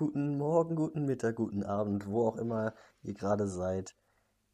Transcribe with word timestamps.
guten 0.00 0.38
Morgen, 0.38 0.76
guten 0.76 1.04
Mittag, 1.04 1.36
guten 1.36 1.62
Abend, 1.62 2.06
wo 2.06 2.26
auch 2.26 2.38
immer 2.38 2.72
ihr 3.02 3.12
gerade 3.12 3.46
seid. 3.46 3.94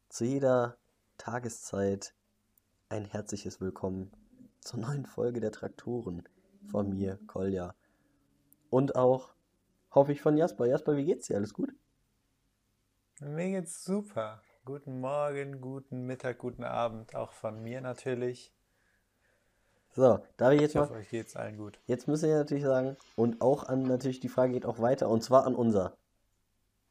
Zu 0.09 0.25
jeder 0.25 0.75
Tageszeit 1.17 2.13
ein 2.89 3.05
herzliches 3.05 3.61
Willkommen 3.61 4.11
zur 4.59 4.81
neuen 4.81 5.05
Folge 5.05 5.39
der 5.39 5.53
Traktoren 5.53 6.27
von 6.69 6.89
mir, 6.89 7.17
Kolja. 7.27 7.75
Und 8.69 8.97
auch, 8.97 9.35
hoffe 9.91 10.11
ich, 10.11 10.21
von 10.21 10.35
Jasper. 10.35 10.65
Jasper, 10.65 10.97
wie 10.97 11.05
geht's 11.05 11.27
dir? 11.27 11.37
Alles 11.37 11.53
gut? 11.53 11.73
Mir 13.21 13.51
geht's 13.51 13.85
super. 13.85 14.41
Guten 14.65 14.99
Morgen, 14.99 15.61
guten 15.61 16.01
Mittag, 16.01 16.39
guten 16.39 16.65
Abend, 16.65 17.15
auch 17.15 17.31
von 17.31 17.63
mir 17.63 17.79
natürlich. 17.79 18.51
So, 19.97 20.19
darf 20.37 20.53
ich 20.53 20.61
jetzt 20.61 20.69
Ich 20.71 20.75
mal. 20.75 20.81
hoffe, 20.81 20.93
euch 20.93 21.09
geht's 21.09 21.35
allen 21.35 21.57
gut. 21.57 21.79
Jetzt 21.87 22.07
müssen 22.07 22.29
wir 22.29 22.37
natürlich 22.37 22.63
sagen, 22.63 22.97
und 23.15 23.41
auch 23.41 23.63
an 23.63 23.81
natürlich 23.81 24.19
die 24.19 24.29
Frage 24.29 24.53
geht 24.53 24.67
auch 24.67 24.77
weiter, 24.77 25.09
und 25.09 25.23
zwar 25.23 25.47
an 25.47 25.55
unser, 25.55 25.97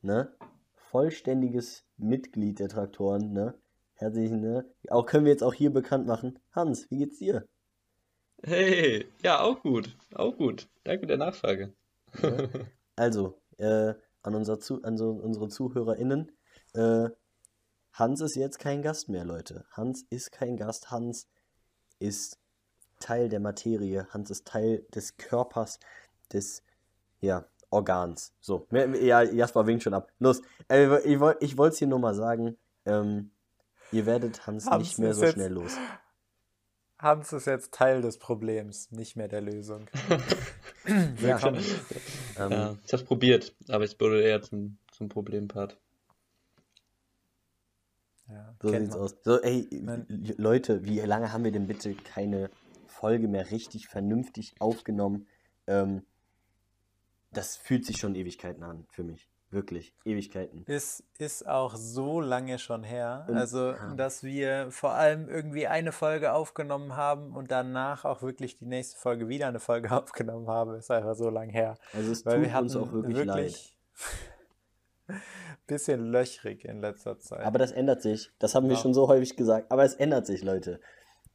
ne? 0.03 0.35
Vollständiges 0.75 1.85
Mitglied 1.99 2.59
der 2.59 2.69
Traktoren, 2.69 3.33
ne? 3.33 3.55
Herzlichen, 3.95 4.41
ne? 4.41 4.69
Auch 4.91 5.07
können 5.07 5.25
wir 5.25 5.31
jetzt 5.31 5.45
auch 5.45 5.55
hier 5.55 5.73
bekannt 5.73 6.09
machen. 6.09 6.41
Hans, 6.51 6.91
wie 6.91 6.99
geht's 6.99 7.21
dir? 7.21 7.47
Hey, 8.43 9.07
ja, 9.23 9.41
auch 9.41 9.63
gut, 9.63 9.97
auch 10.13 10.37
gut. 10.37 10.69
Danke 10.83 11.07
der 11.07 11.19
Nachfrage. 11.19 11.73
Ne? 12.21 12.49
Also, 12.97 13.39
äh, 13.59 13.95
an, 14.23 14.35
unser 14.35 14.59
Zu 14.59 14.83
an 14.83 14.99
so 14.99 15.11
unsere 15.11 15.49
ZuhörerInnen, 15.49 16.33
äh, 16.75 17.11
Hans 17.93 18.21
ist 18.21 18.35
jetzt 18.35 18.59
kein 18.59 18.83
Gast 18.83 19.09
mehr, 19.09 19.25
Leute. 19.25 19.65
Hans 19.71 20.03
ist 20.11 20.33
kein 20.33 20.57
Gast. 20.57 20.91
Hans 20.91 21.29
ist 22.01 22.41
Teil 23.01 23.29
der 23.29 23.41
Materie. 23.41 24.07
Hans 24.11 24.31
ist 24.31 24.47
Teil 24.47 24.85
des 24.95 25.17
Körpers, 25.17 25.79
des, 26.33 26.63
ja, 27.21 27.45
Organs. 27.71 28.33
So, 28.41 28.67
ja, 28.71 29.23
Jasper 29.23 29.67
winkt 29.67 29.83
schon 29.83 29.95
ab. 29.95 30.11
Los, 30.19 30.41
äh, 30.71 30.99
ich 31.05 31.19
wollte 31.21 31.45
ich 31.45 31.57
wollte 31.59 31.73
es 31.75 31.79
hier 31.79 31.89
nur 31.89 31.99
mal 31.99 32.15
sagen, 32.15 32.57
ähm, 32.85 33.31
ihr 33.93 34.07
werdet 34.07 34.47
Hans 34.47 34.67
Hans 34.67 34.83
nicht 34.83 34.99
mehr 34.99 35.15
so 35.15 35.23
jetzt- 35.25 35.35
schnell 35.35 35.53
los. 35.53 35.73
Hans 36.99 37.33
ist 37.35 37.47
jetzt 37.47 37.75
Teil 37.75 38.01
des 38.01 38.19
Problems, 38.19 38.91
nicht 38.91 39.17
mehr 39.17 39.29
der 39.29 39.41
Lösung. 39.43 39.87
Ja, 41.21 41.41
ähm, 41.49 41.59
Ja, 42.53 42.77
ich 42.85 42.93
hab's 42.93 43.03
probiert, 43.03 43.57
aber 43.69 43.83
ich 43.83 43.99
wurde 44.01 44.23
eher 44.23 44.41
zum, 44.41 44.79
zum 44.93 45.09
Problempart. 45.09 45.77
Ja, 48.29 48.55
So 48.63 48.69
sieht's 48.69 48.91
man. 48.91 49.01
aus. 49.01 49.15
So, 49.25 49.41
ey, 49.43 49.69
Leute, 50.37 50.85
wie 50.85 51.01
lange 51.01 51.33
haben 51.33 51.43
wir 51.45 51.51
denn 51.53 51.67
bitte 51.67 51.95
keine 51.95 52.51
Folge 52.87 53.29
mehr 53.29 53.51
richtig 53.51 53.89
vernünftig 53.89 54.55
aufgenommen? 54.61 55.27
Ähm, 55.67 56.05
das 57.33 57.57
fühlt 57.57 57.85
sich 57.85 57.99
schon 57.99 58.15
Ewigkeiten 58.15 58.63
an 58.63 58.87
für 58.91 59.03
mich. 59.03 59.29
Wirklich, 59.51 59.95
Ewigkeiten. 60.05 60.65
Ist, 60.65 61.05
ist 61.19 61.47
auch 61.47 61.77
so 61.77 62.21
lange 62.21 62.59
schon 62.59 62.83
her. 62.83 63.27
Und- 63.29 63.37
Also, 63.37 63.71
ja. 63.73 63.95
dass 63.95 64.25
wir 64.25 64.71
vor 64.73 64.93
allem 64.95 65.29
irgendwie 65.29 65.67
eine 65.69 65.93
Folge 65.93 66.33
aufgenommen 66.33 66.97
haben 66.97 67.33
und 67.35 67.51
danach 67.53 68.05
auch 68.05 68.23
wirklich 68.23 68.59
die 68.59 68.67
nächste 68.67 68.99
Folge 68.99 69.29
wieder 69.29 69.47
eine 69.47 69.61
Folge 69.61 69.91
aufgenommen 69.93 70.49
haben, 70.49 70.75
ist 70.75 70.91
einfach 70.91 71.15
so 71.15 71.31
lang 71.31 71.49
her. 71.51 71.77
Also 71.93 72.11
es 72.11 72.27
Weil 72.27 72.43
tut 72.43 72.53
wir 72.53 72.59
uns 72.61 72.77
auch 72.77 72.93
wirklich, 72.93 73.25
leid. 73.25 73.37
wirklich 73.37 73.77
bisschen 75.67 76.11
löchrig 76.11 76.65
in 76.65 76.81
letzter 76.81 77.19
Zeit. 77.19 77.41
Aber 77.45 77.59
das 77.59 77.73
ändert 77.73 78.03
sich. 78.03 78.31
Das 78.39 78.55
haben 78.55 78.69
wir 78.69 78.75
Ja. 78.75 78.81
schon 78.83 78.95
so 78.95 79.09
häufig 79.09 79.37
gesagt. 79.37 79.71
Aber 79.71 79.85
es 79.85 79.95
ändert 79.95 80.27
sich, 80.27 80.43
Leute. 80.43 80.81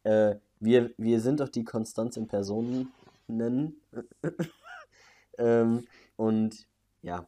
Äh, 0.04 0.36
wir, 0.62 0.94
wir 0.98 1.20
sind 1.20 1.40
doch 1.40 1.50
die 1.50 1.66
Konstanz 1.66 2.16
in 2.16 2.28
Personen 2.28 2.94
nennen. 3.28 3.82
ähm, 5.38 5.88
und 6.16 6.68
ja, 7.02 7.28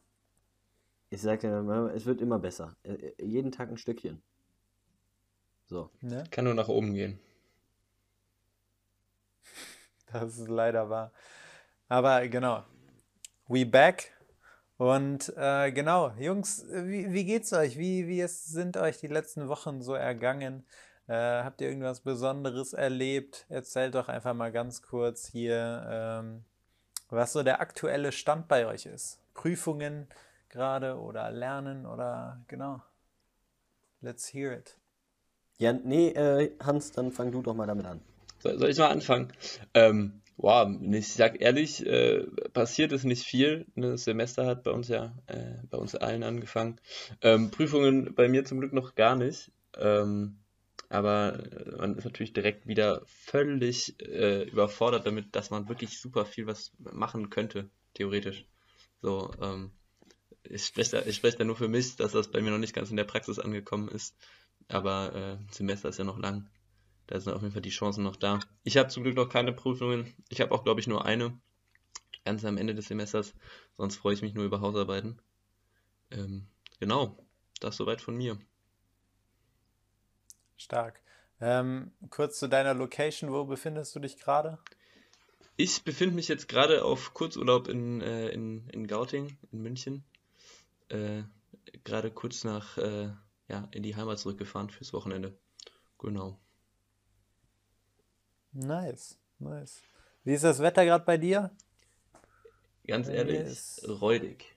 ich 1.10 1.20
sage 1.20 1.48
ja, 1.48 1.60
immer, 1.60 1.92
es 1.92 2.06
wird 2.06 2.20
immer 2.20 2.38
besser. 2.38 2.76
Äh, 2.84 2.92
äh, 2.92 3.24
jeden 3.24 3.52
Tag 3.52 3.68
ein 3.68 3.76
Stückchen. 3.76 4.22
So. 5.66 5.90
ne? 6.00 6.24
Kann 6.30 6.44
nur 6.44 6.54
nach 6.54 6.68
oben 6.68 6.94
gehen. 6.94 7.18
Das 10.12 10.38
ist 10.38 10.48
leider 10.48 10.88
wahr. 10.88 11.10
Aber 11.88 12.28
genau. 12.28 12.62
We 13.48 13.66
back. 13.66 14.12
Und 14.76 15.32
äh, 15.36 15.72
genau, 15.72 16.12
Jungs, 16.18 16.64
wie, 16.70 17.12
wie 17.12 17.24
geht's 17.24 17.52
euch? 17.52 17.76
Wie, 17.78 18.06
wie 18.06 18.20
es, 18.20 18.44
sind 18.44 18.76
euch 18.76 18.98
die 18.98 19.08
letzten 19.08 19.48
Wochen 19.48 19.82
so 19.82 19.94
ergangen? 19.94 20.64
Äh, 21.06 21.42
habt 21.44 21.60
ihr 21.60 21.68
irgendwas 21.68 22.00
Besonderes 22.00 22.72
erlebt? 22.72 23.44
Erzählt 23.48 23.94
doch 23.94 24.08
einfach 24.08 24.34
mal 24.34 24.52
ganz 24.52 24.80
kurz 24.82 25.26
hier, 25.26 25.86
ähm, 25.88 26.44
was 27.10 27.32
so 27.32 27.42
der 27.42 27.60
aktuelle 27.60 28.10
Stand 28.12 28.48
bei 28.48 28.66
euch 28.66 28.86
ist. 28.86 29.20
Prüfungen 29.34 30.08
gerade 30.48 30.98
oder 30.98 31.30
Lernen 31.30 31.84
oder 31.84 32.40
genau. 32.48 32.80
Let's 34.00 34.32
hear 34.32 34.52
it. 34.52 34.78
Ja, 35.58 35.72
nee, 35.72 36.08
äh, 36.08 36.52
Hans, 36.62 36.92
dann 36.92 37.12
fang 37.12 37.32
du 37.32 37.42
doch 37.42 37.54
mal 37.54 37.66
damit 37.66 37.86
an. 37.86 38.00
So, 38.38 38.56
soll 38.56 38.70
ich 38.70 38.78
mal 38.78 38.88
anfangen? 38.88 39.32
Ähm, 39.72 40.20
wow, 40.36 40.68
ich 40.80 41.12
sag 41.12 41.40
ehrlich, 41.40 41.84
äh, 41.86 42.26
passiert 42.52 42.92
ist 42.92 43.04
nicht 43.04 43.24
viel. 43.24 43.66
Ne, 43.74 43.92
Das 43.92 44.04
Semester 44.04 44.46
hat 44.46 44.62
bei 44.62 44.70
uns 44.70 44.88
ja, 44.88 45.14
äh, 45.26 45.54
bei 45.70 45.78
uns 45.78 45.94
allen 45.94 46.22
angefangen. 46.22 46.80
Ähm, 47.20 47.50
Prüfungen 47.50 48.14
bei 48.14 48.28
mir 48.28 48.44
zum 48.44 48.60
Glück 48.60 48.72
noch 48.72 48.94
gar 48.94 49.16
nicht. 49.16 49.52
Ähm, 49.76 50.38
aber 50.94 51.42
äh, 51.52 51.76
man 51.76 51.96
ist 51.96 52.04
natürlich 52.04 52.32
direkt 52.32 52.68
wieder 52.68 53.02
völlig 53.06 54.00
äh, 54.00 54.44
überfordert 54.44 55.04
damit, 55.06 55.34
dass 55.34 55.50
man 55.50 55.68
wirklich 55.68 55.98
super 56.00 56.24
viel 56.24 56.46
was 56.46 56.72
machen 56.78 57.30
könnte, 57.30 57.68
theoretisch. 57.94 58.46
So, 59.02 59.32
ähm, 59.42 59.72
ich 60.44 60.64
spreche 60.66 60.92
da, 60.92 61.06
ich 61.06 61.20
da 61.20 61.44
nur 61.44 61.56
für 61.56 61.66
mich, 61.66 61.96
dass 61.96 62.12
das 62.12 62.30
bei 62.30 62.40
mir 62.40 62.52
noch 62.52 62.58
nicht 62.58 62.74
ganz 62.74 62.90
in 62.90 62.96
der 62.96 63.04
Praxis 63.04 63.40
angekommen 63.40 63.88
ist. 63.88 64.16
Aber 64.68 65.14
äh, 65.14 65.52
Semester 65.52 65.88
ist 65.88 65.98
ja 65.98 66.04
noch 66.04 66.18
lang. 66.18 66.48
Da 67.08 67.18
sind 67.18 67.32
auf 67.32 67.42
jeden 67.42 67.52
Fall 67.52 67.62
die 67.62 67.70
Chancen 67.70 68.04
noch 68.04 68.16
da. 68.16 68.38
Ich 68.62 68.76
habe 68.76 68.88
zum 68.88 69.02
Glück 69.02 69.16
noch 69.16 69.28
keine 69.28 69.52
Prüfungen. 69.52 70.14
Ich 70.28 70.40
habe 70.40 70.52
auch, 70.52 70.62
glaube 70.62 70.80
ich, 70.80 70.86
nur 70.86 71.04
eine. 71.04 71.36
Ganz 72.24 72.44
am 72.44 72.56
Ende 72.56 72.74
des 72.74 72.86
Semesters. 72.86 73.34
Sonst 73.76 73.96
freue 73.96 74.14
ich 74.14 74.22
mich 74.22 74.34
nur 74.34 74.44
über 74.44 74.60
Hausarbeiten. 74.60 75.20
Ähm, 76.12 76.46
genau, 76.78 77.18
das 77.58 77.76
soweit 77.76 78.00
von 78.00 78.16
mir. 78.16 78.38
Stark. 80.64 81.02
Ähm, 81.42 81.92
kurz 82.08 82.38
zu 82.38 82.48
deiner 82.48 82.72
Location, 82.72 83.30
wo 83.30 83.44
befindest 83.44 83.94
du 83.94 84.00
dich 84.00 84.16
gerade? 84.18 84.58
Ich 85.56 85.84
befinde 85.84 86.14
mich 86.16 86.26
jetzt 86.28 86.48
gerade 86.48 86.84
auf 86.84 87.12
Kurzurlaub 87.12 87.68
in, 87.68 88.00
äh, 88.00 88.28
in, 88.30 88.66
in 88.70 88.86
Gauting, 88.86 89.36
in 89.52 89.60
München. 89.62 90.04
Äh, 90.88 91.22
gerade 91.84 92.10
kurz 92.10 92.44
nach, 92.44 92.78
äh, 92.78 93.10
ja, 93.48 93.68
in 93.72 93.82
die 93.82 93.94
Heimat 93.94 94.18
zurückgefahren 94.18 94.70
fürs 94.70 94.92
Wochenende. 94.94 95.36
Genau. 95.98 96.38
Nice, 98.52 99.18
nice. 99.38 99.82
Wie 100.24 100.32
ist 100.32 100.44
das 100.44 100.60
Wetter 100.60 100.84
gerade 100.86 101.04
bei 101.04 101.18
dir? 101.18 101.50
Ganz 102.86 103.08
ehrlich, 103.08 103.40
ist- 103.40 103.86
räudig. 103.86 104.56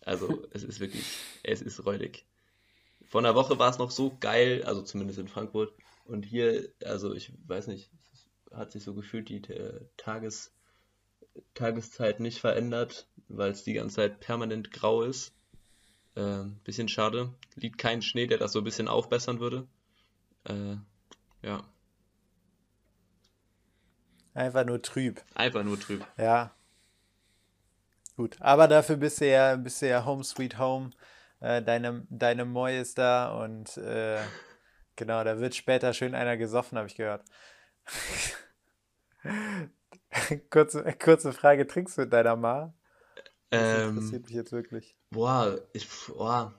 Also, 0.00 0.46
es 0.52 0.62
ist 0.62 0.80
wirklich, 0.80 1.04
es 1.42 1.60
ist 1.62 1.84
räudig. 1.84 2.24
Vor 3.12 3.20
einer 3.20 3.34
Woche 3.34 3.58
war 3.58 3.68
es 3.68 3.76
noch 3.76 3.90
so 3.90 4.16
geil, 4.20 4.64
also 4.64 4.80
zumindest 4.80 5.18
in 5.18 5.28
Frankfurt. 5.28 5.74
Und 6.06 6.24
hier, 6.24 6.70
also 6.82 7.12
ich 7.12 7.30
weiß 7.46 7.66
nicht, 7.66 7.90
es 8.14 8.56
hat 8.56 8.72
sich 8.72 8.82
so 8.82 8.94
gefühlt 8.94 9.28
die 9.28 9.36
äh, 9.52 9.84
Tages, 9.98 10.54
Tageszeit 11.52 12.20
nicht 12.20 12.40
verändert, 12.40 13.06
weil 13.28 13.50
es 13.50 13.64
die 13.64 13.74
ganze 13.74 13.96
Zeit 13.96 14.20
permanent 14.20 14.70
grau 14.72 15.02
ist. 15.02 15.34
Ähm, 16.16 16.58
bisschen 16.64 16.88
schade. 16.88 17.34
Liegt 17.54 17.76
kein 17.76 18.00
Schnee, 18.00 18.26
der 18.26 18.38
das 18.38 18.52
so 18.52 18.60
ein 18.60 18.64
bisschen 18.64 18.88
aufbessern 18.88 19.40
würde. 19.40 19.66
Äh, 20.44 20.76
ja, 21.42 21.68
Einfach 24.32 24.64
nur 24.64 24.80
trüb. 24.80 25.22
einfach 25.34 25.64
nur 25.64 25.78
trüb. 25.78 26.02
Ja. 26.16 26.54
Gut, 28.16 28.40
aber 28.40 28.68
dafür 28.68 28.96
bist 28.96 29.20
du 29.20 29.28
ja, 29.30 29.54
bist 29.56 29.82
du 29.82 29.88
ja 29.90 30.06
Home 30.06 30.24
Sweet 30.24 30.58
Home. 30.58 30.92
Äh, 31.42 31.60
deine, 31.60 32.06
deine 32.08 32.44
Moi 32.44 32.78
ist 32.78 32.98
da 32.98 33.36
und 33.42 33.76
äh, 33.76 34.20
genau, 34.94 35.24
da 35.24 35.40
wird 35.40 35.56
später 35.56 35.92
schön 35.92 36.14
einer 36.14 36.36
gesoffen, 36.36 36.78
habe 36.78 36.86
ich 36.86 36.94
gehört. 36.94 37.24
kurze, 40.50 40.84
kurze 41.02 41.32
Frage, 41.32 41.66
trinkst 41.66 41.98
du 41.98 42.02
mit 42.02 42.12
deiner 42.12 42.36
Ma? 42.36 42.72
Das 43.50 43.60
Ähm, 43.60 43.88
interessiert 43.88 44.26
mich 44.26 44.34
jetzt 44.34 44.52
wirklich. 44.52 44.96
Boah, 45.10 45.60
ich, 45.72 45.88
boah. 46.06 46.54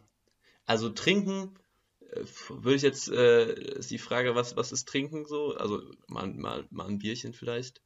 Also 0.66 0.90
trinken, 0.90 1.58
äh, 2.02 2.26
würde 2.50 2.76
ich 2.76 2.82
jetzt, 2.82 3.10
äh, 3.10 3.54
ist 3.54 3.90
die 3.90 3.98
Frage, 3.98 4.36
was, 4.36 4.58
was 4.58 4.74
ist 4.74 4.90
trinken 4.90 5.26
so? 5.26 5.56
Also 5.56 5.82
mal, 6.08 6.28
mal, 6.28 6.68
mal 6.72 6.90
ein 6.90 7.00
Bierchen 7.00 7.34
vielleicht. 7.34 7.82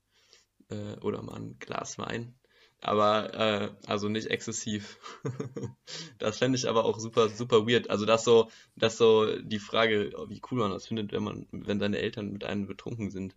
Äh, 0.69 0.95
oder 1.01 1.21
mal 1.21 1.35
ein 1.35 1.59
Glas 1.59 1.99
Wein. 1.99 2.39
Aber, 2.81 3.33
äh, 3.33 3.71
also 3.87 4.09
nicht 4.09 4.27
exzessiv. 4.27 4.97
Das 6.19 6.39
fände 6.39 6.57
ich 6.57 6.67
aber 6.67 6.85
auch 6.85 6.99
super, 6.99 7.29
super 7.29 7.67
weird. 7.67 7.89
Also 7.89 8.05
das 8.05 8.23
so, 8.23 8.49
das 8.75 8.97
so 8.97 9.39
die 9.39 9.59
Frage, 9.59 10.11
wie 10.27 10.41
cool 10.51 10.59
man 10.59 10.71
das 10.71 10.87
findet, 10.87 11.11
wenn 11.11 11.23
man, 11.23 11.47
wenn 11.51 11.79
seine 11.79 11.99
Eltern 11.99 12.31
mit 12.31 12.43
einem 12.43 12.67
betrunken 12.67 13.11
sind. 13.11 13.35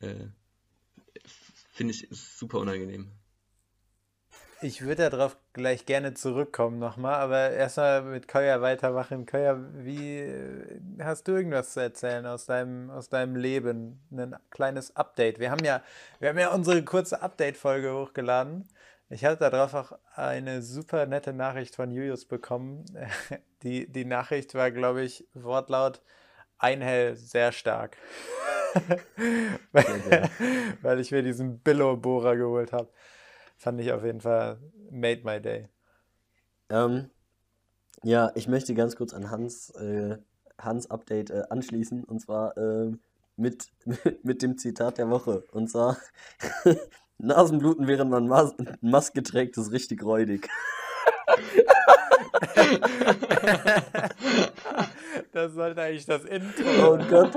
Äh, 0.00 0.28
finde 1.72 1.94
ich 1.94 2.08
super 2.10 2.58
unangenehm. 2.58 3.12
Ich 4.60 4.82
würde 4.82 5.08
darauf 5.10 5.36
gleich 5.52 5.86
gerne 5.86 6.14
zurückkommen 6.14 6.78
nochmal, 6.78 7.14
aber 7.14 7.50
erstmal 7.50 8.02
mit 8.02 8.28
Koya 8.28 8.60
weitermachen. 8.60 9.26
Koya, 9.26 9.58
wie 9.74 10.18
äh, 10.18 10.80
hast 11.00 11.28
du 11.28 11.32
irgendwas 11.32 11.72
zu 11.72 11.80
erzählen 11.80 12.26
aus 12.26 12.46
deinem, 12.46 12.90
aus 12.90 13.08
deinem 13.08 13.36
Leben? 13.36 14.00
Ein 14.10 14.36
kleines 14.50 14.96
Update. 14.96 15.38
Wir 15.38 15.50
haben 15.50 15.64
ja, 15.64 15.82
wir 16.18 16.30
haben 16.30 16.38
ja 16.38 16.52
unsere 16.52 16.82
kurze 16.84 17.22
Update-Folge 17.22 17.94
hochgeladen. 17.94 18.68
Ich 19.10 19.24
hatte 19.24 19.50
darauf 19.50 19.74
auch 19.74 19.98
eine 20.14 20.62
super 20.62 21.06
nette 21.06 21.32
Nachricht 21.32 21.76
von 21.76 21.90
Julius 21.90 22.24
bekommen. 22.24 22.84
Die, 23.64 23.90
die 23.90 24.04
Nachricht 24.04 24.54
war, 24.54 24.70
glaube 24.70 25.02
ich, 25.02 25.26
Wortlaut 25.34 26.00
Einhell 26.58 27.16
sehr 27.16 27.50
stark. 27.50 27.96
weil, 29.72 30.30
weil 30.80 31.00
ich 31.00 31.10
mir 31.10 31.24
diesen 31.24 31.58
Billo-Bohrer 31.58 32.36
geholt 32.36 32.72
habe. 32.72 32.88
Fand 33.58 33.80
ich 33.80 33.90
auf 33.90 34.04
jeden 34.04 34.20
Fall 34.20 34.58
made 34.90 35.22
my 35.24 35.40
day. 35.40 35.68
Ähm, 36.70 37.10
ja, 38.04 38.30
ich 38.36 38.46
möchte 38.46 38.72
ganz 38.72 38.94
kurz 38.94 39.12
an 39.12 39.32
Hans, 39.32 39.70
äh, 39.70 40.18
Hans 40.60 40.88
Update 40.90 41.30
äh, 41.30 41.42
anschließen 41.50 42.04
und 42.04 42.20
zwar 42.20 42.56
äh, 42.56 42.92
mit, 43.36 43.72
mit 44.22 44.42
dem 44.42 44.58
Zitat 44.58 44.98
der 44.98 45.10
Woche. 45.10 45.42
Und 45.50 45.68
zwar: 45.68 45.96
Nasenbluten, 47.18 47.88
während 47.88 48.12
man 48.12 48.28
Mas 48.28 48.54
Maske 48.80 49.24
trägt, 49.24 49.58
ist 49.58 49.72
richtig 49.72 50.04
räudig. 50.04 50.48
das 55.32 55.52
sollte 55.52 55.82
eigentlich 55.82 56.06
das 56.06 56.24
Intro. 56.24 56.94
Oh 56.94 56.98
Gott. 57.10 57.32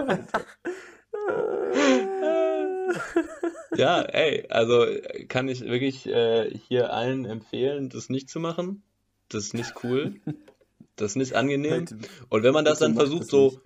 Ja, 3.75 4.01
ey, 4.01 4.47
also 4.49 4.85
kann 5.29 5.47
ich 5.47 5.61
wirklich 5.61 6.05
äh, 6.05 6.51
hier 6.67 6.93
allen 6.93 7.25
empfehlen, 7.25 7.89
das 7.89 8.09
nicht 8.09 8.29
zu 8.29 8.39
machen. 8.39 8.83
Das 9.29 9.45
ist 9.45 9.53
nicht 9.53 9.83
cool. 9.83 10.19
Das 10.97 11.11
ist 11.11 11.15
nicht 11.15 11.35
angenehm. 11.35 11.85
Und 12.29 12.43
wenn 12.43 12.53
man 12.53 12.65
das 12.65 12.79
dann 12.79 12.95
versucht, 12.95 13.29
so 13.29 13.61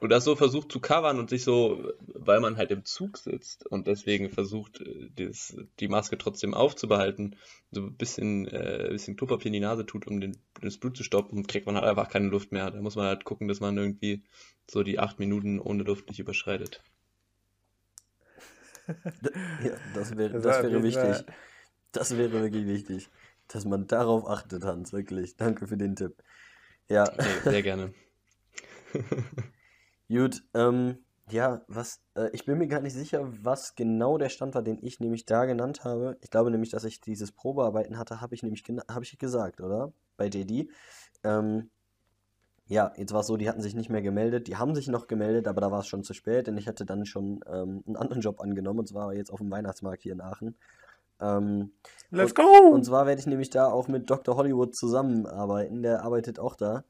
und 0.00 0.10
das 0.10 0.24
so 0.24 0.36
versucht 0.36 0.70
zu 0.70 0.80
covern 0.80 1.18
und 1.18 1.28
sich 1.28 1.42
so, 1.42 1.92
weil 2.06 2.40
man 2.40 2.56
halt 2.56 2.70
im 2.70 2.84
Zug 2.84 3.18
sitzt 3.18 3.66
und 3.66 3.86
deswegen 3.86 4.30
versucht, 4.30 4.80
äh, 4.80 5.10
das, 5.16 5.56
die 5.80 5.88
Maske 5.88 6.16
trotzdem 6.18 6.54
aufzubehalten, 6.54 7.36
so 7.72 7.82
ein 7.82 7.96
bisschen, 7.96 8.46
äh, 8.46 8.88
bisschen 8.90 9.16
Klopapier 9.16 9.46
in 9.46 9.54
die 9.54 9.60
Nase 9.60 9.84
tut, 9.86 10.06
um 10.06 10.20
den, 10.20 10.36
das 10.60 10.78
Blut 10.78 10.96
zu 10.96 11.02
stoppen, 11.02 11.46
kriegt 11.46 11.66
man 11.66 11.74
halt 11.74 11.84
einfach 11.84 12.08
keine 12.08 12.28
Luft 12.28 12.52
mehr. 12.52 12.70
Da 12.70 12.80
muss 12.80 12.96
man 12.96 13.06
halt 13.06 13.24
gucken, 13.24 13.48
dass 13.48 13.60
man 13.60 13.76
irgendwie 13.76 14.22
so 14.70 14.82
die 14.82 14.98
acht 14.98 15.18
Minuten 15.18 15.58
ohne 15.58 15.82
Luft 15.82 16.08
nicht 16.08 16.20
überschreitet. 16.20 16.82
Ja, 19.64 19.72
das 19.94 20.16
wäre, 20.16 20.40
das 20.40 20.62
wäre 20.62 20.82
wichtig. 20.82 21.24
Das 21.92 22.16
wäre 22.16 22.32
wirklich 22.32 22.66
wichtig, 22.66 23.10
dass 23.48 23.64
man 23.64 23.86
darauf 23.86 24.28
achtet, 24.28 24.64
Hans, 24.64 24.92
wirklich. 24.92 25.36
Danke 25.36 25.66
für 25.66 25.76
den 25.76 25.96
Tipp. 25.96 26.22
Ja. 26.88 27.04
Okay, 27.04 27.40
sehr 27.44 27.62
gerne. 27.62 27.94
Gut, 30.08 30.42
ähm, 30.54 30.98
ja, 31.30 31.62
was, 31.68 32.00
äh, 32.14 32.30
ich 32.32 32.44
bin 32.46 32.58
mir 32.58 32.68
gar 32.68 32.80
nicht 32.80 32.94
sicher, 32.94 33.28
was 33.44 33.74
genau 33.74 34.16
der 34.16 34.30
Stand 34.30 34.54
war, 34.54 34.62
den 34.62 34.78
ich 34.82 35.00
nämlich 35.00 35.26
da 35.26 35.44
genannt 35.44 35.84
habe. 35.84 36.16
Ich 36.22 36.30
glaube 36.30 36.50
nämlich, 36.50 36.70
dass 36.70 36.84
ich 36.84 37.00
dieses 37.00 37.32
Probearbeiten 37.32 37.98
hatte, 37.98 38.20
habe 38.20 38.34
ich 38.34 38.42
nämlich 38.42 38.64
habe 38.90 39.04
ich 39.04 39.18
gesagt, 39.18 39.60
oder? 39.60 39.92
Bei 40.16 40.26
JD. 40.28 40.70
Ähm, 41.24 41.70
ja, 42.68 42.92
jetzt 42.96 43.14
war 43.14 43.20
es 43.20 43.26
so, 43.26 43.38
die 43.38 43.48
hatten 43.48 43.62
sich 43.62 43.74
nicht 43.74 43.88
mehr 43.88 44.02
gemeldet. 44.02 44.46
Die 44.46 44.56
haben 44.56 44.74
sich 44.74 44.88
noch 44.88 45.06
gemeldet, 45.06 45.48
aber 45.48 45.62
da 45.62 45.70
war 45.70 45.80
es 45.80 45.86
schon 45.86 46.04
zu 46.04 46.12
spät, 46.12 46.46
denn 46.46 46.58
ich 46.58 46.68
hatte 46.68 46.84
dann 46.84 47.06
schon 47.06 47.40
ähm, 47.46 47.82
einen 47.86 47.96
anderen 47.96 48.20
Job 48.20 48.40
angenommen, 48.40 48.80
und 48.80 48.88
zwar 48.88 49.14
jetzt 49.14 49.30
auf 49.32 49.38
dem 49.38 49.50
Weihnachtsmarkt 49.50 50.02
hier 50.02 50.12
in 50.12 50.20
Aachen. 50.20 50.54
Ähm, 51.20 51.72
Let's 52.10 52.32
und, 52.32 52.36
go! 52.36 52.68
Und 52.74 52.84
zwar 52.84 53.06
werde 53.06 53.20
ich 53.20 53.26
nämlich 53.26 53.48
da 53.48 53.68
auch 53.68 53.88
mit 53.88 54.10
Dr. 54.10 54.36
Hollywood 54.36 54.74
zusammenarbeiten. 54.76 55.82
Der 55.82 56.02
arbeitet 56.02 56.38
auch 56.38 56.54
da. 56.56 56.84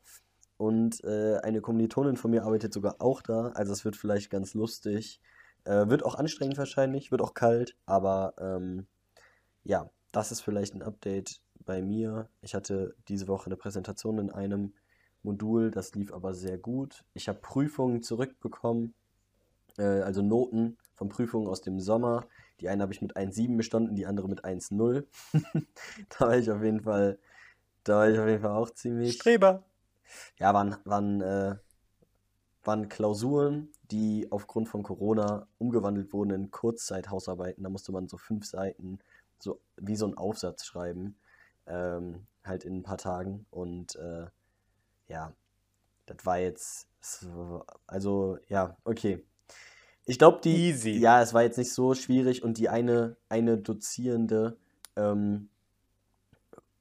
Und 0.56 1.04
äh, 1.04 1.36
eine 1.38 1.60
Kommilitonin 1.60 2.16
von 2.16 2.32
mir 2.32 2.42
arbeitet 2.42 2.72
sogar 2.72 2.96
auch 2.98 3.22
da. 3.22 3.52
Also 3.54 3.72
es 3.72 3.84
wird 3.84 3.94
vielleicht 3.94 4.30
ganz 4.30 4.54
lustig. 4.54 5.20
Äh, 5.64 5.88
wird 5.88 6.04
auch 6.04 6.16
anstrengend 6.16 6.58
wahrscheinlich, 6.58 7.12
wird 7.12 7.22
auch 7.22 7.34
kalt. 7.34 7.76
Aber 7.86 8.34
ähm, 8.38 8.88
ja, 9.62 9.88
das 10.10 10.32
ist 10.32 10.40
vielleicht 10.40 10.74
ein 10.74 10.82
Update 10.82 11.40
bei 11.64 11.82
mir. 11.82 12.28
Ich 12.42 12.56
hatte 12.56 12.96
diese 13.06 13.28
Woche 13.28 13.46
eine 13.46 13.56
Präsentation 13.56 14.18
in 14.18 14.30
einem 14.30 14.74
Modul, 15.28 15.70
das 15.70 15.94
lief 15.94 16.12
aber 16.12 16.32
sehr 16.32 16.56
gut. 16.56 17.04
Ich 17.12 17.28
habe 17.28 17.38
Prüfungen 17.40 18.02
zurückbekommen, 18.02 18.94
äh, 19.76 19.82
also 19.82 20.22
Noten 20.22 20.78
von 20.94 21.10
Prüfungen 21.10 21.48
aus 21.48 21.60
dem 21.60 21.80
Sommer. 21.80 22.26
Die 22.60 22.68
eine 22.70 22.82
habe 22.82 22.94
ich 22.94 23.02
mit 23.02 23.14
1,7 23.14 23.56
bestanden, 23.58 23.94
die 23.94 24.06
andere 24.06 24.28
mit 24.28 24.44
1,0. 24.44 25.04
da 26.18 26.26
war 26.26 26.38
ich 26.38 26.50
auf 26.50 26.62
jeden 26.62 26.80
Fall, 26.80 27.18
da 27.84 27.96
war 27.96 28.10
ich 28.10 28.18
auf 28.18 28.26
jeden 28.26 28.40
Fall 28.40 28.56
auch 28.56 28.70
ziemlich. 28.70 29.16
Streber. 29.16 29.64
Ja, 30.38 30.54
waren, 30.54 30.76
waren, 30.84 31.20
äh, 31.20 31.56
waren 32.64 32.88
Klausuren, 32.88 33.68
die 33.90 34.28
aufgrund 34.30 34.70
von 34.70 34.82
Corona 34.82 35.46
umgewandelt 35.58 36.14
wurden 36.14 36.30
in 36.30 36.50
Kurzzeithausarbeiten. 36.50 37.62
Da 37.62 37.68
musste 37.68 37.92
man 37.92 38.08
so 38.08 38.16
fünf 38.16 38.46
Seiten, 38.46 38.98
so 39.38 39.60
wie 39.76 39.96
so 39.96 40.06
ein 40.06 40.16
Aufsatz 40.16 40.64
schreiben, 40.64 41.18
ähm, 41.66 42.26
halt 42.44 42.64
in 42.64 42.78
ein 42.78 42.82
paar 42.82 42.96
Tagen. 42.96 43.44
Und 43.50 43.94
äh, 43.96 44.28
ja, 45.08 45.32
das 46.06 46.24
war 46.24 46.38
jetzt, 46.38 46.86
so, 47.00 47.64
also 47.86 48.38
ja, 48.48 48.76
okay. 48.84 49.24
Ich 50.06 50.18
glaube, 50.18 50.40
die, 50.42 50.68
Easy. 50.68 50.98
ja, 50.98 51.20
es 51.20 51.34
war 51.34 51.42
jetzt 51.42 51.58
nicht 51.58 51.72
so 51.72 51.94
schwierig 51.94 52.42
und 52.42 52.58
die 52.58 52.68
eine, 52.68 53.16
eine 53.28 53.58
Dozierende, 53.58 54.56
ähm, 54.96 55.50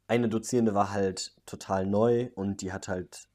eine 0.07 0.29
Dozierende 0.29 0.74
war 0.74 0.91
halt 0.91 1.35
total 1.45 1.85
neu 1.85 2.29
und 2.35 2.62
die 2.62 2.71
hat 2.71 2.88
halt 2.88 3.27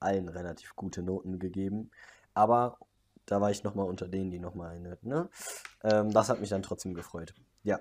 allen 0.00 0.28
relativ 0.28 0.74
gute 0.74 1.02
Noten 1.02 1.38
gegeben. 1.38 1.90
Aber 2.34 2.78
da 3.26 3.40
war 3.40 3.50
ich 3.50 3.62
nochmal 3.62 3.86
unter 3.86 4.08
denen, 4.08 4.30
die 4.30 4.38
nochmal 4.40 4.76
eine, 4.76 4.98
ne? 5.02 5.28
Ähm, 5.82 6.10
das 6.12 6.28
hat 6.28 6.40
mich 6.40 6.50
dann 6.50 6.62
trotzdem 6.62 6.94
gefreut. 6.94 7.34
Ja, 7.62 7.78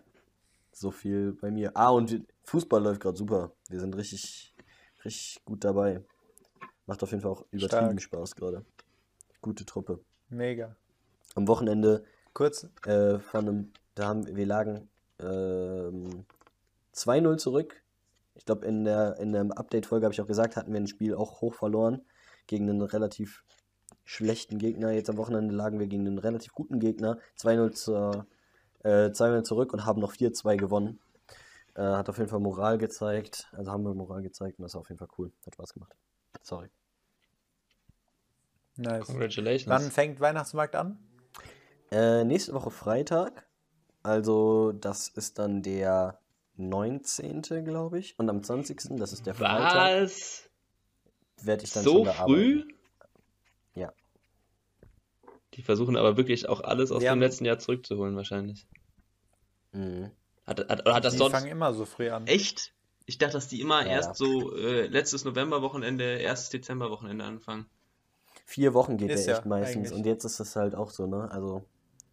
so 0.72 0.92
viel 0.92 1.34
bei 1.34 1.50
mir. 1.50 1.72
Ah, 1.76 1.90
und 1.90 2.28
Fußball 2.44 2.84
läuft 2.84 3.02
gerade 3.02 3.18
super. 3.18 3.52
Wir 3.70 3.80
sind 3.80 3.96
richtig, 3.96 4.54
richtig 5.04 5.42
gut 5.46 5.64
dabei. 5.64 6.04
Macht 6.88 7.04
auf 7.04 7.12
jeden 7.12 7.22
Fall 7.22 7.32
auch 7.32 7.46
übertrieben 7.52 8.00
Stark. 8.00 8.02
Spaß 8.02 8.36
gerade. 8.36 8.66
Gute 9.42 9.66
Truppe. 9.66 10.00
Mega. 10.30 10.76
Am 11.36 11.48
Wochenende 11.48 12.04
Kurz, 12.38 12.70
äh, 12.86 13.18
von 13.18 13.48
einem, 13.48 13.72
da 13.96 14.10
haben 14.10 14.36
wir 14.36 14.46
lagen 14.46 14.88
ähm, 15.20 16.24
2-0 16.94 17.38
zurück. 17.38 17.82
Ich 18.36 18.46
glaube, 18.46 18.64
in 18.68 18.84
der, 18.84 19.18
in 19.18 19.32
der 19.32 19.58
Update-Folge 19.58 20.06
habe 20.06 20.14
ich 20.14 20.22
auch 20.22 20.28
gesagt, 20.28 20.56
hatten 20.56 20.72
wir 20.72 20.80
ein 20.80 20.86
Spiel 20.86 21.16
auch 21.16 21.42
hoch 21.42 21.56
verloren 21.56 22.06
gegen 22.46 22.70
einen 22.70 22.84
relativ 22.84 23.44
schlechten 24.06 24.60
Gegner. 24.60 24.92
Jetzt 24.92 25.10
am 25.10 25.18
Wochenende 25.18 25.56
lagen 25.56 25.80
wir 25.80 25.88
gegen 25.88 26.06
einen 26.06 26.20
relativ 26.20 26.54
guten 26.54 26.80
Gegner. 26.80 27.18
2-0 27.40 27.72
zur, 27.72 28.28
äh, 28.84 29.10
2-0 29.10 29.42
zurück 29.42 29.74
und 29.74 29.88
haben 29.88 30.00
noch 30.00 30.14
4-2 30.14 30.58
gewonnen. 30.58 31.00
Äh, 31.74 31.82
hat 31.82 32.08
auf 32.08 32.20
jeden 32.20 32.30
Fall 32.30 32.40
Moral 32.40 32.78
gezeigt. 32.78 33.50
Also 33.52 33.72
haben 33.72 33.82
wir 33.82 33.96
Moral 33.96 34.22
gezeigt 34.22 34.60
und 34.60 34.64
das 34.64 34.76
war 34.76 34.82
auf 34.82 34.90
jeden 34.90 35.00
Fall 35.00 35.10
cool. 35.18 35.32
Hat 35.44 35.56
Spaß 35.56 35.74
gemacht. 35.74 35.96
Sorry. 36.42 36.70
nice. 38.78 39.06
Congratulations. 39.06 39.68
Wann 39.68 39.92
fängt 39.92 40.20
Weihnachtsmarkt 40.20 40.76
an? 40.76 40.98
Äh, 41.92 42.24
nächste 42.24 42.54
Woche 42.54 42.72
Freitag. 42.72 43.48
Also, 44.04 44.72
das 44.74 45.10
ist 45.10 45.40
dann 45.40 45.62
der 45.64 46.20
19. 46.56 47.42
glaube 47.66 48.00
ich. 48.00 48.18
Und 48.20 48.30
am 48.30 48.44
20. 48.44 48.98
das 48.98 49.14
ist 49.14 49.26
der 49.26 49.34
Freitag, 49.34 50.02
Was? 50.04 50.50
werde 51.42 51.64
ich 51.64 51.72
dann 51.74 51.84
So 51.84 51.96
schon 51.98 52.06
da 52.06 52.14
früh? 52.14 52.60
arbeiten. 52.62 52.74
Ja. 53.76 53.94
Die 55.54 55.62
versuchen 55.62 55.98
aber 55.98 56.18
wirklich 56.18 56.48
auch 56.50 56.62
alles 56.62 56.92
aus 56.92 57.04
Ja. 57.04 57.14
dem 57.14 57.20
letzten 57.20 57.46
Jahr 57.46 57.60
zurückzuholen, 57.60 58.16
wahrscheinlich. 58.16 58.68
Mhm. 59.72 60.12
Hat, 60.46 60.60
hat, 60.70 60.86
hat 60.86 61.04
das 61.06 61.14
Die 61.14 61.18
sonst. 61.20 61.34
fangen 61.34 61.48
immer 61.48 61.74
so 61.74 61.86
früh 61.86 62.10
an. 62.10 62.26
Echt? 62.28 62.74
Ich 63.10 63.18
dachte, 63.18 63.34
dass 63.34 63.48
die 63.48 63.62
immer 63.62 63.82
Ja, 63.84 63.88
erst 63.94 64.10
ja. 64.10 64.14
so 64.28 64.56
äh, 64.56 64.86
letztes 64.88 65.24
Novemberwochenende, 65.26 66.04
erstes 66.18 66.50
Dezemberwochenende 66.50 67.24
anfangen. 67.26 67.66
Vier 68.46 68.74
Wochen 68.74 68.98
geht 68.98 69.10
Ist 69.10 69.26
der 69.26 69.34
ja 69.34 69.40
echt 69.40 69.48
meistens. 69.48 69.78
eigentlich. 69.88 69.94
Und 69.94 70.06
jetzt 70.06 70.24
ist 70.26 70.40
es 70.40 70.56
halt 70.56 70.76
auch 70.76 70.92
so, 70.92 71.08
ne? 71.08 71.32
Also, 71.32 71.64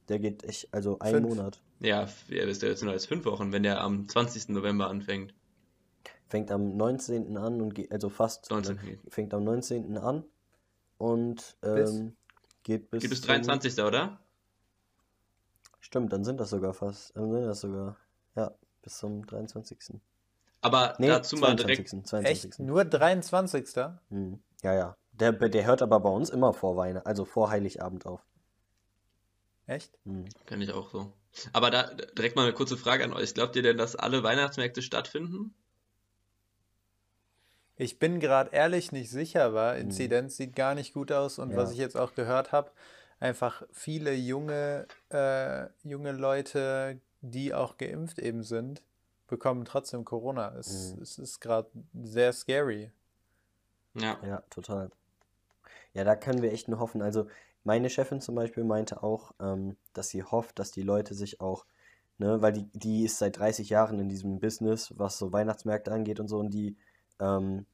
der 0.08 0.18
geht 0.20 0.44
echt, 0.44 0.72
also 0.72 0.98
ein 1.00 1.14
Fünf. 1.14 1.28
Monat. 1.28 1.60
Ja, 1.80 2.08
ja, 2.28 2.44
ist 2.44 2.62
ja 2.62 2.68
jetzt 2.68 2.82
nur 2.82 2.92
als 2.92 3.06
fünf 3.06 3.24
Wochen, 3.26 3.52
wenn 3.52 3.62
der 3.64 3.80
am 3.82 4.08
20. 4.08 4.48
November 4.50 4.88
anfängt. 4.88 5.34
Fängt 6.28 6.50
am 6.50 6.76
19. 6.76 7.36
an 7.36 7.60
und 7.60 7.74
geht, 7.74 7.92
also 7.92 8.08
fast, 8.08 8.50
19. 8.50 8.76
ne, 8.76 8.98
fängt 9.08 9.34
am 9.34 9.44
19. 9.44 9.98
an 9.98 10.24
und 10.96 11.56
Bis? 11.60 11.90
ähm, 11.90 12.16
geht 12.62 12.90
bis 12.90 13.02
Geht 13.02 13.10
bis 13.10 13.20
zum- 13.20 13.28
23. 13.28 13.82
oder? 13.84 14.20
Stimmt, 15.80 16.12
dann 16.12 16.24
sind 16.24 16.40
das 16.40 16.50
sogar 16.50 16.72
fast, 16.72 17.14
dann 17.16 17.30
sind 17.30 17.44
das 17.44 17.60
sogar, 17.60 17.96
ja, 18.36 18.52
bis 18.82 18.98
zum 18.98 19.26
23. 19.26 20.00
Aber 20.64 20.94
Nee, 20.98 21.08
dazu 21.08 21.36
mal 21.36 21.54
direkt. 21.54 21.88
22. 21.88 22.08
22. 22.08 22.50
Echt? 22.50 22.58
Nur 22.60 22.84
23. 22.84 23.66
Mhm. 24.08 24.40
Ja, 24.62 24.74
ja. 24.74 24.96
Der, 25.12 25.32
der 25.32 25.64
hört 25.66 25.82
aber 25.82 26.00
bei 26.00 26.08
uns 26.08 26.30
immer 26.30 26.52
vor 26.54 26.76
Weihnachten, 26.76 27.06
also 27.06 27.24
vor 27.24 27.50
Heiligabend 27.50 28.06
auf. 28.06 28.20
Echt? 29.66 29.92
Mhm. 30.04 30.24
Kann 30.46 30.60
ich 30.62 30.72
auch 30.72 30.90
so. 30.90 31.12
Aber 31.52 31.70
da 31.70 31.84
direkt 32.16 32.36
mal 32.36 32.42
eine 32.44 32.52
kurze 32.54 32.76
Frage 32.76 33.04
an 33.04 33.12
euch. 33.12 33.34
Glaubt 33.34 33.56
ihr 33.56 33.62
denn, 33.62 33.76
dass 33.76 33.94
alle 33.94 34.22
Weihnachtsmärkte 34.22 34.82
stattfinden? 34.82 35.54
Ich 37.76 37.98
bin 37.98 38.20
gerade 38.20 38.50
ehrlich 38.52 38.92
nicht 38.92 39.10
sicher, 39.10 39.44
aber 39.44 39.76
Inzidenz 39.76 40.36
sieht 40.36 40.54
gar 40.54 40.74
nicht 40.74 40.94
gut 40.94 41.10
aus 41.12 41.38
und 41.38 41.56
was 41.56 41.70
Ja. 41.70 41.72
ich 41.72 41.78
jetzt 41.78 41.96
auch 41.96 42.14
gehört 42.14 42.52
habe, 42.52 42.70
einfach 43.20 43.64
viele 43.72 44.14
junge, 44.14 44.86
äh, 45.10 45.66
junge 45.82 46.12
Leute, 46.12 47.00
die 47.20 47.52
auch 47.52 47.76
geimpft 47.76 48.18
eben 48.20 48.44
sind, 48.44 48.82
bekommen 49.26 49.64
trotzdem 49.64 50.04
Corona. 50.04 50.54
Es, 50.56 50.94
Mhm. 50.94 51.02
es 51.02 51.18
ist 51.18 51.40
gerade 51.40 51.70
sehr 52.02 52.32
scary. 52.32 52.92
Ja. 53.94 54.18
Ja, 54.26 54.42
total. 54.50 54.90
Ja, 55.94 56.04
da 56.04 56.16
können 56.16 56.42
wir 56.42 56.52
echt 56.52 56.68
nur 56.68 56.78
hoffen. 56.80 57.02
Also 57.02 57.26
meine 57.62 57.88
Chefin 57.88 58.20
zum 58.20 58.34
Beispiel 58.34 58.64
meinte 58.64 59.02
auch, 59.02 59.32
ähm, 59.40 59.76
dass 59.92 60.08
sie 60.10 60.22
hofft, 60.22 60.58
dass 60.58 60.70
die 60.72 60.82
Leute 60.82 61.14
sich 61.14 61.40
auch, 61.40 61.66
ne, 62.18 62.42
weil 62.42 62.52
die, 62.52 62.64
die 62.72 63.04
ist 63.04 63.18
seit 63.18 63.38
30 63.38 63.70
Jahren 63.70 63.98
in 64.00 64.08
diesem 64.08 64.40
Business, 64.40 64.92
was 64.98 65.18
so 65.18 65.32
Weihnachtsmärkte 65.32 65.92
angeht 65.92 66.20
und 66.20 66.28
so, 66.28 66.38
und 66.38 66.50
die 66.52 66.76
ähm, 67.20 67.66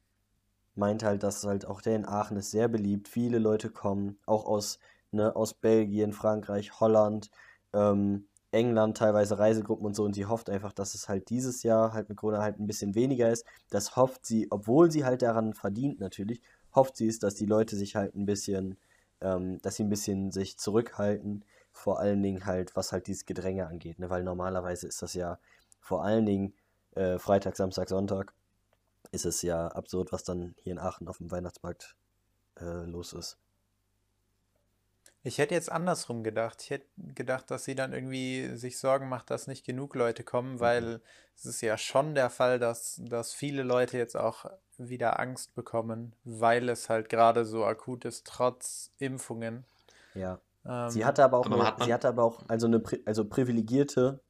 meint 0.75 1.03
halt, 1.03 1.23
dass 1.23 1.43
halt 1.43 1.65
auch 1.65 1.81
der 1.81 1.95
in 1.95 2.05
Aachen 2.05 2.37
ist 2.37 2.51
sehr 2.51 2.67
beliebt. 2.67 3.07
Viele 3.07 3.39
Leute 3.39 3.69
kommen, 3.69 4.19
auch 4.25 4.45
aus, 4.45 4.79
ne, 5.11 5.35
aus 5.35 5.53
Belgien, 5.53 6.13
Frankreich, 6.13 6.79
Holland, 6.79 7.31
ähm, 7.73 8.27
England, 8.51 8.97
teilweise 8.97 9.39
Reisegruppen 9.39 9.85
und 9.85 9.95
so, 9.95 10.03
und 10.03 10.13
sie 10.13 10.25
hofft 10.25 10.49
einfach, 10.49 10.73
dass 10.73 10.93
es 10.95 11.09
halt 11.09 11.29
dieses 11.29 11.63
Jahr 11.63 11.93
halt 11.93 12.09
mit 12.09 12.17
Corona 12.17 12.41
halt 12.41 12.59
ein 12.59 12.67
bisschen 12.67 12.95
weniger 12.95 13.29
ist. 13.31 13.45
Das 13.69 13.95
hofft 13.95 14.25
sie, 14.25 14.47
obwohl 14.51 14.91
sie 14.91 15.05
halt 15.05 15.21
daran 15.21 15.53
verdient 15.53 15.99
natürlich, 15.99 16.41
hofft 16.73 16.97
sie 16.97 17.07
es, 17.07 17.19
dass 17.19 17.35
die 17.35 17.45
Leute 17.45 17.75
sich 17.75 17.95
halt 17.95 18.15
ein 18.15 18.25
bisschen, 18.25 18.77
ähm, 19.21 19.61
dass 19.61 19.75
sie 19.75 19.83
ein 19.83 19.89
bisschen 19.89 20.31
sich 20.31 20.57
zurückhalten, 20.57 21.45
vor 21.71 21.99
allen 21.99 22.21
Dingen 22.21 22.45
halt, 22.45 22.75
was 22.75 22.91
halt 22.91 23.07
dieses 23.07 23.25
Gedränge 23.25 23.67
angeht, 23.67 23.99
ne? 23.99 24.09
Weil 24.09 24.23
normalerweise 24.23 24.87
ist 24.87 25.01
das 25.01 25.13
ja 25.13 25.39
vor 25.79 26.03
allen 26.03 26.25
Dingen 26.25 26.53
äh, 26.95 27.17
Freitag, 27.19 27.55
Samstag, 27.55 27.89
Sonntag 27.89 28.33
ist 29.11 29.25
es 29.25 29.41
ja 29.41 29.67
absurd, 29.67 30.11
was 30.11 30.23
dann 30.23 30.55
hier 30.63 30.73
in 30.73 30.79
Aachen 30.79 31.07
auf 31.07 31.17
dem 31.17 31.31
Weihnachtsmarkt 31.31 31.95
äh, 32.59 32.85
los 32.85 33.13
ist. 33.13 33.37
Ich 35.23 35.37
hätte 35.37 35.53
jetzt 35.53 35.71
andersrum 35.71 36.23
gedacht. 36.23 36.61
Ich 36.63 36.71
hätte 36.71 36.87
gedacht, 36.97 37.51
dass 37.51 37.63
sie 37.63 37.75
dann 37.75 37.93
irgendwie 37.93 38.55
sich 38.57 38.79
Sorgen 38.79 39.07
macht, 39.07 39.29
dass 39.29 39.47
nicht 39.47 39.65
genug 39.65 39.95
Leute 39.95 40.23
kommen, 40.23 40.59
weil 40.59 41.01
es 41.35 41.45
ist 41.45 41.61
ja 41.61 41.77
schon 41.77 42.15
der 42.15 42.29
Fall, 42.29 42.57
dass, 42.57 42.99
dass 43.03 43.33
viele 43.33 43.63
Leute 43.63 43.97
jetzt 43.97 44.17
auch 44.17 44.45
wieder 44.77 45.19
Angst 45.19 45.53
bekommen, 45.53 46.15
weil 46.23 46.69
es 46.69 46.89
halt 46.89 47.09
gerade 47.09 47.45
so 47.45 47.65
akut 47.65 48.05
ist, 48.05 48.25
trotz 48.25 48.91
Impfungen. 48.97 49.65
Ja. 50.15 50.39
Ähm, 50.65 50.89
Sie 50.89 51.05
hatte 51.05 51.23
aber 51.23 51.37
auch 51.37 51.45
Aber 51.45 51.75
eine, 51.75 51.85
sie 51.85 51.93
hatte 51.93 52.07
aber 52.07 52.23
auch 52.23 52.43
also 52.47 52.67
eine 52.67 52.81
also 53.05 53.25
privilegierte 53.25 54.21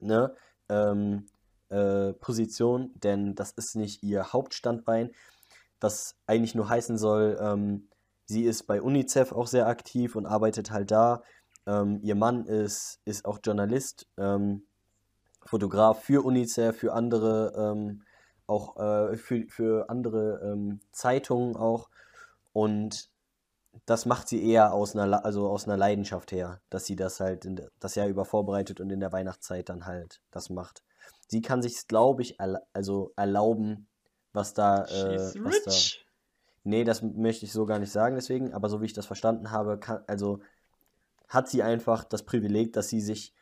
ne, 0.00 0.34
ähm, 0.68 1.26
äh, 1.68 2.12
Position, 2.14 2.92
denn 2.96 3.34
das 3.34 3.52
ist 3.52 3.76
nicht 3.76 4.02
ihr 4.02 4.32
Hauptstandbein, 4.32 5.12
was 5.80 6.16
eigentlich 6.26 6.54
nur 6.54 6.68
heißen 6.68 6.98
soll, 6.98 7.38
ähm, 7.40 7.88
sie 8.30 8.44
ist 8.44 8.62
bei 8.68 8.80
UNICEF 8.80 9.32
auch 9.32 9.48
sehr 9.48 9.66
aktiv 9.66 10.14
und 10.16 10.24
arbeitet 10.24 10.70
halt 10.70 10.90
da. 10.92 11.22
Ähm, 11.66 11.98
ihr 12.02 12.14
Mann 12.14 12.46
ist, 12.46 13.00
ist 13.04 13.24
auch 13.24 13.40
Journalist, 13.44 14.06
ähm, 14.16 14.62
Fotograf 15.44 16.02
für 16.04 16.24
UNICEF, 16.24 16.76
für 16.78 16.92
andere, 16.92 17.52
ähm, 17.56 18.02
auch 18.46 18.76
äh, 18.78 19.16
für, 19.16 19.46
für 19.48 19.90
andere 19.90 20.40
ähm, 20.44 20.80
Zeitungen 20.92 21.56
auch. 21.56 21.90
Und 22.52 23.10
das 23.86 24.06
macht 24.06 24.28
sie 24.28 24.44
eher 24.48 24.72
aus 24.72 24.94
einer, 24.96 25.24
also 25.24 25.48
aus 25.48 25.66
einer 25.66 25.76
Leidenschaft 25.76 26.30
her, 26.32 26.60
dass 26.70 26.86
sie 26.86 26.96
das 26.96 27.18
halt 27.20 27.44
in, 27.44 27.56
der- 27.56 27.70
das 27.80 27.94
Jahr 27.96 28.08
über 28.08 28.24
vorbereitet 28.24 28.80
und 28.80 28.90
in 28.90 29.00
der 29.00 29.12
Weihnachtszeit 29.12 29.68
dann 29.68 29.86
halt 29.86 30.20
das 30.30 30.50
macht. 30.50 30.82
Sie 31.28 31.42
kann 31.42 31.62
sich, 31.62 31.86
glaube 31.88 32.22
ich, 32.22 32.36
also 32.72 33.12
erlauben, 33.16 33.88
was 34.32 34.54
da, 34.54 34.84
äh, 34.84 34.88
was 35.44 35.62
da. 35.64 35.70
Nee, 36.64 36.84
das 36.84 37.02
möchte 37.02 37.46
ich 37.46 37.52
so 37.52 37.66
gar 37.66 37.78
nicht 37.78 37.92
sagen, 37.92 38.16
deswegen, 38.16 38.52
aber 38.52 38.68
so 38.68 38.80
wie 38.80 38.86
ich 38.86 38.92
das 38.92 39.06
verstanden 39.06 39.50
habe, 39.50 39.78
kann, 39.78 40.02
also 40.06 40.40
hat 41.28 41.48
sie 41.48 41.62
einfach 41.62 42.04
das 42.04 42.24
Privileg, 42.24 42.72
dass 42.72 42.88
sie 42.88 43.00
sich 43.00 43.34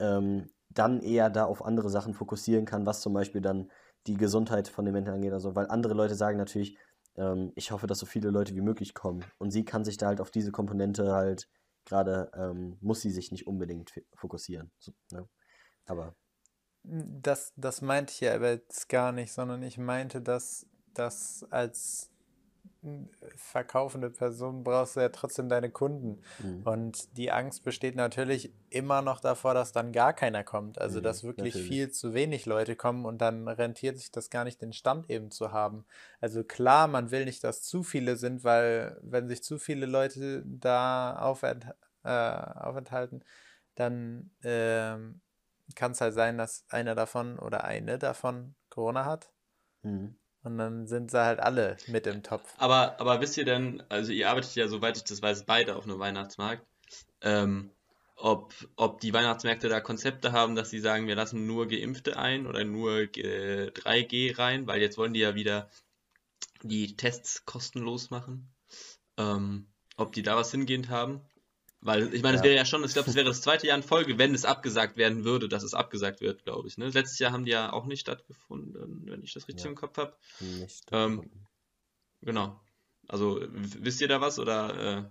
ähm, 0.00 0.50
dann 0.70 1.00
eher 1.00 1.30
da 1.30 1.44
auf 1.44 1.64
andere 1.64 1.90
Sachen 1.90 2.14
fokussieren 2.14 2.66
kann, 2.66 2.86
was 2.86 3.00
zum 3.00 3.14
Beispiel 3.14 3.40
dann 3.40 3.70
die 4.06 4.16
Gesundheit 4.16 4.68
von 4.68 4.84
den 4.84 4.94
Menschen 4.94 5.14
angeht, 5.14 5.32
also 5.32 5.54
weil 5.56 5.68
andere 5.68 5.94
Leute 5.94 6.14
sagen 6.14 6.38
natürlich, 6.38 6.76
ähm, 7.16 7.52
ich 7.56 7.70
hoffe, 7.70 7.86
dass 7.86 7.98
so 7.98 8.06
viele 8.06 8.30
Leute 8.30 8.54
wie 8.54 8.60
möglich 8.60 8.94
kommen 8.94 9.24
und 9.38 9.50
sie 9.50 9.64
kann 9.64 9.84
sich 9.84 9.96
da 9.96 10.06
halt 10.08 10.20
auf 10.20 10.30
diese 10.30 10.52
Komponente 10.52 11.12
halt 11.12 11.48
gerade, 11.84 12.30
ähm, 12.34 12.76
muss 12.80 13.00
sie 13.00 13.10
sich 13.10 13.32
nicht 13.32 13.46
unbedingt 13.46 13.94
fokussieren, 14.14 14.70
so, 14.78 14.92
ne? 15.10 15.28
Aber 15.86 16.14
Das, 16.84 17.52
das 17.56 17.82
meinte 17.82 18.12
ich 18.12 18.20
ja 18.20 18.34
aber 18.34 18.50
jetzt 18.50 18.88
gar 18.88 19.12
nicht, 19.12 19.32
sondern 19.32 19.62
ich 19.62 19.78
meinte, 19.78 20.20
dass 20.22 20.66
das 20.94 21.46
als 21.50 22.10
verkaufende 23.36 24.10
Person 24.10 24.64
brauchst 24.64 24.96
du 24.96 25.00
ja 25.00 25.08
trotzdem 25.10 25.48
deine 25.48 25.70
Kunden. 25.70 26.20
Mhm. 26.38 26.64
Und 26.64 27.16
die 27.16 27.30
Angst 27.32 27.64
besteht 27.64 27.96
natürlich 27.96 28.54
immer 28.70 29.02
noch 29.02 29.20
davor, 29.20 29.54
dass 29.54 29.72
dann 29.72 29.92
gar 29.92 30.12
keiner 30.12 30.44
kommt. 30.44 30.78
Also, 30.80 31.00
Mhm, 31.00 31.00
dass 31.00 31.22
wirklich 31.24 31.54
natürlich. 31.54 31.62
viel 31.62 31.90
zu 31.90 32.14
wenig 32.14 32.46
Leute 32.46 32.76
kommen 32.76 33.04
und 33.06 33.18
dann 33.18 33.48
rentiert 33.48 33.96
sich 33.98 34.10
das 34.10 34.30
gar 34.30 34.44
nicht, 34.44 34.60
den 34.62 34.72
Stand 34.72 35.10
eben 35.10 35.30
zu 35.30 35.52
haben. 35.52 35.86
Also 36.20 36.44
klar, 36.44 36.88
man 36.88 37.10
will 37.10 37.24
nicht, 37.24 37.44
dass 37.44 37.62
zu 37.62 37.82
viele 37.82 38.16
sind, 38.16 38.44
weil 38.44 38.98
wenn 39.02 39.28
sich 39.28 39.42
zu 39.42 39.58
viele 39.58 39.86
Leute 39.86 40.42
da 40.46 41.16
aufent 41.18 41.66
äh, 42.04 42.08
aufenthalten, 42.10 43.24
dann 43.74 44.30
ähm, 44.42 45.20
kann 45.74 45.92
es 45.92 46.00
halt 46.00 46.14
sein, 46.14 46.38
dass 46.38 46.64
einer 46.70 46.94
davon 46.94 47.38
oder 47.38 47.64
eine 47.64 47.98
davon 47.98 48.54
Corona 48.70 49.04
hat. 49.04 49.30
Mhm. 49.84 50.16
Und 50.48 50.56
dann 50.56 50.86
sind 50.86 51.10
sie 51.10 51.22
halt 51.22 51.40
alle 51.40 51.76
mit 51.88 52.06
im 52.06 52.22
Topf. 52.22 52.54
Aber, 52.56 52.98
aber 53.00 53.20
wisst 53.20 53.36
ihr 53.36 53.44
denn, 53.44 53.82
also 53.90 54.12
ihr 54.12 54.30
arbeitet 54.30 54.54
ja, 54.54 54.66
soweit 54.66 54.96
ich 54.96 55.04
das 55.04 55.20
weiß, 55.20 55.44
beide 55.44 55.76
auf 55.76 55.84
einem 55.84 55.98
Weihnachtsmarkt, 55.98 56.66
ähm, 57.20 57.70
ob, 58.16 58.54
ob 58.76 58.98
die 59.02 59.12
Weihnachtsmärkte 59.12 59.68
da 59.68 59.82
Konzepte 59.82 60.32
haben, 60.32 60.56
dass 60.56 60.70
sie 60.70 60.80
sagen, 60.80 61.06
wir 61.06 61.16
lassen 61.16 61.46
nur 61.46 61.68
Geimpfte 61.68 62.16
ein 62.16 62.46
oder 62.46 62.64
nur 62.64 63.00
äh, 63.00 63.70
3G 63.70 64.38
rein, 64.38 64.66
weil 64.66 64.80
jetzt 64.80 64.96
wollen 64.96 65.12
die 65.12 65.20
ja 65.20 65.34
wieder 65.34 65.68
die 66.62 66.96
Tests 66.96 67.44
kostenlos 67.44 68.08
machen. 68.08 68.48
Ähm, 69.18 69.66
ob 69.98 70.14
die 70.14 70.22
da 70.22 70.34
was 70.36 70.50
hingehend 70.50 70.88
haben? 70.88 71.20
Weil, 71.80 72.12
ich 72.12 72.22
meine, 72.22 72.34
es 72.36 72.40
Ja. 72.40 72.44
wäre 72.46 72.56
ja 72.56 72.64
schon, 72.64 72.82
ich 72.84 72.92
glaube, 72.92 73.08
es 73.08 73.14
wäre 73.14 73.24
das 73.26 73.40
zweite 73.40 73.66
Jahr 73.68 73.76
in 73.76 73.84
Folge, 73.84 74.18
wenn 74.18 74.34
es 74.34 74.44
abgesagt 74.44 74.96
werden 74.96 75.24
würde, 75.24 75.48
dass 75.48 75.62
es 75.62 75.74
abgesagt 75.74 76.20
wird, 76.20 76.42
glaube 76.44 76.66
ich. 76.66 76.76
Ne? 76.76 76.88
Letztes 76.88 77.18
Jahr 77.20 77.30
haben 77.32 77.44
die 77.44 77.52
ja 77.52 77.72
auch 77.72 77.86
nicht 77.86 78.00
stattgefunden, 78.00 79.02
wenn 79.06 79.22
ich 79.22 79.32
das 79.32 79.46
richtig 79.46 79.64
Ja. 79.64 79.70
im 79.70 79.76
Kopf 79.76 79.96
habe. 79.96 80.16
Ähm. 80.90 81.30
Genau. 82.20 82.60
Also, 83.06 83.40
wisst 83.50 84.00
ihr 84.00 84.08
da 84.08 84.20
was 84.20 84.38
oder 84.38 84.98
äh, 84.98 85.10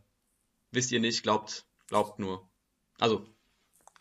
wisst 0.72 0.92
ihr 0.92 1.00
nicht? 1.00 1.24
Glaubt, 1.24 1.66
glaubt 1.88 2.20
nur. 2.20 2.50
Also, 3.00 3.26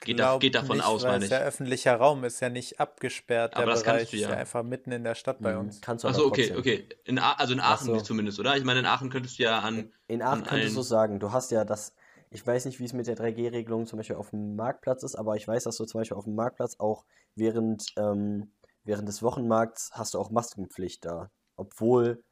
geht, 0.00 0.18
da, 0.18 0.37
geht 0.38 0.54
davon 0.56 0.78
nicht, 0.78 0.87
aus, 0.87 1.02
weil 1.04 1.12
meine 1.12 1.25
es 1.25 1.30
ich. 1.30 1.37
ja 1.38 1.38
öffentlicher 1.44 1.94
Raum 1.96 2.25
ist 2.25 2.40
ja 2.40 2.49
nicht 2.49 2.80
abgesperrt. 2.80 3.54
Aber 3.54 3.64
der 3.66 3.75
das 3.75 3.85
kannst 3.85 3.96
Bereich 3.99 4.11
du 4.11 4.16
ist 4.16 4.23
ja. 4.25 4.30
ja 4.30 4.37
einfach 4.37 4.64
mitten 4.64 4.90
in 4.90 5.04
der 5.04 5.14
Stadt 5.14 5.40
bei 5.40 5.52
Mhm. 5.54 5.61
uns. 5.61 5.80
Kannst 5.80 6.02
du 6.04 6.08
Achso, 6.08 6.26
okay, 6.26 6.49
trotzdem. 6.49 6.58
okay. 6.58 6.88
In 7.04 7.18
also 7.20 7.52
in 7.54 7.61
Ach 7.61 7.75
Aachen 7.80 7.87
so. 7.87 8.00
zumindest, 8.00 8.40
oder? 8.40 8.56
Ich 8.56 8.64
meine, 8.64 8.80
in 8.80 8.87
Aachen 8.87 9.08
könntest 9.08 9.38
du 9.38 9.44
ja 9.44 9.61
an. 9.61 9.92
In 10.08 10.20
Aachen 10.20 10.42
an 10.42 10.44
könntest 10.49 10.76
du 10.76 10.82
sagen, 10.82 11.20
du 11.20 11.30
hast 11.32 11.52
ja 11.52 11.64
das, 11.64 11.94
ich 12.30 12.47
weiß 12.47 12.64
nicht, 12.66 12.80
wie 12.80 12.85
es 12.85 12.92
mit 12.92 13.06
der 13.06 13.16
3G-Regelung 13.16 13.87
zum 13.87 13.99
Beispiel 13.99 14.16
auf 14.16 14.30
dem 14.30 14.56
Marktplatz 14.56 15.02
ist, 15.02 15.14
aber 15.16 15.37
ich 15.37 15.47
weiß, 15.47 15.64
dass 15.64 15.76
du 15.76 15.85
zum 15.85 16.00
Beispiel 16.00 16.16
auf 16.16 16.25
dem 16.25 16.35
Marktplatz 16.35 16.76
auch 16.78 17.04
während, 17.35 17.87
ähm, 17.97 18.50
während 18.85 19.09
des 19.09 19.23
Wochenmarkts 19.23 19.90
hast 19.92 20.14
du 20.14 20.18
auch 20.18 20.30
Maskenpflicht 20.30 21.04
da. 21.04 21.30
Obwohl, 21.56 22.23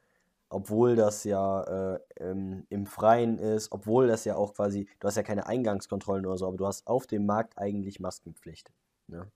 obwohl 0.49 0.95
das 0.95 1.23
ja 1.23 1.95
äh, 1.95 1.99
ähm, 2.17 2.65
im 2.69 2.85
Freien 2.85 3.39
ist, 3.39 3.71
obwohl 3.71 4.07
das 4.07 4.25
ja 4.25 4.35
auch 4.35 4.53
quasi, 4.53 4.87
du 4.99 5.07
hast 5.07 5.15
ja 5.15 5.23
keine 5.23 5.47
Eingangskontrollen 5.47 6.25
oder 6.25 6.37
so, 6.37 6.47
aber 6.47 6.57
du 6.57 6.67
hast 6.67 6.85
auf 6.87 7.07
dem 7.07 7.25
Markt 7.25 7.57
eigentlich 7.57 7.99
Maskenpflicht. 7.99 8.71
Ne? 9.07 9.31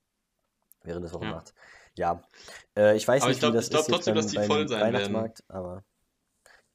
Während 0.83 1.03
des 1.05 1.13
Wochenmarkts. 1.13 1.53
Ja. 1.97 2.21
Äh, 2.77 2.95
ich 2.95 3.07
weiß 3.07 3.23
Aber 3.23 3.29
nicht, 3.29 3.37
ich 3.37 3.41
glaub- 3.41 3.53
wie 3.53 3.57
das 3.57 3.65
ich 3.65 3.71
glaub 3.71 3.81
ist 3.81 3.87
jetzt 3.87 3.95
trotzdem, 3.95 4.13
beim, 4.13 4.23
dass 4.23 4.31
die 4.31 4.37
voll 4.39 4.67
sein 4.67 4.93
werden. 4.93 5.33
Aber 5.47 5.83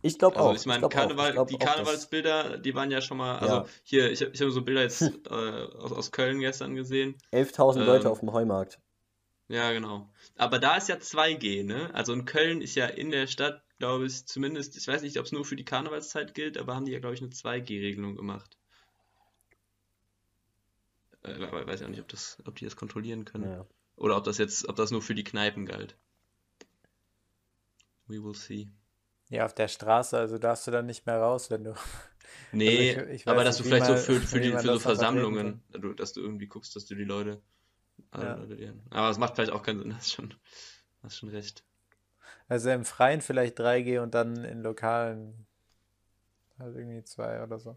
ich 0.05 0.19
glaube 0.19 0.37
Also 0.37 0.51
auch. 0.51 0.55
ich 0.55 0.67
meine, 0.67 0.81
glaub 0.81 0.93
auch. 0.93 0.97
Karneval, 0.99 1.31
Ich 1.31 1.47
die 1.47 1.55
auch, 1.57 1.59
Karnevalsbilder, 1.67 2.59
die 2.59 2.75
waren 2.75 2.91
ja 2.91 3.01
schon 3.01 3.17
mal, 3.19 3.39
also 3.39 3.57
Ja. 3.57 3.67
hier, 3.83 4.11
ich, 4.13 4.21
ich 4.23 4.41
habe 4.41 4.51
so 4.51 4.63
Bilder 4.63 4.83
jetzt 4.83 5.03
äh, 5.03 5.31
aus, 5.31 5.93
aus 5.93 6.13
Köln 6.13 6.41
gestern 6.41 6.75
gesehen. 6.75 7.17
11.000 7.33 7.85
Leute 7.85 8.07
Ähm, 8.07 8.13
auf 8.13 8.21
dem 8.21 8.33
Heumarkt. 8.33 8.79
Ja, 9.49 9.73
genau. 9.73 10.11
Aber 10.37 10.59
da 10.59 10.77
ist 10.77 10.89
ja 10.89 10.97
2G, 10.97 11.65
ne? 11.65 11.91
Also 11.95 12.13
in 12.13 12.25
Köln 12.25 12.61
ist 12.63 12.75
ja 12.77 12.87
in 12.87 13.11
der 13.11 13.27
Stadt, 13.27 13.63
glaube 13.79 14.07
ich, 14.07 14.27
zumindest, 14.27 14.77
ich 14.77 14.87
weiß 14.89 15.03
nicht, 15.03 15.19
ob 15.19 15.27
es 15.27 15.33
nur 15.33 15.45
für 15.45 15.57
die 15.57 15.65
Karnevalszeit 15.65 16.35
gilt, 16.35 16.57
aber 16.59 16.75
haben 16.75 16.87
die 16.87 16.93
ja, 16.93 16.99
glaube 17.01 17.15
ich, 17.15 17.21
eine 17.23 17.31
2G-Regelung 17.31 18.17
gemacht. 18.17 18.57
Äh, 21.23 21.43
aber 21.43 21.67
weiß 21.67 21.81
ja 21.81 21.89
nicht, 21.89 22.01
ob 22.01 22.09
das, 22.09 22.39
ob 22.47 22.57
die 22.57 22.65
das 22.65 22.77
kontrollieren 22.77 23.25
können. 23.25 23.51
Ja. 23.51 23.67
Oder 23.97 24.17
ob 24.17 24.25
das 24.25 24.39
jetzt, 24.39 24.69
ob 24.69 24.77
das 24.77 24.91
nur 24.91 25.03
für 25.03 25.15
die 25.15 25.25
Kneipen 25.25 25.67
galt. 25.67 25.97
We 28.07 28.23
will 28.23 28.35
see. 28.35 28.69
Ja, 29.35 29.45
auf 29.47 29.55
der 29.55 29.69
Straße, 29.69 30.17
also 30.17 30.39
darfst 30.39 30.67
du 30.67 30.71
dann 30.71 30.87
nicht 30.87 31.07
mehr 31.07 31.19
raus, 31.19 31.51
wenn 31.51 31.65
du 31.65 31.75
Nee, 32.53 32.69
Also 32.95 33.01
ich, 33.11 33.23
ich 33.23 33.29
aber 33.29 33.43
dass 33.45 33.59
du 33.59 33.65
vielleicht 33.65 33.87
so 33.87 33.93
man- 33.93 34.01
für, 34.03 34.21
für, 34.21 34.41
die, 34.41 34.51
für 34.51 34.63
so 34.63 34.79
Versammlungen, 34.79 35.61
dass 35.97 36.13
du 36.13 36.21
irgendwie 36.21 36.47
guckst, 36.47 36.77
dass 36.77 36.87
du 36.87 36.95
die 36.95 37.05
Leute. 37.05 37.43
Ja. 38.15 38.39
Aber 38.91 39.11
es 39.11 39.19
macht 39.19 39.35
vielleicht 39.35 39.53
auch 39.53 39.63
keinen 39.63 39.81
Sinn, 39.81 39.95
hast 39.97 40.13
schon, 40.13 40.35
hast 41.03 41.19
schon 41.19 41.31
recht. 41.31 41.65
Also 42.49 42.71
im 42.71 42.85
Freien 42.85 43.21
vielleicht 43.21 43.59
3G 43.59 43.99
und 43.99 44.15
dann 44.15 44.45
in 44.45 44.63
Lokalen 44.63 45.47
halt 46.59 46.77
irgendwie 46.77 47.03
zwei 47.03 47.43
oder 47.43 47.59
so. 47.59 47.77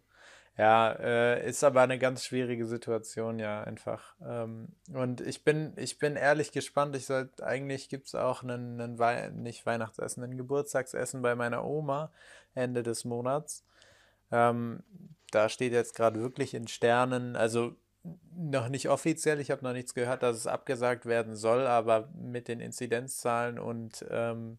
Ja, 0.58 0.92
äh, 0.94 1.48
ist 1.48 1.64
aber 1.64 1.82
eine 1.82 2.00
ganz 2.00 2.26
schwierige 2.26 2.66
Situation, 2.66 3.38
ja, 3.38 3.64
einfach. 3.64 4.16
Ähm, 4.26 4.70
und 4.92 5.22
ich 5.22 5.44
bin, 5.44 5.74
ich 5.76 6.00
bin 6.00 6.16
ehrlich 6.16 6.52
gespannt. 6.52 6.96
Ich 6.96 7.06
sollte, 7.06 7.46
eigentlich 7.46 7.90
gibt 7.90 8.08
es 8.08 8.16
auch 8.16 8.42
einen, 8.42 8.82
einen 8.82 8.98
Wei 8.98 9.30
nicht 9.30 9.68
Weihnachtsessen, 9.68 10.24
ein 10.24 10.36
Geburtstagsessen 10.36 11.22
bei 11.22 11.36
meiner 11.36 11.64
Oma 11.64 12.12
Ende 12.56 12.82
des 12.82 13.06
Monats. 13.06 13.64
Ähm, 14.32 14.84
da 15.30 15.48
steht 15.50 15.74
jetzt 15.74 15.96
gerade 15.96 16.20
wirklich 16.20 16.56
in 16.56 16.68
Sternen, 16.68 17.36
also 17.36 17.76
noch 18.36 18.70
nicht 18.70 18.90
offiziell, 18.90 19.40
ich 19.40 19.52
habe 19.52 19.64
noch 19.64 19.74
nichts 19.74 19.94
gehört, 19.94 20.24
dass 20.24 20.38
es 20.38 20.48
abgesagt 20.48 21.06
werden 21.06 21.36
soll, 21.36 21.68
aber 21.68 22.10
mit 22.16 22.48
den 22.48 22.62
Inzidenzzahlen 22.62 23.60
und 23.60 24.06
ähm, 24.10 24.58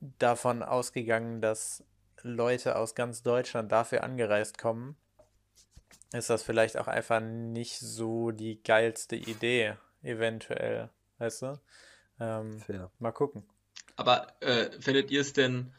davon 0.00 0.62
ausgegangen, 0.62 1.40
dass 1.40 1.84
Leute 2.22 2.76
aus 2.76 2.94
ganz 2.94 3.22
Deutschland 3.22 3.72
dafür 3.72 4.04
angereist 4.04 4.58
kommen, 4.58 4.96
ist 6.12 6.30
das 6.30 6.42
vielleicht 6.42 6.78
auch 6.78 6.88
einfach 6.88 7.20
nicht 7.20 7.78
so 7.78 8.30
die 8.30 8.62
geilste 8.62 9.16
Idee, 9.16 9.74
eventuell, 10.02 10.90
weißt 11.18 11.42
du? 11.42 11.60
Ähm, 12.20 12.60
Fair. 12.60 12.90
mal 12.98 13.12
gucken. 13.12 13.44
Aber 13.96 14.28
äh, 14.40 14.70
findet 14.80 15.10
ihr 15.10 15.20
es 15.20 15.32
denn 15.32 15.72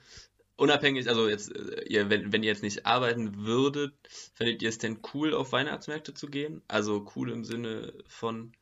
unabhängig, 0.56 1.08
also 1.10 1.28
jetzt, 1.28 1.56
äh, 1.56 1.84
ihr, 1.84 2.10
wenn, 2.10 2.32
wenn 2.32 2.44
ihr 2.44 2.50
jetzt 2.50 2.64
nicht 2.64 2.86
arbeiten 2.86 3.46
würdet, 3.46 3.94
findet 4.34 4.62
ihr 4.62 4.70
es 4.70 4.78
denn 4.78 5.00
cool, 5.14 5.34
auf 5.34 5.52
Weihnachtsmärkte 5.52 6.14
zu 6.14 6.28
gehen? 6.28 6.62
Also 6.68 7.08
cool 7.16 7.32
im 7.32 7.44
Sinne 7.44 7.94
von, 8.08 8.54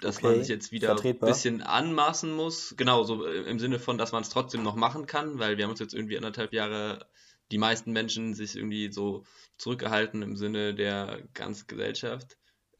dass 0.00 0.22
man 0.22 0.34
Okay, 0.34 0.40
sich 0.40 0.48
jetzt 0.48 0.72
wieder 0.72 1.00
ein 1.00 1.18
bisschen 1.22 1.62
anmaßen 1.62 2.32
muss. 2.34 2.74
Genau, 2.76 3.04
so 3.04 3.24
äh, 3.26 3.42
im 3.50 3.58
Sinne 3.58 3.78
von, 3.78 3.98
dass 3.98 4.12
man 4.12 4.22
es 4.22 4.28
trotzdem 4.30 4.62
noch 4.62 4.76
machen 4.76 5.06
kann, 5.06 5.38
weil 5.38 5.56
wir 5.56 5.64
haben 5.64 5.70
uns 5.72 5.80
jetzt 5.80 5.94
irgendwie 5.94 6.16
anderthalb 6.16 6.52
Jahre, 6.52 7.06
die 7.50 7.58
meisten 7.58 7.92
Menschen 7.92 8.34
sich 8.34 8.56
irgendwie 8.56 8.92
so 8.92 9.24
zurückgehalten 9.58 10.22
im 10.22 10.36
Sinne 10.36 10.74
der 10.74 11.22
ganzen 11.34 11.66
Gesellschaft. 11.66 12.36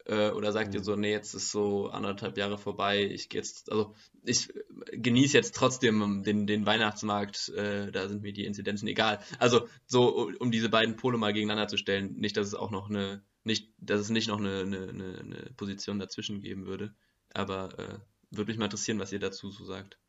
Äh, 0.07 0.31
oder 0.31 0.53
sagt 0.53 0.73
ihr 0.73 0.79
Mhm. 0.79 0.83
so, 0.85 0.95
nee, 0.95 1.11
jetzt 1.11 1.33
ist 1.33 1.51
so 1.51 1.89
anderthalb 1.89 2.37
Jahre 2.37 2.57
vorbei, 2.57 3.03
ich 3.03 3.27
gehe 3.27 3.41
jetzt, 3.41 3.69
also 3.69 3.93
ich 4.23 4.53
genieße 4.91 5.35
jetzt 5.35 5.53
trotzdem 5.53 6.23
den, 6.23 6.47
den 6.47 6.65
Weihnachtsmarkt, 6.65 7.49
äh, 7.49 7.91
da 7.91 8.07
sind 8.07 8.21
mir 8.21 8.31
die 8.31 8.45
Inzidenzen 8.45 8.87
egal. 8.87 9.19
Also 9.37 9.67
so, 9.85 10.31
um 10.39 10.49
diese 10.49 10.69
beiden 10.69 10.95
Pole 10.95 11.17
mal 11.17 11.33
gegeneinander 11.33 11.67
zu 11.67 11.77
stellen, 11.77 12.15
nicht, 12.15 12.37
dass 12.37 12.47
es 12.47 12.55
auch 12.55 12.71
noch 12.71 12.89
eine, 12.89 13.21
nicht, 13.43 13.73
dass 13.79 13.99
es 13.99 14.09
nicht 14.09 14.29
noch 14.29 14.39
eine, 14.39 14.61
eine, 14.61 14.89
eine, 14.89 15.19
eine 15.19 15.51
Position 15.57 15.99
dazwischen 15.99 16.41
geben 16.41 16.65
würde. 16.65 16.95
Aber 17.33 17.77
äh, 17.77 17.99
würde 18.31 18.49
mich 18.51 18.57
mal 18.57 18.65
interessieren, 18.65 18.99
was 18.99 19.11
ihr 19.11 19.19
dazu 19.19 19.51
so 19.51 19.65
sagt. 19.65 19.99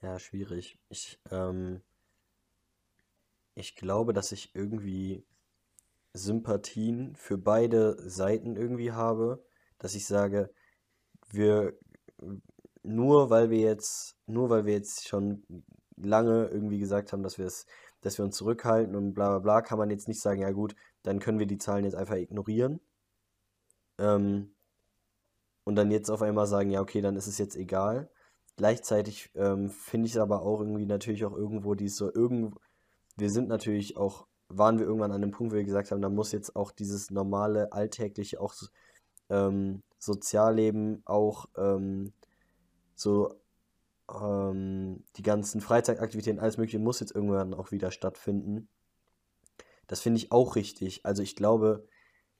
Ja, 0.00 0.18
schwierig. 0.20 0.78
Ich, 0.90 1.18
ähm, 1.30 1.80
ich 3.54 3.76
glaube, 3.76 4.12
dass 4.12 4.32
ich 4.32 4.54
irgendwie 4.54 5.24
Sympathien 6.12 7.14
für 7.16 7.38
beide 7.38 7.96
Seiten 8.08 8.56
irgendwie 8.56 8.92
habe, 8.92 9.44
dass 9.78 9.94
ich 9.94 10.06
sage, 10.06 10.52
wir 11.30 11.78
nur 12.82 13.30
weil 13.30 13.50
wir 13.50 13.60
jetzt, 13.60 14.16
nur 14.26 14.50
weil 14.50 14.64
wir 14.66 14.74
jetzt 14.74 15.08
schon 15.08 15.44
lange 15.96 16.46
irgendwie 16.48 16.78
gesagt 16.78 17.12
haben, 17.12 17.22
dass 17.22 17.38
wir 17.38 17.46
es, 17.46 17.66
dass 18.00 18.18
wir 18.18 18.24
uns 18.24 18.36
zurückhalten 18.36 18.96
und 18.96 19.14
bla 19.14 19.28
bla 19.30 19.38
bla, 19.38 19.62
kann 19.62 19.78
man 19.78 19.90
jetzt 19.90 20.08
nicht 20.08 20.20
sagen, 20.20 20.40
ja 20.40 20.50
gut, 20.50 20.74
dann 21.02 21.20
können 21.20 21.38
wir 21.38 21.46
die 21.46 21.58
Zahlen 21.58 21.84
jetzt 21.84 21.94
einfach 21.94 22.16
ignorieren. 22.16 22.80
Ähm, 23.98 24.54
und 25.64 25.76
dann 25.76 25.90
jetzt 25.90 26.10
auf 26.10 26.22
einmal 26.22 26.46
sagen, 26.46 26.70
ja, 26.70 26.80
okay, 26.80 27.00
dann 27.00 27.16
ist 27.16 27.28
es 27.28 27.38
jetzt 27.38 27.56
egal. 27.56 28.10
Gleichzeitig 28.56 29.30
ähm, 29.34 29.70
finde 29.70 30.06
ich 30.06 30.14
es 30.14 30.20
aber 30.20 30.42
auch 30.42 30.60
irgendwie 30.60 30.86
natürlich 30.86 31.24
auch 31.24 31.34
irgendwo 31.36 31.74
dies 31.74 31.96
so 31.96 32.12
irgend 32.12 32.56
wir 33.16 33.30
sind 33.30 33.48
natürlich 33.48 33.96
auch 33.96 34.26
waren 34.54 34.78
wir 34.78 34.86
irgendwann 34.86 35.12
an 35.12 35.22
einem 35.22 35.30
Punkt, 35.30 35.52
wo 35.52 35.56
wir 35.56 35.64
gesagt 35.64 35.90
haben, 35.90 36.02
da 36.02 36.08
muss 36.08 36.32
jetzt 36.32 36.56
auch 36.56 36.72
dieses 36.72 37.10
normale 37.10 37.72
alltägliche 37.72 38.40
auch 38.40 38.54
ähm, 39.30 39.82
Sozialleben 39.98 41.02
auch 41.04 41.46
ähm, 41.56 42.12
so 42.94 43.40
ähm, 44.12 45.04
die 45.16 45.22
ganzen 45.22 45.60
Freizeitaktivitäten 45.60 46.40
alles 46.40 46.58
Mögliche 46.58 46.78
muss 46.78 47.00
jetzt 47.00 47.14
irgendwann 47.14 47.54
auch 47.54 47.70
wieder 47.70 47.90
stattfinden. 47.90 48.68
Das 49.86 50.00
finde 50.00 50.18
ich 50.18 50.32
auch 50.32 50.56
richtig. 50.56 51.04
Also 51.04 51.22
ich 51.22 51.36
glaube, 51.36 51.86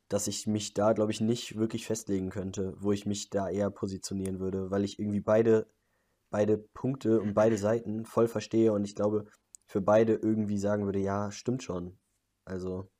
dass 0.08 0.26
ich 0.26 0.46
mich 0.46 0.74
da, 0.74 0.92
glaube 0.92 1.12
ich, 1.12 1.20
nicht 1.20 1.56
wirklich 1.56 1.86
festlegen 1.86 2.30
könnte, 2.30 2.74
wo 2.78 2.92
ich 2.92 3.06
mich 3.06 3.30
da 3.30 3.48
eher 3.48 3.70
positionieren 3.70 4.40
würde, 4.40 4.70
weil 4.70 4.84
ich 4.84 4.98
irgendwie 4.98 5.20
beide, 5.20 5.66
beide 6.30 6.58
Punkte 6.58 7.20
und 7.20 7.32
beide 7.32 7.56
Seiten 7.56 8.04
voll 8.04 8.28
verstehe 8.28 8.72
und 8.72 8.84
ich 8.84 8.94
glaube, 8.94 9.24
für 9.66 9.80
beide 9.80 10.14
irgendwie 10.14 10.58
sagen 10.58 10.84
würde, 10.84 10.98
ja, 11.00 11.30
stimmt 11.30 11.62
schon. 11.62 11.98
Also, 12.44 12.90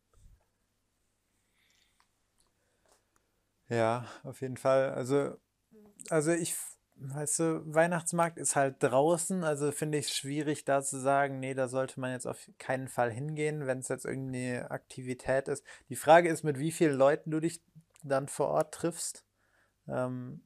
Ja, 3.73 4.05
auf 4.23 4.43
jeden 4.43 4.59
Fall. 4.59 4.91
Also, 4.91 5.35
also 6.11 6.31
ich, 6.33 6.55
weißt 6.97 7.39
du, 7.41 7.75
Weihnachtsmarkt 7.75 8.39
ist 8.39 8.55
halt 8.55 8.77
draußen, 8.83 9.45
also 9.45 9.73
finde 9.73 9.97
ich 9.97 10.07
es 10.09 10.15
schwierig, 10.15 10.67
da 10.67 10.83
zu 10.83 11.01
sagen, 11.01 11.41
nee, 11.41 11.55
da 11.55 11.69
sollte 11.69 11.99
man 11.99 12.13
jetzt 12.13 12.27
auf 12.27 12.51
keinen 12.59 12.89
Fall 12.89 13.11
hingehen, 13.11 13.67
wenn 13.67 13.79
es 13.79 13.89
jetzt 13.89 14.05
irgendeine 14.05 14.71
Aktivität 14.71 15.49
ist. 15.49 15.65
Die 15.89 15.97
Frage 15.97 16.29
ist, 16.29 16.43
mit 16.43 16.59
wie 16.59 16.71
vielen 16.71 16.97
Leuten 16.99 17.31
du 17.31 17.41
dich 17.41 17.63
dann 18.05 18.29
vor 18.29 18.49
Ort 18.49 18.75
triffst. 18.75 19.25
Ähm, 19.89 20.43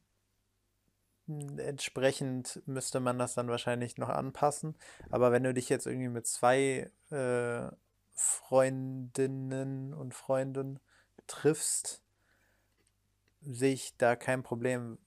entsprechend 1.57 2.61
müsste 2.65 2.99
man 2.99 3.19
das 3.19 3.33
dann 3.33 3.49
wahrscheinlich 3.49 3.97
noch 3.97 4.09
anpassen. 4.09 4.75
Aber 5.09 5.31
wenn 5.31 5.43
du 5.43 5.53
dich 5.53 5.69
jetzt 5.69 5.85
irgendwie 5.85 6.09
mit 6.09 6.25
zwei 6.27 6.89
äh, 7.09 7.67
Freundinnen 8.13 9.93
und 9.93 10.13
Freunden 10.13 10.79
triffst, 11.27 12.01
sehe 13.41 13.73
ich 13.73 13.95
da 13.97 14.15
kein 14.15 14.43
Problem. 14.43 14.97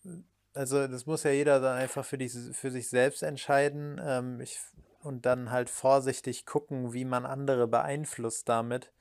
Also 0.55 0.87
das 0.87 1.07
muss 1.07 1.23
ja 1.23 1.31
jeder 1.31 1.61
dann 1.61 1.79
einfach 1.79 2.05
für, 2.05 2.19
dich, 2.19 2.33
für 2.53 2.71
sich 2.71 2.89
selbst 2.89 3.23
entscheiden 3.23 4.01
ähm, 4.03 4.41
ich, 4.41 4.59
und 5.03 5.27
dann 5.27 5.51
halt 5.51 5.71
vorsichtig 5.71 6.47
gucken, 6.47 6.93
wie 6.93 7.05
man 7.05 7.25
andere 7.25 7.67
beeinflusst 7.67 8.49
damit. 8.49 8.93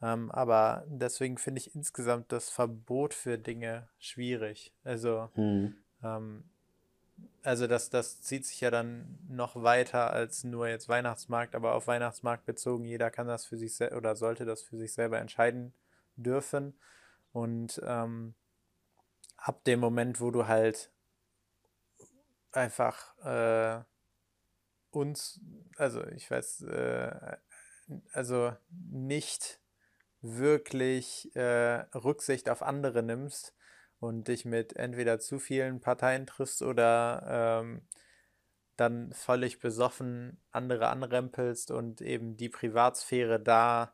Ähm, 0.00 0.30
aber 0.30 0.84
deswegen 0.86 1.38
finde 1.38 1.60
ich 1.60 1.74
insgesamt 1.74 2.30
das 2.30 2.50
Verbot 2.50 3.14
für 3.14 3.38
Dinge 3.38 3.88
schwierig. 3.98 4.72
Also, 4.84 5.30
hm, 5.34 5.74
ähm, 6.02 6.44
also 7.42 7.66
das, 7.66 7.90
das 7.90 8.20
zieht 8.20 8.44
sich 8.44 8.60
ja 8.60 8.70
dann 8.70 9.18
noch 9.28 9.62
weiter 9.62 10.10
als 10.10 10.44
nur 10.44 10.68
jetzt 10.68 10.88
Weihnachtsmarkt, 10.88 11.54
aber 11.54 11.74
auf 11.74 11.86
Weihnachtsmarkt 11.86 12.44
bezogen, 12.44 12.84
jeder 12.84 13.10
kann 13.10 13.26
das 13.26 13.46
für 13.46 13.56
sich 13.56 13.80
oder 13.80 14.16
sollte 14.16 14.44
das 14.44 14.62
für 14.62 14.76
sich 14.76 14.92
selber 14.92 15.18
entscheiden 15.18 15.72
dürfen. 16.16 16.78
Und 17.32 17.80
ähm, 17.84 18.34
ab 19.36 19.64
dem 19.64 19.80
Moment, 19.80 20.20
wo 20.20 20.30
du 20.30 20.46
halt 20.46 20.90
einfach 22.52 23.16
äh, 23.24 23.82
uns, 24.90 25.40
also 25.76 26.04
ich 26.08 26.30
weiß, 26.30 26.62
äh, 26.62 27.36
also 28.12 28.54
nicht 28.68 29.60
wirklich 30.20 31.34
äh, 31.36 31.84
Rücksicht 31.94 32.50
auf 32.50 32.62
andere 32.62 33.02
nimmst 33.02 33.54
und 34.00 34.28
dich 34.28 34.44
mit 34.44 34.76
entweder 34.76 35.18
zu 35.18 35.38
vielen 35.38 35.80
Parteien 35.80 36.26
triffst 36.26 36.62
oder 36.62 37.60
ähm, 37.62 37.82
dann 38.76 39.12
völlig 39.12 39.58
besoffen 39.58 40.40
andere 40.52 40.88
anrempelst 40.88 41.70
und 41.70 42.00
eben 42.00 42.36
die 42.36 42.48
Privatsphäre 42.48 43.40
da 43.40 43.92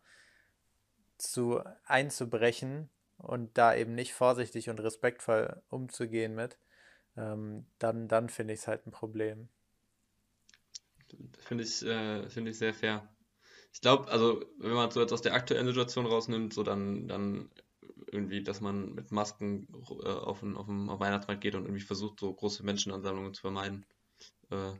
zu 1.16 1.62
einzubrechen 1.84 2.90
und 3.16 3.56
da 3.56 3.74
eben 3.74 3.94
nicht 3.94 4.12
vorsichtig 4.12 4.68
und 4.68 4.80
respektvoll 4.80 5.62
umzugehen 5.70 6.34
mit, 6.34 6.58
ähm, 7.16 7.66
dann, 7.78 8.08
dann 8.08 8.28
finde 8.28 8.54
ich 8.54 8.60
es 8.60 8.68
halt 8.68 8.86
ein 8.86 8.90
Problem. 8.90 9.48
Finde 11.38 11.64
ich, 11.64 11.82
äh, 11.84 12.28
finde 12.28 12.50
ich 12.50 12.58
sehr 12.58 12.74
fair. 12.74 13.08
Ich 13.72 13.80
glaube, 13.80 14.10
also 14.10 14.44
wenn 14.58 14.72
man 14.72 14.90
so 14.90 15.00
jetzt 15.00 15.12
aus 15.12 15.22
der 15.22 15.34
aktuellen 15.34 15.66
Situation 15.66 16.06
rausnimmt, 16.06 16.52
so 16.52 16.62
dann, 16.62 17.08
dann 17.08 17.50
irgendwie, 18.11 18.42
dass 18.42 18.61
man 18.61 18.94
mit 18.94 19.12
Masken 19.12 19.68
äh, 20.02 20.09
auf 20.09 20.40
den, 20.40 20.57
auf 20.57 20.68
auf 20.68 21.00
Weihnachtsmarkt 21.00 21.42
geht 21.42 21.54
und 21.54 21.64
irgendwie 21.64 21.83
versucht, 21.83 22.20
so 22.20 22.33
große 22.33 22.64
Menschenansammlungen 22.64 23.35
zu 23.35 23.42
vermeiden. 23.42 23.85
Äh, 24.50 24.72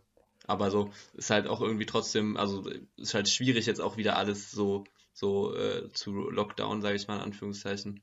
aber 0.47 0.71
so 0.71 0.91
ist 1.15 1.31
halt 1.31 1.47
auch 1.47 1.61
irgendwie 1.61 1.87
trotzdem, 1.87 2.37
also 2.37 2.69
ist 2.97 3.15
halt 3.15 3.29
schwierig 3.29 3.67
jetzt 3.67 3.81
auch 3.81 3.97
wieder 3.97 4.17
alles 4.17 4.51
so, 4.51 4.85
so 5.13 5.55
äh, 5.57 5.91
zu 5.93 6.31
Lockdown, 6.31 6.83
sage 6.83 6.97
ich 6.97 7.09
mal 7.09 7.17
in 7.17 7.23
Anführungszeichen. 7.23 8.01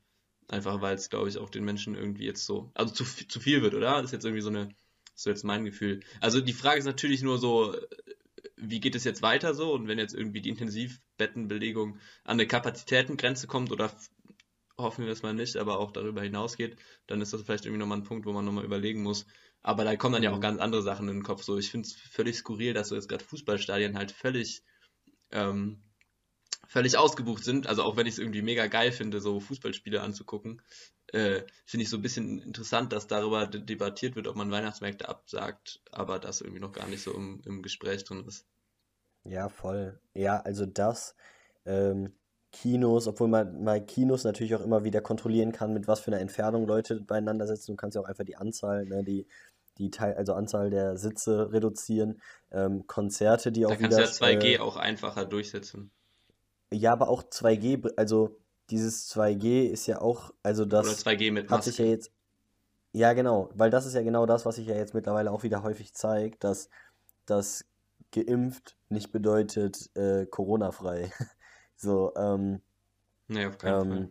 Einfach 0.48 0.82
weil 0.82 0.96
es, 0.96 1.10
glaube 1.10 1.30
ich, 1.30 1.38
auch 1.38 1.50
den 1.50 1.64
Menschen 1.64 1.96
irgendwie 1.96 2.26
jetzt 2.26 2.46
so, 2.46 2.72
also 2.74 2.94
zu, 2.94 3.06
zu 3.06 3.40
viel 3.40 3.62
wird, 3.62 3.74
oder? 3.74 3.94
Das 3.98 4.06
ist 4.06 4.12
jetzt 4.12 4.26
irgendwie 4.26 4.42
so 4.42 4.50
eine, 4.50 4.70
so 5.16 5.30
jetzt 5.30 5.44
mein 5.44 5.64
Gefühl. 5.66 6.02
Also 6.20 6.42
die 6.42 6.54
Frage 6.54 6.80
ist 6.80 6.86
natürlich 6.86 7.22
nur 7.22 7.38
so, 7.38 7.76
wie 8.58 8.80
geht 8.80 8.96
es 8.96 9.04
jetzt 9.04 9.22
weiter 9.22 9.54
so? 9.54 9.74
Und 9.74 9.88
wenn 9.88 10.00
jetzt 10.00 10.14
irgendwie 10.14 10.42
die 10.42 10.50
Intensivbettenbelegung 10.50 11.96
an 12.24 12.34
eine 12.34 12.48
Kapazitätengrenze 12.48 13.48
kommt 13.48 13.72
oder 13.72 13.92
hoffen 14.82 15.06
wir 15.06 15.12
es 15.12 15.24
mal 15.24 15.34
nicht, 15.34 15.58
aber 15.58 15.80
auch 15.80 15.92
darüber 15.92 16.22
hinausgeht, 16.22 16.78
dann 17.08 17.22
ist 17.22 17.34
das 17.34 17.42
vielleicht 17.42 17.66
irgendwie 17.66 17.80
nochmal 17.80 18.00
ein 18.00 18.04
Punkt, 18.04 18.26
wo 18.26 18.34
man 18.34 18.46
nochmal 18.46 18.66
überlegen 18.66 19.04
muss. 19.04 19.26
Aber 19.62 19.84
da 19.84 19.96
kommen 19.96 20.14
dann 20.14 20.24
ja 20.24 20.32
auch 20.32 20.38
mhm. 20.38 20.42
ganz 20.42 20.60
andere 20.60 20.82
Sachen 20.82 21.08
in 21.08 21.18
den 21.18 21.24
Kopf. 21.24 21.44
So, 21.44 21.58
ich 21.58 21.70
finde 21.70 21.88
es 21.88 21.94
völlig 21.94 22.38
skurril, 22.38 22.74
dass 22.74 22.90
so 22.90 22.96
jetzt 22.96 23.10
gerade 23.10 23.24
Fußballstadien 23.24 23.98
halt 23.98 24.12
völlig, 24.12 24.64
ähm, 25.32 25.84
völlig 26.68 26.98
ausgebucht 26.98 27.44
sind. 27.44 27.68
Also 27.68 27.84
auch 27.84 27.98
wenn 27.98 28.08
ich 28.08 28.14
es 28.14 28.20
irgendwie 28.20 28.42
mega 28.42 28.68
geil 28.68 28.92
finde, 28.92 29.22
so 29.22 29.40
Fußballspiele 29.40 30.02
anzugucken, 30.02 30.62
äh, 31.08 31.44
finde 31.66 31.84
ich 31.84 31.90
so 31.90 31.98
ein 31.98 32.02
bisschen 32.02 32.40
interessant, 32.40 32.94
dass 32.94 33.08
darüber 33.08 33.46
debattiert 33.46 34.16
wird, 34.16 34.28
ob 34.28 34.36
man 34.36 34.52
Weihnachtsmärkte 34.52 35.10
absagt, 35.10 35.82
aber 35.92 36.20
das 36.20 36.42
irgendwie 36.42 36.62
noch 36.62 36.72
gar 36.72 36.88
nicht 36.88 37.04
so 37.04 37.14
im, 37.14 37.42
im 37.46 37.62
Gespräch 37.62 38.04
drin 38.04 38.26
ist. 38.26 38.46
Ja, 39.24 39.50
voll. 39.50 40.00
Ja, 40.14 40.40
also 40.40 40.66
das, 40.66 41.16
ähm, 41.66 42.14
Kinos, 42.52 43.08
obwohl 43.08 43.28
man 43.28 43.64
mal 43.64 43.84
Kinos 43.84 44.24
natürlich 44.24 44.56
auch 44.56 44.62
immer 44.62 44.84
wieder 44.84 45.02
kontrollieren 45.02 45.52
kann, 45.52 45.74
mit 45.74 45.88
was 45.88 46.02
für 46.02 46.12
einer 46.12 46.20
Entfernung 46.20 46.68
Leute 46.68 47.00
beieinander 47.02 47.48
sitzen. 47.48 47.72
Du 47.72 47.76
kannst 47.78 47.96
ja 47.96 48.02
auch 48.02 48.08
einfach 48.08 48.26
die 48.26 48.36
Anzahl, 48.36 48.86
ne, 48.86 49.04
die, 49.04 49.26
die 49.78 49.90
Teil, 49.90 50.16
also 50.16 50.34
Anzahl 50.34 50.70
der 50.70 50.98
Sitze 50.98 51.52
reduzieren. 51.52 52.22
Ähm, 52.52 52.86
Konzerte, 52.88 53.52
die 53.52 53.62
da 53.62 53.68
auch 53.68 53.80
wieder. 53.80 53.90
Da 53.90 53.98
kannst 53.98 54.22
du 54.22 54.26
ja 54.26 54.32
2G 54.32 54.56
äh, 54.56 54.60
auch 54.60 54.76
einfacher 54.76 55.26
durchsetzen. 55.26 55.92
Ja, 56.74 56.94
aber 56.94 57.10
auch 57.10 57.24
2G, 57.24 57.94
also 57.96 58.38
dieses 58.70 59.14
2G 59.14 59.64
ist 59.64 59.88
ja 59.88 60.02
auch, 60.02 60.34
also 60.44 60.66
das 60.66 60.88
Oder 60.88 61.12
2G 61.12 61.32
mit 61.32 61.50
Maske. 61.50 61.56
hat 61.56 61.64
sich 61.64 61.78
ja 61.78 61.86
jetzt. 61.86 62.12
Ja, 62.94 63.14
genau, 63.14 63.50
weil 63.54 63.70
das 63.70 63.86
ist 63.86 63.94
ja 63.94 64.02
genau 64.02 64.26
das, 64.26 64.46
was 64.46 64.56
sich 64.56 64.68
ja 64.68 64.76
jetzt 64.76 64.94
mittlerweile 64.94 65.32
auch 65.32 65.44
wieder 65.44 65.64
häufig 65.64 65.94
zeigt, 65.94 66.44
dass 66.44 66.70
das 67.26 67.66
geimpft 68.12 68.76
nicht 68.90 69.14
bedeutet 69.14 69.90
äh, 69.96 70.26
Corona-frei. 70.26 71.12
so, 71.82 72.14
ähm, 72.16 72.62
nee, 73.28 73.46
auf 73.46 73.58
keinen 73.58 73.82
ähm, 73.82 73.90
Fall. 73.90 74.10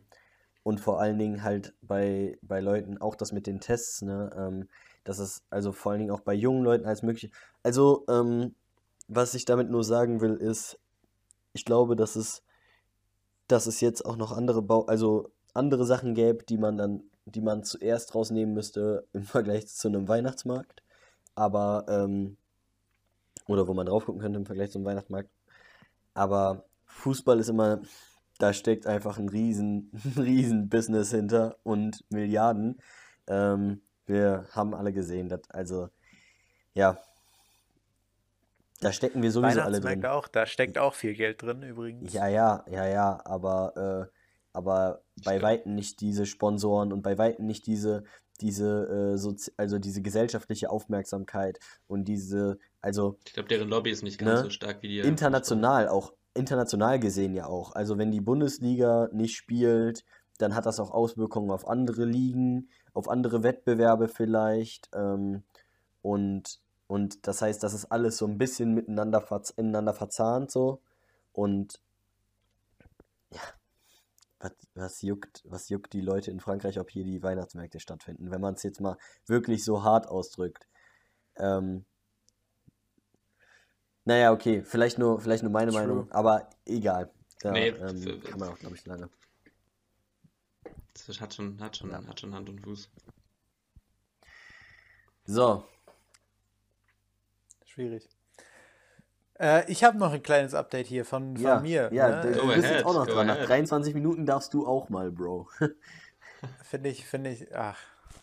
Und 0.63 0.81
vor 0.81 1.01
allen 1.01 1.19
Dingen 1.19 1.43
halt 1.43 1.75
bei, 1.81 2.39
bei 2.43 2.61
Leuten 2.61 2.99
auch 2.99 3.15
das 3.15 3.33
mit 3.33 3.47
den 3.47 3.61
Tests, 3.61 4.03
ne, 4.03 4.31
ähm, 4.37 4.69
dass 5.05 5.19
es 5.19 5.43
also 5.51 5.73
vor 5.73 5.93
allen 5.93 6.01
Dingen 6.01 6.11
auch 6.11 6.21
bei 6.21 6.35
jungen 6.35 6.63
Leuten 6.63 6.85
als 6.85 7.03
möglich. 7.03 7.33
Also, 7.63 8.05
ähm, 8.09 8.55
was 9.09 9.35
ich 9.35 9.45
damit 9.45 9.71
nur 9.71 9.83
sagen 9.83 10.21
will, 10.21 10.35
ist, 10.35 10.79
ich 11.53 11.65
glaube, 11.65 11.97
dass 11.97 12.17
es 12.17 12.43
dass 13.51 13.67
es 13.67 13.81
jetzt 13.81 14.05
auch 14.05 14.17
noch 14.17 14.33
andere 14.33 14.63
Bau 14.63 14.85
also 14.87 15.31
andere 15.55 15.85
Sachen 15.85 16.15
gäbe, 16.15 16.45
die 16.45 16.59
man 16.59 16.77
dann, 16.77 17.03
die 17.25 17.41
man 17.41 17.65
zuerst 17.65 18.15
rausnehmen 18.15 18.55
müsste 18.55 19.07
im 19.13 19.25
Vergleich 19.25 19.67
zu 19.67 19.89
einem 19.89 20.09
Weihnachtsmarkt. 20.09 20.83
Aber, 21.35 21.87
ähm, 21.89 22.37
oder 23.47 23.67
wo 23.67 23.75
man 23.75 23.87
drauf 23.87 24.05
gucken 24.05 24.21
könnte 24.21 24.39
im 24.39 24.47
Vergleich 24.47 24.71
zum 24.71 24.85
Weihnachtsmarkt. 24.85 25.31
Aber 26.15 26.65
Fußball 26.91 27.39
ist 27.41 27.49
immer, 27.49 27.81
da 28.39 28.53
steckt 28.53 28.87
einfach 28.87 29.19
ein 29.19 29.29
riesen, 29.29 29.91
riesen 30.17 30.69
Business 30.69 31.11
hinter 31.11 31.57
und 31.63 32.05
Milliarden. 32.11 32.81
Ähm, 33.27 33.83
wir 34.07 34.47
haben 34.53 34.75
alle 34.75 34.93
gesehen, 34.93 35.29
dass, 35.29 35.49
also, 35.51 35.89
ja, 36.75 36.99
da 38.81 38.93
stecken 38.93 39.23
wir 39.23 39.31
sowieso 39.31 39.61
alle 39.61 39.81
drin. 39.81 40.05
auch, 40.07 40.27
da 40.27 40.47
steckt 40.47 40.79
auch 40.79 40.95
viel 40.95 41.15
Geld 41.15 41.43
drin 41.43 41.63
übrigens. 41.63 42.13
Ja, 42.13 42.29
ja, 42.29 42.65
ja, 42.69 42.87
ja, 42.87 43.21
aber, 43.25 44.09
äh, 44.11 44.17
aber 44.53 45.03
bei 45.25 45.43
Weitem 45.43 45.75
nicht 45.75 46.01
diese 46.01 46.25
Sponsoren 46.25 46.93
und 46.93 47.03
bei 47.03 47.19
Weitem 47.19 47.47
nicht 47.47 47.67
diese, 47.67 48.05
diese, 48.41 49.17
äh, 49.19 49.51
also 49.59 49.79
diese 49.79 50.01
gesellschaftliche 50.01 50.71
Aufmerksamkeit 50.71 51.59
und 51.87 52.07
diese, 52.07 52.59
also. 52.81 53.19
Ich 53.27 53.35
glaube, 53.35 53.49
deren 53.51 53.69
Lobby 53.69 53.91
ist 53.91 54.03
nicht 54.03 54.19
ganz 54.19 54.41
ne? 54.41 54.45
so 54.45 54.51
stark 54.51 54.83
wie 54.83 54.89
die. 54.89 55.01
International 55.01 55.89
auch, 55.89 56.15
international 56.35 57.01
gesehen 57.01 57.35
ja 57.35 57.47
auch. 57.47 57.75
Also 57.75 57.99
wenn 57.99 58.11
die 58.11 58.21
Bundesliga 58.21 59.09
nicht 59.13 59.37
spielt, 59.37 60.05
dann 60.39 60.55
hat 60.55 60.67
das 60.67 60.81
auch 60.81 60.91
Auswirkungen 60.91 61.51
auf 61.51 61.69
andere 61.69 62.05
Ligen, 62.05 62.71
auf 62.95 63.09
andere 63.09 63.43
Wettbewerbe 63.43 64.09
vielleicht. 64.09 64.91
Ähm, 64.95 65.43
und 66.03 66.61
und 66.91 67.29
das 67.29 67.41
heißt, 67.41 67.63
das 67.63 67.73
ist 67.73 67.85
alles 67.93 68.17
so 68.17 68.27
ein 68.27 68.37
bisschen 68.37 68.75
miteinander 68.75 69.21
verz 69.21 69.51
ineinander 69.51 69.95
verzahnt 69.95 70.51
so. 70.51 70.83
Und 71.33 71.81
ja, 73.33 73.41
was, 74.41 74.53
was, 74.75 75.03
juckt, 75.03 75.45
was 75.45 75.69
juckt 75.69 75.93
die 75.93 76.01
Leute 76.01 76.33
in 76.33 76.41
Frankreich, 76.41 76.81
ob 76.81 76.91
hier 76.91 77.05
die 77.05 77.23
Weihnachtsmärkte 77.23 77.79
stattfinden, 77.79 78.33
wenn 78.33 78.41
man 78.41 78.55
es 78.55 78.65
jetzt 78.65 78.81
mal 78.81 78.97
wirklich 79.27 79.65
so 79.65 79.85
hart 79.85 80.09
ausdrückt. 80.09 80.67
Ähm, 81.37 81.85
naja, 84.05 84.33
okay, 84.33 84.63
vielleicht 84.65 84.99
nur, 84.99 85.21
vielleicht 85.21 85.43
nur 85.43 85.53
meine 85.53 85.71
True. 85.71 85.81
Meinung, 85.81 86.13
aber 86.13 86.49
egal. 86.67 87.11
Da 87.41 87.53
nee, 87.53 87.69
ähm, 87.69 88.23
kann 88.23 88.39
man 88.39 88.51
auch, 88.51 88.59
glaube 88.59 88.77
ich, 88.77 88.87
lange. 88.87 89.09
Das 91.07 91.21
hat 91.21 91.35
schon, 91.35 91.61
hat, 91.61 91.77
schon, 91.77 91.91
ja. 91.91 92.07
hat 92.07 92.21
schon 92.21 92.35
Hand 92.35 92.49
und 92.49 92.61
Fuß. 92.61 92.91
So, 95.25 95.65
schwierig. 97.81 98.09
Äh, 99.39 99.71
ich 99.71 99.85
habe 99.85 99.97
noch 99.97 100.13
ein 100.13 100.23
kleines 100.23 100.55
Update 100.55 100.87
hier 100.87 101.05
von, 101.05 101.37
von 101.37 101.45
ja, 101.45 101.61
mir. 101.61 101.91
Ja, 101.93 102.23
ne? 102.23 102.33
du 102.33 102.47
bist 102.49 102.69
jetzt 102.69 102.85
auch 102.85 102.95
noch 102.95 103.07
dran. 103.07 103.27
Nach 103.27 103.43
23 103.43 103.95
Minuten 103.95 104.27
darfst 104.27 104.53
du 104.53 104.67
auch 104.67 104.91
mal, 104.91 105.11
Bro. 105.11 105.49
finde 106.65 106.91
ich, 106.91 107.07
finde 107.07 107.31
ich, 107.31 107.55
ach, 107.55 107.79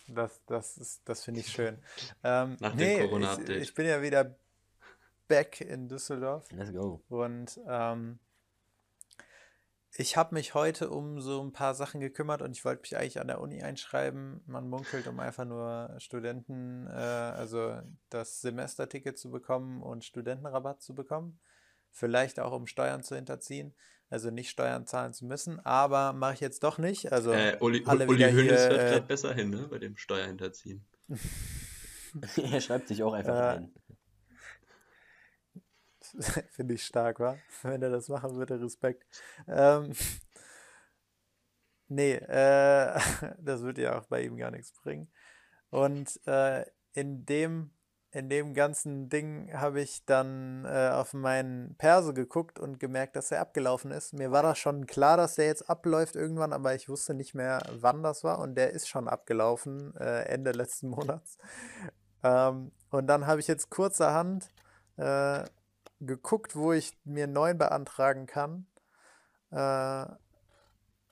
das, 0.08 0.42
das, 0.46 1.02
das 1.04 1.24
finde 1.24 1.40
ich 1.40 1.48
schön. 1.48 1.78
Ähm, 2.24 2.58
Nach 2.60 2.74
nee, 2.74 2.98
dem 2.98 3.10
Corona-Update. 3.10 3.50
Ich, 3.58 3.70
ich, 3.70 3.74
bin 3.74 3.88
ja 3.88 4.02
wieder 4.02 4.36
back 5.28 5.62
in 5.62 5.88
Düsseldorf. 5.88 6.46
Let's 6.52 6.74
go. 6.74 7.02
Und 7.10 7.60
ähm, 7.68 8.20
ich 9.96 10.16
habe 10.16 10.36
mich 10.36 10.54
heute 10.54 10.90
um 10.90 11.22
so 11.22 11.42
ein 11.42 11.52
paar 11.52 11.74
Sachen 11.74 12.00
gekümmert 12.00 12.42
und 12.42 12.52
ich 12.52 12.63
wollte 12.63 12.82
mich 12.82 12.98
eigentlich 12.98 13.20
an 13.20 13.28
der 13.28 13.42
Uni 13.42 13.63
einschreiben. 13.63 14.42
Man 14.46 14.70
munkelt, 14.70 15.08
um 15.08 15.20
einfach 15.20 15.46
nur 15.46 15.96
Studenten, 15.98 16.88
äh, 16.88 16.92
also 16.92 17.80
das 18.10 18.42
Semesterticket 18.42 19.18
zu 19.18 19.32
bekommen 19.32 19.82
und 19.82 20.06
Studentenrabatt 20.06 20.82
zu 20.82 20.94
bekommen. 20.94 21.40
Vielleicht 21.92 22.40
auch, 22.40 22.52
um 22.52 22.68
Steuern 22.68 23.04
zu 23.04 23.16
hinterziehen. 23.16 23.74
Also 24.10 24.30
nicht 24.30 24.50
Steuern 24.50 24.86
zahlen 24.86 25.13
zu 25.13 25.26
müssen, 25.26 25.60
aber 25.66 26.13
mache 26.13 26.36
ich 26.36 26.40
jetzt 26.40 26.63
doch 26.63 26.78
nicht. 26.78 27.12
Also 27.12 27.34
äh, 27.34 27.58
Uli, 27.60 27.84
alle 27.86 28.08
Uli 28.08 28.24
Hoeneß 28.24 28.70
hört 28.70 28.74
äh, 28.74 28.92
gerade 28.92 29.02
besser 29.02 29.34
hin, 29.34 29.50
ne, 29.50 29.68
bei 29.70 29.80
dem 29.80 29.98
Steuerhinterziehen. 29.98 30.86
er 32.52 32.62
schreibt 32.62 32.88
sich 32.88 33.04
auch 33.04 33.13
einfach 33.13 33.36
äh, 33.36 33.58
ein. 33.58 33.74
Finde 36.52 36.76
ich 36.76 36.86
stark, 36.86 37.20
wa? 37.20 37.38
Wenn 37.63 37.82
er 37.82 37.89
das 37.89 38.10
machen 38.10 38.36
würde, 38.36 38.62
Respekt. 38.62 39.06
Ähm, 39.48 39.93
nee, 41.88 42.13
äh, 42.13 43.00
das 43.39 43.62
würde 43.62 43.82
ja 43.82 44.00
auch 44.00 44.06
bei 44.06 44.24
ihm 44.24 44.38
gar 44.38 44.52
nichts 44.52 44.72
bringen. 44.74 45.12
Und 45.70 46.20
äh, 46.28 46.65
in 46.93 47.26
dem 47.26 47.72
in 48.12 48.30
dem 48.30 48.54
ganzen 48.54 49.10
Ding 49.10 49.54
habe 49.54 49.82
ich 49.82 50.06
dann 50.06 50.65
äh, 50.65 50.89
auf 50.89 51.13
meinen 51.13 51.76
Perso 51.78 52.13
geguckt 52.13 52.58
und 52.58 52.80
gemerkt, 52.80 53.15
dass 53.15 53.32
er 53.32 53.41
abgelaufen 53.41 53.91
ist. 53.91 54.13
Mir 54.13 54.32
war 54.32 54.43
das 54.43 54.58
schon 54.58 54.88
klar, 54.88 55.17
dass 55.17 55.36
der 55.36 55.46
jetzt 55.46 55.70
abläuft 55.70 56.15
irgendwann, 56.15 56.54
aber 56.54 56.74
ich 56.74 56.88
wusste 56.88 57.13
nicht 57.13 57.36
mehr, 57.36 57.62
wann 57.74 58.04
das 58.04 58.24
war. 58.24 58.39
Und 58.39 58.56
der 58.56 58.72
ist 58.72 58.88
schon 58.88 59.08
abgelaufen, 59.08 59.96
äh, 59.98 60.24
Ende 60.24 60.52
letzten 60.52 60.88
Monats. 60.88 61.38
Ähm, 62.24 62.72
und 62.89 63.08
dann 63.08 63.28
habe 63.28 63.41
ich 63.41 63.48
jetzt 63.48 63.70
kurzerhand 63.70 64.50
äh, 64.96 65.43
geguckt, 66.00 66.56
wo 66.56 66.74
ich 66.74 66.98
mir 67.06 67.26
einen 67.26 67.34
neuen 67.34 67.58
beantragen 67.58 68.26
kann. 68.26 68.68
Äh, 69.52 70.06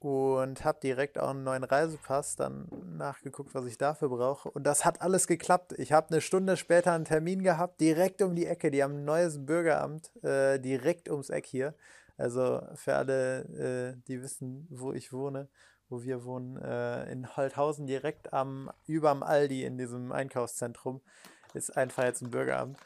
und 0.05 0.63
habe 0.63 0.79
direkt 0.83 1.17
auch 1.17 1.31
einen 1.31 1.43
neuen 1.43 1.63
Reisepass 1.63 2.35
dann 2.35 2.67
nachgeguckt, 2.95 3.55
was 3.55 3.65
ich 3.65 3.79
dafür 3.79 4.09
brauche. 4.09 4.51
Und 4.51 4.63
das 4.63 4.85
hat 4.85 5.01
alles 5.01 5.25
geklappt. 5.25 5.73
Ich 5.79 5.93
habe 5.93 6.11
eine 6.11 6.21
Stunde 6.21 6.57
später 6.57 6.93
einen 6.93 7.05
Termin 7.05 7.41
gehabt, 7.41 7.81
direkt 7.81 8.21
um 8.21 8.35
die 8.35 8.45
Ecke. 8.45 8.69
Die 8.69 8.83
haben 8.83 8.97
ein 8.97 9.05
neues 9.05 9.43
Bürgeramt 9.43 10.11
äh, 10.23 10.59
direkt 10.59 11.09
ums 11.09 11.31
Eck 11.31 11.47
hier. 11.47 11.73
Also 12.17 12.61
für 12.75 12.93
alle, 12.95 13.95
äh, 13.95 14.01
die 14.07 14.21
wissen, 14.21 14.67
wo 14.69 14.93
ich 14.93 15.11
wohne, 15.11 15.49
wo 15.89 16.03
wir 16.03 16.23
wohnen, 16.23 16.57
äh, 16.57 17.11
in 17.11 17.35
Holthausen 17.35 17.87
direkt 17.87 18.31
am 18.31 18.71
überm 18.85 19.23
Aldi 19.23 19.63
in 19.63 19.79
diesem 19.79 20.11
Einkaufszentrum 20.11 21.01
ist 21.55 21.75
einfach 21.75 22.03
jetzt 22.03 22.21
ein 22.21 22.29
Bürgeramt. 22.29 22.77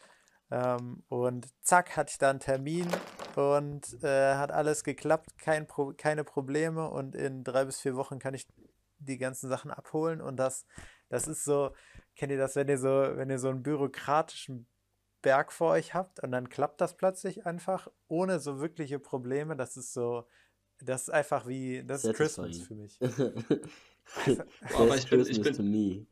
Ähm, 0.51 1.03
und 1.09 1.47
zack, 1.61 1.95
hatte 1.95 2.11
ich 2.11 2.17
da 2.17 2.29
einen 2.29 2.39
Termin 2.39 2.87
und 3.35 4.03
äh, 4.03 4.35
hat 4.35 4.51
alles 4.51 4.83
geklappt, 4.83 5.37
kein 5.37 5.67
Pro 5.67 5.93
keine 5.95 6.23
Probleme. 6.23 6.89
Und 6.89 7.15
in 7.15 7.43
drei 7.43 7.65
bis 7.65 7.79
vier 7.79 7.95
Wochen 7.95 8.19
kann 8.19 8.33
ich 8.33 8.47
die 8.99 9.17
ganzen 9.17 9.49
Sachen 9.49 9.71
abholen. 9.71 10.21
Und 10.21 10.37
das, 10.37 10.65
das 11.09 11.27
ist 11.27 11.43
so, 11.43 11.71
kennt 12.15 12.31
ihr 12.31 12.37
das, 12.37 12.55
wenn 12.55 12.67
ihr 12.67 12.77
so, 12.77 12.89
wenn 12.89 13.29
ihr 13.29 13.39
so 13.39 13.49
einen 13.49 13.63
bürokratischen 13.63 14.67
Berg 15.21 15.51
vor 15.51 15.71
euch 15.71 15.93
habt 15.93 16.21
und 16.21 16.31
dann 16.31 16.49
klappt 16.49 16.81
das 16.81 16.95
plötzlich 16.95 17.45
einfach 17.45 17.87
ohne 18.07 18.39
so 18.39 18.59
wirkliche 18.59 18.99
Probleme, 18.99 19.55
das 19.55 19.77
ist 19.77 19.93
so, 19.93 20.25
das 20.81 21.03
ist 21.03 21.09
einfach 21.09 21.47
wie, 21.47 21.83
das 21.85 22.05
ist 22.05 22.15
Christmas 22.15 22.59
für 22.59 22.75
mich. 22.75 22.97
Boah, 24.69 24.79
aber 24.79 24.95
ich 24.95 25.09
bin, 25.09 25.21
ich 25.21 25.41
bin, 25.41 25.53
finde 25.53 26.07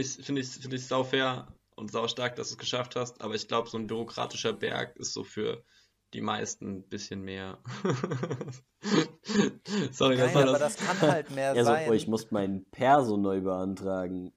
ich, 0.00 0.16
finde 0.16 0.40
ich, 0.40 0.50
finde 0.50 0.76
ich 0.76 0.86
sau 0.86 1.04
fair, 1.04 1.46
und 1.76 1.90
saustark, 1.90 2.36
dass 2.36 2.48
du 2.48 2.54
es 2.54 2.58
geschafft 2.58 2.96
hast, 2.96 3.22
aber 3.22 3.34
ich 3.34 3.48
glaube, 3.48 3.68
so 3.68 3.78
ein 3.78 3.86
bürokratischer 3.86 4.52
Berg 4.52 4.96
ist 4.96 5.12
so 5.12 5.24
für 5.24 5.64
die 6.12 6.20
meisten 6.20 6.78
ein 6.78 6.88
bisschen 6.88 7.22
mehr. 7.22 7.58
Sorry, 9.92 10.16
Nein, 10.16 10.26
das 10.26 10.34
war 10.34 10.42
aber 10.42 10.58
das. 10.58 10.76
das 10.76 10.86
kann 10.86 11.00
halt 11.00 11.30
mehr 11.30 11.54
ja, 11.54 11.64
sein. 11.64 11.88
So, 11.88 11.94
ich 11.94 12.08
muss 12.08 12.30
meinen 12.30 12.64
Perso 12.70 13.16
neu 13.16 13.40
beantragen. 13.40 14.32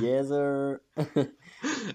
Yes, 0.00 0.28
sir. 0.28 0.80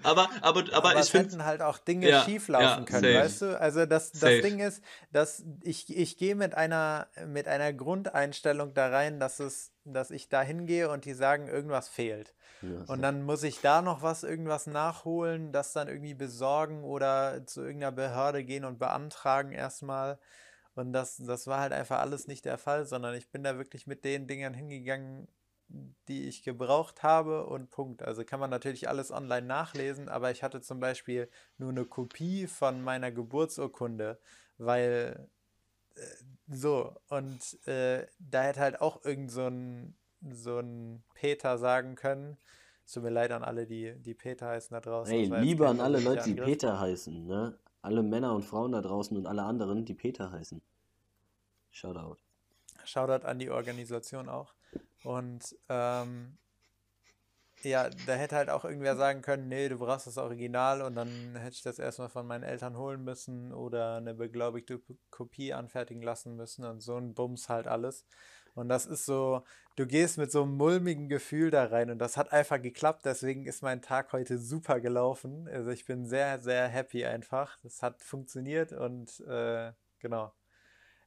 aber, 0.02 0.28
aber, 0.40 0.60
aber, 0.72 0.74
aber 0.74 1.00
ich 1.00 1.10
finde. 1.10 1.44
halt 1.44 1.62
auch 1.62 1.78
Dinge 1.78 2.08
ja, 2.08 2.22
schieflaufen 2.22 2.84
ja, 2.84 2.84
können, 2.84 3.02
safe. 3.02 3.14
weißt 3.14 3.42
du? 3.42 3.60
Also 3.60 3.86
das, 3.86 4.12
das 4.12 4.40
Ding 4.42 4.58
ist, 4.58 4.82
dass 5.12 5.44
ich, 5.62 5.96
ich 5.96 6.16
gehe 6.16 6.34
mit 6.34 6.54
einer, 6.54 7.08
mit 7.26 7.48
einer 7.48 7.72
Grundeinstellung 7.72 8.74
da 8.74 8.88
rein, 8.88 9.20
dass 9.20 9.40
es, 9.40 9.72
dass 9.84 10.10
ich 10.10 10.28
da 10.28 10.42
hingehe 10.42 10.90
und 10.90 11.04
die 11.04 11.14
sagen, 11.14 11.48
irgendwas 11.48 11.88
fehlt. 11.88 12.34
Ja, 12.62 12.84
und 12.88 13.00
dann 13.00 13.22
muss 13.22 13.42
ich 13.42 13.60
da 13.60 13.80
noch 13.80 14.02
was, 14.02 14.22
irgendwas 14.22 14.66
nachholen, 14.66 15.52
das 15.52 15.72
dann 15.72 15.88
irgendwie 15.88 16.14
besorgen 16.14 16.84
oder 16.84 17.46
zu 17.46 17.62
irgendeiner 17.62 17.92
Behörde 17.92 18.44
gehen 18.44 18.64
und 18.64 18.78
beantragen 18.78 19.52
erstmal. 19.52 20.18
Und 20.74 20.92
das, 20.92 21.16
das 21.16 21.46
war 21.46 21.60
halt 21.60 21.72
einfach 21.72 22.00
alles 22.00 22.26
nicht 22.26 22.44
der 22.44 22.58
Fall, 22.58 22.84
sondern 22.86 23.14
ich 23.14 23.30
bin 23.30 23.42
da 23.42 23.56
wirklich 23.56 23.86
mit 23.86 24.04
den 24.04 24.26
Dingern 24.26 24.54
hingegangen, 24.54 25.26
die 26.08 26.28
ich 26.28 26.42
gebraucht 26.42 27.02
habe 27.02 27.46
und 27.46 27.70
Punkt. 27.70 28.02
Also 28.02 28.24
kann 28.24 28.40
man 28.40 28.50
natürlich 28.50 28.88
alles 28.88 29.10
online 29.10 29.46
nachlesen, 29.46 30.08
aber 30.08 30.30
ich 30.30 30.42
hatte 30.42 30.60
zum 30.60 30.80
Beispiel 30.80 31.28
nur 31.58 31.70
eine 31.70 31.84
Kopie 31.84 32.46
von 32.46 32.82
meiner 32.82 33.12
Geburtsurkunde, 33.12 34.18
weil 34.58 35.28
äh, 35.94 36.00
so 36.48 36.94
und 37.08 37.66
äh, 37.66 38.06
da 38.18 38.42
hätte 38.42 38.60
halt 38.60 38.80
auch 38.80 39.04
irgend 39.04 39.30
so 39.30 39.46
ein, 39.46 39.96
so 40.32 40.58
ein 40.58 41.02
Peter 41.14 41.58
sagen 41.58 41.94
können. 41.94 42.36
Es 42.84 42.94
tut 42.94 43.04
mir 43.04 43.10
leid 43.10 43.30
an 43.30 43.44
alle, 43.44 43.66
die, 43.66 43.94
die 44.00 44.14
Peter 44.14 44.48
heißen 44.48 44.74
da 44.74 44.80
draußen. 44.80 45.12
Hey, 45.12 45.42
lieber 45.42 45.68
an 45.68 45.80
alle 45.80 46.00
Leute, 46.00 46.24
die 46.24 46.34
Peter 46.34 46.80
heißen, 46.80 47.26
ne? 47.26 47.56
Alle 47.82 48.02
Männer 48.02 48.34
und 48.34 48.44
Frauen 48.44 48.72
da 48.72 48.82
draußen 48.82 49.16
und 49.16 49.26
alle 49.26 49.42
anderen, 49.42 49.84
die 49.84 49.94
Peter 49.94 50.30
heißen. 50.32 50.60
Shoutout. 51.70 52.16
Shoutout 52.84 53.26
an 53.26 53.38
die 53.38 53.48
Organisation 53.50 54.28
auch. 54.28 54.54
Und 55.04 55.56
ähm, 55.68 56.38
ja, 57.62 57.90
da 58.06 58.14
hätte 58.14 58.36
halt 58.36 58.50
auch 58.50 58.64
irgendwer 58.64 58.96
sagen 58.96 59.22
können, 59.22 59.48
nee, 59.48 59.68
du 59.68 59.78
brauchst 59.78 60.06
das 60.06 60.18
Original 60.18 60.82
und 60.82 60.94
dann 60.94 61.36
hätte 61.36 61.56
ich 61.56 61.62
das 61.62 61.78
erstmal 61.78 62.08
von 62.08 62.26
meinen 62.26 62.42
Eltern 62.42 62.76
holen 62.76 63.04
müssen 63.04 63.52
oder 63.52 63.96
eine 63.96 64.14
beglaubigte 64.14 64.80
Kopie 65.10 65.52
anfertigen 65.52 66.02
lassen 66.02 66.36
müssen 66.36 66.64
und 66.64 66.80
so 66.80 66.96
ein 66.96 67.14
Bums 67.14 67.48
halt 67.48 67.66
alles. 67.66 68.06
Und 68.54 68.68
das 68.68 68.86
ist 68.86 69.04
so, 69.06 69.44
du 69.76 69.86
gehst 69.86 70.18
mit 70.18 70.32
so 70.32 70.42
einem 70.42 70.56
mulmigen 70.56 71.08
Gefühl 71.08 71.50
da 71.50 71.66
rein 71.66 71.90
und 71.90 71.98
das 71.98 72.16
hat 72.16 72.32
einfach 72.32 72.60
geklappt, 72.60 73.04
deswegen 73.04 73.46
ist 73.46 73.62
mein 73.62 73.82
Tag 73.82 74.12
heute 74.12 74.38
super 74.38 74.80
gelaufen. 74.80 75.48
Also 75.48 75.70
ich 75.70 75.84
bin 75.84 76.06
sehr, 76.06 76.40
sehr 76.40 76.66
happy 76.68 77.04
einfach. 77.04 77.58
Das 77.62 77.82
hat 77.82 78.02
funktioniert 78.02 78.72
und 78.72 79.20
äh, 79.20 79.72
genau. 80.00 80.32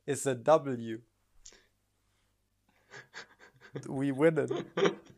Ist 0.05 0.27
a 0.27 0.35
W. 0.35 0.99
We 3.73 4.15
win 4.15 4.37
it. 4.37 4.51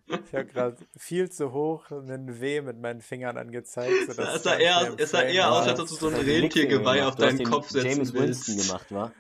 Ich 0.08 0.34
habe 0.34 0.46
gerade 0.46 0.78
viel 0.98 1.30
zu 1.30 1.52
hoch 1.52 1.92
einen 1.92 2.40
W 2.40 2.62
mit 2.62 2.80
meinen 2.80 3.02
Fingern 3.02 3.38
angezeigt. 3.38 3.94
Es 4.08 4.44
sah 4.44 4.56
eher, 4.56 4.94
es 4.98 5.12
sah 5.12 5.24
eher 5.24 5.52
aus, 5.52 5.68
als 5.68 5.80
ob 5.80 5.88
du 5.90 5.96
so 5.96 6.08
ein 6.08 6.16
Rentiergeweih 6.16 7.06
auf 7.06 7.16
deinen 7.16 7.44
Kopf 7.44 7.70
setzen 7.70 7.90
James 7.90 8.14
willst. 8.14 8.48
Winston 8.48 8.66
gemacht, 8.66 8.92
war. 8.92 9.14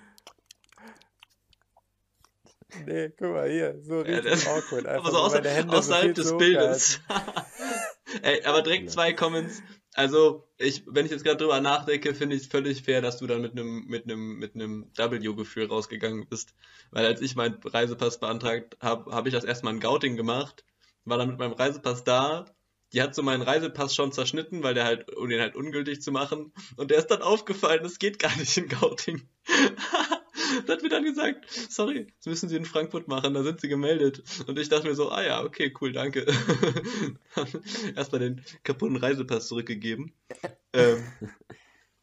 Nee, 2.86 3.10
guck 3.17 3.32
mal 3.32 3.50
hier, 3.50 3.82
so 3.82 4.02
richtig 4.02 4.43
ja, 4.43 4.52
awkward. 4.52 4.86
Einfach 4.86 5.06
aber 5.06 5.12
so, 5.12 5.17
außer, 5.17 5.69
außerhalb 5.69 6.15
so 6.15 6.24
des 6.24 6.38
Bildes. 6.38 7.00
Ey, 8.21 8.43
aber 8.43 8.62
direkt 8.62 8.91
zwei 8.91 9.13
Comments. 9.13 9.62
Also, 9.95 10.45
ich, 10.58 10.84
wenn 10.88 11.05
ich 11.05 11.12
jetzt 11.13 11.23
gerade 11.23 11.38
drüber 11.38 11.62
nachdenke, 11.62 12.13
finde 12.13 12.36
ich 12.36 12.43
es 12.43 12.47
völlig 12.49 12.84
fair, 12.84 13.01
dass 13.01 13.17
du 13.17 13.27
dann 13.27 13.41
mit 13.41 13.53
einem 13.53 13.86
mit 13.86 14.03
einem 14.03 14.38
mit 14.38 14.53
einem 14.53 14.91
W-Gefühl 14.93 15.67
rausgegangen 15.67 16.27
bist. 16.27 16.53
Weil 16.91 17.05
als 17.05 17.21
ich 17.21 17.38
meinen 17.38 17.55
Reisepass 17.63 18.19
beantragt 18.19 18.77
habe, 18.81 19.13
habe 19.13 19.29
ich 19.29 19.34
das 19.34 19.45
erstmal 19.45 19.73
in 19.73 19.79
Gauting 19.79 20.17
gemacht, 20.17 20.65
war 21.05 21.17
dann 21.17 21.29
mit 21.29 21.39
meinem 21.39 21.53
Reisepass 21.53 22.03
da. 22.03 22.45
Die 22.91 23.01
hat 23.01 23.15
so 23.15 23.23
meinen 23.23 23.41
Reisepass 23.41 23.95
schon 23.95 24.12
zerschnitten, 24.12 24.63
weil 24.63 24.73
der 24.73 24.84
halt, 24.84 25.15
um 25.15 25.29
den 25.29 25.39
halt 25.39 25.55
ungültig 25.55 26.01
zu 26.01 26.12
machen. 26.12 26.51
Und 26.75 26.91
der 26.91 26.97
ist 26.97 27.08
dann 27.08 27.21
aufgefallen, 27.21 27.84
das 27.84 27.97
geht 27.97 28.19
gar 28.19 28.36
nicht 28.38 28.58
in 28.58 28.67
Gauting. 28.67 29.29
da 30.65 30.73
hat 30.73 30.84
mir 30.84 30.89
dann 30.89 31.04
gesagt, 31.04 31.45
sorry, 31.69 32.08
das 32.17 32.25
müssen 32.28 32.49
Sie 32.49 32.56
in 32.56 32.65
Frankfurt 32.65 33.08
machen, 33.08 33.34
da 33.34 33.43
sind 33.43 33.62
Sie 33.62 33.67
gemeldet. 33.67 34.23
Und 34.47 34.60
ich 34.60 34.69
dachte 34.69 34.88
mir 34.88 34.95
so, 34.95 35.12
ah 35.12 35.23
ja, 35.23 35.43
okay, 35.43 35.73
cool, 35.82 35.93
danke. 35.93 36.25
Erstmal 37.95 38.19
den 38.19 38.41
kaputten 38.63 38.97
Reisepass 38.97 39.47
zurückgegeben. 39.47 40.13
ähm, 40.73 41.04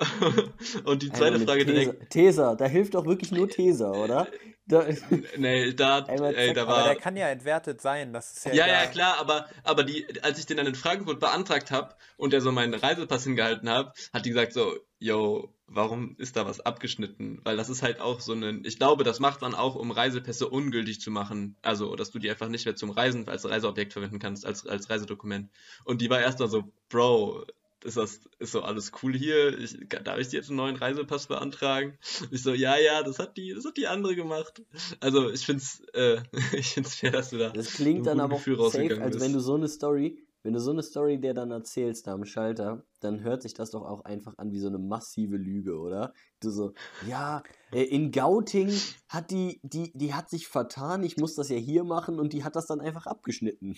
und 0.85 1.03
die 1.03 1.11
zweite 1.11 1.35
Einmal 1.35 1.47
Frage 1.47 1.67
direkt. 1.67 2.11
Tesa, 2.11 2.55
da 2.55 2.67
hilft 2.67 2.95
doch 2.95 3.07
wirklich 3.07 3.33
nur 3.33 3.49
Tesa, 3.49 3.91
oder? 3.91 4.27
Da, 4.67 4.87
nee, 5.37 5.73
da, 5.73 5.99
ey, 6.07 6.53
da 6.53 6.67
war. 6.67 6.79
Aber 6.79 6.88
der 6.88 6.97
kann 6.97 7.17
ja 7.17 7.29
entwertet 7.29 7.81
sein, 7.81 8.12
das 8.12 8.33
ist 8.33 8.47
ja. 8.47 8.55
Ja, 8.55 8.67
ja, 8.69 8.87
klar, 8.87 9.19
aber, 9.19 9.47
aber 9.65 9.83
die, 9.83 10.07
als 10.23 10.38
ich 10.38 10.47
den 10.47 10.57
dann 10.57 10.67
in 10.67 10.77
Frankfurt 10.77 11.19
beantragt 11.19 11.73
habe 11.73 11.95
und 12.17 12.33
der 12.33 12.41
so 12.41 12.53
meinen 12.53 12.75
Reisepass 12.75 13.25
hingehalten 13.25 13.69
hat, 13.69 13.97
hat 14.12 14.25
die 14.25 14.31
gesagt 14.31 14.53
so, 14.53 14.77
yo, 15.01 15.53
warum 15.67 16.15
ist 16.19 16.37
da 16.37 16.47
was 16.47 16.61
abgeschnitten? 16.61 17.41
Weil 17.43 17.57
das 17.57 17.71
ist 17.71 17.83
halt 17.83 18.01
auch 18.01 18.21
so 18.21 18.35
ein, 18.35 18.62
ich 18.65 18.79
glaube, 18.79 19.03
das 19.03 19.19
macht 19.19 19.41
man 19.41 19.55
auch, 19.55 19.75
um 19.75 19.91
Reisepässe 19.91 20.49
ungültig 20.49 21.01
zu 21.01 21.11
machen. 21.11 21.57
Also, 21.62 21.97
dass 21.97 22.12
du 22.12 22.21
die 22.21 22.31
einfach 22.31 22.49
nicht 22.49 22.65
mehr 22.65 22.77
zum 22.77 22.91
Reisen 22.91 23.29
als 23.29 23.45
Reiseobjekt 23.45 23.93
verwenden 23.93 24.21
kannst, 24.21 24.47
als, 24.47 24.65
als 24.65 24.88
Reisedokument. 24.88 25.51
Und 25.85 26.01
die 26.01 26.09
war 26.09 26.21
erstmal 26.21 26.49
so, 26.49 26.73
Bro, 26.88 27.47
ist 27.85 27.97
das 27.97 28.21
ist 28.38 28.53
so 28.53 28.62
alles 28.62 28.92
cool 29.03 29.14
hier? 29.14 29.59
Ich, 29.59 29.77
darf 29.88 30.18
ich 30.18 30.29
dir 30.29 30.37
jetzt 30.37 30.49
einen 30.49 30.57
neuen 30.57 30.77
Reisepass 30.77 31.27
beantragen? 31.27 31.99
Ich 32.31 32.42
so, 32.42 32.53
ja, 32.53 32.77
ja, 32.79 33.03
das 33.03 33.18
hat 33.18 33.37
die, 33.37 33.55
das 33.55 33.64
hat 33.64 33.77
die 33.77 33.87
andere 33.87 34.14
gemacht. 34.14 34.62
Also 35.01 35.31
ich 35.31 35.45
find's, 35.45 35.83
äh, 35.95 36.18
ich 36.53 36.75
find's 36.75 36.95
fair, 36.95 37.11
dass 37.11 37.31
du 37.31 37.38
da. 37.38 37.51
Das 37.51 37.75
klingt 37.75 38.07
dann 38.07 38.21
aber 38.21 38.37
auch 38.37 38.71
safe, 38.71 39.01
als 39.01 39.21
wenn 39.21 39.33
du 39.33 39.40
so 39.40 39.55
eine 39.55 39.68
Story, 39.68 40.18
wenn 40.42 40.55
du 40.55 40.61
so 40.61 40.71
eine 40.71 40.83
Story 40.83 41.21
der 41.21 41.35
dann 41.35 41.51
erzählst 41.51 42.07
da 42.07 42.14
am 42.14 42.25
Schalter, 42.25 42.85
dann 43.01 43.21
hört 43.21 43.42
sich 43.42 43.55
das 43.55 43.71
doch 43.71 43.83
auch 43.83 44.05
einfach 44.05 44.38
an 44.38 44.53
wie 44.53 44.59
so 44.59 44.68
eine 44.68 44.79
massive 44.79 45.37
Lüge, 45.37 45.79
oder? 45.79 46.12
Du 46.40 46.51
so, 46.51 46.73
ja, 47.07 47.42
äh, 47.73 47.83
in 47.83 48.11
Gauting 48.11 48.73
hat 49.09 49.31
die, 49.31 49.61
die, 49.62 49.92
die 49.95 50.14
hat 50.14 50.31
sich 50.31 50.49
vertan, 50.49 51.05
ich 51.05 51.16
muss 51.16 51.35
das 51.35 51.49
ja 51.49 51.57
hier 51.57 51.85
machen 51.85 52.18
und 52.18 52.33
die 52.33 52.45
hat 52.45 52.57
das 52.57 52.66
dann 52.66 52.81
einfach 52.81 53.07
abgeschnitten. 53.07 53.77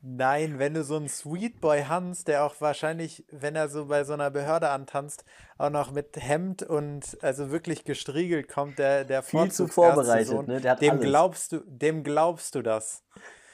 Nein, 0.00 0.60
wenn 0.60 0.74
du 0.74 0.84
so 0.84 0.94
einen 0.94 1.08
Sweetboy 1.08 1.84
Hans, 1.84 2.22
der 2.22 2.44
auch 2.44 2.60
wahrscheinlich, 2.60 3.24
wenn 3.32 3.56
er 3.56 3.68
so 3.68 3.86
bei 3.86 4.04
so 4.04 4.12
einer 4.12 4.30
Behörde 4.30 4.70
antanzt, 4.70 5.24
auch 5.58 5.70
noch 5.70 5.90
mit 5.90 6.16
Hemd 6.16 6.62
und 6.62 7.18
also 7.20 7.50
wirklich 7.50 7.84
gestriegelt 7.84 8.48
kommt, 8.48 8.78
der 8.78 9.04
der 9.04 9.24
viel 9.24 9.50
zu 9.50 9.66
vorbereitet, 9.66 10.28
Sohn, 10.28 10.46
ne? 10.46 10.60
Der 10.60 10.72
hat 10.72 10.82
dem 10.82 10.92
alles. 10.92 11.04
glaubst 11.04 11.52
du, 11.52 11.64
dem 11.66 12.04
glaubst 12.04 12.54
du 12.54 12.62
das? 12.62 13.02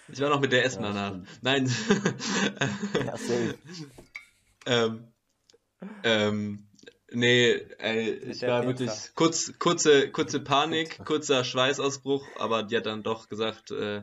Ich 0.08 0.20
war 0.20 0.28
noch 0.28 0.40
mit 0.40 0.52
der 0.52 0.66
Essen 0.66 0.82
danach. 0.82 1.14
Nein. 1.40 1.66
ja, 3.06 3.16
safe. 3.16 3.54
ähm, 4.66 5.14
ähm, 6.02 6.68
nee, 7.10 7.52
ey, 7.78 8.12
ich 8.12 8.42
war 8.42 8.66
wirklich 8.66 8.90
kurz, 9.14 9.58
kurze, 9.58 10.10
kurze 10.10 10.40
Panik, 10.40 11.02
kurzer 11.06 11.42
Schweißausbruch, 11.42 12.26
aber 12.38 12.64
die 12.64 12.76
hat 12.76 12.84
dann 12.84 13.02
doch 13.02 13.30
gesagt, 13.30 13.70
äh, 13.70 14.02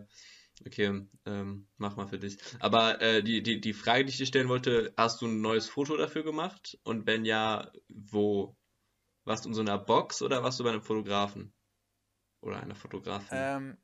Okay, 0.66 1.08
ähm, 1.26 1.68
mach 1.78 1.96
mal 1.96 2.08
für 2.08 2.20
dich. 2.20 2.38
Aber 2.60 3.02
äh, 3.02 3.24
die, 3.24 3.42
die, 3.42 3.60
die 3.60 3.74
Frage, 3.74 4.06
die 4.06 4.12
ich 4.12 4.18
dir 4.18 4.26
stellen 4.26 4.50
wollte, 4.50 4.94
hast 4.96 5.22
du 5.22 5.28
ein 5.28 5.42
neues 5.42 5.68
Foto 5.68 5.98
dafür 5.98 6.24
gemacht? 6.24 6.78
Und 6.84 7.08
wenn 7.08 7.26
ja, 7.26 7.72
wo? 7.90 8.56
Warst 9.24 9.46
du 9.46 9.50
in 9.50 9.56
so 9.56 9.62
einer 9.62 9.78
Box 9.78 10.22
oder 10.22 10.44
warst 10.44 10.60
du 10.60 10.64
bei 10.64 10.72
einem 10.72 10.82
Fotografen? 10.82 11.54
Oder 12.42 12.62
einer 12.62 12.76
Fotografin? 12.76 13.38
Ähm, 13.38 13.78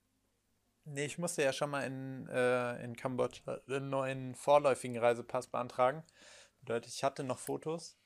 nee, 0.85 1.05
ich 1.05 1.17
musste 1.17 1.43
ja 1.43 1.53
schon 1.53 1.69
mal 1.69 1.81
in, 1.81 2.27
äh, 2.27 2.83
in 2.83 2.95
Kambodscha 2.95 3.59
einen 3.67 3.89
neuen 3.89 4.35
vorläufigen 4.35 4.97
Reisepass 4.97 5.47
beantragen. 5.47 6.03
Bedeutet, 6.59 6.91
ich 6.91 7.03
hatte 7.03 7.23
noch 7.23 7.39
Fotos. 7.39 7.97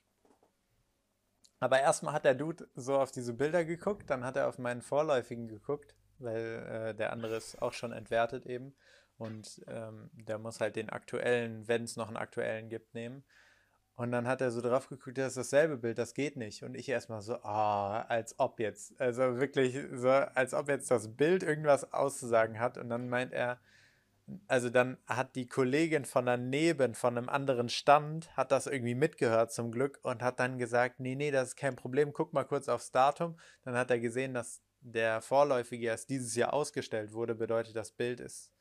Aber 1.60 1.80
erstmal 1.80 2.14
hat 2.14 2.26
der 2.26 2.36
Dude 2.36 2.70
so 2.76 2.98
auf 2.98 3.12
diese 3.12 3.34
Bilder 3.34 3.64
geguckt, 3.64 4.10
dann 4.10 4.26
hat 4.26 4.36
er 4.36 4.48
auf 4.48 4.58
meinen 4.58 4.82
vorläufigen 4.82 5.48
geguckt 5.48 5.96
weil 6.24 6.92
äh, 6.92 6.96
der 6.96 7.14
andere 7.14 7.36
ist 7.36 7.62
auch 7.62 7.74
schon 7.74 7.92
entwertet 7.92 8.46
eben. 8.46 8.74
Und 9.18 9.62
ähm, 9.68 10.10
der 10.14 10.40
muss 10.40 10.60
halt 10.60 10.76
den 10.76 10.90
aktuellen, 10.90 11.68
wenn 11.68 11.84
es 11.84 11.96
noch 11.96 12.08
einen 12.08 12.18
aktuellen 12.18 12.70
gibt, 12.70 12.94
nehmen. 12.94 13.24
Und 13.96 14.12
dann 14.12 14.28
hat 14.28 14.42
er 14.42 14.50
so 14.50 14.62
drauf 14.62 14.88
geguckt, 14.88 15.18
das 15.20 15.38
ist 15.38 15.38
dasselbe 15.38 15.78
Bild, 15.78 16.00
das 16.00 16.16
geht 16.16 16.36
nicht. 16.36 16.64
Und 16.64 16.74
ich 16.76 16.90
erstmal 16.90 17.22
so, 17.22 17.36
ah, 17.44 18.02
oh, 18.02 18.06
als 18.10 18.40
ob 18.40 18.60
jetzt. 18.60 19.00
Also 19.00 19.40
wirklich 19.40 19.78
so, 19.94 20.10
als 20.10 20.56
ob 20.56 20.70
jetzt 20.70 20.90
das 20.90 21.16
Bild 21.16 21.44
irgendwas 21.44 21.94
auszusagen 21.94 22.60
hat. 22.60 22.80
Und 22.80 22.90
dann 22.90 23.10
meint 23.10 23.32
er, 23.32 23.60
also 24.48 24.70
dann 24.70 24.98
hat 25.08 25.36
die 25.36 25.48
Kollegin 25.48 26.06
von 26.06 26.26
daneben, 26.26 26.96
von 26.96 27.18
einem 27.18 27.30
anderen 27.30 27.70
Stand, 27.70 28.36
hat 28.36 28.52
das 28.52 28.68
irgendwie 28.68 28.96
mitgehört 28.96 29.52
zum 29.52 29.72
Glück 29.72 30.00
und 30.04 30.24
hat 30.24 30.40
dann 30.40 30.58
gesagt, 30.58 31.00
nee, 31.00 31.16
nee, 31.16 31.32
das 31.32 31.50
ist 31.50 31.56
kein 31.56 31.76
Problem, 31.76 32.14
guck 32.14 32.34
mal 32.34 32.46
kurz 32.46 32.70
aufs 32.70 32.92
Datum. 32.92 33.38
Dann 33.64 33.76
hat 33.76 33.92
er 33.92 34.00
gesehen, 34.00 34.34
dass 34.34 34.62
der 34.82 35.22
vorläufige 35.22 35.88
erst 35.88 36.10
dieses 36.10 36.36
Jahr 36.36 36.54
ausgestellt 36.54 37.14
wurde, 37.14 37.36
bedeutet, 37.36 37.76
das 37.76 37.92
Bild 37.92 38.20
ist, 38.20 38.52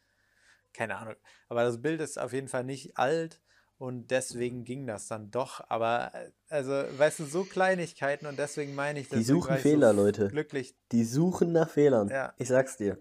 keine 0.73 0.97
Ahnung, 0.97 1.17
aber 1.49 1.65
das 1.65 1.81
Bild 1.83 2.01
ist 2.01 2.19
auf 2.19 2.33
jeden 2.33 2.49
Fall 2.49 2.65
nicht 2.65 2.97
alt 2.97 3.41
Und 3.79 4.11
deswegen 4.11 4.65
ging 4.65 4.87
das 4.87 5.09
dann 5.09 5.31
doch. 5.31 5.65
Aber, 5.71 6.13
äh, 6.15 6.31
also, 6.51 6.71
weißt 6.73 7.21
du, 7.21 7.25
so 7.25 7.45
Kleinigkeiten 7.45 8.27
und 8.27 8.39
deswegen 8.39 8.75
meine 8.75 9.01
ich, 9.01 9.09
Die 9.09 9.17
deswegen 9.17 9.41
suchen 9.41 9.57
ich 9.57 9.63
so 9.63 9.69
Fehler, 9.71 9.93
Leute. 9.95 10.29
glücklich. 10.29 10.77
Die 10.93 11.03
suchen 11.03 11.53
nach 11.53 11.71
Fehlern. 11.71 12.09
Ja. 12.11 12.35
Ich 12.37 12.49
sag's 12.49 12.77
dir. 12.77 12.99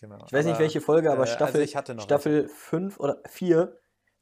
Genau. 0.00 0.22
Ich 0.26 0.32
weiß 0.34 0.44
nicht, 0.44 0.56
Aber, 0.56 0.60
welche 0.64 0.82
Folge, 0.82 1.10
aber 1.10 1.20
äh, 1.20 1.22
also 1.22 1.34
Staffel, 1.34 1.62
ich 1.62 1.76
hatte 1.76 1.94
noch 1.94 2.04
Staffel 2.04 2.48
5 2.48 3.00
oder 3.00 3.22
4 3.26 3.74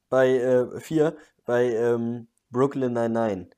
bei, 0.07 0.29
äh, 0.29 0.79
4 0.79 1.17
bei 1.45 1.65
ähm, 1.73 2.29
Brooklyn 2.51 2.93
Nine-Nine. 2.93 3.49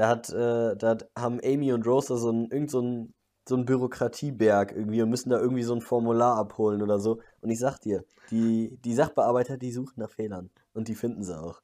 Da, 0.00 0.08
hat, 0.08 0.30
äh, 0.30 0.76
da 0.76 0.88
hat- 0.88 1.10
haben 1.14 1.40
Amy 1.44 1.74
und 1.74 1.86
Rose 1.86 2.08
da 2.08 2.16
so 2.16 2.30
einen, 2.30 2.50
irgend 2.50 2.70
so 2.70 2.78
einen, 2.80 3.14
so 3.46 3.54
einen 3.54 3.66
Bürokratieberg 3.66 4.72
irgendwie 4.72 5.02
und 5.02 5.10
müssen 5.10 5.28
da 5.28 5.38
irgendwie 5.38 5.62
so 5.62 5.74
ein 5.74 5.82
Formular 5.82 6.38
abholen 6.38 6.80
oder 6.80 6.98
so. 6.98 7.20
Und 7.42 7.50
ich 7.50 7.58
sag 7.58 7.80
dir, 7.80 8.04
die, 8.30 8.78
die 8.82 8.94
Sachbearbeiter, 8.94 9.58
die 9.58 9.72
suchen 9.72 10.00
nach 10.00 10.08
Fehlern. 10.10 10.48
Und 10.72 10.88
die 10.88 10.94
finden 10.94 11.22
sie 11.22 11.38
auch. 11.38 11.60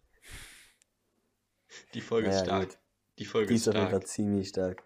Die 1.95 2.03
Folge 2.03 2.29
ist 2.29 2.43
Naja, 2.43 2.45
stark. 2.45 2.69
gut. 2.69 2.79
Die 3.19 3.25
Folge 3.25 3.47
Die 3.47 3.55
ist 3.55 3.63
ist 3.63 3.69
auf 3.69 3.75
jeden 3.75 3.89
Fall 3.89 4.01
stark. 4.01 4.09
ziemlich 4.09 4.49
stark. 4.49 4.85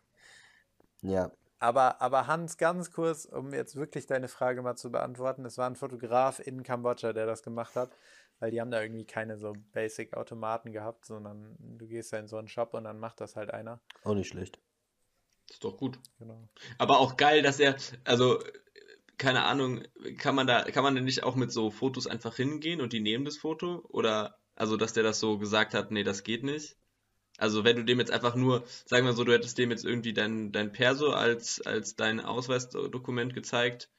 Ja. 1.02 1.32
Aber, 1.58 2.00
aber 2.00 2.26
Hans, 2.26 2.56
ganz 2.56 2.92
kurz, 2.92 3.24
um 3.26 3.52
jetzt 3.52 3.76
wirklich 3.76 4.06
deine 4.06 4.28
Frage 4.28 4.62
mal 4.62 4.76
zu 4.76 4.90
beantworten. 4.90 5.44
Es 5.44 5.58
war 5.58 5.68
ein 5.68 5.76
Fotograf 5.76 6.38
in 6.38 6.62
Kambodscha, 6.62 7.12
der 7.12 7.26
das 7.26 7.42
gemacht 7.42 7.76
hat, 7.76 7.96
weil 8.40 8.50
die 8.50 8.60
haben 8.60 8.70
da 8.70 8.82
irgendwie 8.82 9.04
keine 9.04 9.38
so 9.38 9.52
Basic-Automaten 9.72 10.72
gehabt, 10.72 11.04
sondern 11.04 11.56
du 11.58 11.86
gehst 11.86 12.12
da 12.12 12.18
in 12.18 12.26
so 12.26 12.38
einen 12.38 12.48
Shop 12.48 12.74
und 12.74 12.84
dann 12.84 12.98
macht 12.98 13.20
das 13.20 13.36
halt 13.36 13.50
einer. 13.52 13.80
Auch 14.02 14.14
nicht 14.14 14.28
schlecht. 14.28 14.58
Ist 15.50 15.62
doch 15.62 15.76
gut. 15.76 15.98
Genau. 16.18 16.48
Aber 16.78 17.00
auch 17.00 17.16
geil, 17.16 17.42
dass 17.42 17.60
er, 17.60 17.76
also, 18.04 18.42
keine 19.18 19.44
Ahnung, 19.44 19.82
kann 20.16 20.34
man 20.34 20.46
da, 20.46 20.62
kann 20.64 20.82
man 20.82 20.94
denn 20.94 21.04
nicht 21.04 21.22
auch 21.22 21.36
mit 21.36 21.52
so 21.52 21.70
Fotos 21.70 22.06
einfach 22.06 22.36
hingehen 22.36 22.80
und 22.80 22.92
die 22.92 23.00
nehmen 23.00 23.24
das 23.24 23.36
Foto? 23.36 23.84
Oder, 23.88 24.38
also, 24.54 24.76
dass 24.76 24.94
der 24.94 25.02
das 25.02 25.20
so 25.20 25.38
gesagt 25.38 25.74
hat, 25.74 25.90
nee, 25.90 26.04
das 26.04 26.22
geht 26.22 26.42
nicht? 26.42 26.76
Also, 27.36 27.64
wenn 27.64 27.76
du 27.76 27.84
dem 27.84 27.98
jetzt 27.98 28.12
einfach 28.12 28.36
nur, 28.36 28.64
sagen 28.86 29.04
wir 29.04 29.12
so, 29.12 29.24
du 29.24 29.32
hättest 29.32 29.58
dem 29.58 29.70
jetzt 29.70 29.84
irgendwie 29.84 30.14
dein, 30.14 30.52
dein 30.52 30.72
Perso 30.72 31.10
als, 31.10 31.60
als 31.60 31.96
dein 31.96 32.20
Ausweisdokument 32.20 33.34
gezeigt, 33.34 33.90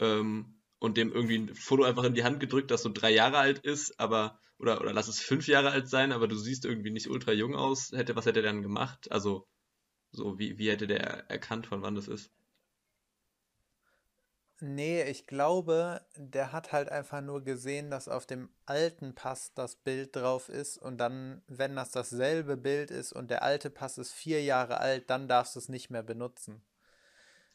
ähm, 0.00 0.56
und 0.84 0.96
dem 0.96 1.12
irgendwie 1.12 1.38
ein 1.38 1.54
Foto 1.54 1.84
einfach 1.84 2.04
in 2.04 2.14
die 2.14 2.24
Hand 2.24 2.40
gedrückt, 2.40 2.70
das 2.70 2.82
so 2.82 2.90
drei 2.92 3.10
Jahre 3.10 3.38
alt 3.38 3.58
ist, 3.60 3.98
aber, 3.98 4.38
oder, 4.58 4.80
oder 4.80 4.92
lass 4.92 5.08
es 5.08 5.20
fünf 5.20 5.48
Jahre 5.48 5.70
alt 5.70 5.88
sein, 5.88 6.12
aber 6.12 6.28
du 6.28 6.36
siehst 6.36 6.64
irgendwie 6.64 6.90
nicht 6.90 7.08
ultra 7.08 7.32
jung 7.32 7.54
aus, 7.54 7.90
hätte, 7.92 8.16
was 8.16 8.26
hätte 8.26 8.40
er 8.40 8.46
dann 8.46 8.62
gemacht? 8.62 9.10
Also, 9.10 9.48
so, 10.12 10.38
wie, 10.38 10.58
wie 10.58 10.70
hätte 10.70 10.86
der 10.86 11.30
erkannt, 11.30 11.66
von 11.66 11.82
wann 11.82 11.94
das 11.94 12.08
ist? 12.08 12.30
Nee, 14.60 15.02
ich 15.04 15.26
glaube, 15.26 16.00
der 16.16 16.52
hat 16.52 16.72
halt 16.72 16.88
einfach 16.88 17.20
nur 17.20 17.42
gesehen, 17.44 17.90
dass 17.90 18.08
auf 18.08 18.24
dem 18.26 18.48
alten 18.66 19.14
Pass 19.14 19.52
das 19.54 19.76
Bild 19.76 20.14
drauf 20.16 20.48
ist 20.48 20.78
und 20.78 20.98
dann, 20.98 21.42
wenn 21.48 21.76
das 21.76 21.90
dasselbe 21.90 22.56
Bild 22.56 22.90
ist 22.90 23.12
und 23.12 23.30
der 23.30 23.42
alte 23.42 23.68
Pass 23.70 23.98
ist 23.98 24.12
vier 24.12 24.42
Jahre 24.42 24.78
alt, 24.78 25.10
dann 25.10 25.28
darfst 25.28 25.54
du 25.56 25.58
es 25.60 25.68
nicht 25.68 25.90
mehr 25.90 26.02
benutzen. 26.02 26.62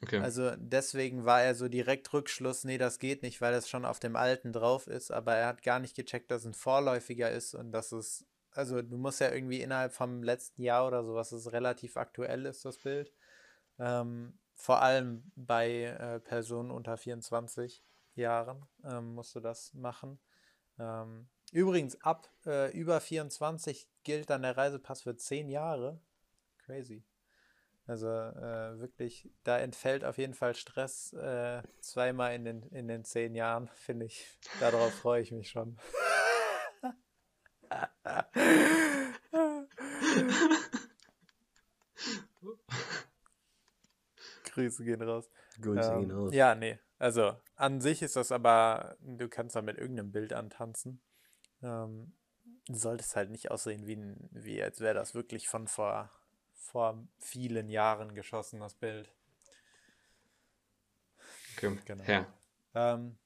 Okay. 0.02 0.20
Also 0.20 0.52
deswegen 0.56 1.26
war 1.26 1.42
er 1.42 1.56
so 1.56 1.68
direkt 1.68 2.14
Rückschluss, 2.14 2.64
nee, 2.64 2.78
das 2.78 3.00
geht 3.00 3.22
nicht, 3.22 3.42
weil 3.42 3.54
es 3.54 3.70
schon 3.70 3.84
auf 3.84 4.00
dem 4.00 4.16
alten 4.16 4.54
drauf 4.54 4.88
ist, 4.88 5.12
aber 5.12 5.36
er 5.36 5.48
hat 5.48 5.62
gar 5.62 5.80
nicht 5.80 5.96
gecheckt, 5.96 6.32
dass 6.32 6.42
es 6.42 6.48
ein 6.48 6.54
vorläufiger 6.54 7.30
ist 7.32 7.54
und 7.54 7.72
dass 7.74 7.92
es, 7.92 8.26
also 8.52 8.82
du 8.82 8.98
musst 8.98 9.20
ja 9.20 9.32
irgendwie 9.32 9.62
innerhalb 9.62 9.92
vom 9.92 10.24
letzten 10.24 10.62
Jahr 10.62 10.88
oder 10.88 11.04
sowas, 11.04 11.34
es 11.34 11.52
relativ 11.52 11.98
aktuell 11.98 12.46
ist, 12.46 12.64
das 12.64 12.78
Bild. 12.78 13.14
Ähm, 13.78 14.40
vor 14.56 14.82
allem 14.82 15.32
bei 15.36 15.84
äh, 15.84 16.20
Personen 16.20 16.72
unter 16.72 16.98
24 16.98 17.84
Jahren 18.16 18.66
ähm, 18.84 19.16
musst 19.16 19.36
du 19.36 19.40
das 19.40 19.74
machen. 19.74 20.20
Ähm, 20.78 21.30
übrigens, 21.52 22.02
ab 22.02 22.30
äh, 22.46 22.72
über 22.72 23.02
24 23.02 23.90
gilt 24.04 24.30
dann 24.30 24.44
der 24.44 24.58
Reisepass 24.58 25.02
für 25.02 25.16
10 25.16 25.50
Jahre. 25.50 26.02
Crazy. 26.58 27.04
Also 27.90 28.08
äh, 28.08 28.80
wirklich, 28.80 29.28
da 29.44 29.58
entfällt 29.58 30.06
auf 30.06 30.20
jeden 30.20 30.36
Fall 30.36 30.54
Stress 30.54 31.12
äh, 31.14 31.64
zweimal 31.82 32.36
in 32.36 32.46
den, 32.46 32.62
in 32.70 32.88
den 32.88 33.04
10 33.04 33.34
Jahren, 33.34 33.68
finde 33.74 34.06
ich. 34.06 34.38
Darauf 34.60 34.94
freue 34.94 35.24
ich 35.24 35.32
mich 35.32 35.50
schon. 35.50 35.76
Grüße 44.52 44.84
gehen 44.84 45.02
raus. 45.02 45.28
Grüße 45.60 45.92
Ähm, 45.92 46.00
gehen 46.02 46.12
raus. 46.12 46.32
ja, 46.32 46.54
nee. 46.54 46.78
Also 47.00 47.36
an 47.56 47.82
sich 47.82 48.04
ist 48.04 48.16
das 48.16 48.32
aber, 48.32 48.98
du 49.02 49.28
kannst 49.30 49.56
da 49.56 49.64
mit 49.64 49.80
irgendeinem 49.80 50.12
Bild 50.12 50.34
antanzen. 50.34 51.02
Ähm, 51.64 52.14
du 52.68 52.76
solltest 52.76 53.16
halt 53.16 53.32
nicht 53.32 53.50
aussehen 53.50 53.88
wie, 53.88 53.96
ein, 53.96 54.30
wie 54.32 54.62
als 54.62 54.80
wäre 54.80 54.94
das 54.94 55.16
wirklich 55.16 55.48
von 55.48 55.68
vor, 55.68 56.12
vor 56.60 57.08
vielen 57.18 57.70
Jahren 57.70 58.14
geschossen, 58.14 58.60
das 58.60 58.76
Bild. 58.76 59.12
okay. 61.58 61.78
genau. 61.86 62.04
Ja. 62.04 62.28
Ähm, 62.76 63.18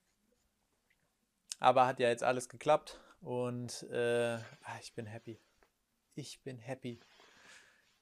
aber 1.59 1.87
hat 1.87 1.99
ja 1.99 2.09
jetzt 2.09 2.23
alles 2.23 2.49
geklappt 2.49 2.99
und 3.21 3.83
äh, 3.91 4.35
ah, 4.35 4.77
ich 4.81 4.93
bin 4.93 5.05
happy. 5.05 5.39
Ich 6.15 6.41
bin 6.41 6.59
happy. 6.59 6.99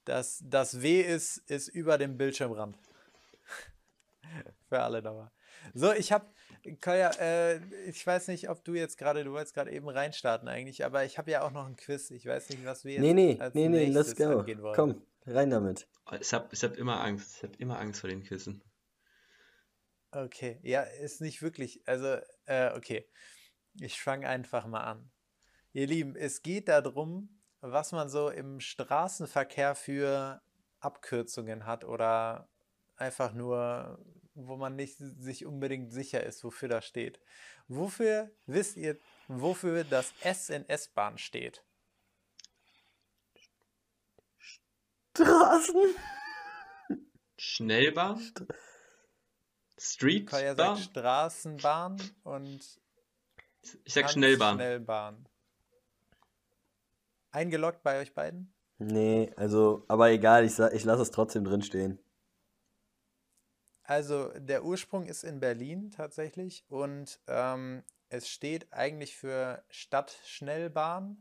Das, 0.06 0.44
das 0.44 0.82
W 0.82 1.02
ist, 1.02 1.38
ist 1.50 1.68
über 1.70 1.98
dem 1.98 2.18
Bildschirmrand. 2.18 2.78
Für 4.70 4.82
alle 4.82 5.02
dabei. 5.02 5.30
So, 5.74 5.92
ich 5.94 6.12
habe, 6.12 6.26
Kolja, 6.82 7.12
äh, 7.20 7.58
ich 7.88 8.06
weiß 8.06 8.30
nicht, 8.30 8.50
ob 8.50 8.64
du 8.64 8.74
jetzt 8.74 8.98
gerade, 8.98 9.24
du 9.24 9.32
wolltest 9.32 9.54
gerade 9.54 9.72
eben 9.72 9.88
reinstarten 9.88 10.48
eigentlich, 10.48 10.84
aber 10.84 11.06
ich 11.06 11.18
habe 11.18 11.30
ja 11.32 11.44
auch 11.44 11.52
noch 11.52 11.68
ein 11.68 11.76
Quiz. 11.76 12.10
Ich 12.12 12.26
weiß 12.26 12.50
nicht, 12.50 12.66
was 12.66 12.84
wir 12.84 12.94
jetzt 12.94 13.02
Nee, 13.02 13.14
nee, 13.14 13.38
als 13.40 13.54
nee, 13.54 13.70
nee, 13.70 13.86
let's 13.86 14.10
nächstes 14.10 14.28
go. 14.28 14.40
angehen 14.40 14.62
wollen. 14.64 14.76
Komm, 14.76 15.02
rein 15.26 15.50
damit. 15.50 15.88
Ich 16.20 16.34
hab, 16.34 16.52
ich 16.52 16.64
hab 16.64 16.76
immer 16.76 17.02
Angst. 17.02 17.38
Ich 17.38 17.44
hab 17.44 17.56
immer 17.58 17.80
Angst 17.80 18.02
vor 18.02 18.10
den 18.10 18.24
Quizzen. 18.24 18.64
Okay, 20.12 20.60
ja, 20.64 20.82
ist 20.82 21.22
nicht 21.22 21.42
wirklich, 21.42 21.88
also, 21.88 22.18
äh, 22.46 22.76
okay. 22.76 23.08
Ich 23.80 24.02
fange 24.02 24.28
einfach 24.28 24.68
mal 24.68 24.84
an. 24.84 25.10
Ihr 25.72 25.88
Lieben, 25.88 26.18
es 26.18 26.42
geht 26.42 26.68
darum, 26.68 27.42
was 27.62 27.94
man 27.94 28.10
so 28.10 28.30
im 28.30 28.60
Straßenverkehr 28.60 29.76
für 29.76 30.42
Abkürzungen 30.82 31.66
hat 31.66 31.86
oder 31.86 32.50
einfach 32.98 33.32
nur, 33.34 34.04
wo 34.34 34.58
man 34.58 34.76
nicht 34.76 34.98
sich 34.98 35.46
unbedingt 35.46 35.94
sicher 35.94 36.24
ist, 36.24 36.44
wofür 36.44 36.68
das 36.68 36.86
steht. 36.86 37.22
Wofür, 37.70 38.32
wisst 38.46 38.76
ihr, 38.76 38.98
wofür 39.30 39.86
das 39.86 40.14
S 40.22 40.50
in 40.50 40.68
S-Bahn 40.68 41.18
steht? 41.18 41.64
Straßen. 45.16 45.96
Schnellbahn? 47.38 48.16
Kolja 48.16 48.48
sagt 49.76 49.80
Streetbahn? 49.80 50.78
Straßenbahn 50.78 52.02
und 52.24 52.80
Ich 53.84 53.94
sag 53.94 54.04
Hans 54.04 54.14
Schnellbahn. 54.14 54.56
Schnellbahn. 54.56 55.28
Eingeloggt 57.32 57.84
bei 57.84 58.00
euch 58.00 58.14
beiden? 58.14 58.54
Nee, 58.78 59.32
also, 59.38 59.86
aber 59.88 60.12
egal, 60.12 60.46
ich, 60.46 60.58
ich 60.60 60.84
lasse 60.84 61.02
es 61.02 61.12
trotzdem 61.12 61.44
drin 61.44 61.62
stehen. 61.62 62.00
Also 63.84 64.32
der 64.38 64.64
Ursprung 64.64 65.06
ist 65.06 65.24
in 65.24 65.40
Berlin 65.40 65.92
tatsächlich 65.92 66.64
und 66.70 67.20
ähm, 67.28 67.84
es 68.10 68.30
steht 68.30 68.72
eigentlich 68.72 69.18
für 69.18 69.64
Stadtschnellbahn 69.70 71.18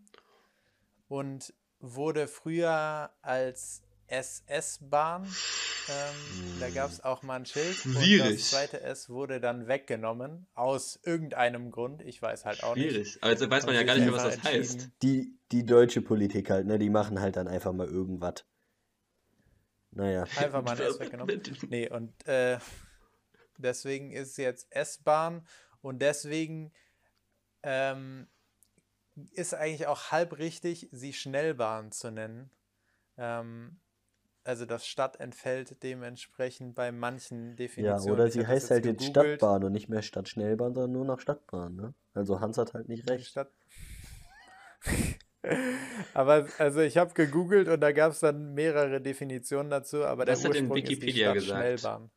und 1.08 1.52
wurde 1.80 2.28
früher 2.28 3.10
als 3.22 3.82
SS-Bahn. 4.10 5.24
Ähm, 5.24 6.60
da 6.60 6.70
gab 6.70 6.90
es 6.90 7.02
auch 7.02 7.22
mal 7.22 7.36
ein 7.36 7.46
Schild. 7.46 7.84
Und 7.84 7.96
Schwierig. 7.96 8.38
das 8.38 8.50
zweite 8.50 8.80
S 8.80 9.08
wurde 9.08 9.40
dann 9.40 9.66
weggenommen 9.66 10.46
aus 10.54 10.98
irgendeinem 11.02 11.70
Grund. 11.70 12.02
Ich 12.02 12.20
weiß 12.20 12.44
halt 12.44 12.62
auch 12.62 12.74
nicht. 12.74 12.90
Schwierig. 12.90 13.18
Aber 13.20 13.32
jetzt 13.32 13.50
weiß 13.50 13.66
man 13.66 13.74
ja 13.74 13.82
gar 13.82 13.94
nicht 13.94 14.04
mehr, 14.04 14.12
was 14.12 14.36
das 14.36 14.42
heißt. 14.42 14.90
Die, 15.02 15.38
die 15.52 15.64
deutsche 15.64 16.02
Politik 16.02 16.50
halt, 16.50 16.66
ne, 16.66 16.78
die 16.78 16.90
machen 16.90 17.20
halt 17.20 17.36
dann 17.36 17.48
einfach 17.48 17.72
mal 17.72 17.86
irgendwas. 17.86 18.44
Naja. 19.92 20.24
Einfach 20.36 20.62
mal 20.62 20.72
ein 20.72 20.86
S 20.86 21.00
weggenommen. 21.00 21.42
Nee, 21.68 21.88
und 21.88 22.26
äh, 22.26 22.58
deswegen 23.58 24.10
ist 24.12 24.30
es 24.30 24.36
jetzt 24.36 24.66
S-Bahn 24.70 25.46
und 25.82 26.00
deswegen 26.00 26.72
ähm, 27.62 28.26
ist 29.32 29.54
eigentlich 29.54 29.86
auch 29.86 30.10
halb 30.10 30.38
richtig, 30.38 30.88
sie 30.92 31.12
Schnellbahn 31.12 31.92
zu 31.92 32.10
nennen. 32.10 32.50
Ähm, 33.16 33.80
also 34.44 34.64
das 34.66 34.86
Stadt 34.86 35.20
entfällt 35.20 35.82
dementsprechend 35.82 36.74
bei 36.74 36.92
manchen 36.92 37.50
Ja, 37.50 37.56
Definitionen. 37.56 38.14
oder 38.14 38.26
Ich 38.26 38.32
sie 38.34 38.46
heißt 38.46 38.70
halt 38.70 38.84
jetzt 38.84 39.00
gegoogelt. 39.00 39.40
Stadtbahn 39.40 39.64
und 39.64 39.72
nicht 39.72 39.88
mehr 39.88 40.02
Stadtschnellbahn, 40.02 40.74
sondern 40.74 40.92
nur 40.92 41.04
noch 41.04 41.20
Stadtbahn, 41.20 41.76
ne? 41.76 41.94
Also 42.14 42.40
Hans 42.40 42.58
hat 42.58 42.74
halt 42.74 42.88
nicht 42.88 43.08
recht. 43.08 43.26
Stadt. 43.26 43.50
aber 46.14 46.48
also 46.58 46.80
ich 46.80 46.96
habe 46.96 47.12
gegoogelt 47.14 47.68
und 47.68 47.80
da 47.80 47.92
gab 47.92 48.12
es 48.12 48.20
dann 48.20 48.54
mehrere 48.54 49.00
Definitionen 49.00 49.70
dazu, 49.70 50.04
aber 50.04 50.24
der 50.24 50.34
Was 50.36 50.42
denn 50.42 50.50
Ursprung 50.68 50.76
ist 50.78 51.02
die 51.02 51.12
gesagt? 51.12 51.40
Stadtschnellbahn. 51.42 52.10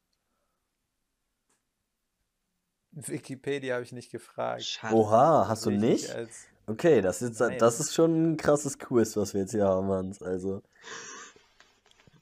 Wikipedia 2.92 3.76
habe 3.76 3.84
ich 3.84 3.92
nicht 3.92 4.12
gefragt. 4.12 4.64
Schade. 4.64 4.96
Oha, 4.96 5.48
hast 5.48 5.66
du 5.66 5.72
nicht? 5.72 6.10
als- 6.12 6.48
Okay, 6.66 7.02
das 7.02 7.22
ist, 7.22 7.40
Nein. 7.40 7.58
das 7.60 7.80
ist 7.80 7.94
schon 7.94 8.34
ein 8.34 8.38
krasses 8.38 8.80
Quiz, 8.80 9.16
was 9.18 9.34
wir 9.34 9.42
jetzt 9.42 9.52
hier 9.52 9.66
haben, 9.66 9.90
Hans. 9.90 10.22
Also, 10.22 10.62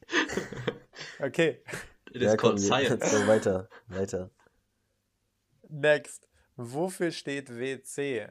Okay, 1.19 1.61
It 2.11 2.21
is 2.23 2.29
komm, 2.37 2.55
called 2.55 2.59
wir- 2.61 2.67
science. 2.67 3.11
So, 3.11 3.27
weiter, 3.27 3.69
weiter. 3.87 4.29
next. 5.69 6.27
Wofür 6.57 7.11
steht 7.11 7.49
WC? 7.49 8.27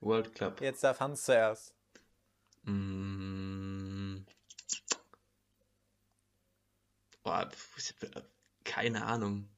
World 0.00 0.34
Club. 0.34 0.60
Jetzt 0.60 0.84
darf 0.84 1.00
Hans 1.00 1.24
zuerst. 1.24 1.74
Mm. 2.64 4.18
Boah, 7.22 7.48
keine 8.64 9.04
Ahnung. 9.04 9.48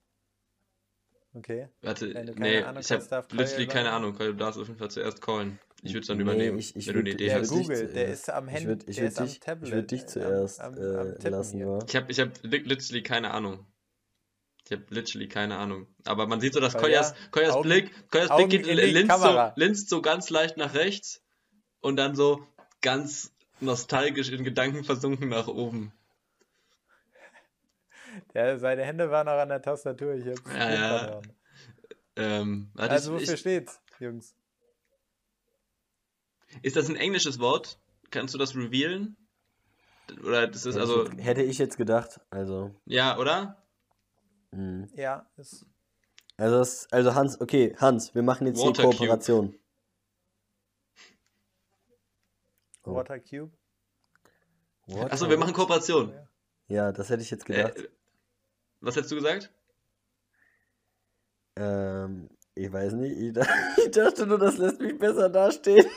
Okay. 1.32 1.68
Warte, 1.82 2.12
Wenn 2.12 2.26
du 2.26 2.32
keine 2.34 2.48
nee, 2.50 2.62
Ahnung 2.62 2.80
ich 2.80 2.90
habe 2.90 3.26
literally 3.32 3.66
keine. 3.68 3.92
Ahnung, 3.92 4.16
du 4.18 4.34
darfst 4.34 4.58
auf 4.60 4.66
jeden 4.66 4.78
Fall 4.80 4.90
zuerst 4.90 5.22
callen. 5.22 5.60
Ich 5.82 5.92
würde 5.92 6.00
es 6.00 6.06
dann 6.08 6.16
Nee, 6.16 6.24
übernehmen, 6.24 6.58
ich- 6.58 6.74
ich 6.74 6.88
wenn 6.88 6.94
du 6.94 7.00
eine 7.00 7.10
würd- 7.10 7.14
Idee 7.14 7.24
ich 7.26 7.30
Der 7.30 7.40
würd 7.40 7.50
hast. 7.50 7.56
Google, 7.56 7.76
der 7.78 7.88
zuerst- 7.92 8.12
ist 8.22 8.30
am 8.30 8.48
Ich 8.48 8.54
Handy, 8.54 8.66
würde 8.68 8.84
ich 8.88 8.96
der 8.96 9.04
würd 9.04 9.12
ist 9.12 9.18
am 9.20 9.26
dich, 9.26 9.40
Tablet. 9.40 9.68
ich 9.68 9.74
würd 9.74 9.90
dich 9.92 10.02
äh, 10.02 10.06
zuerst 10.06 10.60
am, 10.60 10.74
am, 10.74 10.78
äh, 10.82 10.96
am 10.98 11.06
Tippen 11.14 11.30
lassen, 11.30 11.56
hier. 11.56 11.66
wa? 11.68 11.78
Ich 11.86 11.96
habe 11.96 12.10
ich 12.12 12.20
hab 12.20 12.42
li- 12.42 12.58
literally 12.58 13.02
keine 13.02 13.30
Ahnung. 13.30 13.66
Ich 14.66 14.72
habe 14.72 14.84
literally 14.90 15.28
keine 15.28 15.56
Ahnung. 15.56 15.86
Aber 16.04 16.26
man 16.26 16.40
sieht 16.40 16.52
so, 16.54 16.60
dass 16.60 16.76
Koyas, 16.76 17.10
ja, 17.12 17.16
Koyas 17.30 17.50
Augen- 17.54 17.62
Blick, 17.68 18.10
Koyas 18.10 18.30
Augen 18.30 18.48
Blick 18.48 18.64
geht, 18.64 18.76
linst, 18.92 19.20
so, 19.22 19.50
linst 19.56 19.88
so 19.88 20.02
ganz 20.02 20.30
leicht 20.30 20.56
nach 20.56 20.74
rechts 20.74 21.22
und 21.80 21.96
dann 21.96 22.14
so 22.16 22.44
ganz 22.82 23.32
nostalgisch 23.60 24.30
in 24.30 24.42
Gedanken 24.44 24.84
versunken 24.84 25.28
nach 25.28 25.46
oben. 25.48 25.92
Der, 28.34 28.58
seine 28.58 28.84
Hände 28.84 29.10
waren 29.10 29.26
noch 29.26 29.32
an 29.34 29.48
der 29.48 29.60
Tastatur. 29.62 30.14
Ich 30.14 30.26
hab's 30.26 30.42
Ja, 30.54 30.70
ja. 30.72 31.20
Ähm, 32.16 32.70
warte, 32.74 32.92
Also 32.92 33.14
wofür 33.14 33.34
ich, 33.34 33.40
steht's, 33.40 33.80
Jungs? 33.98 34.34
ist 36.62 36.76
das 36.76 36.88
ein 36.88 36.96
englisches 36.96 37.38
Wort? 37.38 37.78
Kannst 38.10 38.34
du 38.34 38.38
das 38.38 38.54
revealen? 38.54 39.16
Oder 40.24 40.48
das 40.48 40.66
ist 40.66 40.74
Hätte 40.74 40.80
also, 40.80 41.02
ich 41.04 41.12
jetzt, 41.12 41.24
hätte 41.24 41.42
ich 41.42 41.58
jetzt 41.58 41.76
gedacht, 41.76 42.20
also. 42.30 42.74
ja, 42.84 43.16
oder? 43.18 43.62
mh. 44.50 44.88
Ja, 44.96 45.30
ist 45.36 45.64
Also, 46.36 46.58
das, 46.58 46.88
also 46.92 47.14
Hans, 47.14 47.40
okay, 47.40 47.74
Hans, 47.78 48.14
wir 48.14 48.22
machen 48.22 48.46
jetzt 48.48 48.58
hier 48.58 48.66
Water 48.70 48.82
Cube. 48.82 48.96
Kooperation. 48.96 49.54
Oh. 52.84 52.94
Water 52.94 53.20
Cube. 53.20 53.52
Water- 54.86 55.12
Achso, 55.12 55.28
wir 55.30 55.38
machen 55.38 55.52
Kooperation. 55.52 56.12
Ja, 56.68 56.90
das 56.92 57.08
hätte 57.10 57.22
ich 57.22 57.30
jetzt 57.30 57.44
gedacht. 57.44 57.76
Äh, 57.76 57.88
was 58.80 58.96
hättest 58.96 59.12
du 59.12 59.16
gesagt? 59.16 59.50
Ähm, 61.56 62.28
ich 62.54 62.72
weiß 62.72 62.92
nicht, 62.94 63.16
ich, 63.18 63.32
da- 63.32 63.46
ich 63.84 63.90
dachte 63.90 64.26
nur, 64.26 64.38
das 64.38 64.56
lässt 64.58 64.80
mich 64.80 64.98
besser 64.98 65.28
dastehen. 65.28 65.86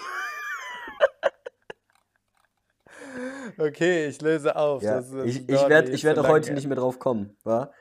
Okay, 3.58 4.08
ich 4.08 4.22
löse 4.22 4.56
auf. 4.56 4.82
Ja, 4.82 4.96
Das, 4.96 5.12
das 5.12 5.26
ich 5.28 5.48
ich 5.48 5.70
werde 5.70 5.92
ich 5.92 6.04
werd 6.04 6.18
zu 6.18 6.24
auch 6.24 6.28
heute 6.28 6.52
nicht 6.54 6.66
mehr 6.68 6.78
drauf 6.78 6.98
kommen, 7.00 7.38
wa? 7.44 7.72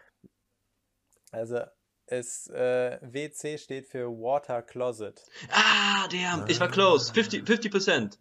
Also, 1.30 1.60
es, 2.06 2.48
äh, 2.48 2.98
WC 3.00 3.56
steht 3.58 3.86
für 3.86 4.08
Water 4.08 4.60
Closet. 4.62 5.24
Ah, 5.50 6.06
damn, 6.08 6.46
ich 6.48 6.60
war 6.60 6.68
close. 6.68 7.12
50, 7.14 7.44
50%. 7.46 8.18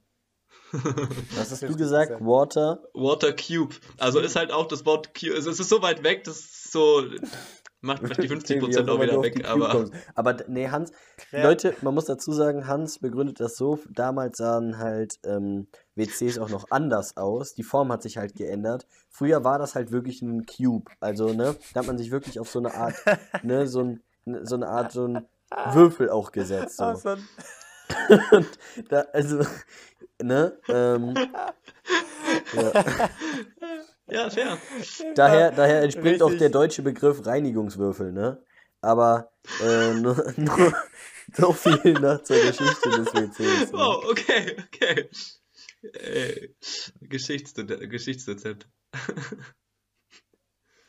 Was 1.36 1.52
hast 1.52 1.62
du 1.64 1.68
50%. 1.68 1.78
gesagt? 1.78 2.12
Water? 2.22 2.84
Water 2.94 3.34
Cube. 3.34 3.76
Also 3.98 4.20
ist 4.20 4.36
halt 4.36 4.52
auch 4.52 4.68
das 4.68 4.86
Wort 4.86 5.14
Cube. 5.14 5.34
Es 5.34 5.46
ist 5.46 5.58
so 5.70 5.82
weit 5.82 6.04
weg, 6.04 6.24
dass 6.24 6.40
es 6.40 6.72
so. 6.72 7.04
Macht, 7.84 8.04
macht 8.04 8.22
die 8.22 8.30
50% 8.30 8.48
Wie 8.86 8.90
auch 8.90 9.02
wieder 9.02 9.22
weg, 9.24 9.48
aber. 9.50 9.90
Aber 10.14 10.38
nee, 10.48 10.70
Hans, 10.70 10.92
Krä- 11.32 11.42
Leute, 11.42 11.76
man 11.82 11.96
muss 11.96 12.06
dazu 12.06 12.32
sagen, 12.32 12.68
Hans 12.68 13.00
begründet 13.00 13.40
das 13.40 13.56
so, 13.58 13.80
damals 13.90 14.38
sahen 14.38 14.78
halt 14.78 15.16
ähm, 15.26 15.68
WCs 15.96 16.38
auch 16.38 16.50
noch 16.50 16.68
anders 16.70 17.18
aus. 17.18 17.56
Die 17.56 17.64
Form 17.64 17.92
hat 17.92 18.04
sich 18.04 18.18
halt 18.18 18.36
geändert. 18.36 18.86
Früher 19.10 19.44
war 19.44 19.58
das 19.58 19.74
halt 19.74 19.92
wirklich 19.92 20.22
ein 20.22 20.46
Cube. 20.46 20.92
Also, 21.00 21.34
ne, 21.34 21.56
da 21.74 21.80
hat 21.80 21.88
man 21.88 21.98
sich 21.98 22.12
wirklich 22.12 22.40
auf 22.40 22.50
so 22.50 22.60
eine 22.60 22.74
Art, 22.76 22.94
ne, 23.44 23.66
so, 23.68 23.80
ein, 23.82 24.04
ne, 24.26 24.46
so 24.46 24.56
eine 24.56 24.68
Art, 24.68 24.92
so 24.92 25.08
ein 25.08 25.26
Würfel 25.74 26.12
auch 26.12 26.32
gesetzt. 26.32 26.78
So. 26.78 26.86
Und 28.32 28.48
da, 28.90 29.02
also, 29.12 29.40
ne, 30.24 30.60
ähm, 30.68 31.14
ja. 32.54 32.74
Ja, 34.12 34.30
fair. 34.30 34.58
daher, 35.16 35.52
daher 35.52 35.84
entspringt 35.84 36.22
auch 36.22 36.28
der 36.28 36.40
Richtig. 36.42 36.52
deutsche 36.52 36.82
Begriff 36.82 37.26
Reinigungswürfel, 37.26 38.12
ne? 38.12 38.44
Aber 38.82 39.32
äh, 39.62 39.94
nur, 39.94 40.34
nur 40.38 40.74
so 41.34 41.54
viel 41.54 41.94
noch 41.94 42.22
zur 42.24 42.36
Geschichte 42.36 42.90
des 42.90 43.14
WCs. 43.14 43.72
Ne? 43.72 43.72
Wow, 43.72 44.04
okay, 44.10 44.58
okay. 44.66 45.10
Geschichtsdozent. 47.00 47.90
Geschichtsdozent. 47.90 48.68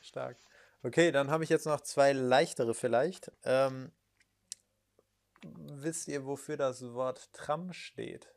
Stark. 0.01 0.37
Okay, 0.83 1.13
dann 1.13 1.31
habe 1.31 1.45
ich 1.45 1.51
jetzt 1.51 1.67
noch 1.67 1.81
zwei 1.81 2.13
leichtere 2.13 2.75
vielleicht. 2.75 3.31
Ähm, 3.45 3.93
wisst 5.45 6.09
ihr, 6.09 6.27
wofür 6.27 6.57
das 6.57 6.83
Wort 6.93 7.33
Tram 7.33 7.73
steht? 7.73 8.35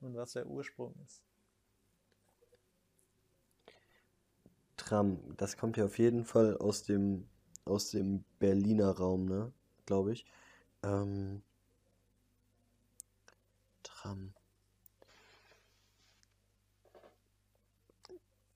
Und 0.00 0.16
was 0.16 0.32
der 0.32 0.46
Ursprung 0.46 0.94
ist? 1.04 1.22
Tram, 4.76 5.18
das 5.36 5.56
kommt 5.56 5.76
ja 5.76 5.84
auf 5.84 5.98
jeden 5.98 6.24
Fall 6.24 6.56
aus 6.56 6.84
dem, 6.84 7.28
aus 7.64 7.90
dem 7.90 8.24
Berliner 8.38 8.90
Raum, 8.90 9.26
ne? 9.26 9.52
Glaube 9.86 10.12
ich. 10.12 10.24
Ähm, 10.82 11.42
Tram. 13.82 14.32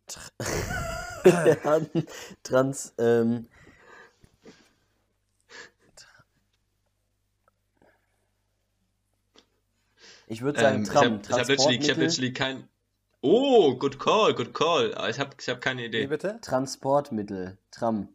Tra 0.06 0.30
Trans, 2.42 2.94
ähm, 2.98 3.48
ich 10.32 10.42
würde 10.42 10.60
sagen 10.60 10.76
Ähm, 10.76 10.82
ich 10.82 10.88
Tram, 10.88 11.04
habe 11.04 11.20
ich 11.22 11.30
hab 11.32 11.48
literally, 11.48 11.76
ich 11.78 11.90
hab 11.90 11.96
literally 11.98 12.32
kein. 12.32 12.68
Oh, 13.20 13.76
good 13.76 13.98
call, 13.98 14.34
good 14.34 14.52
call. 14.54 14.94
Aber 14.94 15.08
ich 15.10 15.18
habe 15.20 15.36
ich 15.38 15.48
hab 15.48 15.60
keine 15.60 15.82
Wie 15.82 15.86
Idee. 15.86 16.06
bitte? 16.06 16.38
Transportmittel, 16.42 17.58
Tram. 17.70 18.08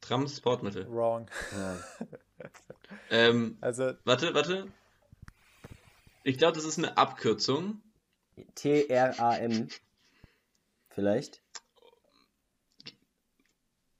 Transportmittel. 0.00 0.86
Wrong. 0.90 1.28
Ja. 1.52 1.78
Ähm, 3.10 3.56
Also, 3.60 3.94
warte, 4.04 4.32
warte. 4.34 4.68
Ich 6.22 6.38
glaube, 6.38 6.52
das 6.54 6.64
ist 6.64 6.76
eine 6.78 6.96
Abkürzung. 6.98 7.80
T-R-A-M. 8.54 9.68
Vielleicht? 10.90 11.42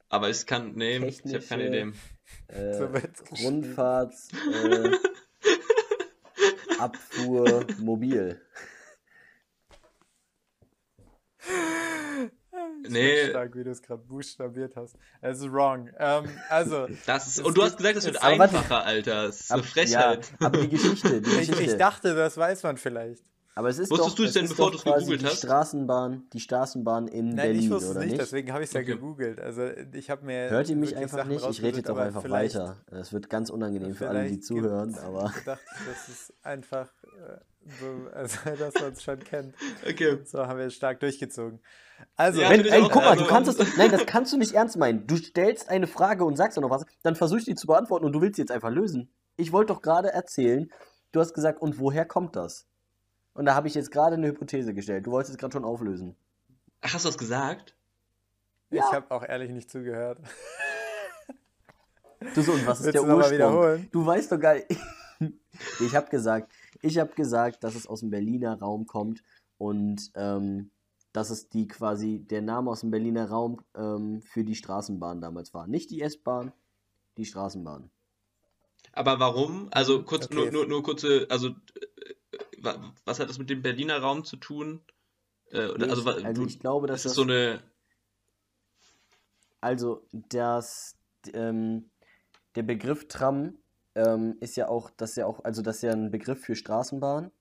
Aber 0.09 0.29
ich 0.29 0.45
kann. 0.45 0.73
Nee, 0.75 0.97
ich 0.97 1.19
habe 1.23 1.39
keine 1.39 1.63
Technische- 1.65 1.67
Idee. 1.67 1.93
Äh. 2.47 3.43
Rundfahrts, 3.43 4.29
äh, 4.33 4.91
Abfuhr, 6.79 7.65
Mobil. 7.79 8.41
ich 12.83 12.89
Nee. 12.89 13.29
stark, 13.29 13.55
wie 13.55 13.63
du 13.63 13.71
es 13.71 13.81
gerade 13.81 14.01
buchstabiert 14.03 14.75
hast. 14.75 14.95
Es 15.21 15.39
ist 15.39 15.51
wrong. 15.51 15.89
Ähm, 15.97 16.25
also, 16.49 16.87
Das 17.05 17.27
ist, 17.27 17.41
und 17.43 17.57
du 17.57 17.63
hast 17.63 17.77
gesagt, 17.77 17.97
es 17.97 18.05
wird 18.05 18.21
einfacher, 18.21 18.83
Alter. 18.85 19.27
Das 19.27 19.41
ist 19.41 19.51
eine 19.51 19.63
Frechheit. 19.63 20.31
Ja, 20.39 20.47
aber 20.47 20.57
die 20.61 20.69
Geschichte, 20.69 21.21
die 21.21 21.29
ich, 21.29 21.37
Geschichte. 21.49 21.63
ich 21.63 21.77
dachte, 21.77 22.15
das 22.15 22.37
weiß 22.37 22.63
man 22.63 22.77
vielleicht. 22.77 23.23
Aber 23.57 23.69
es 23.69 23.79
ist 23.79 23.89
Wusstest 23.89 24.11
doch, 24.11 24.15
du 24.15 24.23
es 24.23 24.33
denn, 24.33 24.45
ist 24.45 24.49
bevor 24.51 24.71
du's 24.71 24.83
quasi 24.83 24.99
gegoogelt 25.05 25.21
die 25.21 25.25
hast? 25.25 25.37
Straßenbahn, 25.39 26.27
die 26.31 26.39
Straßenbahn 26.39 27.07
in 27.07 27.29
Nein, 27.29 27.35
Berlin, 27.35 27.59
ich 27.61 27.69
wusste 27.71 27.89
es 27.91 27.97
nicht, 27.97 28.07
nicht? 28.09 28.21
deswegen 28.21 28.53
habe 28.53 28.63
ich 28.63 28.69
es 28.69 28.73
ja 28.73 28.81
Okay. 28.81 28.93
gegoogelt. 28.93 29.39
Also, 29.39 29.67
ich 29.93 30.09
habe 30.09 30.25
mir. 30.25 30.49
Hört 30.49 30.69
ihr 30.69 30.75
mich 30.75 30.95
einfach 30.95 31.17
Sachen 31.17 31.31
nicht? 31.31 31.49
Ich 31.49 31.61
rede 31.63 31.77
jetzt 31.77 31.89
auch 31.89 31.97
einfach 31.97 32.29
weiter. 32.29 32.77
Das 32.89 33.11
wird 33.13 33.29
ganz 33.29 33.49
unangenehm 33.49 33.95
für 33.95 34.07
alle, 34.09 34.29
die 34.29 34.39
zuhören, 34.39 34.95
aber 34.99 35.33
dachte 35.45 35.63
ich, 35.79 35.85
dass 35.87 36.07
es 36.07 36.33
einfach 36.43 36.87
äh, 37.03 37.39
so, 37.79 38.09
also 38.13 38.37
dass 38.59 38.73
man 38.75 38.93
es 38.93 39.03
schon 39.03 39.19
kennt. 39.19 39.55
Okay. 39.89 40.19
So 40.23 40.45
haben 40.45 40.59
wir 40.59 40.67
es 40.67 40.75
stark 40.75 40.99
durchgezogen. 40.99 41.59
Also, 42.15 42.41
Ja, 42.41 42.51
Wenn, 42.51 42.63
ey, 42.63 42.81
guck 42.83 43.03
mal, 43.03 43.17
du 43.17 43.25
kannst 43.25 43.59
es, 43.59 43.75
nein, 43.75 43.89
das 43.91 44.05
kannst 44.05 44.31
du 44.31 44.37
nicht 44.37 44.53
ernst 44.53 44.77
meinen. 44.77 45.07
Du 45.07 45.17
stellst 45.17 45.69
eine 45.69 45.87
Frage 45.87 46.25
und 46.25 46.35
sagst 46.35 46.55
dann 46.57 46.61
noch 46.61 46.69
was, 46.69 46.85
dann 47.01 47.15
versuch 47.15 47.37
ich 47.37 47.45
die 47.45 47.55
zu 47.55 47.65
beantworten 47.65 48.05
und 48.05 48.13
du 48.13 48.21
willst 48.21 48.35
sie 48.35 48.43
jetzt 48.43 48.51
einfach 48.51 48.69
lösen. 48.69 49.11
Ich 49.35 49.51
wollte 49.51 49.73
doch 49.73 49.81
gerade 49.81 50.09
erzählen, 50.13 50.71
du 51.11 51.19
hast 51.19 51.33
gesagt, 51.33 51.59
und 51.59 51.79
woher 51.79 52.05
kommt 52.05 52.35
das? 52.35 52.67
Und 53.37 53.45
da 53.45 53.53
habe 53.53 53.67
ich 53.67 53.75
jetzt 53.75 53.91
gerade 53.91 54.15
eine 54.15 54.27
Hypothese 54.27 54.73
gestellt. 54.73 55.05
Du 55.05 55.11
wolltest 55.11 55.31
es 55.31 55.37
gerade 55.37 55.53
schon 55.53 55.63
auflösen. 55.63 56.15
Ach, 56.81 56.91
hast 56.93 57.05
du 57.05 57.09
was 57.09 57.17
gesagt? 57.19 57.75
ich 58.71 58.81
habe 58.81 59.09
auch 59.11 59.23
ehrlich 59.23 59.51
nicht 59.51 59.69
zugehört. 59.69 60.19
Du 62.33 62.41
so, 62.41 62.51
und 62.53 62.65
was 62.65 62.79
ist 62.79 62.85
Willst 62.87 62.95
der 62.95 63.03
du 63.03 63.15
Ursprung? 63.15 63.31
wiederholen? 63.37 63.87
Du 63.91 64.05
weißt 64.05 64.31
doch 64.31 64.39
gar 64.39 64.55
nicht. 64.55 64.65
ich 65.79 65.95
habe 65.95 66.09
gesagt, 66.09 66.51
ich 66.81 66.97
habe 66.97 67.13
gesagt, 67.13 67.63
dass 67.63 67.75
es 67.75 67.85
aus 67.85 67.99
dem 67.99 68.09
Berliner 68.09 68.57
Raum 68.59 68.87
kommt 68.87 69.23
und 69.59 70.11
ähm, 70.15 70.71
dass 71.13 71.29
es 71.29 71.47
die 71.47 71.67
quasi 71.67 72.19
der 72.19 72.41
Name 72.41 72.71
aus 72.71 72.79
dem 72.81 72.89
Berliner 72.89 73.29
Raum 73.29 73.61
ähm, 73.75 74.21
für 74.23 74.43
die 74.43 74.55
Straßenbahn 74.55 75.21
damals 75.21 75.53
war. 75.53 75.67
Nicht 75.67 75.91
die 75.91 76.01
S-Bahn, 76.01 76.51
die 77.17 77.25
Straßenbahn. 77.25 77.91
Aber 78.93 79.19
warum? 79.19 79.67
Also 79.71 80.03
kurz, 80.03 80.25
Okay. 80.25 80.35
nur, 80.35 80.51
nur, 80.51 80.65
nur 80.65 80.81
kurze, 80.83 81.27
also 81.29 81.49
äh, 81.49 81.53
was 82.61 83.19
hat 83.19 83.29
das 83.29 83.37
mit 83.37 83.49
dem 83.49 83.61
Berliner 83.61 83.99
Raum 83.99 84.23
zu 84.25 84.37
tun? 84.37 84.81
Äh, 85.51 85.67
Nee, 85.77 85.85
also, 85.89 86.09
ich- 86.17 86.25
also 86.25 86.43
ich 86.45 86.59
glaube, 86.59 86.87
dass 86.87 87.03
das 87.03 87.11
das 87.11 87.15
so 87.15 87.21
eine. 87.23 87.61
Also, 89.61 90.05
das, 90.11 90.95
ähm, 91.33 91.89
der 92.55 92.63
Begriff 92.63 93.07
Tram 93.07 93.57
ähm, 93.95 94.37
ist 94.39 94.55
ja 94.55 94.67
auch, 94.69 94.91
das 94.91 95.15
ja 95.15 95.25
auch, 95.25 95.43
also 95.43 95.61
das 95.61 95.77
ist 95.77 95.81
ja 95.83 95.91
ein 95.91 96.11
Begriff 96.11 96.41
für 96.41 96.55
Straßenbahn. 96.55 97.31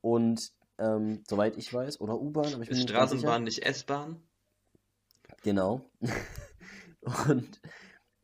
Und 0.00 0.52
ähm, 0.78 1.22
soweit 1.28 1.56
ich 1.56 1.72
weiß, 1.72 2.00
oder 2.00 2.18
U-Bahn, 2.20 2.52
aber 2.54 2.62
ich 2.62 2.68
bin 2.68 2.78
Ist. 2.78 2.88
Straßenbahn 2.90 3.44
nicht 3.44 3.64
S-Bahn? 3.64 4.20
Genau. 5.42 5.88
Und, 7.28 7.60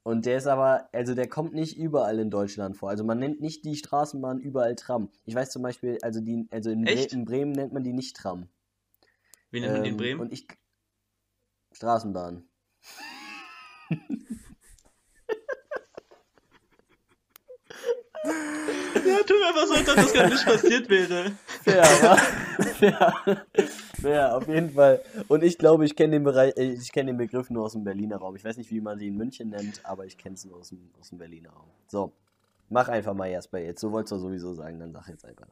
und 0.05 0.27
der 0.27 0.37
ist 0.37 0.47
aber, 0.47 0.89
also 0.93 1.15
der 1.15 1.29
kommt 1.29 1.55
nicht 1.55 1.79
überall 1.79 2.19
in 2.19 2.31
Deutschland 2.31 2.77
vor. 2.77 2.91
Also 2.91 3.05
man 3.05 3.19
nennt 3.19 3.41
nicht 3.41 3.65
die 3.65 3.75
Straßenbahn 3.75 4.39
überall 4.39 4.77
Tram. 4.77 5.11
Ich 5.25 5.35
weiß 5.35 5.51
zum 5.51 5.63
Beispiel, 5.63 5.99
also 6.03 6.21
die, 6.21 6.47
also 6.51 6.71
in, 6.71 6.85
Bre 6.85 7.09
in 7.11 7.25
Bremen 7.25 7.53
nennt 7.53 7.73
man 7.73 7.83
die 7.83 7.95
nicht 7.95 8.15
Tram. 8.15 8.49
Wie 9.51 9.61
nennt 9.61 9.73
man 9.73 9.83
die 9.83 9.89
in 9.89 9.95
Ähm, 9.95 9.99
Bremen? 9.99 10.21
Und 10.21 10.33
ich. 10.33 10.47
Straßenbahn. 11.73 12.47
Ja, 19.07 19.23
tu 19.27 19.35
mir 19.35 19.49
einfach 19.49 19.67
so, 19.67 19.75
als 19.75 19.89
ob 19.89 19.97
das 19.97 20.13
gerade 20.13 20.31
nicht 20.31 20.45
passiert 20.45 20.89
wäre. 20.89 21.33
Ja, 21.67 21.83
aber, 21.83 22.23
ja, 22.81 23.37
ja, 24.03 24.37
auf 24.37 24.49
jeden 24.49 24.71
Fall. 24.71 25.03
Und 25.29 25.43
ich 25.43 25.59
glaube, 25.59 25.85
ich 25.85 25.97
kenne 25.97 26.13
den 26.13 26.25
Bereich, 26.25 26.57
äh, 26.57 26.73
ich 26.73 26.93
kenne 26.93 27.13
den 27.13 27.19
Begriff 27.19 27.51
nur 27.51 27.65
aus 27.65 27.73
dem 27.73 27.85
Berliner 27.85 28.17
Raum. 28.17 28.37
Ich 28.37 28.45
weiß 28.45 28.57
nicht, 28.57 28.71
wie 28.71 28.81
man 28.81 28.99
sie 28.99 29.09
in 29.09 29.17
München 29.17 29.51
nennt, 29.51 29.85
aber 29.85 30.05
ich 30.05 30.19
kenne 30.19 30.35
es 30.35 30.45
nur 30.45 30.59
aus 30.59 30.69
dem, 30.69 30.91
aus 31.01 31.09
dem 31.11 31.19
Berliner 31.19 31.51
Raum. 31.51 31.71
So, 31.87 32.13
mach 32.69 32.89
einfach 32.89 33.15
mal 33.15 33.31
Jasper 33.31 33.59
jetzt. 33.59 33.81
So 33.81 33.93
wolltest 33.93 34.13
du 34.13 34.19
sowieso 34.19 34.55
sagen, 34.55 34.79
dann 34.79 34.93
sag 34.93 35.09
jetzt 35.09 35.25
einfach. 35.25 35.49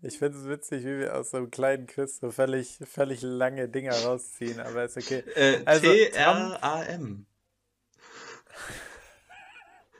Ich 0.00 0.18
finde 0.18 0.38
es 0.38 0.46
witzig, 0.48 0.84
wie 0.84 0.98
wir 1.00 1.16
aus 1.16 1.30
so 1.30 1.38
einem 1.38 1.50
kleinen 1.50 1.86
Quiz 1.86 2.20
so 2.20 2.30
völlig, 2.30 2.78
völlig 2.84 3.22
lange 3.22 3.68
Dinger 3.68 3.94
rausziehen, 3.94 4.60
aber 4.60 4.84
ist 4.84 4.96
okay. 4.96 5.24
Äh, 5.34 5.62
Also, 5.64 5.86
T-R-A-M. 5.86 7.26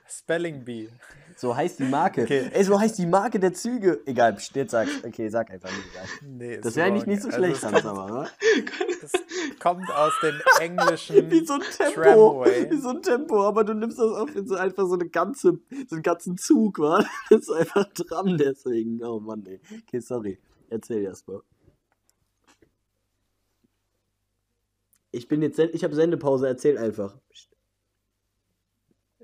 Spelling 0.07 0.63
Bee. 0.63 0.89
So 1.35 1.55
heißt 1.55 1.79
die 1.79 1.83
Marke. 1.83 2.23
Okay. 2.23 2.49
Ey, 2.51 2.63
so 2.63 2.79
heißt 2.79 2.97
die 2.97 3.05
Marke 3.05 3.39
der 3.39 3.53
Züge. 3.53 4.01
Egal, 4.05 4.37
jetzt 4.53 4.71
sag. 4.71 4.87
Okay, 5.05 5.29
sag 5.29 5.49
einfach 5.51 5.69
nicht. 5.69 5.83
Egal. 5.91 6.05
Nee, 6.21 6.57
Das 6.61 6.75
wäre 6.75 6.87
eigentlich 6.87 7.05
nicht 7.05 7.21
so 7.21 7.27
Also 7.29 7.37
schlecht, 7.37 7.57
es 7.57 7.63
Hans, 7.63 7.73
kommt, 7.83 7.85
aber, 7.85 8.05
oder? 8.05 8.29
es 9.01 9.59
kommt 9.59 9.89
aus 9.91 10.13
dem 10.21 10.35
englischen 10.59 11.29
Wie 11.31 11.45
so 11.45 11.53
ein 11.53 11.61
Tempo. 11.61 12.43
Tramway. 12.43 12.71
Wie 12.71 12.77
so 12.77 12.89
ein 12.89 13.01
Tempo, 13.01 13.43
aber 13.45 13.63
du 13.63 13.73
nimmst 13.73 13.99
das 13.99 14.11
auf 14.11 14.35
in 14.35 14.47
so 14.47 14.55
einfach 14.55 14.87
so 14.87 14.93
eine 14.93 15.09
ganze, 15.09 15.59
so 15.89 15.95
einen 15.95 16.03
ganzen 16.03 16.37
Zug, 16.37 16.79
wa? 16.79 17.03
Das 17.29 17.41
ist 17.41 17.51
einfach 17.51 17.87
Tram 17.93 18.37
deswegen. 18.37 19.03
Oh 19.03 19.19
Mann, 19.19 19.45
ey. 19.45 19.59
Okay, 19.87 19.99
sorry. 19.99 20.39
Erzähl 20.69 21.01
Jasper. 21.03 21.41
Ich 25.11 25.27
bin 25.27 25.41
jetzt, 25.43 25.59
ich 25.59 25.83
habe 25.83 25.93
Sendepause, 25.93 26.47
erzähl 26.47 26.77
einfach. 26.77 27.15
Psst. 27.29 27.52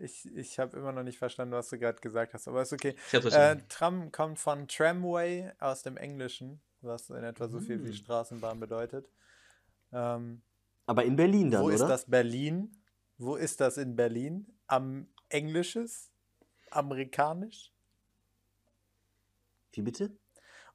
Ich, 0.01 0.25
ich 0.35 0.59
habe 0.59 0.77
immer 0.77 0.91
noch 0.91 1.03
nicht 1.03 1.17
verstanden, 1.17 1.53
was 1.53 1.69
du 1.69 1.77
gerade 1.77 1.99
gesagt 1.99 2.33
hast, 2.33 2.47
aber 2.47 2.61
ist 2.61 2.73
okay. 2.73 2.95
Äh. 3.13 3.57
Tram 3.69 4.11
kommt 4.11 4.39
von 4.39 4.67
Tramway 4.67 5.51
aus 5.59 5.83
dem 5.83 5.97
Englischen, 5.97 6.61
was 6.81 7.09
in 7.09 7.23
etwa 7.23 7.47
so 7.47 7.59
viel 7.59 7.83
wie 7.83 7.89
Mm. 7.89 7.93
Straßenbahn 7.93 8.59
bedeutet. 8.59 9.09
Ähm, 9.91 10.41
Aber 10.85 11.03
in 11.03 11.15
Berlin 11.15 11.51
dann, 11.51 11.63
wo 11.63 11.69
ist 11.69 11.81
oder? 11.81 11.89
das 11.89 12.05
Berlin? 12.05 12.71
Wo 13.17 13.35
ist 13.35 13.59
das 13.59 13.77
in 13.77 13.95
Berlin? 13.95 14.47
Am 14.67 15.07
Englisches? 15.29 16.09
Amerikanisch? 16.71 17.71
Wie 19.73 19.81
bitte? 19.81 20.11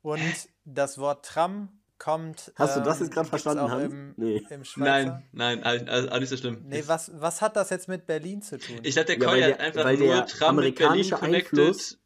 Und 0.03 0.49
das 0.65 0.99
Wort 0.99 1.25
Tram 1.25 1.81
kommt. 2.05 2.53
Hast 2.57 2.77
du 2.77 2.81
das 2.81 2.99
ähm, 2.99 3.05
jetzt 3.07 3.15
gerade 3.15 3.29
gibt's 3.31 3.43
verstanden, 3.43 3.61
auch 3.61 3.71
Hans? 3.71 3.93
Im, 3.93 4.15
Nee. 4.17 4.43
im? 4.51 4.63
Nein, 4.77 5.23
nein, 5.33 5.63
also, 5.65 5.85
also 5.87 6.09
auch 6.11 6.21
nicht 6.21 6.29
so 6.29 6.37
schlimm. 6.37 6.63
Nee, 6.67 6.85
was, 6.87 7.11
was 7.15 7.41
hat 7.41 7.57
das 7.57 7.71
jetzt 7.71 7.89
mit 7.89 8.07
Berlin 8.07 8.43
zu 8.43 8.59
tun? 8.59 8.77
Ich 8.83 8.95
dachte, 8.95 9.17
der 9.17 9.19
Ja, 9.19 9.29
Koya 9.29 9.47
der- 9.47 9.55
hat 9.55 9.61
einfach 9.61 9.85
weil 9.85 9.97
nur 9.97 10.09
der 10.09 10.27
Tram 10.27 10.57
mit 10.57 10.75
Berlin 10.77 10.87
amerikanische 10.93 11.15
connected. 11.17 11.59
Einfluss- 11.59 11.99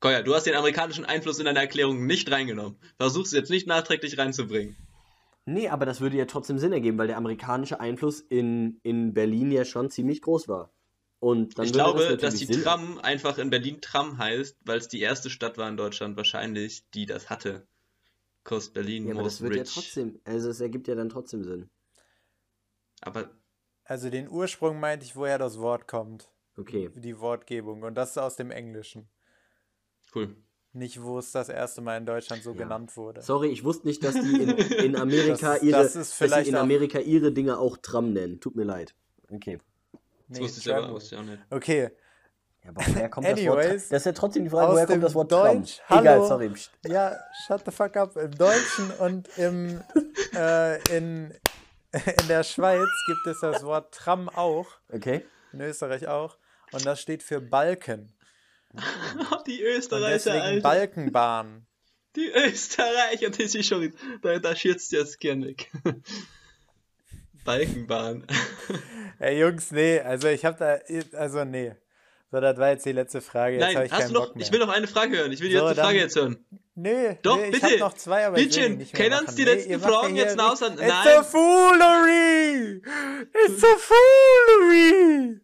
Koya, 0.00 0.22
du 0.22 0.34
hast 0.34 0.44
den 0.46 0.54
amerikanischen 0.54 1.04
Einfluss 1.04 1.38
in 1.38 1.46
deine 1.46 1.58
Erklärung 1.60 2.06
nicht 2.06 2.30
reingenommen. 2.30 2.76
Versuch's 2.98 3.32
jetzt 3.32 3.50
nicht 3.50 3.66
nachträglich 3.66 4.18
reinzubringen. 4.18 4.76
Nee, 5.46 5.68
aber 5.68 5.86
das 5.86 6.00
würde 6.00 6.16
ja 6.16 6.24
trotzdem 6.26 6.58
Sinn 6.58 6.72
ergeben, 6.72 6.96
weil 6.98 7.06
der 7.06 7.16
amerikanische 7.16 7.80
Einfluss 7.80 8.20
in, 8.20 8.80
in 8.82 9.12
Berlin 9.14 9.50
ja 9.50 9.64
schon 9.64 9.90
ziemlich 9.90 10.22
groß 10.22 10.48
war. 10.48 10.70
Und 11.20 11.58
dann 11.58 11.64
ich 11.66 11.72
glaube, 11.72 12.16
das 12.16 12.18
dass 12.18 12.34
die 12.34 12.44
Sinn 12.46 12.62
Tram 12.62 12.98
einfach 12.98 13.38
in 13.38 13.48
Berlin 13.50 13.80
Tram 13.80 14.18
heißt, 14.18 14.58
weil 14.64 14.78
es 14.78 14.88
die 14.88 15.00
erste 15.00 15.30
Stadt 15.30 15.56
war 15.58 15.68
in 15.68 15.76
Deutschland 15.78 16.16
wahrscheinlich, 16.16 16.84
die 16.92 17.06
das 17.06 17.30
hatte. 17.30 17.66
Cause 18.44 18.70
Berlin 18.72 19.06
Ja, 19.08 19.14
aber 19.14 19.22
das 19.24 19.40
wird 19.40 19.54
ja 19.54 19.62
rich. 19.62 19.72
trotzdem, 19.74 20.20
also 20.24 20.50
es 20.50 20.60
ergibt 20.60 20.86
ja 20.88 20.94
dann 20.94 21.08
trotzdem 21.08 21.42
Sinn. 21.44 21.70
Aber 23.00 23.30
Also 23.84 24.10
den 24.10 24.28
Ursprung 24.28 24.80
meinte 24.80 25.04
ich, 25.04 25.16
woher 25.16 25.38
das 25.38 25.58
Wort 25.58 25.88
kommt. 25.88 26.30
Okay. 26.56 26.90
Die 26.94 27.18
Wortgebung. 27.18 27.82
Und 27.82 27.94
das 27.96 28.10
ist 28.10 28.18
aus 28.18 28.36
dem 28.36 28.50
Englischen. 28.50 29.08
cool. 30.14 30.36
Nicht, 30.76 31.00
wo 31.02 31.18
es 31.20 31.30
das 31.30 31.48
erste 31.48 31.80
Mal 31.82 31.98
in 31.98 32.06
Deutschland 32.06 32.42
so 32.42 32.50
Ja. 32.50 32.56
genannt 32.56 32.96
wurde. 32.96 33.22
Sorry, 33.22 33.48
ich 33.48 33.62
wusste 33.64 33.86
nicht, 33.86 34.02
dass 34.02 34.14
die 34.14 34.42
in, 34.42 34.48
in 34.94 34.96
Amerika 34.96 35.54
Das- 35.54 35.62
ihre, 35.62 35.82
das 35.82 35.96
ist 35.96 36.20
dass 36.20 36.46
in 36.48 36.56
Amerika 36.56 36.98
ihre 36.98 37.32
Dinge 37.32 37.58
auch 37.58 37.76
Tram 37.78 38.12
nennen. 38.12 38.40
Tut 38.40 38.56
mir 38.56 38.64
leid. 38.64 38.94
Okay. 39.30 39.58
Das 40.28 40.38
Nee, 40.38 40.44
wusste 40.44 40.60
ich 40.60 40.68
aber 40.70 40.80
Tramway. 40.80 40.94
wusste 40.94 41.14
ich 41.14 41.20
auch 41.20 41.24
nicht. 41.24 41.42
Okay, 41.50 41.90
Ja, 42.64 42.70
aber 42.70 42.82
woher 42.86 43.08
kommt 43.10 43.26
das 43.26 43.38
Wort? 43.44 43.58
Anyways, 43.58 43.88
Das 43.90 44.00
ist 44.02 44.06
ja 44.06 44.12
trotzdem 44.12 44.44
die 44.44 44.50
Frage, 44.50 44.66
aus 44.68 44.72
woher 44.74 44.86
dem 44.86 44.90
kommt 44.92 45.04
das 45.04 45.14
Wort 45.14 45.30
Deutsch- 45.32 45.80
Tram? 45.86 45.98
Egal, 46.00 46.14
Hallo. 46.14 46.26
sorry. 46.28 46.52
Ja, 46.86 47.16
shut 47.46 47.62
the 47.66 47.70
fuck 47.70 47.96
up. 47.96 48.16
Im 48.16 48.30
Deutschen 48.32 48.90
und 49.00 49.28
im, 49.38 49.82
äh, 50.34 50.76
in, 50.96 51.30
in 51.92 52.28
der 52.28 52.42
Schweiz 52.42 52.88
gibt 53.06 53.26
es 53.26 53.40
das 53.40 53.62
Wort 53.64 53.94
Tram 53.94 54.28
auch, 54.30 54.66
Okay. 54.92 55.24
in 55.52 55.60
Österreich 55.60 56.08
auch. 56.08 56.38
Und 56.72 56.84
das 56.86 57.00
steht 57.00 57.22
für 57.22 57.40
Balken. 57.40 58.12
die 59.46 59.62
Und 59.62 59.68
Österreicher, 59.78 60.12
deswegen 60.14 60.40
Alter. 60.40 60.62
Balkenbahn. 60.62 61.66
Die 62.16 62.30
Österreicher, 62.30 63.30
die 63.30 63.46
sich 63.46 63.66
schon. 63.66 63.92
Da, 64.22 64.38
da 64.38 64.56
schürzt 64.56 64.90
jetzt 64.92 65.20
gern 65.20 65.44
weg. 65.44 65.70
Balkenbahn. 67.44 68.24
Ey, 69.18 69.38
Jungs, 69.40 69.70
nee, 69.70 70.00
also 70.00 70.28
ich 70.28 70.44
hab 70.44 70.56
da, 70.58 70.78
also 71.12 71.44
nee. 71.44 71.74
So, 72.30 72.40
das 72.40 72.56
war 72.58 72.70
jetzt 72.70 72.84
die 72.84 72.92
letzte 72.92 73.20
Frage. 73.20 73.56
Jetzt 73.58 73.74
Nein, 73.74 73.86
ich 73.86 73.92
hast 73.92 74.08
du 74.08 74.14
noch. 74.14 74.34
Ich 74.36 74.50
will 74.50 74.58
noch 74.58 74.68
eine 74.70 74.88
Frage 74.88 75.16
hören. 75.18 75.30
Ich 75.30 75.40
will 75.40 75.48
die 75.50 75.56
So, 75.56 75.62
letzte 75.62 75.76
dann- 75.76 75.84
Frage 75.86 75.98
jetzt 76.00 76.16
hören. 76.16 76.44
Nee, 76.74 77.18
Doch, 77.22 77.36
nee, 77.36 77.44
ich 77.50 77.60
bitte. 77.60 77.74
hab 77.74 77.78
noch 77.78 77.92
zwei, 77.94 78.26
aber 78.26 78.36
ich 78.38 78.46
Bittchen, 78.48 78.78
nicht 78.78 78.92
mehr 78.98 79.08
können 79.10 79.24
uns 79.26 79.36
die 79.36 79.44
Nee, 79.44 79.52
letzten 79.52 79.70
ja 79.70 79.78
Fragen 79.78 80.16
jetzt 80.16 80.36
nicht- 80.36 80.44
aus- 80.44 80.60
It's 80.60 80.76
Nein. 80.76 80.90
a 80.90 81.22
foolery! 81.22 82.82
It's 83.46 83.62
a 83.62 83.76
foolery! 83.78 85.40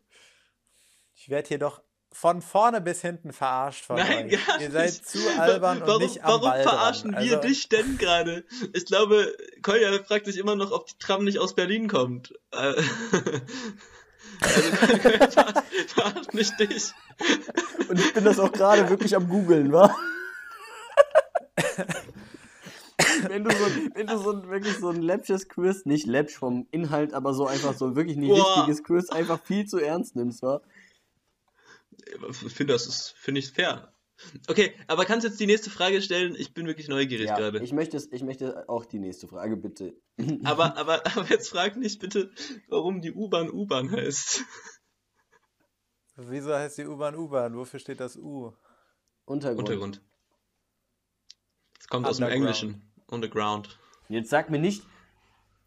Ich 1.14 1.28
werde 1.28 1.46
hier 1.46 1.58
doch 1.60 1.82
von 2.12 2.42
vorne 2.42 2.80
bis 2.80 3.02
hinten 3.02 3.32
verarscht 3.32 3.84
von 3.84 3.94
Nein, 3.96 4.26
euch. 4.26 4.44
gar 4.46 4.60
Ihr 4.60 4.72
seid 4.72 4.86
nicht. 4.90 5.08
zu 5.08 5.18
albern 5.40 5.82
warum, 5.82 5.94
und 5.94 6.02
nicht 6.02 6.24
am 6.24 6.28
Warum 6.30 6.42
Ball 6.50 6.62
verarschen 6.64 7.12
dran. 7.12 7.22
wir 7.24 7.36
also, 7.36 7.48
dich 7.48 7.68
denn 7.68 7.96
gerade? 7.98 8.44
Ich 8.72 8.84
glaube, 8.86 9.32
Kolja 9.62 9.92
fragt 10.02 10.26
sich 10.26 10.36
immer 10.38 10.56
noch, 10.56 10.72
ob 10.72 10.88
die 10.88 10.98
Tram 10.98 11.22
nicht 11.22 11.38
aus 11.38 11.54
Berlin 11.54 11.86
kommt. 11.86 12.34
Also, 14.40 14.62
verarscht 15.88 16.34
nicht 16.34 16.58
dich. 16.58 16.92
Und 17.88 17.98
ich 17.98 18.14
bin 18.14 18.24
das 18.24 18.38
auch 18.38 18.52
gerade 18.52 18.88
wirklich 18.88 19.14
am 19.16 19.28
googeln, 19.28 19.72
wa? 19.72 19.94
wenn 23.28 23.44
du 23.44 23.50
so, 23.50 23.66
wenn 23.94 24.06
du 24.06 24.18
so 24.18 24.30
ein, 24.32 24.48
wirklich 24.48 24.78
so 24.78 24.88
ein 24.88 25.02
läppsches 25.02 25.48
Quiz, 25.48 25.84
nicht 25.84 26.06
läppsch 26.06 26.36
vom 26.36 26.66
Inhalt, 26.70 27.12
aber 27.14 27.34
so 27.34 27.46
einfach 27.46 27.74
so 27.74 27.96
wirklich 27.96 28.16
ein 28.16 28.26
Boah. 28.26 28.36
wichtiges 28.36 28.82
Quiz 28.82 29.10
einfach 29.10 29.40
viel 29.42 29.66
zu 29.66 29.78
ernst 29.78 30.16
nimmst, 30.16 30.42
wa? 30.42 30.60
Ich 31.96 32.54
finde, 32.54 32.72
das 32.72 32.86
ist, 32.86 33.14
finde 33.18 33.40
ich 33.40 33.52
fair. 33.52 33.92
Okay, 34.48 34.74
aber 34.86 35.04
kannst 35.06 35.24
du 35.24 35.28
jetzt 35.28 35.40
die 35.40 35.46
nächste 35.46 35.70
Frage 35.70 36.02
stellen? 36.02 36.34
Ich 36.38 36.52
bin 36.54 36.66
wirklich 36.66 36.88
neugierig 36.88 37.26
Ja, 37.28 37.36
gerade. 37.36 37.62
ich 37.62 37.72
möchte, 37.72 37.96
es- 37.96 38.12
ich 38.12 38.22
möchte 38.22 38.68
auch 38.68 38.84
die 38.84 38.98
nächste 38.98 39.26
Frage, 39.28 39.56
bitte. 39.56 39.94
Aber, 40.44 40.76
aber, 40.76 41.06
aber 41.06 41.24
jetzt 41.28 41.48
frag 41.48 41.76
nicht 41.76 42.00
bitte, 42.00 42.30
warum 42.68 43.00
die 43.00 43.12
U-Bahn 43.12 43.50
U-Bahn 43.50 43.90
heißt. 43.90 44.44
wieso 46.16 46.54
heißt 46.54 46.78
die 46.78 46.86
U-Bahn 46.86 47.14
U-Bahn? 47.16 47.56
Wofür 47.56 47.80
steht 47.80 48.00
das 48.00 48.16
U? 48.16 48.52
Untergrund. 49.24 49.60
Untergrund. 49.68 50.02
Das 51.78 51.86
kommt 51.88 52.06
aus 52.06 52.18
dem. 52.18 52.28
Englischen. 52.28 52.92
Underground. 53.06 53.78
Jetzt 54.08 54.30
sag 54.30 54.50
mir 54.50 54.58
nicht, 54.58 54.82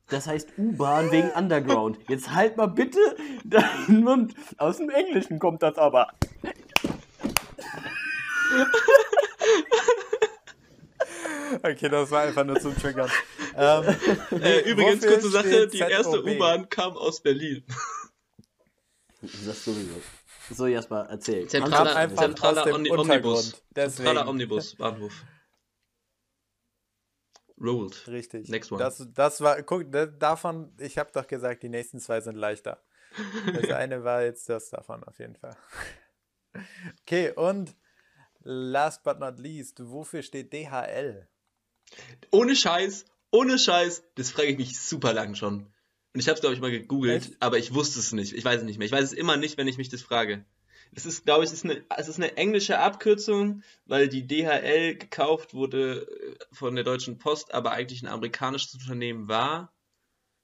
das 0.10 0.28
heißt 0.28 0.50
U-Bahn 0.58 1.12
wegen 1.12 1.32
Underground. 1.32 1.98
Jetzt 2.08 2.32
halt 2.34 2.58
mal 2.58 2.68
bitte 2.68 3.00
deinen 3.44 4.04
Mund. 4.04 4.34
Aus 4.58 4.78
dem 4.78 4.90
Englischen 4.90 5.40
kommt 5.40 5.64
das 5.64 5.78
aber. 5.78 6.14
Okay, 11.62 11.88
das 11.90 12.10
war 12.12 12.24
einfach 12.24 12.44
nur 12.44 12.60
zum 12.60 12.76
Triggern. 12.76 13.10
Ähm, 13.56 13.84
Äh, 14.42 14.62
übrigens, 14.70 15.06
kurze 15.06 15.30
Sache, 15.30 15.68
die 15.68 15.80
erste? 15.80 16.24
U-Bahn 16.24 16.68
kam 16.70 16.98
aus 16.98 17.22
Berlin. 17.22 17.64
Das 19.22 19.64
sowieso. 19.64 20.02
So, 20.52 20.66
Jasper, 20.68 21.08
erzähl. 21.10 21.48
Zentraler, 21.48 22.14
zentraler 22.16 22.74
Omni. 22.74 22.90
Omnibus. 22.92 23.64
Deswegen. 23.70 24.08
Zentraler 24.08 24.28
Omnibus, 24.30 24.76
Bahnhof. 24.76 25.14
Rolled. 27.62 28.08
Richtig. 28.08 28.50
Next 28.50 28.72
one. 28.72 28.84
Das, 28.84 29.06
das 29.14 29.40
war, 29.42 29.62
guck, 29.62 29.90
da- 29.92 30.08
davon, 30.08 30.76
ich 30.80 30.98
habe 30.98 31.12
doch 31.14 31.28
gesagt, 31.28 31.64
die 31.64 31.70
nächsten 31.70 32.00
zwei 32.00 32.20
sind 32.22 32.36
leichter. 32.36 32.82
Das 33.54 33.70
eine 33.72 34.04
war 34.04 34.24
jetzt 34.24 34.50
das 34.50 34.70
davon 34.72 35.04
auf 35.04 35.20
jeden 35.20 35.36
Fall. 35.36 35.56
Okay, 37.04 37.32
und 37.32 37.76
last 38.44 39.04
but 39.04 39.20
not 39.20 39.40
least, 39.40 39.80
wofür 39.80 40.22
steht 40.22 40.54
DHL? 40.54 41.28
Ohne 42.32 42.56
Scheiß, 42.56 43.06
ohne 43.32 43.58
Scheiß, 43.58 44.04
das 44.16 44.32
frage 44.32 44.50
ich 44.50 44.58
mich 44.58 44.80
super 44.80 45.14
lang 45.14 45.36
schon. 45.36 45.74
Und 46.14 46.20
ich 46.20 46.28
habe 46.28 46.36
es, 46.36 46.42
glaube 46.42 46.54
ich, 46.54 46.62
mal 46.62 46.72
gegoogelt, 46.72 47.24
Echt? 47.24 47.42
aber 47.42 47.58
ich 47.58 47.74
wusste 47.74 48.00
es 48.00 48.12
nicht. 48.12 48.34
Ich 48.34 48.46
weiß 48.46 48.60
es 48.60 48.66
nicht 48.66 48.78
mehr. 48.78 48.86
Ich 48.86 48.92
weiß 48.92 49.04
es 49.04 49.14
immer 49.14 49.38
nicht, 49.38 49.58
wenn 49.58 49.68
ich 49.68 49.78
mich 49.78 49.90
das 49.90 50.04
frage. 50.04 50.46
Es 50.96 51.08
ist, 51.08 51.26
glaube 51.26 51.44
ich, 51.44 51.50
es 51.50 51.54
ist, 51.54 51.66
eine, 51.66 51.84
es 51.98 52.08
ist 52.08 52.18
eine 52.18 52.38
englische 52.38 52.78
Abkürzung, 52.78 53.64
weil 53.86 54.08
die 54.08 54.28
DHL 54.28 54.96
gekauft 54.96 55.56
wurde 55.56 56.08
äh, 56.08 56.36
von 56.52 56.76
der 56.76 56.84
Deutschen 56.84 57.18
Post, 57.18 57.54
aber 57.54 57.72
eigentlich 57.72 58.04
ein 58.04 58.08
amerikanisches 58.08 58.76
Unternehmen 58.76 59.28
war. 59.28 59.74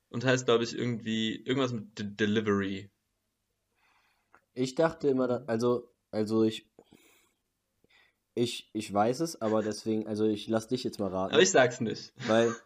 Und 0.09 0.25
heißt, 0.25 0.45
glaube 0.45 0.63
ich, 0.63 0.75
irgendwie 0.75 1.35
irgendwas 1.35 1.71
mit 1.71 1.99
De 1.99 2.07
Delivery. 2.07 2.89
Ich 4.55 4.73
dachte 4.73 5.07
immer, 5.07 5.43
also, 5.47 5.93
also 6.09 6.43
ich, 6.43 6.68
ich, 8.35 8.69
ich 8.73 8.93
weiß 8.93 9.19
es, 9.21 9.41
aber 9.41 9.61
deswegen, 9.61 10.07
also 10.07 10.25
ich 10.25 10.47
lass 10.47 10.67
dich 10.67 10.83
jetzt 10.83 10.99
mal 10.99 11.09
raten. 11.09 11.33
Aber 11.33 11.41
ich 11.41 11.51
sag's 11.51 11.81
nicht. 11.81 12.13
weil, 12.27 12.53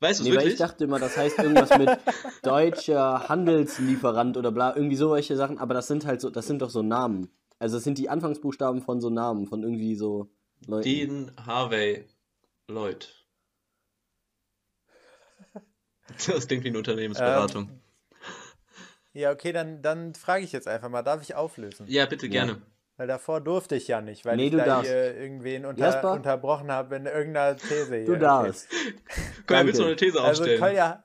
Weißt 0.00 0.20
du 0.20 0.24
nee, 0.24 0.30
es 0.30 0.36
weil 0.36 0.42
ich 0.42 0.52
wirklich? 0.52 0.58
dachte 0.58 0.84
immer, 0.84 1.00
das 1.00 1.16
heißt 1.16 1.38
irgendwas 1.38 1.76
mit 1.76 1.90
deutscher 2.42 3.28
Handelslieferant 3.28 4.36
oder 4.36 4.52
bla, 4.52 4.74
irgendwie 4.76 4.96
solche 4.96 5.36
Sachen, 5.36 5.58
aber 5.58 5.74
das 5.74 5.88
sind 5.88 6.06
halt 6.06 6.20
so, 6.20 6.30
das 6.30 6.46
sind 6.46 6.62
doch 6.62 6.70
so 6.70 6.82
Namen. 6.82 7.30
Also 7.58 7.76
das 7.76 7.84
sind 7.84 7.98
die 7.98 8.08
Anfangsbuchstaben 8.08 8.80
von 8.80 9.00
so 9.00 9.10
Namen, 9.10 9.46
von 9.48 9.62
irgendwie 9.64 9.96
so 9.96 10.30
Leuten. 10.66 10.84
Dean 10.84 11.32
Harvey 11.44 12.04
Lloyd. 12.68 13.12
Das 16.26 16.46
klingt 16.46 16.64
wie 16.64 16.68
eine 16.68 16.78
Unternehmensberatung. 16.78 17.68
Ähm, 17.68 17.80
ja, 19.12 19.30
okay, 19.30 19.52
dann, 19.52 19.82
dann 19.82 20.14
frage 20.14 20.44
ich 20.44 20.52
jetzt 20.52 20.66
einfach 20.68 20.88
mal, 20.88 21.02
darf 21.02 21.22
ich 21.22 21.34
auflösen? 21.34 21.86
ja, 21.88 22.06
bitte 22.06 22.28
Ja. 22.28 22.62
Weil 22.98 23.06
davor 23.06 23.40
durfte 23.40 23.76
ich 23.76 23.86
ja 23.88 24.00
nicht, 24.00 24.24
weil 24.26 24.36
Nee, 24.36 24.46
ich 24.46 24.50
du 24.50 24.56
da 24.58 24.64
darfst. 24.64 24.90
hier 24.90 25.16
irgendwen 25.16 25.64
unter, 25.64 25.80
Jasper? 25.86 26.12
unterbrochen 26.12 26.70
habe 26.70 26.96
in 26.96 27.06
irgendeiner 27.06 27.56
These 27.56 27.96
hier. 27.96 28.06
Du 28.06 28.18
darfst. 28.18 28.68
Komm, 29.46 29.66
willst 29.66 29.80
du 29.80 29.84
eine. 29.84 29.96
These 29.96 30.20
Also 30.20 30.42
aufstellen? 30.42 30.60
Kolja, 30.60 31.04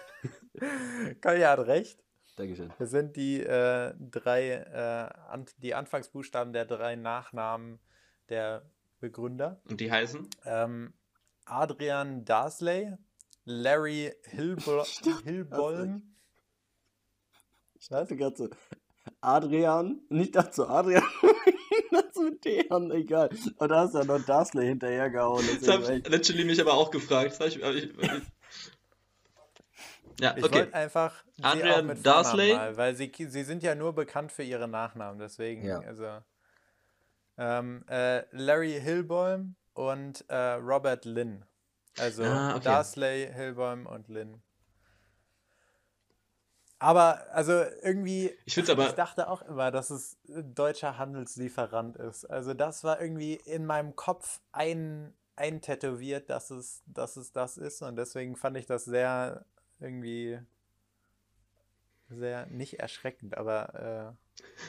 Kolja 1.22 1.50
hat 1.50 1.60
recht. 1.66 2.04
Dankeschön. 2.36 2.72
Das 2.78 2.90
sind 2.90 3.16
die 3.16 3.40
äh, 3.42 3.94
drei, 3.98 4.50
äh, 4.50 5.30
an, 5.32 5.46
die 5.58 5.74
Anfangsbuchstaben 5.74 6.52
der 6.52 6.66
drei 6.66 6.94
Nachnamen 6.94 7.80
der 8.28 8.62
Begründer. 9.00 9.60
Und 9.68 9.80
die 9.80 9.90
heißen? 9.90 10.28
Ähm, 10.44 10.92
Adrian 11.46 12.24
Darsley, 12.24 12.92
Larry 13.44 14.12
Hilbo 14.24 14.84
Hilbolm. 15.24 16.02
Ich 17.80 17.88
dachte 17.88 18.16
gerade 18.16 18.36
so, 18.36 18.48
Adrian, 19.20 20.00
nicht 20.08 20.34
so, 20.54 20.66
Adrian, 20.66 21.02
mit 21.90 22.44
Dejan, 22.44 22.90
egal. 22.90 23.30
Und 23.58 23.68
da 23.70 23.80
hast 23.80 23.94
du 23.94 23.98
ja 23.98 24.04
noch 24.04 24.24
Darsley 24.24 24.66
hinterhergehauen. 24.66 25.44
Das 25.60 25.68
hat 25.68 25.88
ich- 25.88 26.08
Literally 26.08 26.44
mich 26.44 26.60
aber 26.60 26.74
auch 26.74 26.90
gefragt. 26.90 27.36
Ich, 27.46 27.56
ich, 27.62 27.62
ich, 27.62 27.92
ja, 30.20 30.34
Ich 30.36 30.44
okay. 30.44 30.54
wollte 30.60 30.74
einfach 30.74 31.24
auch 31.42 31.44
Adrian 31.44 31.86
mit 31.86 31.98
Vornamen 31.98 32.02
Darsley? 32.02 32.54
Mal, 32.54 32.76
weil 32.76 32.94
sie, 32.96 33.12
sie 33.16 33.42
sind 33.44 33.62
ja 33.62 33.74
nur 33.74 33.92
bekannt 33.94 34.32
für 34.32 34.42
ihre 34.42 34.66
Nachnamen, 34.68 35.18
deswegen, 35.20 35.64
Ja. 35.64 35.78
also 35.80 36.06
ähm, 37.38 37.84
äh, 37.88 38.24
Larry 38.36 38.80
Hilbolm 38.80 39.54
und 39.74 40.24
äh, 40.28 40.34
Robert 40.54 41.04
Lynn. 41.04 41.44
Also 41.98 42.24
Ah, 42.24 42.56
okay. 42.56 42.64
Darsley, 42.64 43.28
Hilbolm 43.32 43.86
und 43.86 44.08
Lynn. 44.08 44.42
Aber, 46.80 47.26
also 47.32 47.52
irgendwie, 47.82 48.32
Ich 48.44 48.54
find's 48.54 48.70
aber- 48.70 48.86
ich 48.86 48.92
dachte 48.92 49.28
auch 49.28 49.42
immer, 49.42 49.70
dass 49.70 49.90
es 49.90 50.16
ein 50.28 50.54
deutscher 50.54 50.96
Handelslieferant 50.98 51.96
ist. 51.96 52.24
Also 52.26 52.54
das 52.54 52.84
war 52.84 53.00
irgendwie 53.00 53.34
in 53.34 53.66
meinem 53.66 53.96
Kopf 53.96 54.40
ein, 54.52 55.12
eintätowiert, 55.34 56.30
dass 56.30 56.50
es, 56.50 56.82
dass 56.86 57.16
es 57.16 57.32
das 57.32 57.56
ist. 57.56 57.82
Und 57.82 57.96
deswegen 57.96 58.36
fand 58.36 58.56
ich 58.56 58.66
das 58.66 58.84
sehr 58.84 59.44
irgendwie 59.80 60.38
sehr 62.10 62.46
nicht 62.46 62.78
erschreckend, 62.80 63.36
aber 63.36 64.16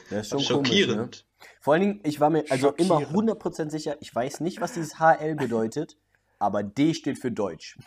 Das 0.10 0.22
ist 0.26 0.30
schon 0.30 0.40
Schockierend. 0.42 0.98
Komisch, 0.98 1.26
ne? 1.42 1.48
Vor 1.62 1.74
allen 1.74 1.82
Dingen, 1.82 2.00
ich 2.04 2.20
war 2.20 2.30
mir 2.30 2.44
also 2.50 2.72
immer 2.72 3.00
Schockierend. 3.02 3.14
100% 3.42 3.70
sicher, 3.70 3.96
ich 4.02 4.14
weiß 4.14 4.40
nicht, 4.42 4.60
was 4.62 4.74
dieses 4.74 5.00
HL 5.00 5.36
bedeutet, 5.36 5.96
aber 6.40 6.64
D 6.64 6.94
steht 6.94 7.18
für 7.20 7.32
Deutsch. 7.32 7.78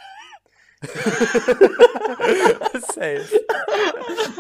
safe. 2.95 3.41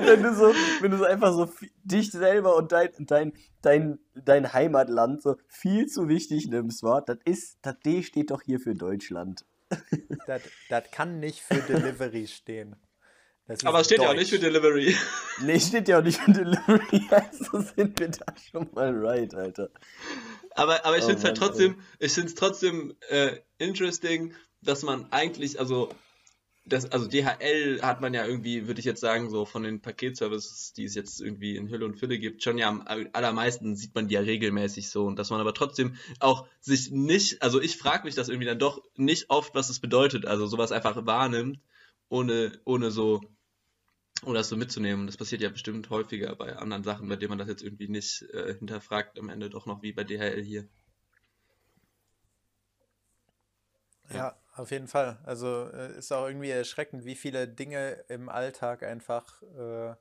wenn 0.00 0.22
du 0.22 0.34
so, 0.34 0.52
wenn 0.80 0.90
du 0.90 0.98
so 0.98 1.04
einfach 1.04 1.32
so 1.32 1.50
dich 1.84 2.10
selber 2.10 2.56
und 2.56 2.72
dein, 2.72 2.90
dein, 2.98 3.32
dein, 3.62 3.98
dein 4.14 4.52
Heimatland 4.52 5.22
so 5.22 5.36
viel 5.48 5.86
zu 5.86 6.08
wichtig 6.08 6.48
nimmst, 6.48 6.82
wa? 6.82 7.00
Das 7.00 7.18
ist, 7.24 7.58
das 7.62 7.76
D 7.84 8.02
steht 8.02 8.30
doch 8.30 8.42
hier 8.42 8.60
für 8.60 8.74
Deutschland. 8.74 9.44
Das, 10.68 10.84
kann 10.92 11.18
nicht 11.18 11.40
für 11.40 11.56
Delivery 11.56 12.28
stehen. 12.28 12.76
Das 13.46 13.58
ist 13.58 13.66
Aber 13.66 13.80
es 13.80 13.86
steht 13.86 13.98
ja 13.98 14.04
auch 14.04 14.10
Deutsch. 14.10 14.20
nicht 14.20 14.30
für 14.30 14.38
Delivery. 14.38 14.94
Nee, 15.42 15.58
steht 15.58 15.88
ja 15.88 15.98
auch 15.98 16.02
nicht 16.02 16.20
für 16.20 16.30
Delivery, 16.30 17.08
also 17.10 17.60
sind 17.74 17.98
wir 17.98 18.08
da 18.08 18.26
schon 18.50 18.68
mal 18.72 18.92
right, 18.94 19.34
Alter. 19.34 19.70
Aber, 20.54 20.84
aber 20.84 20.98
ich 20.98 21.04
Oh 21.04 21.08
finde 21.08 21.18
es 21.18 21.24
halt 21.24 21.40
Mann, 21.40 21.48
trotzdem, 21.48 21.80
ich 21.98 22.12
finde 22.12 22.28
es 22.28 22.34
trotzdem 22.34 22.94
äh, 23.08 23.38
interesting, 23.58 24.34
dass 24.60 24.82
man 24.82 25.10
eigentlich, 25.10 25.58
also 25.58 25.88
das, 26.64 26.90
also 26.92 27.08
DHL 27.08 27.80
hat 27.82 28.00
man 28.00 28.14
ja 28.14 28.24
irgendwie, 28.24 28.68
würde 28.68 28.78
ich 28.78 28.86
jetzt 28.86 29.00
sagen, 29.00 29.30
so 29.30 29.44
von 29.44 29.64
den 29.64 29.80
Paketservices, 29.80 30.72
die 30.72 30.84
es 30.84 30.94
jetzt 30.94 31.20
irgendwie 31.20 31.56
in 31.56 31.68
Hülle 31.68 31.84
und 31.84 31.98
Fülle 31.98 32.18
gibt, 32.18 32.42
schon 32.42 32.56
ja 32.56 32.68
am 32.68 32.86
allermeisten 32.86 33.74
sieht 33.74 33.94
man 33.94 34.06
die 34.06 34.14
ja 34.14 34.20
regelmäßig 34.20 34.88
so 34.88 35.06
und 35.06 35.18
dass 35.18 35.30
man 35.30 35.40
aber 35.40 35.54
trotzdem 35.54 35.96
auch 36.20 36.46
sich 36.60 36.90
nicht, 36.92 37.42
also 37.42 37.60
ich 37.60 37.76
frage 37.76 38.04
mich 38.04 38.14
das 38.14 38.28
irgendwie 38.28 38.46
dann 38.46 38.60
doch 38.60 38.80
nicht 38.96 39.28
oft, 39.28 39.54
was 39.56 39.70
es 39.70 39.80
bedeutet, 39.80 40.24
also 40.24 40.46
sowas 40.46 40.70
einfach 40.70 41.04
wahrnimmt, 41.04 41.58
ohne, 42.08 42.52
ohne 42.64 42.92
so, 42.92 43.20
ohne 44.24 44.38
das 44.38 44.48
so 44.48 44.56
mitzunehmen. 44.56 45.06
Das 45.06 45.16
passiert 45.16 45.42
ja 45.42 45.48
bestimmt 45.48 45.90
häufiger 45.90 46.36
bei 46.36 46.54
anderen 46.56 46.84
Sachen, 46.84 47.08
bei 47.08 47.16
denen 47.16 47.30
man 47.30 47.38
das 47.38 47.48
jetzt 47.48 47.62
irgendwie 47.62 47.88
nicht 47.88 48.22
äh, 48.32 48.54
hinterfragt, 48.56 49.18
am 49.18 49.30
Ende 49.30 49.50
doch 49.50 49.66
noch 49.66 49.82
wie 49.82 49.92
bei 49.92 50.04
DHL 50.04 50.42
hier. 50.42 50.68
Ja, 54.14 54.36
auf 54.54 54.70
jeden 54.70 54.88
Fall. 54.88 55.18
Also 55.24 55.70
äh, 55.72 55.96
ist 55.98 56.12
auch 56.12 56.26
irgendwie 56.26 56.50
erschreckend, 56.50 57.04
wie 57.04 57.14
viele 57.14 57.48
Dinge 57.48 58.04
im 58.08 58.28
Alltag 58.28 58.82
einfach 58.82 59.42
äh, 59.42 59.94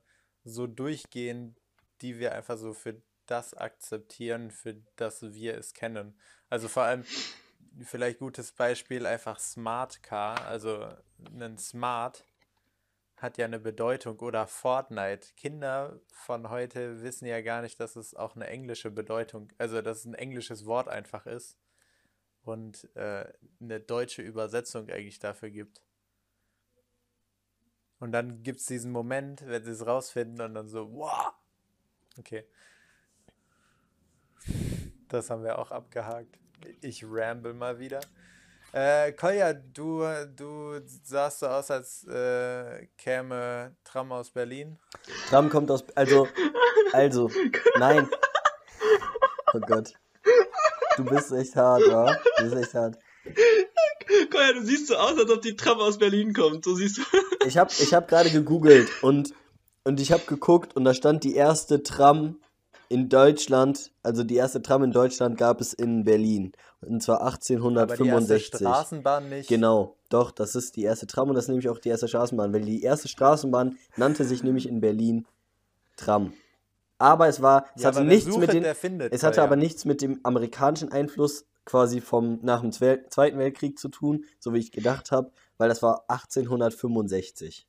so 0.44 0.66
durchgehen, 0.66 1.56
die 2.02 2.18
wir 2.18 2.34
einfach 2.34 2.58
so 2.58 2.74
für 2.74 3.00
das 3.26 3.54
akzeptieren, 3.54 4.50
für 4.50 4.74
das 4.96 5.22
wir 5.22 5.56
es 5.56 5.72
kennen. 5.72 6.18
Also 6.50 6.68
vor 6.68 6.82
allem, 6.82 7.04
vielleicht 7.82 8.18
gutes 8.18 8.52
Beispiel, 8.52 9.06
einfach 9.06 9.38
Smart 9.38 10.02
Car, 10.02 10.44
also 10.46 10.86
ein 11.34 11.56
Smart 11.56 12.24
hat 13.16 13.38
ja 13.38 13.46
eine 13.46 13.60
Bedeutung 13.60 14.18
oder 14.18 14.46
Fortnite. 14.48 15.28
Kinder 15.36 16.00
von 16.12 16.50
heute 16.50 17.02
wissen 17.02 17.24
ja 17.24 17.40
gar 17.40 17.62
nicht, 17.62 17.78
dass 17.78 17.94
es 17.94 18.14
auch 18.14 18.34
eine 18.34 18.48
englische 18.48 18.90
Bedeutung, 18.90 19.50
also 19.58 19.80
dass 19.80 19.98
es 19.98 20.04
ein 20.04 20.14
englisches 20.14 20.66
Wort 20.66 20.88
einfach 20.88 21.24
ist 21.26 21.56
und 22.44 22.88
äh, 22.96 23.24
eine 23.60 23.80
deutsche 23.80 24.22
Übersetzung 24.22 24.88
eigentlich 24.88 25.18
dafür 25.18 25.50
gibt. 25.50 25.82
Und 28.00 28.12
dann 28.12 28.42
gibt 28.42 28.60
es 28.60 28.66
diesen 28.66 28.90
Moment, 28.90 29.46
wenn 29.46 29.62
sie 29.64 29.70
es 29.70 29.86
rausfinden 29.86 30.40
und 30.40 30.54
dann 30.54 30.68
so, 30.68 30.92
wow! 30.92 31.32
Okay. 32.18 32.44
Das 35.08 35.30
haben 35.30 35.44
wir 35.44 35.58
auch 35.58 35.70
abgehakt. 35.70 36.38
Ich 36.80 37.04
ramble 37.06 37.54
mal 37.54 37.78
wieder. 37.78 38.00
Äh, 38.72 39.12
Kolja, 39.12 39.52
du, 39.52 40.02
du 40.34 40.80
sahst 41.04 41.40
so 41.40 41.46
aus, 41.46 41.70
als 41.70 42.04
äh, 42.04 42.86
käme 42.96 43.76
Tram 43.84 44.10
aus 44.10 44.30
Berlin. 44.30 44.78
Tram 45.28 45.50
kommt 45.50 45.70
aus, 45.70 45.84
also, 45.94 46.26
also, 46.92 47.30
nein. 47.78 48.08
Oh 49.52 49.60
Gott. 49.60 49.92
Du 50.96 51.04
bist 51.04 51.32
echt 51.32 51.56
hart, 51.56 51.82
wa? 51.88 52.16
Du 52.38 52.44
bist 52.44 52.56
echt 52.56 52.74
hart. 52.74 52.98
Koya, 54.30 54.52
du 54.52 54.64
siehst 54.64 54.88
so 54.88 54.96
aus, 54.96 55.18
als 55.18 55.30
ob 55.30 55.42
die 55.42 55.56
Tram 55.56 55.78
aus 55.78 55.98
Berlin 55.98 56.32
kommt. 56.32 56.64
So 56.64 56.74
siehst 56.74 56.98
du. 56.98 57.02
Ich 57.46 57.56
habe 57.56 57.72
ich 57.78 57.94
hab 57.94 58.08
gerade 58.08 58.30
gegoogelt 58.30 58.88
und, 59.02 59.32
und 59.84 60.00
ich 60.00 60.12
habe 60.12 60.22
geguckt 60.26 60.76
und 60.76 60.84
da 60.84 60.94
stand 60.94 61.24
die 61.24 61.34
erste 61.34 61.82
Tram 61.82 62.36
in 62.88 63.08
Deutschland, 63.08 63.90
also 64.02 64.22
die 64.22 64.36
erste 64.36 64.60
Tram 64.60 64.82
in 64.82 64.92
Deutschland 64.92 65.38
gab 65.38 65.62
es 65.62 65.72
in 65.72 66.04
Berlin. 66.04 66.52
Und 66.82 67.02
zwar 67.02 67.22
Aber 67.22 67.30
die 67.38 67.54
erste 67.54 67.62
1865. 67.62 68.58
Straßenbahn 68.58 69.28
nicht. 69.30 69.48
Genau, 69.48 69.96
doch, 70.10 70.30
das 70.30 70.54
ist 70.54 70.76
die 70.76 70.82
erste 70.82 71.06
Tram 71.06 71.30
und 71.30 71.34
das 71.34 71.44
ist 71.44 71.48
nämlich 71.48 71.70
auch 71.70 71.78
die 71.78 71.88
erste 71.88 72.06
Straßenbahn, 72.06 72.52
weil 72.52 72.60
die 72.60 72.82
erste 72.82 73.08
Straßenbahn 73.08 73.78
nannte 73.96 74.24
sich 74.24 74.42
nämlich 74.42 74.68
in 74.68 74.80
Berlin 74.80 75.26
Tram. 75.96 76.34
Aber 77.02 77.26
es 77.26 77.42
war, 77.42 77.66
es 77.74 77.82
Ja, 77.82 77.88
hatte 77.88 78.04
nichts 78.04 78.36
mit 78.36 78.52
den, 78.52 78.64
findet, 78.76 79.12
es 79.12 79.22
hatte 79.24 79.36
Kolja. 79.36 79.44
aber 79.44 79.56
nichts 79.56 79.84
mit 79.84 80.00
dem 80.02 80.20
amerikanischen 80.22 80.92
Einfluss 80.92 81.46
quasi 81.64 82.00
vom 82.00 82.38
nach 82.42 82.60
dem 82.60 82.70
Zwe 82.72 83.04
Zweiten 83.08 83.38
Weltkrieg 83.38 83.78
zu 83.78 83.88
tun, 83.88 84.24
so 84.38 84.52
wie 84.54 84.58
ich 84.58 84.70
gedacht 84.72 85.10
habe, 85.10 85.32
weil 85.58 85.68
das 85.68 85.82
war 85.82 86.04
1865. 86.08 87.66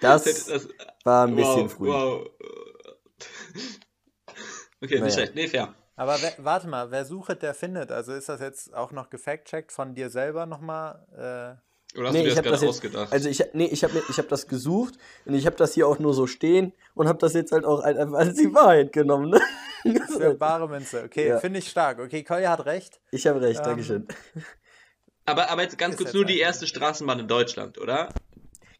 Das 0.00 0.24
Das- 0.24 0.68
war 1.04 1.26
ein 1.26 1.34
bisschen 1.34 1.64
wow, 1.64 1.72
früh. 1.72 1.88
Wow. 1.88 2.26
Okay, 4.82 4.94
Naja. 4.94 5.04
nicht 5.04 5.14
schlecht. 5.14 5.34
Nee, 5.34 5.48
fair. 5.48 5.74
Aber 5.96 6.20
wer, 6.20 6.34
warte 6.38 6.68
mal, 6.68 6.90
wer 6.90 7.04
sucht, 7.06 7.40
der 7.42 7.54
findet. 7.54 7.90
Also 7.90 8.12
ist 8.12 8.28
das 8.28 8.40
jetzt 8.40 8.74
auch 8.74 8.92
noch 8.92 9.08
gefact-checkt 9.08 9.72
von 9.72 9.94
dir 9.94 10.10
selber 10.10 10.44
nochmal? 10.46 11.06
Äh, 11.16 11.65
Oder 11.96 12.08
hast 12.08 12.12
Nee, 12.12 12.18
du 12.20 12.24
dir 12.24 12.28
ich 12.30 12.34
das 12.34 12.44
gerade 12.44 12.68
ausgedacht? 12.68 13.12
also 13.12 13.28
ich, 13.28 13.42
nee, 13.54 13.66
ich 13.66 13.82
habe 13.84 14.02
ich 14.08 14.18
hab 14.18 14.28
das 14.28 14.46
gesucht 14.46 14.94
und 15.24 15.34
ich 15.34 15.46
habe 15.46 15.56
das 15.56 15.74
hier 15.74 15.86
auch 15.88 15.98
nur 15.98 16.14
so 16.14 16.26
stehen 16.26 16.72
und 16.94 17.08
habe 17.08 17.18
das 17.18 17.32
jetzt 17.34 17.52
halt 17.52 17.64
auch 17.64 17.80
einfach 17.80 18.18
als 18.18 18.34
die 18.36 18.52
Wahrheit 18.54 18.92
genommen. 18.92 19.30
Ne? 19.30 19.40
Das 19.84 19.92
ist 20.10 20.16
für 20.16 20.24
halt- 20.24 20.38
bare 20.38 20.68
Münze. 20.68 21.02
Okay, 21.04 21.28
Ja. 21.28 21.38
finde 21.40 21.58
ich 21.60 21.68
stark. 21.68 21.98
Okay, 22.00 22.22
Kolja 22.24 22.50
hat 22.50 22.66
recht. 22.66 23.00
ich 23.10 23.26
habe 23.26 23.40
recht, 23.40 23.58
Ähm, 23.60 23.64
Dankeschön. 23.64 24.06
aber, 25.24 25.50
aber 25.50 25.62
jetzt 25.62 25.78
ganz 25.78 25.94
Ist 25.94 25.98
kurz 25.98 26.08
jetzt 26.08 26.14
nur 26.14 26.24
die 26.24 26.34
einfach- 26.34 26.46
erste 26.46 26.66
Straßenbahn 26.66 27.20
in 27.20 27.28
Deutschland, 27.28 27.78
oder? 27.78 28.08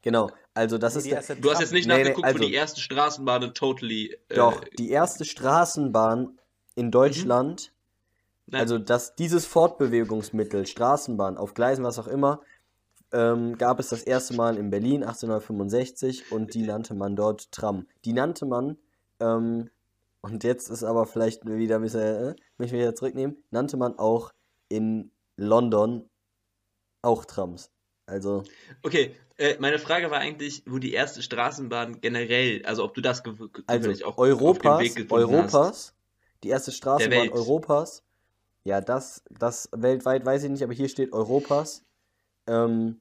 Genau, 0.02 0.30
also 0.54 0.78
das 0.78 0.94
Nee, 0.94 0.98
ist 0.98 1.04
die 1.04 1.08
der, 1.10 1.18
erste 1.18 1.36
Du 1.36 1.50
hast 1.50 1.60
jetzt 1.60 1.72
nicht 1.72 1.88
Nee, 1.88 1.94
nee, 1.94 2.00
nachgeguckt, 2.02 2.26
also- 2.26 2.38
wo 2.38 2.44
die 2.44 2.54
erste 2.54 2.80
Straßenbahn 2.80 3.42
in 3.42 3.54
totally. 3.54 4.16
Äh, 4.28 4.34
doch 4.36 4.62
die 4.78 4.90
erste 4.90 5.24
Straßenbahn 5.24 6.38
in 6.76 6.90
Deutschland, 6.92 7.72
nein. 8.46 8.60
also 8.60 8.78
dass 8.78 9.16
dieses 9.16 9.46
Fortbewegungsmittel, 9.46 10.66
Straßenbahn 10.66 11.36
auf 11.38 11.54
Gleisen, 11.54 11.84
was 11.84 11.98
auch 11.98 12.06
immer, 12.06 12.40
ähm, 13.16 13.56
gab 13.56 13.80
es 13.80 13.88
das 13.88 14.02
erste 14.02 14.34
Mal 14.34 14.58
in 14.58 14.68
Berlin 14.68 15.02
1865 15.02 16.30
und 16.32 16.52
die 16.52 16.62
nannte 16.62 16.94
man 16.94 17.16
dort 17.16 17.50
Tram. 17.50 17.86
Die 18.04 18.12
nannte 18.12 18.44
man, 18.44 18.76
ähm, 19.20 19.70
und 20.20 20.44
jetzt 20.44 20.68
ist 20.68 20.84
aber 20.84 21.06
vielleicht 21.06 21.46
wieder 21.46 21.76
ein 21.76 21.82
bisschen, 21.82 22.00
äh, 22.00 22.34
möchte 22.58 22.76
ich 22.76 22.82
wieder 22.82 22.94
zurücknehmen, 22.94 23.42
nannte 23.50 23.78
man 23.78 23.98
auch 23.98 24.32
in 24.68 25.10
London 25.36 26.10
auch 27.00 27.24
Trams. 27.24 27.70
Also, 28.04 28.44
Okay, 28.82 29.16
äh, 29.38 29.56
meine 29.60 29.78
Frage 29.78 30.10
war 30.10 30.18
eigentlich, 30.18 30.62
wo 30.66 30.78
die 30.78 30.92
erste 30.92 31.22
Straßenbahn 31.22 32.02
generell, 32.02 32.64
also 32.66 32.84
ob 32.84 32.92
du 32.94 33.00
das 33.00 33.22
also 33.66 34.04
auch 34.04 34.18
auf 34.18 34.26
dem 34.28 34.38
Europas, 34.38 34.80
Weg 34.80 34.94
gefunden 34.94 35.32
hast. 35.32 35.54
Europas, 35.54 35.94
die 36.44 36.50
erste 36.50 36.70
Straßenbahn. 36.70 37.30
Europas, 37.30 38.02
ja, 38.64 38.82
das, 38.82 39.22
das 39.30 39.70
weltweit 39.72 40.26
weiß 40.26 40.44
ich 40.44 40.50
nicht, 40.50 40.62
aber 40.62 40.74
hier 40.74 40.88
steht 40.88 41.12
Europas, 41.12 41.82
ähm, 42.46 43.00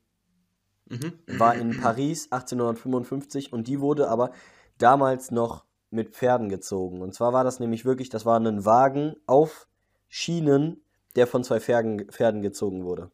Mhm. 0.88 1.14
war 1.28 1.56
in 1.56 1.78
Paris 1.78 2.32
1855 2.32 3.52
und 3.54 3.68
die 3.68 3.80
wurde 3.80 4.08
aber 4.10 4.32
damals 4.78 5.32
noch 5.32 5.66
mit 5.90 6.10
Pferden 6.16 6.50
gezogen. 6.50 7.02
Und 7.02 7.14
zwar 7.14 7.34
war 7.34 7.44
das 7.44 7.60
nämlich 7.60 7.86
wirklich, 7.86 8.10
das 8.10 8.26
war 8.26 8.40
ein 8.40 8.66
Wagen 8.66 9.16
auf 9.26 9.68
Schienen, 10.10 10.84
der 11.16 11.28
von 11.28 11.44
zwei 11.44 11.60
Pferden, 11.60 12.10
Pferden 12.12 12.42
gezogen 12.42 12.84
wurde. 12.84 13.12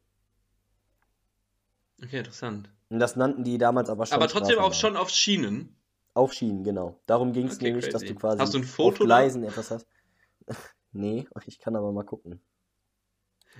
Okay, 2.03 2.17
interessant. 2.19 2.69
Und 2.89 2.99
das 2.99 3.15
nannten 3.15 3.43
die 3.43 3.57
damals 3.57 3.89
aber 3.89 4.05
schon 4.05 4.15
Aber 4.15 4.27
trotzdem 4.27 4.59
auch 4.59 4.73
schon 4.73 4.97
auf 4.97 5.09
Schienen. 5.09 5.75
Auf 6.13 6.33
Schienen, 6.33 6.63
genau. 6.63 6.99
Darum 7.05 7.31
ging 7.31 7.47
es 7.47 7.55
Okay, 7.55 7.65
nämlich, 7.67 7.87
dass 7.89 8.01
crazy. 8.01 8.13
du 8.13 8.19
quasi 8.19 8.39
Hast 8.39 8.53
du 8.53 8.57
ein 8.57 8.63
auf 8.63 8.69
Foto 8.69 9.05
da? 9.05 9.05
Gleisen 9.05 9.43
etwas 9.43 9.71
hast. 9.71 9.87
nee, 10.91 11.25
ich 11.45 11.59
kann 11.59 11.75
aber 11.75 11.91
mal 11.93 12.03
gucken. 12.03 12.41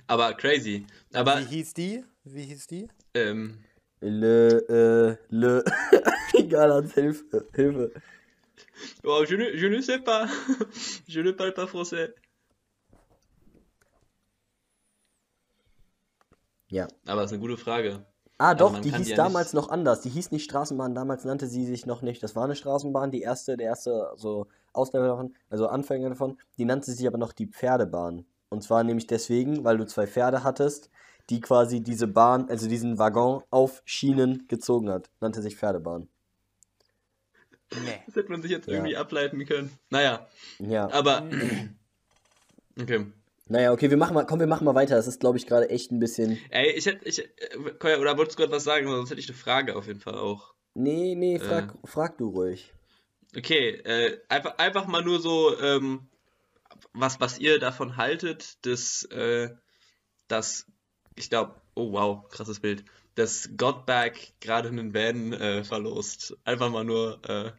Aber 0.06 0.34
crazy. 0.34 0.86
Aber, 1.12 1.38
Wie 1.40 1.44
hieß 1.44 1.74
die? 1.74 2.04
Wie 2.24 2.42
hieß 2.44 2.66
die? 2.66 2.88
ähm, 3.14 3.62
Le, 4.04 4.48
äh, 4.68 5.16
le. 5.30 5.64
Egal, 6.34 6.72
als 6.72 6.92
Hilfe. 6.94 7.46
Hilfe. 7.54 7.92
oh, 9.04 9.22
je, 9.28 9.36
ne, 9.36 9.50
je 9.56 9.68
ne 9.68 9.80
sais 9.80 10.00
pas. 10.00 10.26
je 11.06 11.20
ne 11.22 11.30
parle 11.32 11.52
pas 11.54 11.66
français. 11.66 12.12
Ja. 16.68 16.88
Aber 17.06 17.20
das 17.22 17.30
ist 17.30 17.34
eine 17.38 17.42
gute 17.42 17.56
Frage. 17.56 18.04
Ah, 18.38 18.50
Also 18.52 18.68
doch, 18.70 18.80
die 18.80 18.90
hieß 18.92 19.04
die 19.04 19.10
ja 19.10 19.16
damals 19.16 19.52
nicht- 19.52 19.62
noch 19.62 19.70
anders. 19.70 20.00
Die 20.00 20.08
hieß 20.08 20.32
nicht 20.32 20.44
Straßenbahn, 20.44 20.94
damals 20.94 21.24
nannte 21.24 21.46
sie 21.46 21.64
sich 21.66 21.86
noch 21.86 22.02
nicht. 22.02 22.22
Das 22.22 22.34
war 22.34 22.44
eine 22.44 22.56
Straßenbahn, 22.56 23.10
die 23.10 23.22
erste, 23.22 23.56
der 23.56 23.66
erste 23.66 24.10
so 24.16 24.46
Ausländer 24.72 25.08
davon, 25.08 25.36
also 25.50 25.68
Anfänger 25.68 26.08
davon. 26.08 26.38
Die 26.58 26.64
nannte 26.64 26.90
sich 26.90 27.06
aber 27.06 27.18
noch 27.18 27.32
die 27.32 27.46
Pferdebahn. 27.46 28.24
Und 28.48 28.62
zwar 28.62 28.82
nämlich 28.84 29.06
deswegen, 29.06 29.64
weil 29.64 29.76
du 29.78 29.86
zwei 29.86 30.06
Pferde 30.06 30.42
hattest, 30.44 30.90
die 31.30 31.40
quasi 31.40 31.80
diese 31.82 32.06
Bahn, 32.06 32.48
also 32.50 32.68
diesen 32.68 32.98
Waggon 32.98 33.42
auf 33.50 33.82
Schienen 33.84 34.46
gezogen 34.48 34.90
hat. 34.90 35.10
Nannte 35.20 35.40
sich 35.42 35.56
Pferdebahn. 35.56 36.08
Nee. 37.84 38.02
Das 38.06 38.16
hätte 38.16 38.30
man 38.30 38.42
sich 38.42 38.50
jetzt 38.50 38.66
Ja. 38.66 38.74
irgendwie 38.74 38.96
ableiten 38.96 39.44
können. 39.46 39.70
Naja, 39.90 40.28
Ja. 40.58 40.90
aber. 40.90 41.26
Okay. 42.78 43.06
Naja, 43.48 43.72
okay, 43.72 43.90
wir 43.90 43.96
machen 43.96 44.14
mal, 44.14 44.24
komm, 44.24 44.40
wir 44.40 44.46
machen 44.46 44.64
mal 44.64 44.74
weiter. 44.74 44.94
Das 44.96 45.06
ist, 45.06 45.20
glaube 45.20 45.36
ich, 45.38 45.46
gerade 45.46 45.68
echt 45.70 45.90
ein 45.90 45.98
bisschen. 45.98 46.38
Ey, 46.50 46.70
ich 46.72 46.86
hätte. 46.86 47.06
Ich, 47.06 47.18
äh, 47.20 47.96
oder 47.98 48.16
wolltest 48.16 48.38
du 48.38 48.42
gerade 48.42 48.52
was 48.52 48.64
sagen? 48.64 48.86
Sonst 48.86 49.10
hätte 49.10 49.20
ich 49.20 49.28
eine 49.28 49.36
Frage 49.36 49.76
auf 49.76 49.86
jeden 49.86 50.00
Fall 50.00 50.14
auch. 50.18 50.54
Nee, 50.74 51.14
nee, 51.14 51.36
Äh. 51.36 51.38
frag, 51.38 51.74
frag 51.84 52.18
du 52.18 52.28
ruhig. 52.28 52.72
Okay, 53.36 53.70
äh, 53.70 54.20
einfach, 54.28 54.56
einfach 54.58 54.86
mal 54.86 55.02
nur 55.02 55.20
so, 55.20 55.58
ähm, 55.58 56.08
was, 56.92 57.20
was 57.20 57.38
ihr 57.38 57.58
davon 57.58 57.96
haltet, 57.96 58.64
dass, 58.66 59.04
äh, 59.04 59.50
dass 60.28 60.66
ich 61.16 61.30
glaube, 61.30 61.54
oh 61.74 61.92
wow, 61.92 62.28
krasses 62.28 62.60
Bild, 62.60 62.84
dass 63.14 63.50
Godback 63.56 64.34
gerade 64.40 64.68
einen 64.68 64.94
Van 64.94 65.32
äh, 65.32 65.64
verlost. 65.64 66.36
Einfach 66.44 66.70
mal 66.70 66.84
nur, 66.84 67.20
äh, 67.28 67.52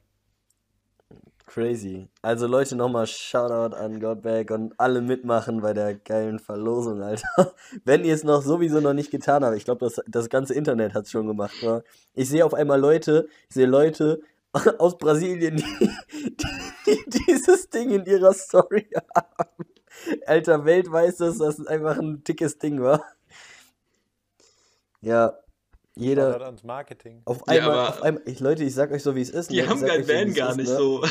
Crazy. 1.45 2.07
Also 2.23 2.47
Leute, 2.47 2.75
nochmal 2.75 3.05
Shoutout 3.05 3.75
an 3.75 3.99
Godback 3.99 4.49
und 4.49 4.73
alle 4.79 5.01
mitmachen 5.01 5.61
bei 5.61 5.73
der 5.73 5.93
geilen 5.93 6.39
Verlosung, 6.39 7.03
Alter. 7.03 7.53
Wenn 7.85 8.03
ihr 8.05 8.15
es 8.15 8.23
noch 8.23 8.41
sowieso 8.41 8.79
noch 8.79 8.93
nicht 8.93 9.11
getan 9.11 9.45
habt, 9.45 9.55
ich 9.55 9.65
glaube, 9.65 9.85
das, 9.85 10.01
das 10.07 10.29
ganze 10.29 10.55
Internet 10.55 10.95
hat 10.95 11.05
es 11.05 11.11
schon 11.11 11.27
gemacht. 11.27 11.53
Wa? 11.61 11.83
Ich 12.15 12.29
sehe 12.29 12.43
auf 12.43 12.55
einmal 12.55 12.79
Leute, 12.79 13.27
ich 13.49 13.55
sehe 13.55 13.67
Leute 13.67 14.21
aus 14.79 14.97
Brasilien, 14.97 15.57
die, 15.57 15.89
die, 16.11 16.45
die 16.87 17.09
dieses 17.27 17.69
Ding 17.69 17.91
in 17.91 18.05
ihrer 18.05 18.33
Story 18.33 18.87
haben. 19.15 19.65
Alter, 20.25 20.65
Welt 20.65 20.91
weiß 20.91 21.17
das, 21.17 21.39
einfach 21.67 21.99
ein 21.99 22.23
dickes 22.23 22.57
Ding, 22.57 22.81
wa? 22.81 23.03
Ja, 25.03 25.37
jeder. 25.95 26.41
Ans 26.41 26.63
Marketing. 26.63 27.21
Auf 27.25 27.39
Ja, 27.47 27.53
einmal, 27.53 27.71
aber- 27.71 27.89
auf 27.89 28.01
einmal, 28.01 28.23
ich, 28.25 28.39
Leute, 28.39 28.63
ich 28.63 28.73
sag 28.73 28.91
euch 28.91 29.03
so, 29.03 29.15
wie 29.15 29.21
es 29.21 29.29
ist. 29.29 29.49
die 29.51 29.57
ne? 29.57 29.63
Ich 29.63 29.69
haben 29.69 29.81
kein 29.85 30.03
so, 30.03 30.09
Van 30.13 30.27
es 30.29 30.35
gar 30.35 30.49
ist, 30.51 30.57
nicht 30.57 30.69
ne? 30.69 30.75
so. 30.77 31.03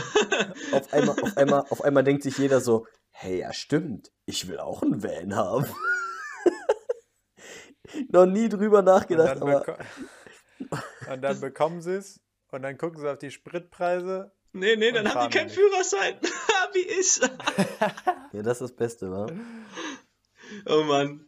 auf 0.72 0.92
einmal, 0.92 1.20
auf 1.22 1.36
einmal, 1.36 1.60
auf 1.70 1.84
einmal 1.84 2.04
denkt 2.04 2.22
sich 2.22 2.38
jeder 2.38 2.60
so, 2.60 2.86
hey, 3.10 3.40
ja 3.40 3.52
stimmt, 3.52 4.10
ich 4.26 4.48
will 4.48 4.58
auch 4.58 4.82
einen 4.82 5.02
Van 5.02 5.36
haben. 5.36 5.66
Noch 8.08 8.26
nie 8.26 8.48
drüber 8.48 8.78
Und 8.78 8.86
nachgedacht, 8.86 9.36
dann, 9.40 9.42
aber 9.42 9.78
und 11.12 11.22
dann 11.22 11.40
bekommen 11.40 11.82
sie 11.82 11.96
es 11.96 12.20
und 12.50 12.62
dann 12.62 12.78
gucken 12.78 13.00
sie 13.00 13.10
auf 13.10 13.18
die 13.18 13.30
Spritpreise. 13.30 14.32
Nee, 14.52 14.76
nee, 14.76 14.92
dann 14.92 15.06
Und 15.06 15.14
haben 15.14 15.30
die 15.30 15.36
keinen 15.38 15.46
nicht. 15.48 15.56
Führerschein. 15.56 16.16
Wie 16.72 16.88
ich. 17.00 17.20
ja, 18.32 18.42
das 18.42 18.60
ist 18.60 18.70
das 18.70 18.76
Beste, 18.76 19.10
wa? 19.10 19.26
Oh 20.66 20.82
Mann. 20.84 21.26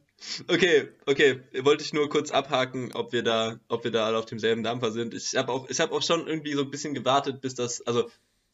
Okay, 0.48 0.88
okay. 1.06 1.40
Wollte 1.60 1.84
ich 1.84 1.92
nur 1.92 2.08
kurz 2.08 2.30
abhaken, 2.30 2.92
ob 2.94 3.12
wir 3.12 3.22
da, 3.22 3.60
ob 3.68 3.84
wir 3.84 3.90
da 3.90 4.06
alle 4.06 4.18
auf 4.18 4.26
demselben 4.26 4.62
Dampfer 4.62 4.90
sind. 4.90 5.14
Ich 5.14 5.36
habe 5.36 5.52
auch, 5.52 5.68
ich 5.68 5.80
habe 5.80 5.92
auch 5.92 6.02
schon 6.02 6.26
irgendwie 6.26 6.54
so 6.54 6.62
ein 6.62 6.70
bisschen 6.70 6.94
gewartet, 6.94 7.40
bis 7.40 7.54
das, 7.54 7.82
also 7.86 8.10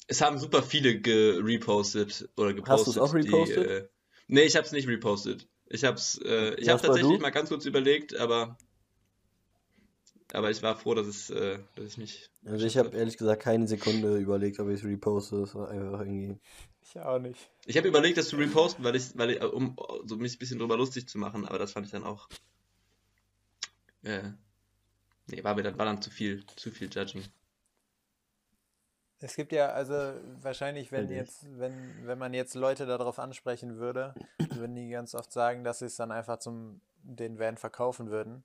es 0.07 0.21
haben 0.21 0.39
super 0.39 0.63
viele 0.63 1.01
gerepostet 1.01 2.29
oder 2.37 2.53
gepostet. 2.53 2.87
Hast 2.87 2.97
du's 2.97 2.99
auch 2.99 3.15
die, 3.15 3.29
repostet? 3.29 3.67
äh, 3.67 3.89
nee, 4.27 4.43
ich 4.43 4.57
habe 4.57 4.67
es 4.67 4.73
nicht 4.73 4.89
repostet. 4.89 5.47
Ich 5.69 5.85
habe 5.85 5.97
es, 5.97 6.21
äh, 6.25 6.55
ich 6.57 6.69
habe 6.69 6.83
tatsächlich 6.83 7.17
du? 7.17 7.23
mal 7.23 7.31
ganz 7.31 7.49
kurz 7.49 7.65
überlegt, 7.65 8.17
aber, 8.17 8.59
aber 10.33 10.51
ich 10.51 10.63
war 10.63 10.77
froh, 10.77 10.95
dass 10.95 11.07
es, 11.07 11.31
äh, 11.31 11.59
dass 11.75 11.87
ich 11.87 11.99
mich. 11.99 12.31
Also 12.45 12.67
ich 12.67 12.77
habe 12.77 12.97
ehrlich 12.97 13.17
gesagt 13.17 13.43
keine 13.43 13.67
Sekunde 13.67 14.19
überlegt, 14.19 14.59
ob 14.61 14.69
ich 14.69 14.81
es 14.81 14.85
reposte. 14.85 15.41
Das 15.41 15.55
war 15.55 15.69
einfach 15.71 16.01
irgendwie. 16.01 16.39
Ich 16.83 16.99
auch 16.99 17.19
nicht. 17.19 17.51
Ich 17.67 17.77
habe 17.77 17.89
überlegt, 17.89 18.19
das 18.19 18.29
zu 18.29 18.37
reposten, 18.37 18.85
weil 18.85 18.97
ich, 18.97 19.17
weil 19.17 19.31
ich, 19.31 19.43
um 19.43 19.77
so 20.05 20.17
mich 20.17 20.35
ein 20.35 20.39
bisschen 20.39 20.59
drüber 20.59 20.77
lustig 20.77 21.09
zu 21.09 21.19
machen, 21.19 21.47
aber 21.47 21.59
das 21.59 21.73
fand 21.73 21.87
ich 21.87 21.93
dann 21.93 22.05
auch. 22.05 22.29
Äh, 24.03 24.31
nee, 25.27 25.45
war 25.45 25.55
mir 25.55 25.63
dann, 25.63 25.79
war 25.79 25.85
dann 25.85 26.01
zu 26.03 26.11
viel, 26.11 26.45
zu 26.57 26.71
viel 26.71 26.89
Judging. 26.91 27.25
Es 29.23 29.37
gibt 29.37 29.53
ja, 29.53 29.69
also 29.69 29.95
wahrscheinlich, 30.41 30.91
wenn 30.93 31.11
jetzt, 31.11 31.47
wenn, 31.59 32.07
wenn 32.07 32.19
man 32.19 32.33
jetzt 32.33 32.55
Leute 32.55 32.87
darauf 32.87 33.19
ansprechen 33.19 33.77
würde, 33.77 34.15
würden 34.55 34.75
die 34.75 34.89
ganz 34.89 35.15
oft 35.15 35.31
sagen, 35.31 35.63
dass 35.63 35.81
sie 35.81 35.87
es 35.87 35.97
dann 35.97 36.11
einfach 36.11 36.39
zum 36.39 36.81
den 37.03 37.39
Van 37.39 37.59
verkaufen 37.59 38.11
würden. 38.11 38.45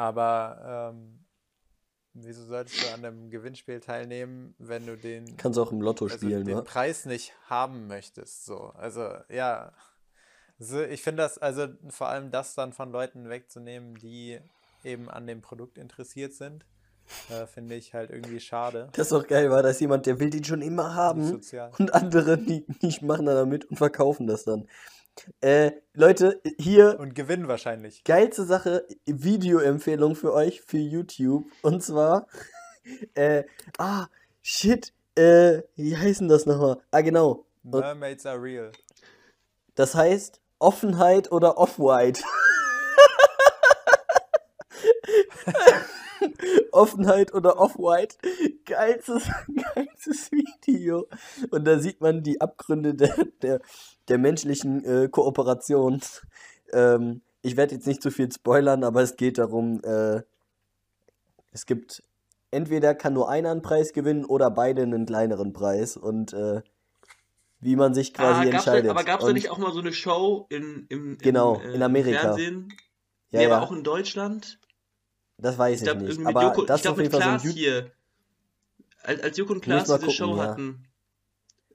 Aber 0.00 0.94
ähm, 0.94 1.26
wieso 2.14 2.42
solltest 2.46 2.82
du 2.82 2.94
an 2.94 3.04
einem 3.04 3.28
Gewinnspiel 3.28 3.80
teilnehmen, 3.80 4.54
wenn 4.56 4.86
du 4.86 4.96
den, 4.96 5.36
Kannst 5.36 5.58
auch 5.58 5.72
im 5.72 5.82
Lotto 5.82 6.06
also 6.06 6.16
spielen, 6.16 6.46
den 6.46 6.56
ne? 6.56 6.62
Preis 6.62 7.04
nicht 7.04 7.34
haben 7.50 7.86
möchtest? 7.86 8.46
So, 8.46 8.72
also 8.78 9.10
ja, 9.28 9.74
so, 10.58 10.80
ich 10.80 11.02
finde 11.02 11.24
das, 11.24 11.36
also 11.36 11.66
vor 11.90 12.08
allem 12.08 12.30
das 12.30 12.54
dann 12.54 12.72
von 12.72 12.90
Leuten 12.90 13.28
wegzunehmen, 13.28 13.94
die 13.96 14.40
eben 14.84 15.10
an 15.10 15.26
dem 15.26 15.42
Produkt 15.42 15.76
interessiert 15.76 16.32
sind, 16.32 16.64
äh, 17.28 17.46
finde 17.46 17.74
ich 17.74 17.92
halt 17.92 18.08
irgendwie 18.08 18.40
schade. 18.40 18.88
Das 18.92 19.08
ist 19.08 19.12
doch 19.12 19.26
geil, 19.26 19.50
war 19.50 19.62
das 19.62 19.80
jemand, 19.80 20.06
der 20.06 20.18
will 20.18 20.30
den 20.30 20.44
schon 20.44 20.62
immer 20.62 20.88
Nicht 20.88 21.52
haben 21.52 21.72
und 21.78 21.92
andere, 21.92 22.38
die 22.38 22.64
nicht 22.80 23.02
machen 23.02 23.26
dann 23.26 23.36
damit 23.36 23.66
und 23.66 23.76
verkaufen 23.76 24.26
das 24.26 24.44
dann. 24.44 24.66
Äh, 25.40 25.72
Leute, 25.94 26.40
hier 26.58 26.98
Und 26.98 27.14
gewinnen 27.14 27.48
wahrscheinlich. 27.48 28.04
geilste 28.04 28.44
Sache, 28.44 28.86
Videoempfehlung 29.06 30.14
für 30.14 30.32
euch 30.32 30.60
für 30.62 30.78
YouTube. 30.78 31.46
Und 31.62 31.82
zwar, 31.82 32.26
äh, 33.14 33.44
ah, 33.78 34.06
shit, 34.42 34.92
äh, 35.16 35.62
wie 35.76 35.96
heißen 35.96 36.28
das 36.28 36.46
nochmal? 36.46 36.80
Ah, 36.90 37.00
genau. 37.00 37.44
Mermaids 37.62 38.24
are 38.26 38.40
real. 38.40 38.72
das 39.74 39.94
heißt 39.94 40.40
Offenheit 40.58 41.30
oder 41.32 41.58
Off-White. 41.58 42.22
Offenheit 46.72 47.34
oder 47.34 47.58
Off-White. 47.58 48.16
Geilstes, 48.64 49.28
geilstes 49.74 50.30
Video. 50.32 51.06
Und 51.50 51.64
da 51.64 51.78
sieht 51.78 52.00
man 52.00 52.22
die 52.22 52.40
Abgründe 52.40 52.94
der, 52.94 53.14
der, 53.42 53.60
der 54.08 54.18
menschlichen 54.18 54.84
äh, 54.84 55.08
Kooperation. 55.08 56.00
Ähm, 56.72 57.22
ich 57.42 57.56
werde 57.56 57.74
jetzt 57.74 57.86
nicht 57.86 58.02
zu 58.02 58.10
viel 58.10 58.30
spoilern, 58.30 58.84
aber 58.84 59.02
es 59.02 59.16
geht 59.16 59.38
darum, 59.38 59.82
äh, 59.84 60.22
es 61.52 61.66
gibt 61.66 62.02
entweder 62.50 62.94
kann 62.94 63.12
nur 63.14 63.28
einer 63.28 63.50
einen 63.50 63.62
Preis 63.62 63.92
gewinnen 63.92 64.24
oder 64.24 64.50
beide 64.50 64.82
einen 64.82 65.06
kleineren 65.06 65.52
Preis. 65.52 65.96
Und 65.96 66.32
äh, 66.32 66.62
wie 67.60 67.76
man 67.76 67.94
sich 67.94 68.14
quasi 68.14 68.48
Ah, 68.48 68.50
gab's 68.50 68.64
da, 68.64 68.72
entscheidet. 68.72 68.90
aber 68.90 69.04
gab 69.04 69.20
es 69.20 69.26
da 69.26 69.32
nicht 69.32 69.50
auch 69.50 69.58
mal 69.58 69.72
so 69.72 69.80
eine 69.80 69.92
Show 69.92 70.46
in, 70.48 70.86
im, 70.88 71.12
im, 71.12 71.18
Genau, 71.18 71.60
äh, 71.60 71.74
in 71.74 71.82
Amerika. 71.82 72.20
Fernsehen? 72.20 72.68
Ja, 73.30 73.40
nee, 73.40 73.46
ja. 73.46 73.56
aber 73.56 73.64
auch 73.66 73.72
in 73.72 73.82
Deutschland? 73.84 74.58
Das 75.40 75.58
weiß 75.58 75.74
Ich 75.74 75.82
ich, 75.82 75.92
glaube, 75.92 76.04
nicht. 76.06 76.26
Aber 76.26 76.42
Joko, 76.42 76.64
das 76.64 76.80
ich 76.80 76.88
auf 76.88 76.96
glaube 76.96 77.02
jeden 77.02 77.14
mit 77.14 77.22
Fall 77.22 77.32
so 77.32 77.38
Klaas 77.38 77.44
ein 77.44 77.50
hier. 77.50 77.92
Als, 79.02 79.22
als 79.22 79.36
Joko 79.38 79.52
und 79.54 79.60
Klaas 79.62 79.84
diese 79.84 79.98
gucken, 79.98 80.12
Show 80.12 80.36
ja. 80.36 80.42
hatten, 80.42 80.86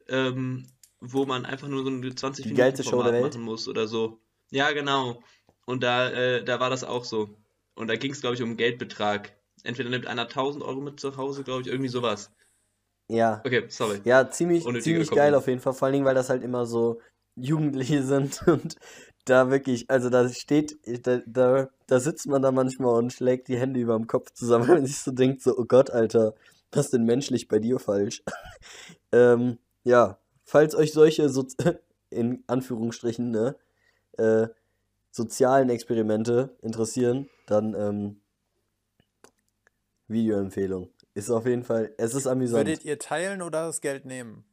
ähm, 0.08 0.68
wo 1.00 1.26
man 1.26 1.46
einfach 1.46 1.68
nur 1.68 1.84
so 1.84 1.90
ein 1.90 2.16
20 2.16 2.44
Die 2.44 2.50
Minuten 2.50 2.58
geilste 2.58 2.84
Show 2.84 2.92
der 2.92 2.98
Format 2.98 3.14
Welt? 3.14 3.34
machen 3.34 3.42
muss 3.44 3.68
oder 3.68 3.88
so. 3.88 4.20
Ja, 4.52 4.72
genau. 4.72 5.22
Und 5.66 5.84
da, 5.84 6.10
äh, 6.10 6.44
da 6.44 6.60
war 6.60 6.70
das 6.70 6.84
auch 6.84 7.04
so. 7.04 7.38
Und 7.74 7.88
da 7.88 7.96
ging 7.96 8.12
es, 8.12 8.22
glaube 8.22 8.36
ich, 8.36 8.44
um 8.44 8.58
Geldbetrag. 8.58 9.36
Entweder 9.64 9.90
nimmt 9.90 10.08
einer 10.08 10.24
1000 10.24 10.64
Euro 10.64 10.80
mit 10.80 11.00
zu 11.00 11.18
Hause, 11.18 11.44
glaube 11.44 11.62
ich, 11.62 11.68
irgendwie 11.68 11.90
sowas. 11.90 12.32
Ja. 13.08 13.42
Okay, 13.46 13.66
sorry. 13.70 14.02
Ja, 14.04 14.30
ziemlich, 14.30 14.64
ziemlich 14.82 15.10
geil 15.12 15.36
auf 15.36 15.48
jeden 15.48 15.60
Fall. 15.60 15.74
Vor 15.74 15.88
allen 15.88 15.94
Dingen, 15.94 16.06
weil 16.06 16.16
das 16.16 16.30
halt 16.30 16.44
immer 16.44 16.66
so 16.66 17.02
Jugendliche 17.36 18.04
sind 18.06 18.48
und 18.48 18.76
da 19.26 19.50
wirklich, 19.50 19.90
also 19.90 20.10
da 20.10 20.30
steht, 20.30 20.78
da, 21.06 21.22
da, 21.26 21.70
da 21.88 22.00
sitzt 22.00 22.28
man 22.28 22.42
da 22.42 22.52
manchmal 22.52 22.96
und 22.96 23.12
schlägt 23.12 23.48
die 23.48 23.58
Hände 23.58 23.80
über 23.80 23.98
dem 23.98 24.08
Kopf 24.08 24.32
zusammen, 24.32 24.68
wenn 24.68 24.76
man 24.76 24.86
sich 24.86 25.00
so 25.00 25.12
denkt, 25.12 25.42
so, 25.42 25.58
oh 25.58 25.66
Gott, 25.66 25.90
Alter, 25.90 26.36
was 26.72 26.86
ist 26.86 26.94
denn 26.94 27.06
menschlich 27.06 27.48
bei 27.48 27.60
dir 27.60 27.80
falsch? 27.80 28.24
ähm, 29.12 29.58
ja, 29.84 30.18
falls 30.44 30.76
euch 30.76 30.94
solche, 30.94 31.30
so, 31.30 31.46
in 32.10 32.44
Anführungsstrichen, 32.48 33.32
ne, 33.32 33.56
äh, 34.18 34.48
sozialen 35.12 35.70
Experimente 35.70 36.56
interessieren, 36.62 37.28
dann, 37.48 37.74
ähm, 37.74 38.22
Videoempfehlung. 40.08 40.90
Ist 41.16 41.32
auf 41.32 41.46
jeden 41.46 41.64
Fall, 41.64 41.94
es 41.98 42.14
ist 42.14 42.28
amüsant. 42.28 42.68
Würdet 42.68 42.86
ihr 42.86 43.00
teilen 43.00 43.42
oder 43.42 43.66
das 43.66 43.82
Geld 43.82 44.06
nehmen? 44.06 44.44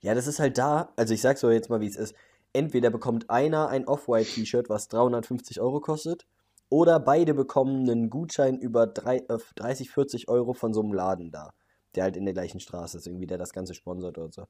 Ja, 0.00 0.14
das 0.14 0.26
ist 0.26 0.38
halt 0.38 0.58
da, 0.58 0.92
also 0.96 1.14
ich 1.14 1.22
sag's 1.22 1.42
euch 1.44 1.54
jetzt 1.54 1.70
mal, 1.70 1.80
wie 1.80 1.86
es 1.86 1.96
ist. 1.96 2.14
Entweder 2.52 2.90
bekommt 2.90 3.30
einer 3.30 3.68
ein 3.68 3.86
Off-White-T-Shirt, 3.86 4.68
was 4.68 4.88
350 4.88 5.60
Euro 5.60 5.80
kostet, 5.80 6.26
oder 6.68 7.00
beide 7.00 7.34
bekommen 7.34 7.88
einen 7.88 8.10
Gutschein 8.10 8.58
über 8.58 8.86
drei, 8.86 9.18
äh, 9.18 9.38
30, 9.56 9.90
40 9.90 10.28
Euro 10.28 10.52
von 10.52 10.72
so 10.72 10.80
einem 10.80 10.92
Laden 10.92 11.30
da, 11.30 11.52
der 11.94 12.04
halt 12.04 12.16
in 12.16 12.24
der 12.24 12.34
gleichen 12.34 12.60
Straße 12.60 12.98
ist, 12.98 13.06
irgendwie, 13.06 13.26
der 13.26 13.38
das 13.38 13.52
Ganze 13.52 13.74
sponsert 13.74 14.18
oder 14.18 14.32
so. 14.32 14.46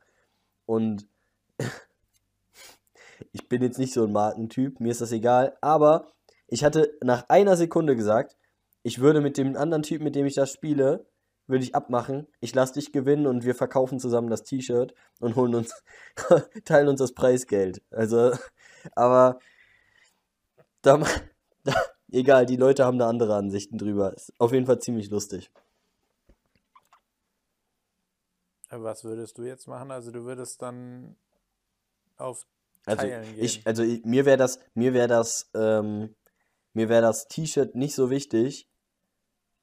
Und 0.66 1.06
ich 3.32 3.48
bin 3.48 3.62
jetzt 3.62 3.78
nicht 3.78 3.92
so 3.92 4.04
ein 4.04 4.12
Markentyp, 4.12 4.80
mir 4.80 4.92
ist 4.92 5.00
das 5.00 5.12
egal, 5.12 5.56
aber 5.60 6.12
ich 6.46 6.64
hatte 6.64 6.96
nach 7.02 7.28
einer 7.28 7.56
Sekunde 7.56 7.96
gesagt, 7.96 8.36
ich 8.82 9.00
würde 9.00 9.20
mit 9.20 9.36
dem 9.38 9.56
anderen 9.56 9.82
Typ, 9.82 10.02
mit 10.02 10.14
dem 10.14 10.26
ich 10.26 10.34
das 10.34 10.52
spiele, 10.52 11.06
würde 11.46 11.64
ich 11.64 11.74
abmachen, 11.74 12.26
ich 12.40 12.54
lasse 12.54 12.74
dich 12.74 12.92
gewinnen 12.92 13.26
und 13.26 13.44
wir 13.44 13.54
verkaufen 13.54 13.98
zusammen 13.98 14.30
das 14.30 14.44
T-Shirt 14.44 14.94
und 15.20 15.36
holen 15.36 15.54
uns, 15.54 15.82
teilen 16.64 16.88
uns 16.88 17.00
das 17.00 17.12
Preisgeld. 17.12 17.82
Also, 17.90 18.32
aber 18.94 19.38
da, 20.82 21.02
da, 21.64 21.74
egal, 22.10 22.46
die 22.46 22.56
Leute 22.56 22.84
haben 22.84 22.98
da 22.98 23.08
andere 23.08 23.34
Ansichten 23.34 23.78
drüber. 23.78 24.14
Ist 24.14 24.32
auf 24.38 24.52
jeden 24.52 24.66
Fall 24.66 24.78
ziemlich 24.78 25.10
lustig. 25.10 25.50
Was 28.70 29.04
würdest 29.04 29.36
du 29.36 29.42
jetzt 29.42 29.68
machen? 29.68 29.90
Also 29.90 30.10
du 30.10 30.24
würdest 30.24 30.62
dann 30.62 31.16
auf 32.16 32.46
Also 32.86 33.02
Teilen 33.02 33.34
gehen. 33.34 33.44
ich, 33.44 33.66
also 33.66 33.82
ich, 33.82 34.04
mir 34.04 34.24
wäre 34.24 34.38
das, 34.38 34.60
mir 34.74 34.94
wäre 34.94 35.08
das, 35.08 35.50
ähm, 35.54 36.14
mir 36.72 36.88
wäre 36.88 37.02
das 37.02 37.28
T-Shirt 37.28 37.74
nicht 37.74 37.94
so 37.94 38.08
wichtig, 38.08 38.68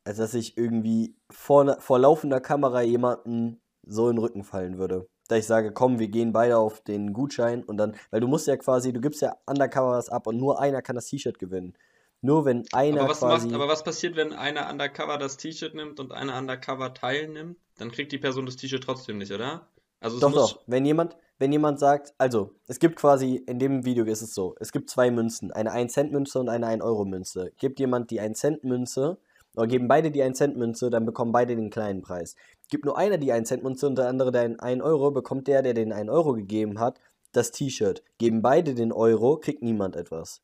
als 0.09 0.17
dass 0.17 0.33
ich 0.33 0.57
irgendwie 0.57 1.15
vor, 1.29 1.79
vor 1.79 1.99
laufender 1.99 2.41
Kamera 2.41 2.81
jemanden 2.81 3.61
so 3.83 4.09
in 4.09 4.15
den 4.15 4.23
Rücken 4.23 4.43
fallen 4.43 4.79
würde. 4.79 5.07
Da 5.27 5.35
ich 5.35 5.45
sage, 5.45 5.71
komm, 5.71 5.99
wir 5.99 6.07
gehen 6.07 6.33
beide 6.33 6.57
auf 6.57 6.81
den 6.81 7.13
Gutschein 7.13 7.63
und 7.63 7.77
dann, 7.77 7.95
weil 8.09 8.19
du 8.19 8.27
musst 8.27 8.47
ja 8.47 8.57
quasi, 8.57 8.91
du 8.91 9.01
gibst 9.01 9.21
ja 9.21 9.35
undercover 9.45 9.91
was 9.91 10.09
ab 10.09 10.25
und 10.25 10.37
nur 10.37 10.59
einer 10.59 10.81
kann 10.81 10.95
das 10.95 11.05
T-Shirt 11.05 11.37
gewinnen. 11.37 11.77
Nur 12.21 12.43
wenn 12.45 12.63
einer 12.73 13.01
Aber 13.01 13.09
was, 13.11 13.19
quasi. 13.19 13.45
macht, 13.49 13.55
aber 13.55 13.67
was 13.67 13.83
passiert, 13.83 14.15
wenn 14.15 14.33
einer 14.33 14.67
undercover 14.71 15.19
das 15.19 15.37
T-Shirt 15.37 15.75
nimmt 15.75 15.99
und 15.99 16.11
einer 16.11 16.35
undercover 16.39 16.95
teilnimmt? 16.95 17.57
Dann 17.77 17.91
kriegt 17.91 18.11
die 18.11 18.17
Person 18.17 18.47
das 18.47 18.55
T-Shirt 18.55 18.83
trotzdem 18.83 19.19
nicht, 19.19 19.31
oder? 19.31 19.67
Also 19.99 20.19
Doch, 20.19 20.33
doch. 20.33 20.59
Wenn 20.65 20.87
jemand, 20.87 21.17
wenn 21.37 21.51
jemand 21.51 21.77
sagt, 21.77 22.15
also, 22.17 22.55
es 22.65 22.79
gibt 22.79 22.95
quasi, 22.95 23.35
in 23.35 23.59
dem 23.59 23.85
Video 23.85 24.05
ist 24.05 24.23
es 24.23 24.33
so, 24.33 24.55
es 24.59 24.71
gibt 24.71 24.89
zwei 24.89 25.11
Münzen, 25.11 25.51
eine 25.51 25.71
1-Cent-Münze 25.71 26.39
und 26.39 26.49
eine 26.49 26.65
1-Euro-Münze. 26.65 27.51
Gibt 27.59 27.79
jemand 27.79 28.09
die 28.09 28.19
1-Cent-Münze, 28.19 29.19
oder 29.59 29.67
geben 29.67 29.89
beide 29.89 30.09
die 30.09 30.23
1-Cent-Münze, 30.23 30.89
dann 30.89 31.05
bekommen 31.05 31.33
beide 31.33 31.53
den 31.53 31.69
kleinen 31.69 32.01
Preis. 32.01 32.37
Gibt 32.69 32.85
nur 32.85 32.97
einer 32.97 33.17
die 33.17 33.33
1-Cent-Münze 33.33 33.87
und 33.87 33.97
der 33.97 34.07
andere 34.07 34.31
den 34.31 34.57
1 34.57 34.81
Euro, 34.81 35.11
bekommt 35.11 35.49
der, 35.49 35.61
der 35.61 35.73
den 35.73 35.91
1 35.91 36.09
Euro 36.09 36.33
gegeben 36.33 36.79
hat, 36.79 37.01
das 37.33 37.51
T-Shirt. 37.51 38.01
Geben 38.19 38.41
beide 38.41 38.73
den 38.73 38.93
Euro, 38.93 39.37
kriegt 39.37 39.61
niemand 39.61 39.97
etwas. 39.97 40.41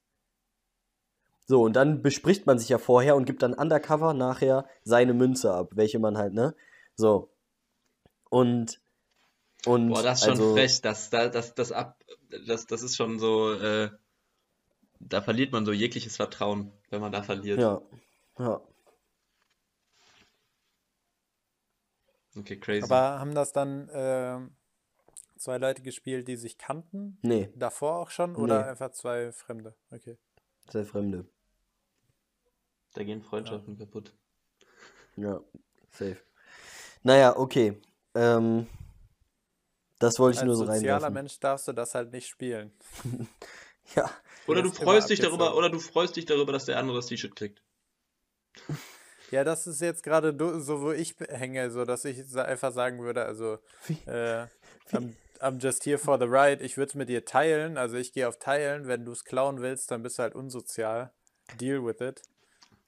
So, 1.48 1.62
und 1.62 1.78
dann 1.78 2.02
bespricht 2.02 2.46
man 2.46 2.60
sich 2.60 2.68
ja 2.68 2.78
vorher 2.78 3.16
und 3.16 3.24
gibt 3.24 3.42
dann 3.42 3.54
undercover 3.54 4.14
nachher 4.14 4.66
seine 4.84 5.14
Münze 5.14 5.54
ab, 5.54 5.70
welche 5.76 6.00
man 6.00 6.18
halt, 6.18 6.34
ne? 6.34 6.54
So. 6.96 7.30
Und, 8.30 8.82
und, 9.66 9.92
boah, 9.92 10.04
das 10.04 10.20
ist 10.20 10.26
schon 10.26 10.32
also, 10.32 10.54
frech. 10.54 10.82
Das, 10.82 11.10
das, 11.10 11.32
das, 11.32 11.56
das, 11.56 11.72
ab, 11.72 12.04
das, 12.46 12.66
das 12.66 12.84
ist 12.84 12.98
schon 12.98 13.18
so, 13.20 13.54
äh, 13.54 13.92
da 15.00 15.22
verliert 15.22 15.54
man 15.54 15.66
so 15.66 15.72
jegliches 15.72 16.18
Vertrauen, 16.18 16.74
wenn 16.90 17.00
man 17.00 17.14
da 17.14 17.24
verliert. 17.24 17.62
Ja, 17.62 17.82
ja. 18.40 18.62
Okay, 22.38 22.58
crazy. 22.60 22.84
Aber 22.84 23.20
haben 23.20 23.34
das 23.34 23.52
dann 23.54 23.90
ähm, 23.94 24.56
zwei 25.38 25.58
Leute 25.58 25.82
gespielt, 25.82 26.28
die 26.28 26.36
sich 26.36 26.58
kannten? 26.58 27.18
Nee, 27.22 27.50
Davor 27.56 27.98
auch 27.98 28.10
schon? 28.10 28.36
Oder 28.36 28.64
Nee. 28.64 28.70
einfach 28.70 28.92
zwei 28.92 29.32
Fremde? 29.32 29.76
Okay. 29.92 30.18
sehr 30.70 30.86
Fremde. 30.86 31.26
da 32.94 33.04
gehen 33.04 33.22
Freundschaften 33.22 33.78
kaputt. 33.78 34.14
Ja, 35.18 35.40
safe. 35.92 36.18
Naja, 37.04 37.36
okay. 37.38 37.80
Ähm, 38.16 38.68
das 40.00 40.20
wollte 40.20 40.36
ich 40.36 40.40
Als 40.42 40.48
nur 40.48 40.56
so 40.56 40.66
sozialer 40.66 40.94
reinwerfen. 40.94 41.14
Mensch 41.14 41.40
darfst 41.40 41.68
du 41.68 41.74
das 41.74 41.96
halt 41.96 42.12
nicht 42.12 42.28
spielen. 42.28 42.72
Ja, 43.96 44.10
Oder 44.48 44.64
du 44.64 44.72
freust 44.72 45.12
dich 45.12 45.20
darüber, 45.20 45.56
oder 45.56 45.70
du 45.70 45.78
freust 45.80 46.16
dich 46.16 46.26
darüber, 46.26 46.52
dass 46.52 46.66
der 46.66 46.80
andere 46.80 46.98
das 46.98 47.06
T-Shirt 47.06 47.36
kriegt. 47.36 47.62
Ja, 49.36 49.44
das 49.44 49.68
ist 49.68 49.82
jetzt 49.82 50.02
gerade 50.02 50.34
so, 50.62 50.80
wo 50.80 50.94
ich 50.94 51.14
hänge, 51.28 51.70
so 51.70 51.84
dass 51.84 52.06
ich 52.06 52.38
einfach 52.38 52.72
sagen 52.72 53.00
würde, 53.00 53.26
also 53.26 53.58
äh, 54.06 54.46
I'm, 54.94 55.12
I'm 55.42 55.62
just 55.62 55.84
here 55.84 55.98
for 55.98 56.18
the 56.18 56.24
ride. 56.24 56.64
Ich 56.64 56.78
würde 56.78 56.92
es 56.92 56.96
mit 56.96 57.10
dir 57.10 57.26
teilen, 57.26 57.78
also 57.78 57.98
ich 57.98 58.14
gehe 58.14 58.30
auf 58.30 58.40
Teilen. 58.40 58.88
Wenn 58.88 59.04
du 59.04 59.12
es 59.12 59.26
klauen 59.26 59.60
willst, 59.60 59.92
dann 59.92 60.04
bist 60.04 60.20
du 60.20 60.24
halt 60.24 60.36
unsozial. 60.36 61.12
Deal 61.60 61.86
with 61.86 62.00
it. 62.00 62.22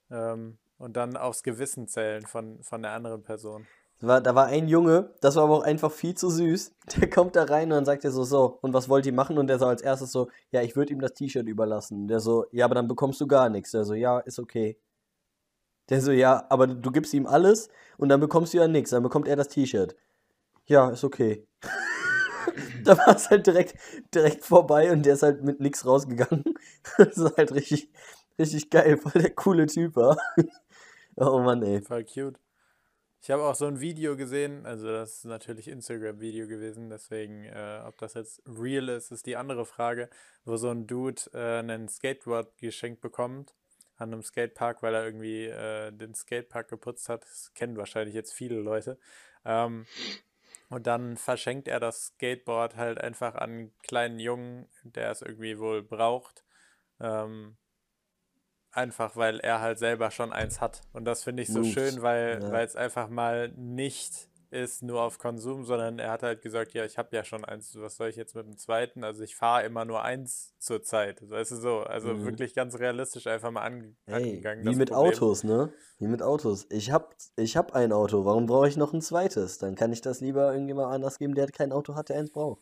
Ähm, 0.09 0.57
und 0.77 0.95
dann 0.95 1.17
aufs 1.17 1.43
Gewissen 1.43 1.89
zählen 1.89 2.25
von, 2.25 2.63
von 2.63 2.81
der 2.81 2.91
anderen 2.91 3.23
Person. 3.23 3.67
da 3.99 4.07
war, 4.07 4.21
da 4.21 4.33
war 4.33 4.45
ein 4.45 4.69
Junge, 4.69 5.13
das 5.19 5.35
war 5.35 5.43
aber 5.43 5.57
auch 5.57 5.63
einfach 5.63 5.91
viel 5.91 6.15
zu 6.15 6.29
süß. 6.29 6.71
Der 6.95 7.09
kommt 7.09 7.35
da 7.35 7.43
rein 7.43 7.63
und 7.63 7.71
dann 7.71 7.85
sagt 7.85 8.05
er 8.05 8.11
so, 8.11 8.23
so, 8.23 8.57
und 8.61 8.73
was 8.73 8.87
wollt 8.87 9.05
ihr 9.05 9.11
machen? 9.11 9.37
Und 9.37 9.47
der 9.47 9.59
so 9.59 9.65
als 9.65 9.81
erstes 9.81 10.13
so, 10.13 10.29
ja, 10.51 10.61
ich 10.61 10.77
würde 10.77 10.93
ihm 10.93 11.01
das 11.01 11.13
T-Shirt 11.13 11.45
überlassen. 11.45 12.07
Der 12.07 12.21
so, 12.21 12.45
ja, 12.53 12.63
aber 12.63 12.75
dann 12.75 12.87
bekommst 12.87 13.19
du 13.19 13.27
gar 13.27 13.49
nichts. 13.49 13.71
Der 13.71 13.83
so, 13.83 13.95
ja, 13.95 14.19
ist 14.19 14.39
okay. 14.39 14.77
Der 15.89 16.01
so, 16.01 16.11
ja, 16.11 16.45
aber 16.49 16.67
du 16.67 16.91
gibst 16.91 17.13
ihm 17.13 17.27
alles 17.27 17.69
und 17.97 18.09
dann 18.09 18.19
bekommst 18.19 18.53
du 18.53 18.57
ja 18.57 18.67
nichts. 18.67 18.91
Dann 18.91 19.03
bekommt 19.03 19.27
er 19.27 19.35
das 19.35 19.47
T-Shirt. 19.47 19.95
Ja, 20.65 20.89
ist 20.89 21.03
okay. 21.03 21.47
da 22.83 22.97
war 22.97 23.15
es 23.15 23.29
halt 23.29 23.47
direkt, 23.47 23.75
direkt 24.13 24.43
vorbei 24.43 24.91
und 24.91 25.05
der 25.05 25.13
ist 25.13 25.23
halt 25.23 25.43
mit 25.43 25.59
nichts 25.61 25.85
rausgegangen. 25.85 26.43
das 26.97 27.17
ist 27.17 27.37
halt 27.37 27.53
richtig, 27.53 27.89
richtig 28.37 28.69
geil, 28.69 28.99
weil 29.03 29.21
der 29.21 29.31
coole 29.31 29.65
Typ 29.67 29.95
war. 29.95 30.17
oh 31.15 31.39
Mann, 31.39 31.63
ey. 31.63 31.81
Voll 31.81 32.03
cute. 32.03 32.39
Ich 33.21 33.31
habe 33.31 33.43
auch 33.43 33.55
so 33.55 33.65
ein 33.65 33.79
Video 33.79 34.15
gesehen, 34.15 34.65
also 34.65 34.87
das 34.87 35.17
ist 35.17 35.25
natürlich 35.25 35.67
Instagram-Video 35.67 36.47
gewesen, 36.47 36.89
deswegen, 36.89 37.45
äh, 37.45 37.81
ob 37.85 37.97
das 37.97 38.13
jetzt 38.13 38.41
real 38.47 38.89
ist, 38.89 39.11
ist 39.11 39.25
die 39.25 39.35
andere 39.35 39.65
Frage, 39.65 40.09
wo 40.45 40.55
so 40.55 40.69
ein 40.69 40.85
Dude 40.85 41.23
äh, 41.33 41.59
einen 41.59 41.89
Skateboard 41.89 42.55
geschenkt 42.57 43.01
bekommt 43.01 43.55
an 43.97 44.13
einem 44.13 44.23
Skatepark, 44.23 44.83
weil 44.83 44.93
er 44.93 45.05
irgendwie 45.05 45.45
äh, 45.45 45.91
den 45.91 46.13
Skatepark 46.13 46.69
geputzt 46.69 47.09
hat. 47.09 47.23
Das 47.23 47.51
kennen 47.53 47.77
wahrscheinlich 47.77 48.15
jetzt 48.15 48.33
viele 48.33 48.59
Leute. 48.59 48.97
Ähm, 49.45 49.85
und 50.69 50.85
dann 50.85 51.17
verschenkt 51.17 51.67
er 51.67 51.79
das 51.79 52.07
Skateboard 52.07 52.75
halt 52.75 52.99
einfach 52.99 53.35
an 53.35 53.49
einen 53.49 53.77
kleinen 53.83 54.19
Jungen, 54.19 54.67
der 54.83 55.11
es 55.11 55.21
irgendwie 55.21 55.59
wohl 55.59 55.81
braucht. 55.81 56.43
Ähm, 56.99 57.57
einfach 58.71 59.15
weil 59.15 59.39
er 59.39 59.61
halt 59.61 59.79
selber 59.79 60.11
schon 60.11 60.31
eins 60.31 60.61
hat. 60.61 60.81
Und 60.93 61.05
das 61.05 61.23
finde 61.23 61.43
ich 61.43 61.49
so 61.49 61.59
Moves, 61.59 61.73
schön, 61.73 62.01
weil 62.01 62.39
ja. 62.41 62.51
weil 62.51 62.65
es 62.65 62.75
einfach 62.75 63.09
mal 63.09 63.49
nicht 63.55 64.29
ist 64.51 64.83
nur 64.83 65.01
auf 65.01 65.17
Konsum, 65.19 65.63
sondern 65.65 65.99
er 65.99 66.11
hat 66.11 66.23
halt 66.23 66.41
gesagt, 66.41 66.73
ja, 66.73 66.85
ich 66.85 66.97
habe 66.97 67.15
ja 67.15 67.23
schon 67.23 67.43
eins, 67.45 67.75
was 67.79 67.97
soll 67.97 68.09
ich 68.09 68.15
jetzt 68.15 68.35
mit 68.35 68.45
dem 68.45 68.57
zweiten? 68.57 69.03
Also 69.03 69.23
ich 69.23 69.35
fahre 69.35 69.65
immer 69.65 69.85
nur 69.85 70.01
eins 70.03 70.53
zur 70.59 70.81
Zeit. 70.83 71.27
Weißt 71.29 71.51
du 71.51 71.55
so, 71.57 71.79
also 71.81 72.07
Mhm. 72.09 72.25
wirklich 72.25 72.53
ganz 72.53 72.77
realistisch 72.79 73.27
einfach 73.27 73.51
mal 73.51 73.61
ange 73.63 73.95
Ey, 74.05 74.13
angegangen. 74.15 74.65
wie 74.65 74.75
mit 74.75 74.89
Problem. 74.89 74.97
Autos, 74.97 75.43
ne? 75.45 75.71
Wie 75.99 76.07
mit 76.07 76.21
Autos. 76.21 76.65
Ich 76.69 76.91
hab, 76.91 77.15
ich 77.37 77.55
hab 77.55 77.73
ein 77.73 77.91
Auto, 77.93 78.25
warum 78.25 78.45
brauche 78.45 78.67
ich 78.67 78.75
noch 78.77 78.91
ein 78.93 79.01
zweites? 79.01 79.59
Dann 79.59 79.75
kann 79.75 79.93
ich 79.93 80.01
das 80.01 80.19
lieber 80.21 80.51
irgendjemand 80.51 80.93
anders 80.93 81.17
geben, 81.19 81.35
der 81.35 81.47
kein 81.51 81.71
Auto 81.71 81.95
hat, 81.95 82.09
der 82.09 82.17
eins 82.17 82.31
braucht. 82.31 82.61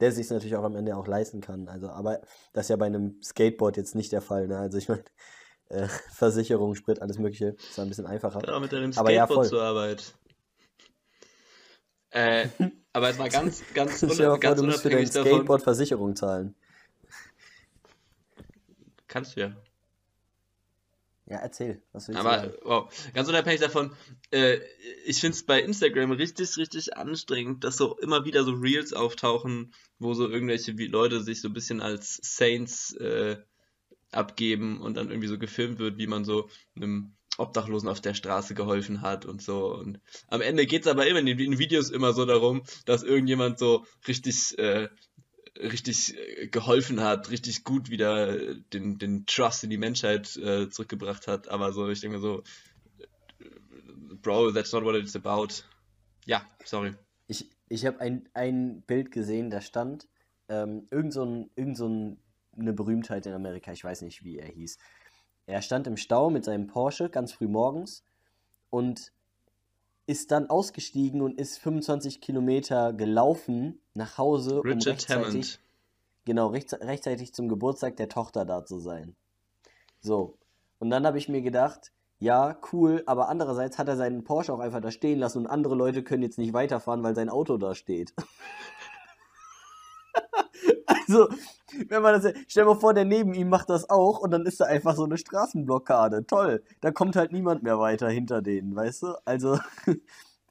Der 0.00 0.12
sich 0.12 0.28
natürlich 0.30 0.56
auch 0.56 0.64
am 0.64 0.76
Ende 0.76 0.94
auch 0.96 1.06
leisten 1.06 1.40
kann. 1.40 1.68
Also, 1.68 1.88
aber 1.88 2.20
das 2.52 2.66
ist 2.66 2.68
ja 2.68 2.76
bei 2.76 2.86
einem 2.86 3.20
Skateboard 3.22 3.76
jetzt 3.78 3.94
nicht 3.94 4.12
der 4.12 4.20
Fall, 4.20 4.46
ne? 4.46 4.58
Also 4.58 4.76
ich 4.78 4.88
meine, 4.88 5.04
äh, 5.70 5.88
Versicherung, 6.12 6.74
Sprit, 6.74 7.00
alles 7.02 7.18
Mögliche, 7.18 7.56
ist 7.68 7.78
ein 7.78 7.88
bisschen 7.88 8.06
einfacher. 8.06 8.40
Genau, 8.40 8.60
mit 8.60 8.72
deinem 8.72 8.92
Aber 8.94 9.10
ja, 9.10 9.26
Skateboard 9.26 9.46
voll. 9.46 9.48
zur 9.48 9.62
Arbeit. 9.62 10.14
Äh, 12.16 12.48
aber 12.94 13.08
jetzt 13.08 13.18
mal 13.18 13.28
ganz, 13.28 13.62
ganz, 13.74 14.00
dir 14.00 14.06
mal 14.06 14.14
unab 14.14 14.28
vor, 14.28 14.40
ganz 14.40 14.60
du 14.60 14.66
musst 14.66 14.82
für 14.82 14.90
dein. 14.90 15.06
Skateboard 15.06 15.62
Versicherung 15.62 16.16
zahlen. 16.16 16.54
Kannst 19.06 19.36
du 19.36 19.40
ja. 19.40 19.56
Ja, 21.28 21.38
erzähl, 21.38 21.82
was 21.92 22.06
willst 22.06 22.22
du 22.22 22.24
Aber 22.24 22.38
sagen? 22.38 22.54
wow, 22.62 23.10
ganz 23.12 23.28
unabhängig 23.28 23.60
davon, 23.60 23.92
äh, 24.30 24.60
ich 25.04 25.20
finde 25.20 25.34
es 25.34 25.44
bei 25.44 25.60
Instagram 25.60 26.12
richtig, 26.12 26.56
richtig 26.56 26.96
anstrengend, 26.96 27.64
dass 27.64 27.76
so 27.76 27.98
immer 27.98 28.24
wieder 28.24 28.44
so 28.44 28.52
Reels 28.52 28.92
auftauchen, 28.92 29.74
wo 29.98 30.14
so 30.14 30.28
irgendwelche 30.28 30.72
Leute 30.72 31.20
sich 31.20 31.40
so 31.40 31.48
ein 31.48 31.52
bisschen 31.52 31.80
als 31.80 32.20
Saints 32.22 32.94
äh, 32.94 33.38
abgeben 34.12 34.80
und 34.80 34.96
dann 34.96 35.08
irgendwie 35.10 35.28
so 35.28 35.36
gefilmt 35.36 35.80
wird, 35.80 35.98
wie 35.98 36.06
man 36.06 36.24
so 36.24 36.48
einem 36.76 37.15
Obdachlosen 37.38 37.88
auf 37.88 38.00
der 38.00 38.14
Straße 38.14 38.54
geholfen 38.54 39.02
hat 39.02 39.24
und 39.24 39.42
so. 39.42 39.74
Und 39.74 40.00
am 40.28 40.40
Ende 40.40 40.66
geht's 40.66 40.86
aber 40.86 41.06
immer 41.06 41.20
in 41.20 41.26
den 41.26 41.58
Videos 41.58 41.90
immer 41.90 42.12
so 42.12 42.24
darum, 42.24 42.62
dass 42.84 43.02
irgendjemand 43.02 43.58
so 43.58 43.84
richtig 44.06 44.58
äh, 44.58 44.88
richtig 45.58 46.16
äh, 46.16 46.48
geholfen 46.48 47.00
hat, 47.00 47.30
richtig 47.30 47.64
gut 47.64 47.90
wieder 47.90 48.28
äh, 48.28 48.56
den, 48.72 48.98
den 48.98 49.26
Trust 49.26 49.64
in 49.64 49.70
die 49.70 49.78
Menschheit 49.78 50.36
äh, 50.36 50.68
zurückgebracht 50.68 51.26
hat. 51.26 51.48
Aber 51.48 51.72
so, 51.72 51.88
ich 51.88 52.00
denke 52.00 52.18
so, 52.18 52.42
äh, 53.38 53.44
Bro, 54.22 54.52
that's 54.52 54.72
not 54.72 54.84
what 54.84 54.94
it's 54.94 55.16
about. 55.16 55.48
Ja, 56.24 56.42
sorry. 56.64 56.94
Ich, 57.26 57.50
ich 57.68 57.86
habe 57.86 58.00
ein, 58.00 58.28
ein 58.34 58.82
Bild 58.82 59.10
gesehen, 59.10 59.50
da 59.50 59.60
stand 59.60 60.08
ähm, 60.48 60.86
irgend 60.90 61.12
so, 61.12 61.24
ein, 61.24 61.50
irgend 61.56 61.76
so 61.76 61.88
ein, 61.88 62.18
eine 62.56 62.72
Berühmtheit 62.72 63.26
in 63.26 63.32
Amerika, 63.32 63.72
ich 63.72 63.84
weiß 63.84 64.02
nicht, 64.02 64.24
wie 64.24 64.38
er 64.38 64.48
hieß. 64.48 64.78
Er 65.46 65.62
stand 65.62 65.86
im 65.86 65.96
Stau 65.96 66.30
mit 66.30 66.44
seinem 66.44 66.66
Porsche 66.66 67.08
ganz 67.08 67.32
früh 67.32 67.46
morgens 67.46 68.02
und 68.70 69.12
ist 70.06 70.30
dann 70.30 70.50
ausgestiegen 70.50 71.22
und 71.22 71.38
ist 71.38 71.58
25 71.58 72.20
Kilometer 72.20 72.92
gelaufen 72.92 73.80
nach 73.94 74.18
Hause, 74.18 74.60
um 74.60 74.66
Richard 74.66 74.86
rechtzeitig, 74.86 75.24
Hammond. 75.24 75.60
genau, 76.24 76.48
rechts, 76.48 76.74
rechtzeitig 76.74 77.34
zum 77.34 77.48
Geburtstag 77.48 77.96
der 77.96 78.08
Tochter 78.08 78.44
da 78.44 78.64
zu 78.64 78.78
sein. 78.78 79.16
So. 80.00 80.38
Und 80.78 80.90
dann 80.90 81.06
habe 81.06 81.18
ich 81.18 81.28
mir 81.28 81.42
gedacht, 81.42 81.92
ja, 82.18 82.58
cool, 82.72 83.02
aber 83.06 83.28
andererseits 83.28 83.78
hat 83.78 83.88
er 83.88 83.96
seinen 83.96 84.24
Porsche 84.24 84.52
auch 84.52 84.60
einfach 84.60 84.80
da 84.80 84.90
stehen 84.90 85.18
lassen 85.18 85.38
und 85.38 85.46
andere 85.46 85.74
Leute 85.74 86.02
können 86.02 86.22
jetzt 86.22 86.38
nicht 86.38 86.52
weiterfahren, 86.52 87.02
weil 87.02 87.14
sein 87.14 87.28
Auto 87.28 87.56
da 87.56 87.74
steht. 87.74 88.14
also, 90.86 91.28
wenn 91.88 92.02
man 92.02 92.20
das, 92.20 92.32
stell 92.48 92.64
dir 92.64 92.70
mal 92.74 92.80
vor, 92.80 92.94
der 92.94 93.04
neben 93.04 93.34
ihm 93.34 93.48
macht 93.48 93.70
das 93.70 93.88
auch 93.90 94.20
und 94.20 94.30
dann 94.30 94.46
ist 94.46 94.60
da 94.60 94.66
einfach 94.66 94.94
so 94.94 95.04
eine 95.04 95.18
Straßenblockade. 95.18 96.26
Toll. 96.26 96.62
Da 96.80 96.90
kommt 96.90 97.16
halt 97.16 97.32
niemand 97.32 97.62
mehr 97.62 97.78
weiter 97.78 98.08
hinter 98.08 98.42
denen, 98.42 98.74
weißt 98.74 99.02
du? 99.02 99.14
Also, 99.24 99.58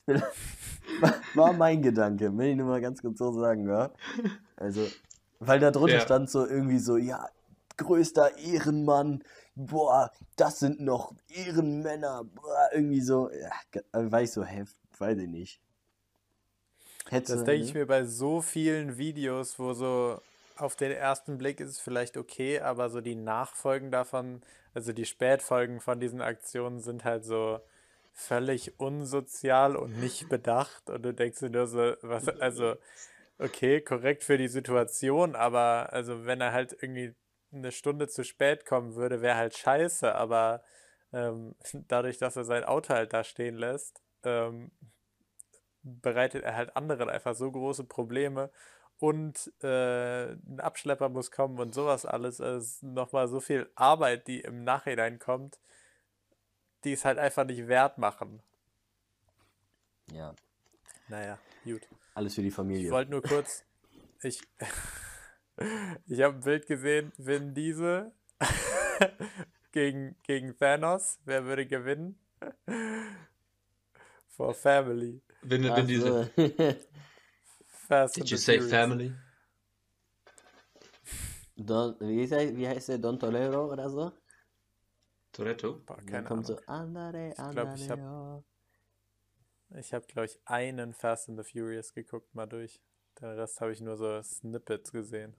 war 1.34 1.53
mein 1.53 1.82
Gedanke, 1.82 2.36
will 2.38 2.47
ich 2.49 2.55
nur 2.55 2.68
mal 2.68 2.82
ganz 2.82 3.01
kurz 3.01 3.18
so 3.20 3.32
sagen, 3.34 3.68
ja. 3.68 3.91
Also, 4.57 4.88
weil 5.39 5.59
da 5.59 5.72
drunter 5.72 5.95
Ja. 5.95 6.01
stand 6.01 6.30
so 6.30 6.45
irgendwie 6.45 6.80
so, 6.80 6.97
ja, 6.97 7.28
größter 7.78 8.38
Ehrenmann, 8.38 9.24
boah, 9.55 10.11
das 10.38 10.59
sind 10.59 10.80
noch 10.80 11.13
Ehrenmänner, 11.30 12.24
boah, 12.24 12.70
irgendwie 12.74 13.01
so, 13.01 13.30
ja, 13.32 13.51
äh, 13.93 14.11
war 14.11 14.22
ich 14.22 14.32
so, 14.32 14.43
hä, 14.43 14.63
weiß 14.97 15.18
ich 15.20 15.30
nicht. 15.30 15.61
Hättest 17.09 17.36
Das 17.36 17.43
denke 17.43 17.66
ich 17.66 17.74
ne? 17.74 17.80
mir 17.82 17.86
bei 17.86 18.03
so 18.05 18.41
vielen 18.41 18.97
Videos, 18.97 19.59
wo 19.59 19.74
so 19.74 20.20
auf 20.58 20.76
den 20.76 20.91
ersten 20.91 21.38
Blick 21.38 21.60
ist 21.60 21.70
es 21.70 21.80
vielleicht 21.80 22.18
okay, 22.18 22.60
aber 22.60 22.89
so 22.89 23.01
die 23.01 23.16
Nachfolgen 23.16 23.91
davon, 23.91 24.41
also 24.74 24.93
die 24.93 25.06
Spätfolgen 25.06 25.80
von 25.82 25.99
diesen 25.99 26.22
Aktionen 26.22 26.80
sind 26.80 27.03
halt 27.03 27.26
so 27.26 27.60
völlig 28.14 28.80
unsozial 28.80 29.76
und 29.76 29.99
nicht 29.99 30.30
bedacht. 30.30 30.89
Und 30.89 31.03
du 31.03 31.14
denkst 31.14 31.39
dir 31.39 31.49
nur 31.49 31.68
so, 31.68 31.95
was, 32.01 32.28
also 32.28 32.76
okay, 33.38 33.82
korrekt 33.82 34.24
für 34.24 34.38
die 34.38 34.47
Situation, 34.47 35.36
aber 35.36 35.89
also 35.91 36.26
wenn 36.26 36.41
er 36.41 36.53
halt 36.53 36.76
irgendwie 36.82 37.14
eine 37.51 37.72
Stunde 37.72 38.08
zu 38.08 38.24
spät 38.24 38.66
kommen 38.66 38.95
würde, 38.95 39.22
wäre 39.22 39.36
halt 39.36 39.56
scheiße, 39.58 40.14
aber 40.16 40.64
ähm, 41.14 41.56
dadurch, 41.88 42.18
dass 42.18 42.36
er 42.36 42.45
sein 42.45 42.64
Auto 42.64 42.93
halt 42.93 43.14
da 43.14 43.24
stehen 43.24 43.56
lässt, 43.56 44.01
ähm, 44.24 44.72
bereitet 45.84 46.43
er 46.43 46.56
halt 46.56 46.76
anderen 46.76 47.10
einfach 47.10 47.36
so 47.36 47.51
große 47.51 47.84
Probleme 47.84 48.49
und 49.00 49.52
äh, 49.62 50.32
ein 50.34 50.60
Abschlepper 50.60 51.10
muss 51.10 51.32
kommen 51.32 51.60
und 51.60 51.74
sowas 51.74 52.06
alles. 52.06 52.39
Es 52.39 52.66
ist 52.76 52.84
nochmal 52.84 53.28
so 53.28 53.39
viel 53.39 53.70
Arbeit, 53.76 54.28
die 54.28 54.41
im 54.41 54.64
Nachhinein 54.64 55.20
kommt, 55.20 55.60
die 56.84 56.93
es 56.93 57.04
halt 57.06 57.18
einfach 57.18 57.46
nicht 57.46 57.68
wert 57.68 57.98
machen. 57.98 58.41
Ja, 60.12 60.34
Naja, 61.08 61.39
gut. 61.64 61.88
alles 62.14 62.36
für 62.36 62.41
die 62.41 62.50
Ich 62.50 62.54
Familie. 62.56 62.91
wollte 62.91 63.12
nur 63.12 63.22
kurz. 63.24 63.64
Ich, 64.22 64.41
ich 66.08 66.22
habe 66.22 66.36
ein 66.36 66.41
Bild 66.41 66.68
gesehen, 66.68 67.12
Vin 67.18 67.54
Diesel 67.54 68.12
gegen, 69.72 70.16
gegen 70.24 70.58
Thanos. 70.58 71.20
Wer 71.26 71.46
würde 71.46 71.66
gewinnen? 71.66 72.20
For 74.28 74.54
Family. 74.54 75.22
Wenn, 75.41 75.70
Ach 75.70 75.78
wenn 75.78 75.88
diese. 75.88 76.32
so. 76.36 76.76
Fast 77.88 78.15
Did 78.17 78.29
you 78.31 78.38
say 78.38 78.57
Furious. 78.57 78.71
family? 78.71 79.11
Don, 81.57 81.95
wie, 81.99 82.21
heißt 82.21 82.31
der, 82.31 82.55
wie 82.57 82.67
heißt 82.67 82.89
der 82.89 82.97
Don 82.97 83.19
Tolero 83.19 83.71
oder 83.71 83.89
so? 83.89 84.11
Toretto? 85.31 85.79
Boah, 85.86 85.97
Und 85.97 86.05
dann 86.11 86.23
keine 86.23 86.27
kommt 86.27 86.45
Ahnung. 86.47 86.59
so 86.59 86.65
Andare, 86.67 87.29
Ich 87.29 87.36
glaub, 87.36 87.75
ich 87.75 87.89
hab- 87.89 87.99
Andare. 87.99 88.43
Ich 89.77 89.93
habe, 89.93 90.05
glaube 90.07 90.25
ich, 90.27 90.39
einen 90.45 90.93
Fast 90.93 91.29
and 91.29 91.43
the 91.43 91.49
Furious 91.51 91.93
geguckt, 91.93 92.33
mal 92.36 92.45
durch. 92.45 92.81
Den 93.19 93.29
Rest 93.29 93.59
habe 93.61 93.71
ich 93.71 93.81
nur 93.81 93.97
so 93.97 94.21
Snippets 94.21 94.91
gesehen. 94.91 95.33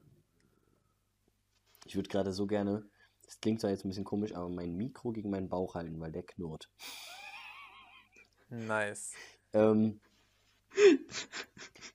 Ich 1.87 1.95
würde 1.95 2.09
gerade 2.09 2.33
so 2.33 2.47
gerne, 2.47 2.85
das 3.23 3.39
klingt 3.41 3.61
zwar 3.61 3.71
jetzt 3.71 3.85
ein 3.85 3.89
bisschen 3.89 4.05
komisch, 4.05 4.35
aber 4.35 4.49
mein 4.49 4.75
Mikro 4.75 5.13
gegen 5.13 5.31
meinen 5.31 5.49
Bauch 5.49 5.75
halten, 5.75 6.01
weil 6.01 6.13
der 6.13 6.25
knurrt. 6.25 6.71
Nice. 8.49 9.13
Ähm, 9.53 10.01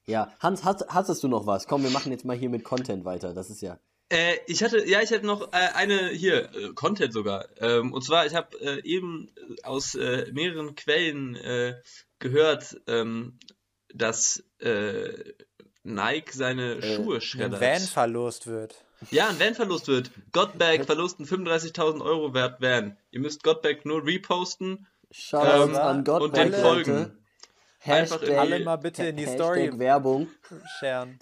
ja, 0.06 0.34
Hans, 0.40 0.64
hast, 0.64 0.88
hattest 0.90 1.24
du 1.24 1.28
noch 1.28 1.46
was? 1.46 1.68
Komm, 1.68 1.84
wir 1.84 1.90
machen 1.90 2.12
jetzt 2.12 2.26
mal 2.26 2.36
hier 2.36 2.50
mit 2.50 2.64
Content 2.64 3.06
weiter. 3.06 3.34
Das 3.34 3.50
ist 3.50 3.62
ja. 3.62 3.80
Äh, 4.10 4.36
ich 4.48 4.62
hatte, 4.64 4.86
ja, 4.88 5.02
ich 5.02 5.12
hatte 5.12 5.26
noch 5.26 5.54
äh, 5.54 5.70
eine 5.74 6.10
hier, 6.10 6.54
äh, 6.54 6.74
Content 6.74 7.14
sogar. 7.14 7.46
Ähm, 7.60 7.94
und 7.94 8.04
zwar, 8.04 8.26
ich 8.26 8.36
habe 8.36 8.60
äh, 8.60 8.84
eben 8.84 9.30
äh, 9.36 9.62
aus 9.64 9.96
äh, 9.96 10.30
mehreren 10.34 10.76
Quellen 10.76 11.36
äh, 11.36 11.76
gehört, 12.20 12.76
ähm, 12.88 13.40
dass 13.94 14.44
äh, 14.60 15.34
Nike 15.84 16.34
seine 16.34 16.76
Äh, 16.76 16.96
Schuhe 16.96 17.16
Ein 17.16 17.22
schreddert. 17.22 17.62
Van 17.62 17.80
verlost 17.80 18.48
wird. 18.48 18.84
Ja, 19.10 19.30
ein 19.30 19.40
Van-Verlust 19.40 19.88
wird. 19.88 20.12
Godback 20.32 20.86
verlusten 20.86 21.26
35.000 21.26 22.02
Euro 22.04 22.36
wert 22.36 22.62
Van. 22.62 22.98
Ihr 23.10 23.20
müsst 23.20 23.44
Godback 23.44 23.86
nur 23.86 24.06
reposten. 24.06 24.88
Shoutouts 25.10 25.70
Ähm, 25.72 25.76
an 25.76 26.04
Gott 26.04 26.22
und 26.22 26.38
den 26.38 26.52
Leute. 26.52 27.18
Einfach 27.84 28.22
Hashtag, 28.22 28.38
Alle 28.38 28.60
mal 28.64 28.76
bitte 28.78 29.06
in 29.08 29.18
die 29.18 29.26
Hashtag 29.26 29.40
Story 29.56 29.80
Werbung. 29.80 30.28
sharen. 30.80 31.20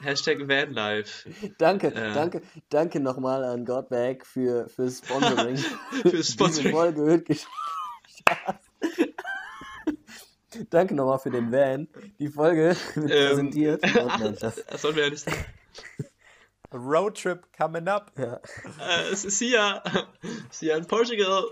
Hashtag 0.00 0.48
Vanlife. 0.48 1.28
Danke, 1.58 1.92
Ja. 1.94 2.14
danke, 2.14 2.42
danke 2.70 3.00
nochmal 3.00 3.44
an 3.44 3.64
Godback 3.64 4.24
für, 4.24 4.68
für 4.68 4.90
Sponsoring. 4.90 5.56
Für 6.02 6.24
Sponsoring. 6.24 6.72
Folge 6.72 7.04
wird 7.06 7.28
Danke 10.70 10.94
nochmal 10.94 11.18
für 11.18 11.30
den 11.30 11.52
Van. 11.52 11.88
Die 12.18 12.28
Folge 12.28 12.76
wird 12.94 13.10
Ähm, 13.10 13.28
präsentiert. 13.28 13.82
Nein, 13.94 14.36
das, 14.40 14.56
wir 14.96 15.04
ja 15.04 15.10
nicht 15.10 15.24
sagen. 15.24 15.44
Roadtrip 16.72 17.46
coming 17.56 17.88
up. 17.88 18.12
ja. 18.18 18.40
Äh, 18.80 19.10
es 19.12 19.24
ist 19.24 19.38
hier. 19.38 19.82
Es 20.22 20.30
ist 20.56 20.60
hier 20.60 20.76
in 20.76 20.86
Portugal. 20.86 21.44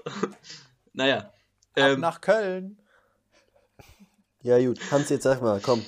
Naja. 0.92 1.18
Ab 1.18 1.32
Ähm, 1.76 2.00
nach 2.00 2.20
Köln. 2.20 2.80
Ja, 4.42 4.58
gut. 4.58 4.78
Hans, 4.90 5.08
jetzt 5.08 5.24
sag 5.24 5.42
mal, 5.42 5.60
komm. 5.60 5.84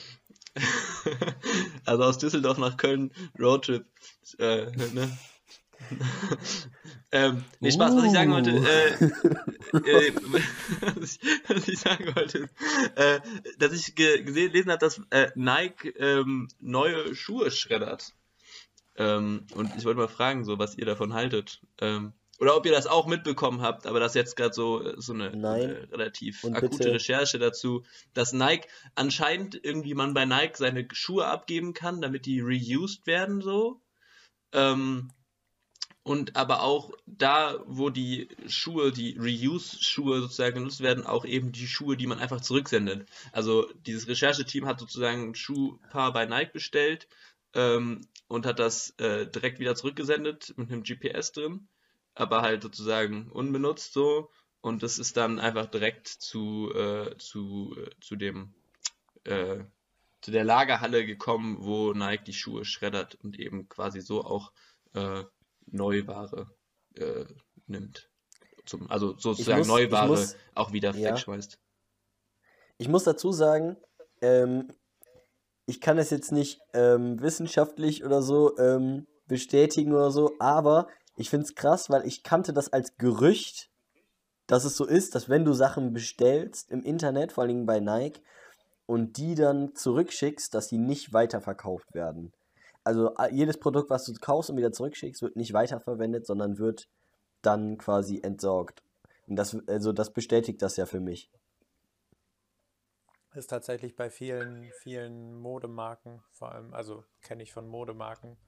also 1.84 2.02
aus 2.04 2.18
Düsseldorf 2.18 2.58
nach 2.58 2.76
Köln, 2.76 3.12
Roadtrip. 3.38 3.86
Äh, 4.38 4.66
ne? 4.92 5.18
ähm, 7.12 7.44
nee, 7.60 7.70
Spaß, 7.70 7.96
was 7.96 8.04
ich 8.04 8.12
sagen 8.12 8.32
wollte, 8.32 8.50
äh, 8.50 8.92
äh, 10.08 10.12
was, 10.96 11.14
ich, 11.14 11.20
was 11.46 11.68
ich 11.68 11.78
sagen 11.78 12.14
wollte, 12.14 12.48
äh, 12.96 13.20
dass 13.58 13.72
ich 13.72 13.94
ge 13.94 14.22
gesehen, 14.22 14.52
gelesen 14.52 14.70
habe, 14.70 14.80
dass 14.80 15.00
äh, 15.10 15.30
Nike 15.34 15.90
ähm, 15.98 16.48
neue 16.60 17.14
Schuhe 17.14 17.50
schreddert. 17.50 18.14
Ähm, 18.96 19.46
und 19.54 19.74
ich 19.76 19.84
wollte 19.84 20.00
mal 20.00 20.08
fragen, 20.08 20.44
so, 20.44 20.58
was 20.58 20.76
ihr 20.76 20.86
davon 20.86 21.14
haltet. 21.14 21.60
Ähm, 21.80 22.12
oder 22.38 22.56
ob 22.56 22.66
ihr 22.66 22.72
das 22.72 22.86
auch 22.86 23.06
mitbekommen 23.06 23.62
habt, 23.62 23.86
aber 23.86 24.00
das 24.00 24.14
jetzt 24.14 24.36
gerade 24.36 24.54
so, 24.54 24.98
so 25.00 25.12
eine, 25.12 25.32
eine 25.64 25.90
relativ 25.92 26.44
Und 26.44 26.54
akute 26.54 26.78
bitte- 26.78 26.92
Recherche 26.92 27.38
dazu, 27.38 27.84
dass 28.14 28.32
Nike 28.32 28.68
anscheinend 28.94 29.58
irgendwie 29.62 29.94
man 29.94 30.14
bei 30.14 30.24
Nike 30.24 30.56
seine 30.56 30.86
Schuhe 30.92 31.26
abgeben 31.26 31.74
kann, 31.74 32.00
damit 32.00 32.26
die 32.26 32.40
reused 32.40 33.06
werden 33.06 33.40
so. 33.40 33.80
Ähm, 34.52 35.10
und 36.04 36.36
aber 36.36 36.62
auch 36.62 36.92
da, 37.04 37.62
wo 37.66 37.90
die 37.90 38.28
Schuhe, 38.46 38.92
die 38.92 39.18
Reuse-Schuhe 39.18 40.22
sozusagen 40.22 40.54
genutzt 40.54 40.80
werden, 40.80 41.04
auch 41.04 41.26
eben 41.26 41.52
die 41.52 41.66
Schuhe, 41.66 41.98
die 41.98 42.06
man 42.06 42.18
einfach 42.18 42.40
zurücksendet. 42.40 43.06
Also 43.32 43.70
dieses 43.86 44.08
Rechercheteam 44.08 44.64
hat 44.66 44.80
sozusagen 44.80 45.30
ein 45.30 45.34
Schuhpaar 45.34 46.14
bei 46.14 46.24
Nike 46.24 46.52
bestellt 46.54 47.08
ähm, 47.52 48.06
und 48.26 48.46
hat 48.46 48.58
das 48.58 48.90
äh, 48.98 49.26
direkt 49.26 49.58
wieder 49.58 49.74
zurückgesendet 49.74 50.54
mit 50.56 50.70
einem 50.72 50.82
GPS 50.82 51.32
drin, 51.32 51.68
aber 52.20 52.42
halt 52.42 52.62
sozusagen 52.62 53.30
unbenutzt 53.30 53.92
so. 53.92 54.30
Und 54.60 54.82
das 54.82 54.98
ist 54.98 55.16
dann 55.16 55.38
einfach 55.38 55.66
direkt 55.66 56.08
zu, 56.08 56.72
äh, 56.74 57.16
zu, 57.18 57.76
äh, 57.78 57.90
zu 58.00 58.16
dem 58.16 58.54
äh, 59.24 59.64
zu 60.20 60.32
der 60.32 60.42
Lagerhalle 60.44 61.06
gekommen, 61.06 61.58
wo 61.60 61.92
Nike 61.92 62.24
die 62.24 62.32
Schuhe 62.32 62.64
schreddert 62.64 63.16
und 63.22 63.38
eben 63.38 63.68
quasi 63.68 64.00
so 64.00 64.24
auch 64.24 64.52
äh, 64.94 65.22
Neuware 65.66 66.50
äh, 66.96 67.24
nimmt. 67.66 68.10
Zum, 68.66 68.90
also 68.90 69.16
sozusagen 69.16 69.58
muss- 69.58 69.68
Neuware 69.68 70.08
muss- 70.08 70.36
auch 70.54 70.72
wieder 70.72 70.92
ja. 70.96 71.10
wegschmeißt. 71.10 71.58
Ich 72.78 72.88
muss 72.88 73.04
dazu 73.04 73.32
sagen, 73.32 73.76
ähm, 74.20 74.72
ich 75.66 75.80
kann 75.80 75.98
es 75.98 76.10
jetzt 76.10 76.32
nicht 76.32 76.60
ähm, 76.72 77.20
wissenschaftlich 77.20 78.04
oder 78.04 78.22
so 78.22 78.58
ähm, 78.58 79.06
bestätigen 79.26 79.92
oder 79.92 80.10
so, 80.10 80.34
aber 80.40 80.88
ich 81.18 81.30
finde 81.30 81.46
es 81.46 81.54
krass, 81.54 81.90
weil 81.90 82.06
ich 82.06 82.22
kannte 82.22 82.52
das 82.52 82.72
als 82.72 82.96
Gerücht, 82.96 83.70
dass 84.46 84.64
es 84.64 84.76
so 84.76 84.86
ist, 84.86 85.14
dass 85.14 85.28
wenn 85.28 85.44
du 85.44 85.52
Sachen 85.52 85.92
bestellst 85.92 86.70
im 86.70 86.82
Internet, 86.82 87.32
vor 87.32 87.44
allem 87.44 87.66
bei 87.66 87.80
Nike, 87.80 88.22
und 88.86 89.18
die 89.18 89.34
dann 89.34 89.74
zurückschickst, 89.74 90.54
dass 90.54 90.68
die 90.68 90.78
nicht 90.78 91.12
weiterverkauft 91.12 91.92
werden. 91.92 92.32
Also 92.84 93.14
jedes 93.30 93.58
Produkt, 93.58 93.90
was 93.90 94.04
du 94.04 94.14
kaufst 94.14 94.48
und 94.48 94.56
wieder 94.56 94.72
zurückschickst, 94.72 95.20
wird 95.20 95.36
nicht 95.36 95.52
weiterverwendet, 95.52 96.24
sondern 96.24 96.58
wird 96.58 96.88
dann 97.42 97.76
quasi 97.76 98.20
entsorgt. 98.22 98.82
Und 99.26 99.36
das, 99.36 99.56
also 99.66 99.92
das 99.92 100.12
bestätigt 100.12 100.62
das 100.62 100.76
ja 100.76 100.86
für 100.86 101.00
mich. 101.00 101.30
Ist 103.34 103.48
tatsächlich 103.48 103.94
bei 103.94 104.08
vielen, 104.08 104.70
vielen 104.82 105.34
Modemarken, 105.34 106.22
vor 106.32 106.52
allem, 106.52 106.72
also 106.72 107.04
kenne 107.20 107.42
ich 107.42 107.52
von 107.52 107.68
Modemarken, 107.68 108.38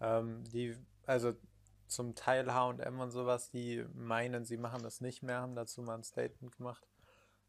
ähm, 0.00 0.42
die, 0.44 0.74
also 1.04 1.34
zum 1.92 2.14
Teil 2.14 2.52
H&M 2.52 3.00
und 3.00 3.10
sowas, 3.10 3.50
die 3.50 3.84
meinen, 3.94 4.44
sie 4.44 4.56
machen 4.56 4.82
das 4.82 5.00
nicht 5.00 5.22
mehr, 5.22 5.40
haben 5.40 5.54
dazu 5.54 5.82
mal 5.82 5.94
ein 5.94 6.04
Statement 6.04 6.56
gemacht. 6.56 6.86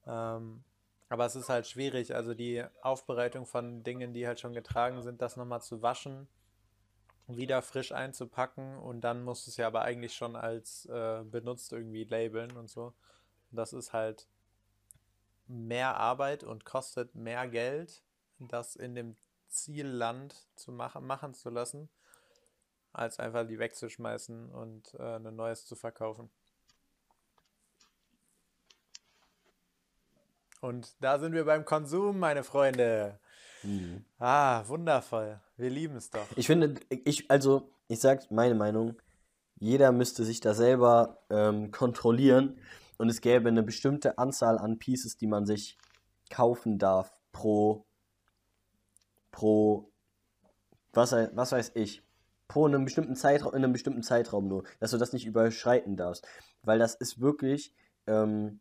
Ähm, 0.06 0.64
aber 1.10 1.26
es 1.26 1.36
ist 1.36 1.50
halt 1.50 1.68
schwierig, 1.68 2.16
also 2.16 2.34
die 2.34 2.64
Aufbereitung 2.82 3.46
von 3.46 3.84
Dingen, 3.84 4.14
die 4.14 4.26
halt 4.28 4.40
schon 4.40 4.54
getragen 4.54 5.02
sind, 5.04 5.22
das 5.22 5.38
nochmal 5.38 5.62
zu 5.62 5.82
waschen, 5.82 6.28
wieder 7.28 7.62
frisch 7.62 7.92
einzupacken 7.92 8.78
und 8.78 9.02
dann 9.02 9.24
musst 9.24 9.48
du 9.48 9.52
es 9.52 9.58
ja 9.58 9.68
aber 9.68 9.84
eigentlich 9.84 10.14
schon 10.14 10.36
als 10.36 10.86
äh, 10.88 11.24
benutzt 11.24 11.72
irgendwie 11.72 12.04
labeln 12.04 12.56
und 12.58 12.70
so. 12.70 12.94
Das 13.52 13.74
ist 13.74 13.94
halt 13.94 14.28
mehr 15.48 15.98
Arbeit 15.98 16.44
und 16.44 16.66
kostet 16.66 17.16
mehr 17.16 17.48
Geld, 17.48 18.04
das 18.40 18.76
in 18.76 18.96
dem 18.96 19.16
Zielland 19.48 20.36
zu 20.56 20.72
machen, 20.72 21.06
machen 21.06 21.34
zu 21.34 21.50
lassen, 21.50 21.90
als 22.94 23.20
einfach 23.20 23.46
die 23.46 23.60
wegzuschmeißen 23.60 24.50
und 24.52 24.94
äh, 24.96 25.16
ein 25.16 25.36
neues 25.36 25.66
zu 25.66 25.76
verkaufen. 25.76 26.30
Und 30.62 30.96
da 31.02 31.20
sind 31.20 31.34
wir 31.34 31.44
beim 31.44 31.66
Konsum, 31.66 32.20
meine 32.20 32.44
Freunde. 32.44 33.20
Ah, 34.20 34.66
wundervoll. 34.68 35.42
Wir 35.58 35.70
lieben 35.70 35.98
es 35.98 36.10
doch. 36.10 36.26
Ich 36.38 36.48
finde, 36.48 36.76
ich, 36.90 37.30
also, 37.30 37.70
ich 37.88 38.00
sag 38.00 38.32
meine 38.32 38.56
Meinung, 38.56 38.96
jeder 39.60 39.92
müsste 39.92 40.24
sich 40.24 40.40
da 40.40 40.54
selber 40.54 41.24
ähm, 41.30 41.72
kontrollieren 41.72 42.60
und 42.98 43.10
es 43.10 43.22
gäbe 43.22 43.50
eine 43.50 43.64
bestimmte 43.64 44.18
Anzahl 44.18 44.58
an 44.58 44.80
Pieces, 44.80 45.18
die 45.18 45.28
man 45.28 45.46
sich 45.46 45.78
kaufen 46.30 46.80
darf 46.80 47.12
pro, 47.32 47.86
pro, 49.32 49.92
was, 50.94 51.12
was 51.12 51.52
weiß 51.52 51.72
ich, 51.76 52.04
pro 52.54 52.68
einem 52.68 52.86
bestimmten 52.86 53.16
Zeitraum, 53.16 53.56
in 53.56 53.64
einem 53.64 53.74
bestimmten 53.74 54.04
Zeitraum 54.04 54.48
nur, 54.48 54.64
dass 54.80 54.92
du 54.92 54.98
das 54.98 55.12
nicht 55.12 55.26
überschreiten 55.26 55.98
darfst. 55.98 56.28
Weil 56.62 56.78
das 56.78 56.94
ist 56.94 57.20
wirklich, 57.20 57.74
ähm, 58.06 58.60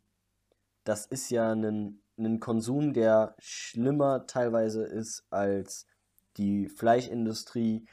das 0.84 1.05
ist 1.05 1.28
ja 1.28 1.53
ein, 1.53 2.01
ein 2.16 2.40
Konsum, 2.40 2.95
der 2.95 3.34
schlimmer 3.38 4.26
teilweise 4.26 4.84
ist 4.84 5.26
als 5.28 5.86
die 6.38 6.70
Fleischindustrie, 6.70 7.84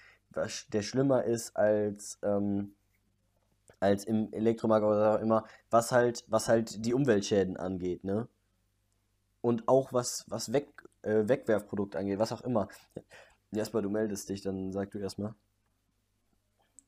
der 0.71 0.81
schlimmer 0.83 1.25
ist 1.25 1.57
als, 1.57 2.17
ähm, 2.23 2.75
als 3.81 4.05
im 4.05 4.31
Elektromarkt 4.31 4.85
oder 4.85 5.01
was 5.01 5.17
auch 5.17 5.21
immer, 5.21 5.45
was 5.69 5.91
halt, 5.91 6.23
was 6.27 6.47
halt 6.47 6.85
die 6.85 6.93
Umweltschäden 6.93 7.57
angeht, 7.57 8.05
ne? 8.05 8.29
Und 9.41 9.67
auch 9.67 9.91
was, 9.91 10.23
was 10.29 10.53
Weg, 10.53 10.87
äh, 11.01 11.27
Wegwerfprodukt 11.27 11.97
angeht, 11.97 12.19
was 12.19 12.31
auch 12.31 12.41
immer. 12.41 12.69
Jasper, 13.51 13.81
du 13.81 13.89
meldest 13.89 14.29
dich, 14.29 14.41
dann 14.41 14.71
sag 14.71 14.91
du 14.91 14.99
erstmal. 14.99 15.35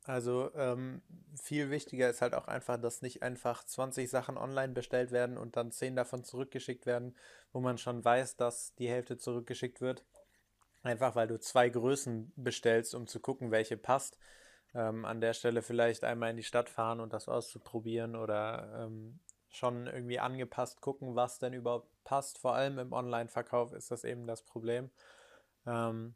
Also 0.03 0.51
ähm, 0.55 1.01
viel 1.39 1.69
wichtiger 1.69 2.09
ist 2.09 2.21
halt 2.21 2.33
auch 2.33 2.47
einfach, 2.47 2.81
dass 2.81 3.03
nicht 3.03 3.21
einfach 3.21 3.63
20 3.63 4.09
Sachen 4.09 4.37
online 4.37 4.73
bestellt 4.73 5.11
werden 5.11 5.37
und 5.37 5.55
dann 5.55 5.71
10 5.71 5.95
davon 5.95 6.23
zurückgeschickt 6.23 6.85
werden, 6.85 7.15
wo 7.53 7.59
man 7.59 7.77
schon 7.77 8.03
weiß, 8.03 8.35
dass 8.35 8.73
die 8.75 8.89
Hälfte 8.89 9.17
zurückgeschickt 9.17 9.79
wird. 9.79 10.03
Einfach 10.81 11.15
weil 11.15 11.27
du 11.27 11.39
zwei 11.39 11.69
Größen 11.69 12.33
bestellst, 12.35 12.95
um 12.95 13.05
zu 13.05 13.19
gucken, 13.19 13.51
welche 13.51 13.77
passt. 13.77 14.17
Ähm, 14.73 15.05
an 15.05 15.21
der 15.21 15.33
Stelle 15.33 15.61
vielleicht 15.61 16.03
einmal 16.03 16.31
in 16.31 16.37
die 16.37 16.43
Stadt 16.43 16.69
fahren 16.69 16.99
und 16.99 17.13
das 17.13 17.27
auszuprobieren 17.27 18.15
oder 18.15 18.85
ähm, 18.85 19.19
schon 19.49 19.85
irgendwie 19.85 20.19
angepasst 20.19 20.81
gucken, 20.81 21.15
was 21.15 21.37
denn 21.37 21.53
überhaupt 21.53 21.91
passt. 22.03 22.39
Vor 22.39 22.55
allem 22.55 22.79
im 22.79 22.93
Online-Verkauf 22.93 23.73
ist 23.73 23.91
das 23.91 24.03
eben 24.03 24.25
das 24.25 24.41
Problem. 24.43 24.89
Ähm, 25.67 26.15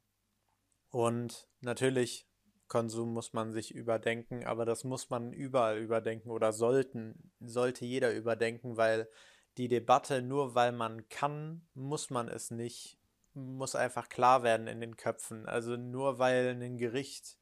und 0.89 1.47
natürlich, 1.59 2.25
Konsum 2.67 3.13
muss 3.13 3.33
man 3.33 3.51
sich 3.51 3.73
überdenken, 3.73 4.45
aber 4.45 4.65
das 4.65 4.83
muss 4.83 5.09
man 5.09 5.33
überall 5.33 5.77
überdenken 5.77 6.31
oder 6.31 6.51
sollten, 6.51 7.31
sollte 7.39 7.85
jeder 7.85 8.13
überdenken, 8.13 8.77
weil 8.77 9.07
die 9.57 9.67
Debatte, 9.67 10.21
nur 10.21 10.55
weil 10.55 10.71
man 10.71 11.07
kann, 11.09 11.65
muss 11.73 12.09
man 12.09 12.27
es 12.27 12.51
nicht, 12.51 12.97
muss 13.33 13.75
einfach 13.75 14.09
klar 14.09 14.43
werden 14.43 14.67
in 14.67 14.81
den 14.81 14.97
Köpfen. 14.97 15.45
Also 15.45 15.77
nur 15.77 16.19
weil 16.19 16.57
ein 16.61 16.77
Gericht 16.77 17.37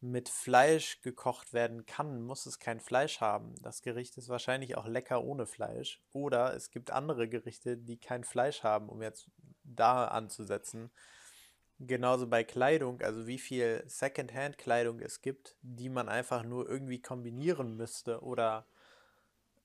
mit 0.00 0.30
Fleisch 0.30 1.02
gekocht 1.02 1.52
werden 1.52 1.84
kann, 1.84 2.22
muss 2.22 2.46
es 2.46 2.58
kein 2.58 2.80
Fleisch 2.80 3.20
haben. 3.20 3.54
Das 3.60 3.82
Gericht 3.82 4.16
ist 4.16 4.30
wahrscheinlich 4.30 4.76
auch 4.76 4.86
lecker 4.86 5.22
ohne 5.22 5.46
Fleisch. 5.46 6.02
Oder 6.12 6.54
es 6.54 6.70
gibt 6.70 6.90
andere 6.90 7.28
Gerichte, 7.28 7.76
die 7.76 7.98
kein 7.98 8.24
Fleisch 8.24 8.62
haben, 8.62 8.88
um 8.88 9.02
jetzt 9.02 9.28
da 9.62 10.06
anzusetzen. 10.06 10.90
Genauso 11.80 12.26
bei 12.26 12.44
Kleidung, 12.44 13.00
also 13.00 13.26
wie 13.26 13.38
viel 13.38 13.82
Secondhand-Kleidung 13.86 15.00
es 15.00 15.22
gibt, 15.22 15.56
die 15.62 15.88
man 15.88 16.08
einfach 16.08 16.42
nur 16.42 16.68
irgendwie 16.68 17.00
kombinieren 17.00 17.76
müsste 17.76 18.22
oder 18.22 18.66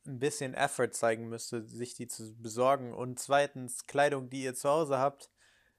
ein 0.06 0.20
bisschen 0.20 0.54
Effort 0.54 0.92
zeigen 0.92 1.28
müsste, 1.30 1.64
sich 1.68 1.96
die 1.96 2.08
zu 2.08 2.36
besorgen. 2.38 2.94
Und 2.94 3.20
zweitens, 3.20 3.86
Kleidung, 3.86 4.30
die 4.30 4.44
ihr 4.44 4.56
zu 4.56 4.70
Hause 4.70 4.98
habt, 5.00 5.30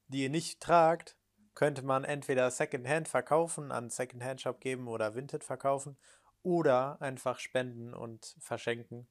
die 0.08 0.24
ihr 0.24 0.30
nicht 0.30 0.60
tragt, 0.60 1.16
könnte 1.54 1.82
man 1.82 2.04
entweder 2.04 2.50
Secondhand 2.50 3.08
verkaufen, 3.08 3.72
an 3.72 3.88
Secondhand-Shop 3.88 4.60
geben 4.60 4.88
oder 4.88 5.14
Vinted 5.14 5.42
verkaufen 5.42 5.96
oder 6.42 7.00
einfach 7.00 7.38
spenden 7.38 7.94
und 7.94 8.36
verschenken. 8.38 9.08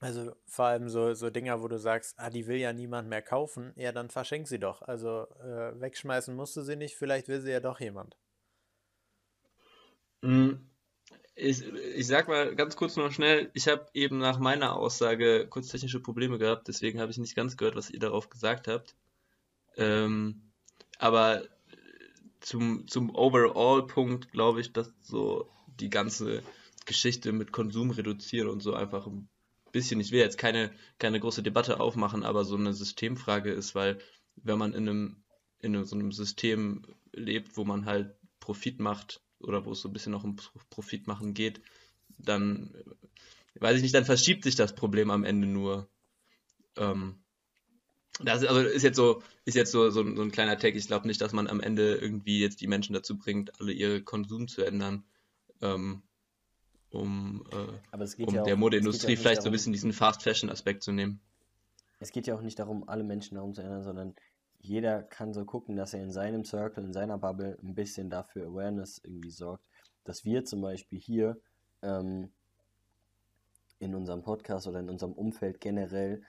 Also 0.00 0.32
vor 0.46 0.66
allem 0.66 0.88
so, 0.88 1.12
so 1.14 1.28
Dinger, 1.28 1.60
wo 1.60 1.66
du 1.66 1.78
sagst, 1.78 2.14
ah, 2.18 2.30
die 2.30 2.46
will 2.46 2.58
ja 2.58 2.72
niemand 2.72 3.08
mehr 3.08 3.22
kaufen, 3.22 3.72
ja, 3.74 3.90
dann 3.90 4.10
verschenk 4.10 4.46
sie 4.46 4.60
doch. 4.60 4.82
Also 4.82 5.26
äh, 5.40 5.80
wegschmeißen 5.80 6.34
musst 6.36 6.56
du 6.56 6.62
sie 6.62 6.76
nicht, 6.76 6.94
vielleicht 6.94 7.26
will 7.26 7.40
sie 7.40 7.50
ja 7.50 7.58
doch 7.58 7.80
jemand. 7.80 8.16
Mm, 10.22 10.52
ich, 11.34 11.64
ich 11.66 12.06
sag 12.06 12.28
mal 12.28 12.54
ganz 12.54 12.76
kurz 12.76 12.96
noch 12.96 13.10
schnell, 13.10 13.50
ich 13.54 13.66
habe 13.66 13.86
eben 13.92 14.18
nach 14.18 14.38
meiner 14.38 14.76
Aussage 14.76 15.48
kurz 15.48 15.68
technische 15.68 16.00
Probleme 16.00 16.38
gehabt, 16.38 16.68
deswegen 16.68 17.00
habe 17.00 17.10
ich 17.10 17.18
nicht 17.18 17.34
ganz 17.34 17.56
gehört, 17.56 17.74
was 17.74 17.90
ihr 17.90 18.00
darauf 18.00 18.30
gesagt 18.30 18.68
habt. 18.68 18.94
Ähm, 19.76 20.42
aber 20.98 21.42
zum, 22.40 22.86
zum 22.86 23.14
Overall-Punkt 23.14 24.30
glaube 24.30 24.60
ich, 24.60 24.72
dass 24.72 24.92
so 25.00 25.48
die 25.80 25.90
ganze 25.90 26.42
Geschichte 26.86 27.32
mit 27.32 27.50
Konsum 27.52 27.90
reduzieren 27.90 28.48
und 28.48 28.62
so 28.62 28.74
einfach 28.74 29.06
ein 29.06 29.28
bisschen, 29.78 30.00
ich 30.00 30.10
will 30.10 30.18
jetzt 30.18 30.38
keine, 30.38 30.72
keine 30.98 31.20
große 31.20 31.42
Debatte 31.42 31.78
aufmachen, 31.78 32.24
aber 32.24 32.44
so 32.44 32.56
eine 32.56 32.74
Systemfrage 32.74 33.52
ist, 33.52 33.74
weil 33.76 33.98
wenn 34.36 34.58
man 34.58 34.74
in 34.74 34.88
einem, 34.88 35.24
in 35.60 35.84
so 35.84 35.94
einem 35.94 36.10
System 36.10 36.84
lebt, 37.12 37.56
wo 37.56 37.64
man 37.64 37.86
halt 37.86 38.16
Profit 38.40 38.80
macht 38.80 39.20
oder 39.38 39.64
wo 39.64 39.72
es 39.72 39.80
so 39.80 39.88
ein 39.88 39.92
bisschen 39.92 40.12
noch 40.12 40.24
um 40.24 40.36
Profit 40.70 41.06
machen 41.06 41.32
geht, 41.32 41.60
dann 42.18 42.74
weiß 43.60 43.76
ich 43.76 43.82
nicht, 43.82 43.94
dann 43.94 44.04
verschiebt 44.04 44.42
sich 44.42 44.56
das 44.56 44.74
Problem 44.74 45.10
am 45.10 45.24
Ende 45.24 45.46
nur. 45.46 45.88
Ähm, 46.76 47.22
das 48.20 48.42
ist, 48.42 48.48
also 48.48 48.60
ist 48.60 48.82
jetzt 48.82 48.96
so, 48.96 49.22
ist 49.44 49.54
jetzt 49.54 49.70
so, 49.70 49.90
so, 49.90 50.02
so 50.02 50.22
ein 50.22 50.32
kleiner 50.32 50.58
Tag. 50.58 50.74
Ich 50.74 50.88
glaube 50.88 51.06
nicht, 51.06 51.20
dass 51.20 51.32
man 51.32 51.46
am 51.46 51.60
Ende 51.60 51.94
irgendwie 51.94 52.40
jetzt 52.40 52.60
die 52.60 52.66
Menschen 52.66 52.94
dazu 52.94 53.16
bringt, 53.16 53.60
alle 53.60 53.72
ihre 53.72 54.02
Konsum 54.02 54.48
zu 54.48 54.64
ändern. 54.64 55.04
Ähm, 55.60 56.02
um, 56.90 57.44
äh, 57.52 58.24
um 58.24 58.34
ja 58.34 58.42
der 58.42 58.56
Modeindustrie 58.56 59.12
ja 59.12 59.18
vielleicht 59.18 59.38
darum, 59.38 59.44
so 59.44 59.48
ein 59.50 59.52
bisschen 59.52 59.72
diesen 59.72 59.92
Fast 59.92 60.22
Fashion 60.22 60.50
Aspekt 60.50 60.82
zu 60.82 60.92
nehmen. 60.92 61.20
Es 62.00 62.12
geht 62.12 62.26
ja 62.26 62.34
auch 62.34 62.42
nicht 62.42 62.58
darum, 62.58 62.88
alle 62.88 63.04
Menschen 63.04 63.34
darum 63.34 63.54
zu 63.54 63.62
ändern, 63.62 63.82
sondern 63.82 64.14
jeder 64.60 65.02
kann 65.02 65.32
so 65.32 65.44
gucken, 65.44 65.76
dass 65.76 65.94
er 65.94 66.02
in 66.02 66.12
seinem 66.12 66.44
Circle, 66.44 66.84
in 66.84 66.92
seiner 66.92 67.18
Bubble 67.18 67.58
ein 67.62 67.74
bisschen 67.74 68.10
dafür 68.10 68.46
Awareness 68.46 69.00
irgendwie 69.04 69.30
sorgt, 69.30 69.68
dass 70.04 70.24
wir 70.24 70.44
zum 70.44 70.60
Beispiel 70.60 70.98
hier 70.98 71.40
ähm, 71.82 72.32
in 73.78 73.94
unserem 73.94 74.22
Podcast 74.22 74.66
oder 74.66 74.80
in 74.80 74.88
unserem 74.88 75.12
Umfeld 75.12 75.60
generell 75.60 76.22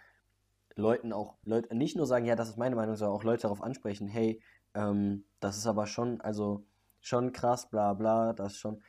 Leuten 0.76 1.11
auch, 1.11 1.36
Leute, 1.44 1.76
nicht 1.76 1.95
nur 1.95 2.06
sagen, 2.06 2.26
ja, 2.26 2.36
das 2.36 2.49
ist 2.49 2.57
meine 2.57 2.76
Meinung, 2.76 2.95
sondern 2.95 3.15
auch 3.15 3.23
Leute 3.23 3.44
darauf 3.44 3.61
ansprechen, 3.61 4.07
hey, 4.07 4.41
ähm, 4.73 5.26
das 5.40 5.57
ist 5.57 5.68
aber 5.68 5.88
schon, 5.88 6.22
also 6.22 6.64
schon 7.02 7.31
krass, 7.31 7.69
bla 7.69 7.94
bla, 7.94 8.34
das 8.34 8.57
schon. 8.57 8.81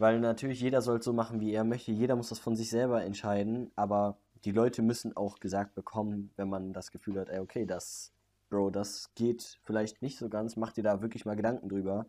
Weil 0.00 0.18
natürlich 0.18 0.62
jeder 0.62 0.80
soll 0.80 1.02
so 1.02 1.12
machen, 1.12 1.40
wie 1.40 1.52
er 1.52 1.62
möchte, 1.62 1.92
jeder 1.92 2.16
muss 2.16 2.30
das 2.30 2.38
von 2.38 2.56
sich 2.56 2.70
selber 2.70 3.04
entscheiden, 3.04 3.70
aber 3.76 4.16
die 4.46 4.50
Leute 4.50 4.80
müssen 4.80 5.14
auch 5.14 5.40
gesagt 5.40 5.74
bekommen, 5.74 6.30
wenn 6.36 6.48
man 6.48 6.72
das 6.72 6.90
Gefühl 6.90 7.20
hat, 7.20 7.28
ey, 7.28 7.38
okay, 7.38 7.66
das, 7.66 8.10
Bro, 8.48 8.70
das 8.70 9.10
geht 9.14 9.60
vielleicht 9.62 10.00
nicht 10.00 10.16
so 10.16 10.30
ganz, 10.30 10.56
mach 10.56 10.72
dir 10.72 10.82
da 10.82 11.02
wirklich 11.02 11.26
mal 11.26 11.36
Gedanken 11.36 11.68
drüber. 11.68 12.06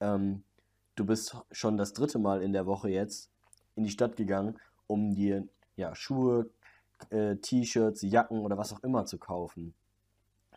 Ähm, 0.00 0.42
du 0.94 1.04
bist 1.04 1.36
schon 1.50 1.76
das 1.76 1.92
dritte 1.92 2.18
Mal 2.18 2.40
in 2.40 2.54
der 2.54 2.64
Woche 2.64 2.88
jetzt 2.88 3.30
in 3.76 3.84
die 3.84 3.90
Stadt 3.90 4.16
gegangen, 4.16 4.58
um 4.86 5.14
dir 5.14 5.46
ja, 5.76 5.94
Schuhe, 5.94 6.48
äh, 7.10 7.36
T-Shirts, 7.36 8.00
Jacken 8.00 8.38
oder 8.40 8.56
was 8.56 8.72
auch 8.72 8.82
immer 8.82 9.04
zu 9.04 9.18
kaufen. 9.18 9.74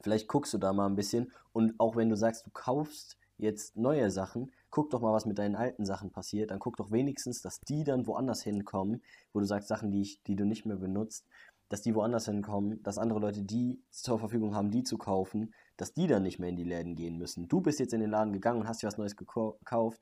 Vielleicht 0.04 0.30
guckst 0.30 0.54
du 0.54 0.58
da 0.58 0.72
mal 0.72 0.86
ein 0.86 0.96
bisschen 0.96 1.34
und 1.52 1.78
auch 1.82 1.98
wenn 1.98 2.08
du 2.08 2.16
sagst, 2.16 2.46
du 2.46 2.50
kaufst 2.50 3.18
jetzt 3.38 3.76
neue 3.76 4.10
Sachen, 4.10 4.54
guck 4.78 4.92
doch 4.92 5.02
mal, 5.02 5.12
was 5.12 5.26
mit 5.26 5.40
deinen 5.40 5.56
alten 5.56 5.88
Sachen 5.88 6.12
passiert. 6.12 6.52
Dann 6.52 6.60
guck 6.60 6.78
doch 6.78 6.92
wenigstens, 6.92 7.42
dass 7.42 7.60
die 7.62 7.84
dann 7.84 8.06
woanders 8.06 8.44
hinkommen, 8.44 9.02
wo 9.34 9.40
du 9.40 9.46
sagst, 9.48 9.70
Sachen, 9.70 9.90
die, 9.90 10.02
ich, 10.02 10.22
die 10.22 10.36
du 10.36 10.46
nicht 10.46 10.68
mehr 10.68 10.76
benutzt, 10.76 11.26
dass 11.68 11.82
die 11.82 11.96
woanders 11.96 12.26
hinkommen, 12.26 12.84
dass 12.84 13.00
andere 13.00 13.20
Leute 13.20 13.42
die 13.42 13.82
zur 13.90 14.20
Verfügung 14.20 14.54
haben, 14.54 14.70
die 14.70 14.84
zu 14.84 15.00
kaufen, 15.00 15.52
dass 15.78 15.96
die 15.96 16.06
dann 16.06 16.22
nicht 16.22 16.38
mehr 16.38 16.50
in 16.50 16.58
die 16.58 16.64
Läden 16.64 16.94
gehen 16.94 17.18
müssen. 17.18 17.48
Du 17.48 17.60
bist 17.60 17.80
jetzt 17.80 17.94
in 17.94 18.02
den 18.02 18.12
Laden 18.12 18.34
gegangen 18.34 18.62
und 18.62 18.68
hast 18.68 18.84
dir 18.84 18.88
was 18.88 19.00
Neues 19.00 19.16
gekauft 19.16 20.00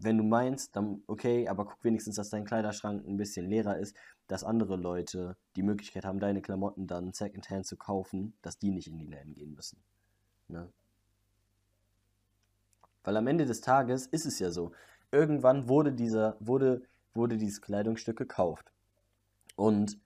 wenn 0.00 0.18
du 0.18 0.24
meinst, 0.24 0.74
dann 0.74 1.02
okay, 1.06 1.48
aber 1.48 1.64
guck 1.64 1.84
wenigstens, 1.84 2.16
dass 2.16 2.28
dein 2.28 2.44
Kleiderschrank 2.44 3.06
ein 3.06 3.16
bisschen 3.16 3.48
leerer 3.48 3.78
ist, 3.78 3.96
dass 4.26 4.42
andere 4.42 4.76
Leute 4.76 5.36
die 5.54 5.62
Möglichkeit 5.62 6.04
haben, 6.04 6.18
deine 6.18 6.42
Klamotten 6.42 6.88
dann 6.88 7.12
Secondhand 7.12 7.64
zu 7.64 7.76
kaufen, 7.76 8.34
dass 8.42 8.58
die 8.58 8.72
nicht 8.72 8.88
in 8.88 8.98
die 8.98 9.06
Läden 9.06 9.34
gehen 9.34 9.54
müssen. 9.54 9.78
Ne? 10.48 10.68
Weil 13.04 13.16
am 13.16 13.26
Ende 13.26 13.46
des 13.46 13.60
Tages 13.60 14.06
ist 14.06 14.26
es 14.26 14.38
ja 14.38 14.50
so, 14.50 14.72
irgendwann 15.12 15.68
wurde 15.68 15.92
dieser, 15.92 16.36
wurde, 16.40 16.82
wurde 17.14 17.36
dieses 17.36 17.60
Kleidungsstück 17.60 18.16
gekauft. 18.16 18.72
Und 19.56 19.98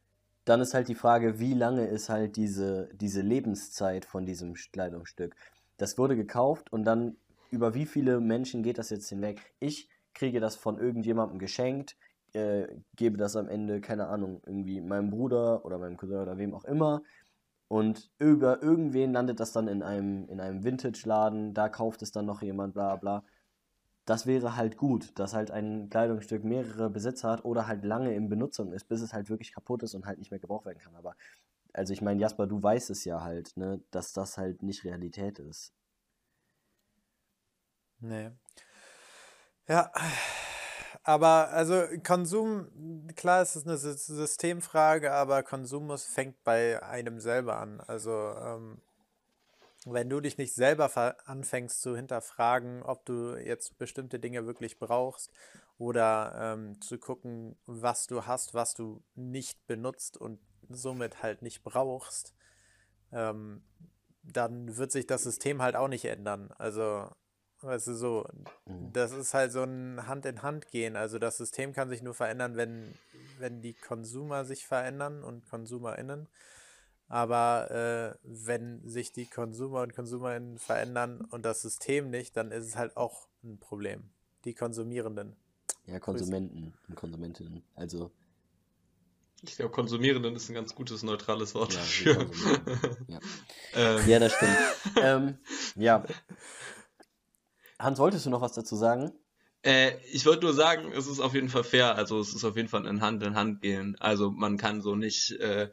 dann 0.44 0.60
ist 0.60 0.74
halt 0.74 0.88
die 0.88 0.94
Frage, 0.94 1.38
wie 1.38 1.54
lange 1.54 1.86
ist 1.86 2.08
halt 2.08 2.36
diese, 2.36 2.88
diese 2.94 3.22
Lebenszeit 3.22 4.04
von 4.04 4.26
diesem 4.26 4.54
Kleidungsstück. 4.54 5.36
Das 5.76 5.96
wurde 5.98 6.16
gekauft 6.16 6.72
und 6.72 6.84
dann 6.84 7.16
über 7.50 7.74
wie 7.74 7.86
viele 7.86 8.20
Menschen 8.20 8.62
geht 8.62 8.78
das 8.78 8.90
jetzt 8.90 9.08
hinweg? 9.08 9.40
Ich 9.60 9.88
kriege 10.12 10.40
das 10.40 10.56
von 10.56 10.78
irgendjemandem 10.78 11.38
geschenkt, 11.38 11.96
äh, 12.32 12.66
gebe 12.96 13.16
das 13.16 13.36
am 13.36 13.48
Ende, 13.48 13.80
keine 13.80 14.08
Ahnung, 14.08 14.42
irgendwie 14.44 14.80
meinem 14.80 15.10
Bruder 15.10 15.64
oder 15.64 15.78
meinem 15.78 15.96
Cousin 15.96 16.18
oder 16.18 16.38
wem 16.38 16.54
auch 16.54 16.64
immer. 16.64 17.02
Und 17.68 18.10
über 18.18 18.62
irgendwen 18.62 19.12
landet 19.12 19.40
das 19.40 19.52
dann 19.52 19.68
in 19.68 19.82
einem, 19.82 20.26
in 20.28 20.40
einem 20.40 20.64
Vintage-Laden, 20.64 21.52
da 21.54 21.68
kauft 21.68 22.02
es 22.02 22.12
dann 22.12 22.24
noch 22.24 22.40
jemand, 22.42 22.74
bla 22.74 22.96
bla. 22.96 23.24
Das 24.06 24.26
wäre 24.26 24.56
halt 24.56 24.78
gut, 24.78 25.18
dass 25.18 25.34
halt 25.34 25.50
ein 25.50 25.90
Kleidungsstück 25.90 26.42
mehrere 26.44 26.88
Besitzer 26.90 27.30
hat 27.30 27.44
oder 27.44 27.66
halt 27.66 27.84
lange 27.84 28.14
in 28.14 28.30
Benutzung 28.30 28.72
ist, 28.72 28.88
bis 28.88 29.02
es 29.02 29.12
halt 29.12 29.28
wirklich 29.28 29.52
kaputt 29.52 29.82
ist 29.82 29.94
und 29.94 30.06
halt 30.06 30.18
nicht 30.18 30.30
mehr 30.30 30.40
gebraucht 30.40 30.64
werden 30.64 30.78
kann. 30.78 30.96
Aber, 30.96 31.14
also 31.74 31.92
ich 31.92 32.00
meine, 32.02 32.20
Jasper, 32.20 32.46
du 32.46 32.62
weißt 32.62 32.90
es 32.90 33.04
ja 33.04 33.22
halt, 33.22 33.56
ne, 33.56 33.82
dass 33.90 34.14
das 34.14 34.38
halt 34.38 34.62
nicht 34.62 34.84
Realität 34.84 35.38
ist. 35.38 35.74
Nee. 38.00 38.30
Ja, 39.68 39.92
aber 41.02 41.50
also 41.50 41.82
Konsum, 42.06 43.06
klar 43.16 43.42
ist 43.42 43.56
es 43.56 43.66
eine 43.66 43.76
Systemfrage, 43.76 45.12
aber 45.12 45.42
Konsum 45.42 45.86
muss, 45.86 46.04
fängt 46.04 46.42
bei 46.44 46.82
einem 46.82 47.20
selber 47.20 47.58
an. 47.58 47.80
Also 47.80 48.10
ähm, 48.12 48.80
wenn 49.84 50.10
du 50.10 50.20
dich 50.20 50.38
nicht 50.38 50.54
selber 50.54 51.16
anfängst 51.26 51.80
zu 51.80 51.96
hinterfragen, 51.96 52.82
ob 52.82 53.04
du 53.06 53.36
jetzt 53.36 53.78
bestimmte 53.78 54.18
Dinge 54.18 54.46
wirklich 54.46 54.78
brauchst 54.78 55.30
oder 55.78 56.34
ähm, 56.38 56.80
zu 56.80 56.98
gucken, 56.98 57.56
was 57.66 58.06
du 58.06 58.26
hast, 58.26 58.54
was 58.54 58.74
du 58.74 59.02
nicht 59.14 59.66
benutzt 59.66 60.16
und 60.16 60.40
somit 60.68 61.22
halt 61.22 61.42
nicht 61.42 61.62
brauchst, 61.62 62.34
ähm, 63.12 63.62
dann 64.22 64.76
wird 64.76 64.92
sich 64.92 65.06
das 65.06 65.22
System 65.22 65.62
halt 65.62 65.76
auch 65.76 65.88
nicht 65.88 66.04
ändern. 66.04 66.50
Also 66.58 67.08
Weißt 67.60 67.88
du, 67.88 67.94
so, 67.94 68.24
mhm. 68.66 68.92
das 68.92 69.12
ist 69.12 69.34
halt 69.34 69.50
so 69.50 69.62
ein 69.62 70.06
Hand 70.06 70.26
in 70.26 70.42
Hand 70.42 70.70
gehen. 70.70 70.94
Also 70.96 71.18
das 71.18 71.36
System 71.36 71.72
kann 71.72 71.88
sich 71.88 72.02
nur 72.02 72.14
verändern, 72.14 72.56
wenn, 72.56 72.94
wenn 73.38 73.60
die 73.62 73.74
Konsumer 73.74 74.44
sich 74.44 74.66
verändern 74.66 75.24
und 75.24 75.48
KonsumerInnen. 75.48 76.28
Aber 77.08 77.70
äh, 77.70 78.18
wenn 78.22 78.86
sich 78.86 79.12
die 79.12 79.26
Konsumer 79.26 79.80
und 79.80 79.94
KonsumerInnen 79.94 80.58
verändern 80.58 81.22
und 81.30 81.44
das 81.44 81.62
System 81.62 82.10
nicht, 82.10 82.36
dann 82.36 82.52
ist 82.52 82.66
es 82.66 82.76
halt 82.76 82.96
auch 82.96 83.28
ein 83.42 83.58
Problem. 83.58 84.10
Die 84.44 84.54
Konsumierenden. 84.54 85.34
Ja, 85.86 85.98
Konsumenten 86.00 86.74
und 86.86 86.94
Konsumentinnen. 86.94 87.62
Also. 87.74 88.10
Ich 89.42 89.56
glaube, 89.56 89.70
Konsumierenden 89.70 90.34
ist 90.36 90.48
ein 90.50 90.54
ganz 90.54 90.74
gutes, 90.74 91.02
neutrales 91.02 91.54
Wort 91.54 91.72
ja, 91.72 91.78
dafür. 91.78 92.30
Ja. 93.06 93.20
ähm. 93.98 94.08
ja, 94.08 94.18
das 94.18 94.32
stimmt. 94.34 94.58
ähm, 95.00 95.38
ja. 95.76 96.04
Hans, 97.78 97.98
wolltest 97.98 98.26
du 98.26 98.30
noch 98.30 98.40
was 98.40 98.52
dazu 98.52 98.76
sagen? 98.76 99.12
Äh, 99.62 99.96
ich 100.12 100.24
wollte 100.26 100.44
nur 100.44 100.54
sagen, 100.54 100.92
es 100.92 101.06
ist 101.06 101.20
auf 101.20 101.34
jeden 101.34 101.48
Fall 101.48 101.64
fair, 101.64 101.96
also 101.96 102.20
es 102.20 102.34
ist 102.34 102.44
auf 102.44 102.56
jeden 102.56 102.68
Fall 102.68 102.86
ein 102.86 103.00
Hand 103.00 103.22
in 103.22 103.34
Hand 103.34 103.60
gehen. 103.60 103.96
Also 104.00 104.30
man 104.30 104.56
kann 104.56 104.80
so 104.80 104.94
nicht 104.94 105.32
äh, 105.32 105.70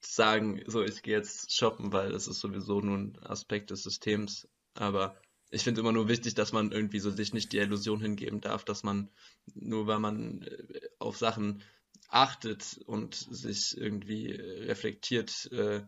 sagen, 0.00 0.62
so 0.66 0.82
ich 0.82 1.02
gehe 1.02 1.16
jetzt 1.16 1.52
shoppen, 1.54 1.92
weil 1.92 2.12
das 2.12 2.28
ist 2.28 2.40
sowieso 2.40 2.80
nur 2.80 2.98
ein 2.98 3.18
Aspekt 3.22 3.70
des 3.70 3.82
Systems. 3.82 4.48
Aber 4.74 5.16
ich 5.50 5.62
finde 5.62 5.80
immer 5.80 5.92
nur 5.92 6.08
wichtig, 6.08 6.34
dass 6.34 6.52
man 6.52 6.72
irgendwie 6.72 6.98
so 6.98 7.10
sich 7.10 7.32
nicht 7.32 7.52
die 7.52 7.58
Illusion 7.58 8.00
hingeben 8.00 8.40
darf, 8.40 8.64
dass 8.64 8.82
man 8.82 9.08
nur 9.54 9.86
weil 9.86 10.00
man 10.00 10.42
äh, 10.42 10.80
auf 10.98 11.16
Sachen 11.16 11.62
achtet 12.08 12.80
und 12.86 13.14
sich 13.14 13.76
irgendwie 13.76 14.30
reflektiert, 14.32 15.50
äh, 15.52 15.82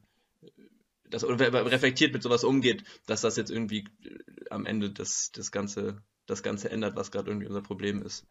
das, 1.11 1.25
oder 1.25 1.71
reflektiert 1.71 2.13
mit 2.13 2.23
sowas 2.23 2.45
umgeht, 2.45 2.85
dass 3.07 3.21
das 3.21 3.37
jetzt 3.37 3.51
irgendwie 3.51 3.85
äh, 4.05 4.51
am 4.51 4.67
Ende 4.67 4.91
das, 4.91 5.31
das, 5.33 5.53
Ganze, 5.53 6.03
das 6.27 6.43
Ganze 6.43 6.71
ändert, 6.71 6.97
was 6.97 7.11
gerade 7.11 7.31
irgendwie 7.31 7.47
unser 7.47 7.63
Problem 7.63 8.03
ist. 8.03 8.27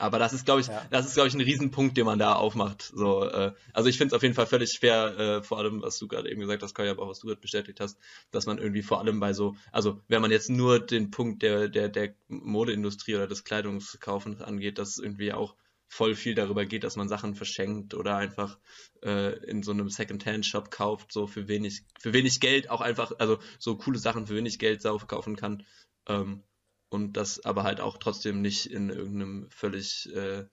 Aber 0.00 0.20
das 0.20 0.32
ist, 0.32 0.44
glaube 0.44 0.60
ich, 0.60 0.68
ja. 0.68 0.86
das 0.90 1.06
ist, 1.06 1.14
glaube 1.14 1.28
ich, 1.28 1.34
ein 1.34 1.40
Riesenpunkt, 1.40 1.96
den 1.96 2.06
man 2.06 2.20
da 2.20 2.34
aufmacht. 2.34 2.82
So, 2.94 3.24
äh, 3.24 3.52
also 3.72 3.88
ich 3.88 3.98
finde 3.98 4.14
es 4.14 4.16
auf 4.16 4.22
jeden 4.22 4.34
Fall 4.34 4.46
völlig 4.46 4.78
fair, 4.78 5.18
äh, 5.18 5.42
vor 5.42 5.58
allem, 5.58 5.82
was 5.82 5.98
du 5.98 6.06
gerade 6.06 6.30
eben 6.30 6.40
gesagt 6.40 6.62
hast, 6.62 6.72
Kai, 6.74 6.88
aber 6.88 7.02
auch 7.02 7.08
was 7.08 7.18
du 7.18 7.26
gerade 7.26 7.40
bestätigt 7.40 7.80
hast, 7.80 7.98
dass 8.30 8.46
man 8.46 8.58
irgendwie 8.58 8.82
vor 8.82 9.00
allem 9.00 9.18
bei 9.18 9.32
so, 9.32 9.56
also 9.72 10.00
wenn 10.06 10.22
man 10.22 10.30
jetzt 10.30 10.50
nur 10.50 10.78
den 10.78 11.10
Punkt 11.10 11.42
der, 11.42 11.68
der, 11.68 11.88
der 11.88 12.14
Modeindustrie 12.28 13.16
oder 13.16 13.26
des 13.26 13.42
Kleidungskaufens 13.42 14.40
angeht, 14.40 14.78
dass 14.78 14.90
es 14.90 14.98
irgendwie 14.98 15.32
auch 15.32 15.56
voll 15.88 16.14
viel 16.14 16.34
darüber 16.34 16.66
geht, 16.66 16.84
dass 16.84 16.96
man 16.96 17.08
Sachen 17.08 17.34
verschenkt 17.34 17.94
oder 17.94 18.16
einfach 18.16 18.58
äh, 19.02 19.36
in 19.46 19.62
so 19.62 19.72
einem 19.72 19.88
Second-Hand-Shop 19.88 20.70
kauft, 20.70 21.12
so 21.12 21.26
für 21.26 21.48
wenig, 21.48 21.84
für 21.98 22.12
wenig 22.12 22.40
Geld 22.40 22.70
auch 22.70 22.80
einfach, 22.80 23.12
also 23.18 23.38
so 23.58 23.76
coole 23.76 23.98
Sachen 23.98 24.26
für 24.26 24.36
wenig 24.36 24.58
Geld 24.58 24.82
kaufen 24.82 25.36
kann. 25.36 25.64
Ähm, 26.06 26.44
und 26.90 27.14
das 27.16 27.44
aber 27.44 27.64
halt 27.64 27.80
auch 27.80 27.98
trotzdem 27.98 28.40
nicht 28.40 28.66
in 28.66 28.90
irgendeinem 28.90 29.50
völlig 29.50 30.08
äh, 30.14 30.46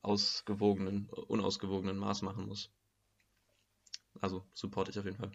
ausgewogenen, 0.00 1.08
unausgewogenen 1.08 1.96
Maß 1.96 2.22
machen 2.22 2.46
muss. 2.46 2.70
Also 4.20 4.44
supporte 4.52 4.90
ich 4.90 4.98
auf 4.98 5.04
jeden 5.04 5.16
Fall. 5.16 5.32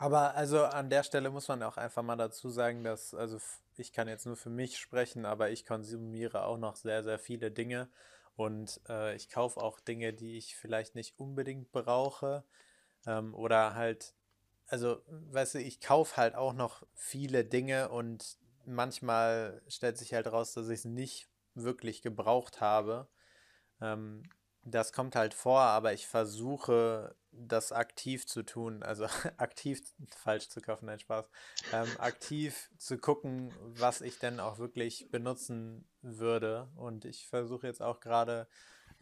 Aber 0.00 0.34
also 0.34 0.64
an 0.64 0.88
der 0.88 1.02
Stelle 1.02 1.28
muss 1.28 1.48
man 1.48 1.62
auch 1.62 1.76
einfach 1.76 2.02
mal 2.02 2.16
dazu 2.16 2.48
sagen, 2.48 2.84
dass, 2.84 3.12
also 3.12 3.38
ich 3.76 3.92
kann 3.92 4.08
jetzt 4.08 4.24
nur 4.24 4.34
für 4.34 4.48
mich 4.48 4.78
sprechen, 4.78 5.26
aber 5.26 5.50
ich 5.50 5.66
konsumiere 5.66 6.46
auch 6.46 6.56
noch 6.56 6.76
sehr, 6.76 7.04
sehr 7.04 7.18
viele 7.18 7.50
Dinge 7.50 7.90
und 8.34 8.80
äh, 8.88 9.14
ich 9.14 9.28
kaufe 9.28 9.60
auch 9.60 9.78
Dinge, 9.78 10.14
die 10.14 10.38
ich 10.38 10.56
vielleicht 10.56 10.94
nicht 10.94 11.20
unbedingt 11.20 11.70
brauche 11.70 12.44
ähm, 13.04 13.34
oder 13.34 13.74
halt, 13.74 14.14
also 14.68 15.02
weißt 15.06 15.56
du, 15.56 15.58
ich 15.60 15.82
kaufe 15.82 16.16
halt 16.16 16.34
auch 16.34 16.54
noch 16.54 16.82
viele 16.94 17.44
Dinge 17.44 17.90
und 17.90 18.38
manchmal 18.64 19.60
stellt 19.68 19.98
sich 19.98 20.14
halt 20.14 20.28
raus, 20.28 20.54
dass 20.54 20.70
ich 20.70 20.78
es 20.78 20.84
nicht 20.86 21.28
wirklich 21.54 22.00
gebraucht 22.00 22.62
habe. 22.62 23.06
Ähm, 23.82 24.22
das 24.64 24.92
kommt 24.92 25.16
halt 25.16 25.34
vor, 25.34 25.60
aber 25.60 25.92
ich 25.92 26.06
versuche 26.06 27.14
das 27.32 27.72
aktiv 27.72 28.26
zu 28.26 28.42
tun, 28.42 28.82
also 28.82 29.04
aktiv 29.36 29.80
falsch 30.16 30.48
zu 30.48 30.60
kaufen, 30.60 30.86
nein 30.86 30.98
Spaß, 30.98 31.28
ähm, 31.72 31.88
aktiv 31.98 32.70
zu 32.76 32.98
gucken, 32.98 33.54
was 33.60 34.00
ich 34.00 34.18
denn 34.18 34.40
auch 34.40 34.58
wirklich 34.58 35.08
benutzen 35.10 35.88
würde. 36.02 36.68
Und 36.76 37.04
ich 37.04 37.26
versuche 37.26 37.66
jetzt 37.66 37.82
auch 37.82 38.00
gerade 38.00 38.48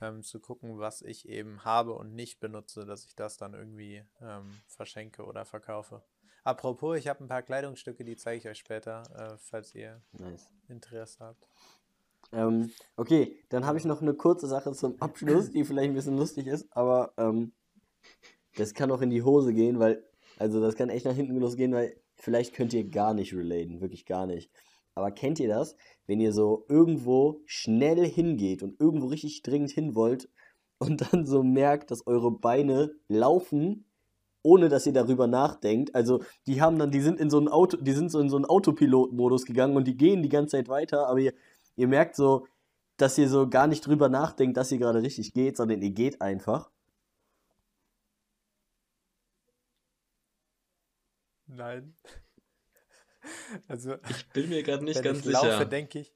ähm, 0.00 0.22
zu 0.22 0.40
gucken, 0.40 0.78
was 0.78 1.02
ich 1.02 1.28
eben 1.28 1.64
habe 1.64 1.94
und 1.94 2.14
nicht 2.14 2.40
benutze, 2.40 2.84
dass 2.84 3.04
ich 3.04 3.14
das 3.14 3.36
dann 3.36 3.54
irgendwie 3.54 4.04
ähm, 4.20 4.60
verschenke 4.66 5.24
oder 5.24 5.44
verkaufe. 5.44 6.02
Apropos, 6.44 6.96
ich 6.96 7.08
habe 7.08 7.24
ein 7.24 7.28
paar 7.28 7.42
Kleidungsstücke, 7.42 8.04
die 8.04 8.16
zeige 8.16 8.38
ich 8.38 8.48
euch 8.48 8.58
später, 8.58 9.02
äh, 9.14 9.36
falls 9.38 9.74
ihr 9.74 10.00
nice. 10.12 10.48
Interesse 10.68 11.24
habt. 11.24 11.46
Ähm, 12.32 12.70
okay, 12.96 13.36
dann 13.48 13.64
habe 13.66 13.78
ich 13.78 13.84
noch 13.84 14.02
eine 14.02 14.14
kurze 14.14 14.46
Sache 14.46 14.72
zum 14.72 15.00
Abschluss, 15.00 15.50
die 15.50 15.64
vielleicht 15.64 15.90
ein 15.90 15.94
bisschen 15.94 16.16
lustig 16.16 16.46
ist, 16.46 16.66
aber 16.70 17.12
ähm, 17.16 17.52
das 18.56 18.74
kann 18.74 18.90
auch 18.90 19.00
in 19.00 19.10
die 19.10 19.22
Hose 19.22 19.52
gehen, 19.54 19.78
weil, 19.78 20.04
also 20.36 20.60
das 20.60 20.76
kann 20.76 20.90
echt 20.90 21.06
nach 21.06 21.14
hinten 21.14 21.36
losgehen, 21.36 21.72
weil 21.72 21.96
vielleicht 22.16 22.54
könnt 22.54 22.74
ihr 22.74 22.88
gar 22.88 23.14
nicht 23.14 23.34
relaten, 23.34 23.80
wirklich 23.80 24.04
gar 24.04 24.26
nicht. 24.26 24.50
Aber 24.94 25.10
kennt 25.10 25.38
ihr 25.38 25.48
das, 25.48 25.76
wenn 26.06 26.20
ihr 26.20 26.32
so 26.32 26.64
irgendwo 26.68 27.40
schnell 27.46 28.04
hingeht 28.04 28.62
und 28.62 28.80
irgendwo 28.80 29.06
richtig 29.06 29.42
dringend 29.42 29.70
hin 29.70 29.94
wollt 29.94 30.28
und 30.78 31.00
dann 31.12 31.26
so 31.26 31.42
merkt, 31.42 31.90
dass 31.90 32.06
eure 32.06 32.32
Beine 32.32 32.94
laufen 33.08 33.84
ohne 34.42 34.68
dass 34.68 34.86
ihr 34.86 34.92
darüber 34.92 35.26
nachdenkt. 35.26 35.94
Also 35.94 36.22
die 36.46 36.60
haben 36.60 36.78
dann, 36.78 36.90
die 36.90 37.00
sind 37.00 37.20
in 37.20 37.28
so 37.28 37.38
einen 37.38 37.48
Auto, 37.48 37.76
die 37.76 37.92
sind 37.92 38.10
so 38.10 38.20
in 38.20 38.28
so 38.28 38.36
einen 38.36 38.44
Autopilot-Modus 38.44 39.44
gegangen 39.44 39.76
und 39.76 39.86
die 39.86 39.96
gehen 39.96 40.22
die 40.22 40.28
ganze 40.28 40.52
Zeit 40.52 40.68
weiter, 40.68 41.08
aber 41.08 41.18
ihr, 41.18 41.34
ihr 41.78 41.88
merkt 41.88 42.16
so, 42.16 42.46
dass 42.96 43.16
ihr 43.16 43.28
so 43.28 43.48
gar 43.48 43.68
nicht 43.68 43.86
drüber 43.86 44.08
nachdenkt, 44.08 44.56
dass 44.56 44.72
ihr 44.72 44.78
gerade 44.78 45.00
richtig 45.00 45.32
geht, 45.32 45.56
sondern 45.56 45.80
ihr 45.80 45.92
geht 45.92 46.20
einfach. 46.20 46.70
Nein. 51.46 51.94
Also 53.68 53.94
ich 54.08 54.28
bin 54.30 54.48
mir 54.48 54.62
gerade 54.62 54.84
nicht 54.84 54.96
wenn 54.96 55.04
ganz 55.04 55.18
ich 55.18 55.24
sicher. 55.26 55.42
Laufe, 55.42 55.66
denke 55.66 56.00
ich, 56.00 56.14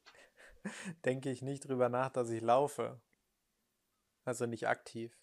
denke 1.05 1.31
ich 1.31 1.43
nicht 1.43 1.69
drüber 1.69 1.89
nach, 1.89 2.11
dass 2.11 2.31
ich 2.31 2.41
laufe. 2.41 3.01
Also 4.25 4.47
nicht 4.47 4.67
aktiv. 4.69 5.17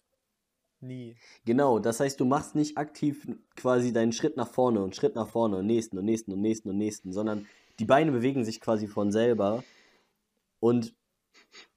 Nie. 0.80 1.16
Genau, 1.44 1.78
das 1.78 2.00
heißt, 2.00 2.18
du 2.18 2.24
machst 2.24 2.54
nicht 2.54 2.78
aktiv 2.78 3.26
quasi 3.56 3.92
deinen 3.92 4.12
Schritt 4.12 4.36
nach 4.36 4.48
vorne 4.48 4.82
und 4.82 4.96
Schritt 4.96 5.14
nach 5.14 5.28
vorne 5.28 5.58
und 5.58 5.66
nächsten 5.66 5.98
und 5.98 6.06
nächsten 6.06 6.32
und 6.32 6.40
nächsten 6.40 6.70
und 6.70 6.78
nächsten, 6.78 7.12
sondern 7.12 7.46
die 7.78 7.84
Beine 7.84 8.12
bewegen 8.12 8.44
sich 8.44 8.60
quasi 8.60 8.86
von 8.88 9.12
selber 9.12 9.62
und 10.60 10.94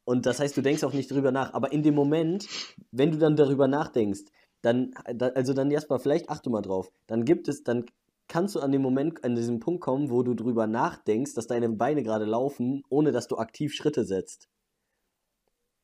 und 0.05 0.25
das 0.25 0.39
heißt, 0.39 0.55
du 0.57 0.61
denkst 0.61 0.83
auch 0.83 0.93
nicht 0.93 1.09
drüber 1.09 1.31
nach, 1.31 1.53
aber 1.53 1.71
in 1.71 1.81
dem 1.81 1.95
Moment, 1.95 2.47
wenn 2.91 3.11
du 3.11 3.17
dann 3.17 3.37
darüber 3.37 3.67
nachdenkst, 3.67 4.23
dann 4.61 4.93
also 5.17 5.53
dann 5.53 5.71
erstmal 5.71 5.99
vielleicht 5.99 6.29
achte 6.29 6.49
mal 6.49 6.61
drauf, 6.61 6.91
dann 7.07 7.25
gibt 7.25 7.47
es 7.47 7.63
dann 7.63 7.85
kannst 8.27 8.55
du 8.55 8.59
an 8.59 8.71
dem 8.71 8.81
Moment 8.81 9.23
an 9.23 9.35
diesem 9.35 9.59
Punkt 9.59 9.81
kommen, 9.81 10.09
wo 10.09 10.23
du 10.23 10.33
drüber 10.33 10.67
nachdenkst, 10.67 11.33
dass 11.33 11.47
deine 11.47 11.69
Beine 11.69 12.03
gerade 12.03 12.25
laufen, 12.25 12.83
ohne 12.89 13.11
dass 13.11 13.27
du 13.27 13.37
aktiv 13.37 13.73
Schritte 13.73 14.05
setzt. 14.05 14.49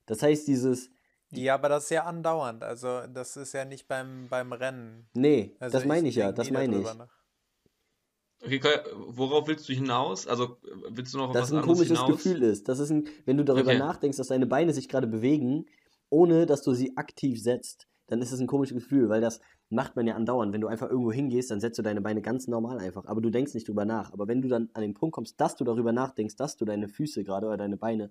Das 0.06 0.22
heißt, 0.24 0.48
dieses 0.48 0.90
ja, 1.32 1.54
aber 1.54 1.70
das 1.70 1.84
ist 1.84 1.92
ja 1.92 2.06
andauernd. 2.06 2.64
Also 2.64 3.02
das 3.08 3.38
ist 3.38 3.54
ja 3.54 3.64
nicht 3.64 3.88
beim, 3.88 4.28
beim 4.30 4.52
Rennen. 4.52 5.08
Nee, 5.14 5.56
also 5.60 5.78
das 5.78 5.86
meine 5.86 6.08
ich, 6.08 6.18
ich 6.18 6.24
ja, 6.24 6.32
das 6.32 6.50
meine 6.50 6.80
ich. 6.80 6.84
Nach. 6.84 7.19
Okay, 8.44 8.60
worauf 8.96 9.48
willst 9.48 9.68
du 9.68 9.74
hinaus? 9.74 10.28
Also 10.28 10.58
willst 10.90 11.14
du 11.14 11.18
noch 11.18 11.34
dass 11.34 11.52
was 11.52 11.58
ein 11.58 11.62
komisches 11.62 12.00
hinaus? 12.00 12.10
Gefühl 12.10 12.44
ist. 12.44 12.70
Das 12.70 12.80
ist 12.80 12.90
ein, 12.90 13.08
wenn 13.26 13.38
du 13.38 13.44
darüber 13.44 13.72
okay. 13.72 13.80
nachdenkst, 13.80 14.18
dass 14.18 14.28
deine 14.28 14.48
Beine 14.48 14.74
sich 14.74 14.88
gerade 14.88 15.08
bewegen, 15.08 15.66
ohne 16.10 16.46
dass 16.46 16.62
du 16.62 16.74
sie 16.74 16.96
aktiv 16.98 17.42
setzt, 17.42 17.88
dann 18.08 18.22
ist 18.22 18.32
es 18.32 18.40
ein 18.40 18.48
komisches 18.48 18.76
Gefühl, 18.76 19.10
weil 19.10 19.22
das 19.22 19.40
macht 19.70 19.96
man 19.96 20.08
ja 20.08 20.16
andauernd. 20.16 20.54
Wenn 20.54 20.62
du 20.62 20.68
einfach 20.68 20.90
irgendwo 20.90 21.12
hingehst, 21.12 21.52
dann 21.52 21.60
setzt 21.60 21.78
du 21.78 21.84
deine 21.84 22.02
Beine 22.02 22.22
ganz 22.22 22.48
normal 22.48 22.80
einfach, 22.80 23.06
aber 23.06 23.22
du 23.22 23.30
denkst 23.30 23.54
nicht 23.54 23.68
drüber 23.68 23.86
nach. 23.86 24.12
Aber 24.14 24.28
wenn 24.28 24.42
du 24.42 24.48
dann 24.48 24.70
an 24.74 24.82
den 24.82 24.94
Punkt 24.94 25.14
kommst, 25.14 25.40
dass 25.40 25.56
du 25.56 25.64
darüber 25.64 25.92
nachdenkst, 25.92 26.36
dass 26.36 26.58
du 26.58 26.66
deine 26.66 26.88
Füße 26.88 27.24
gerade 27.24 27.46
oder 27.48 27.58
deine 27.58 27.78
Beine 27.78 28.10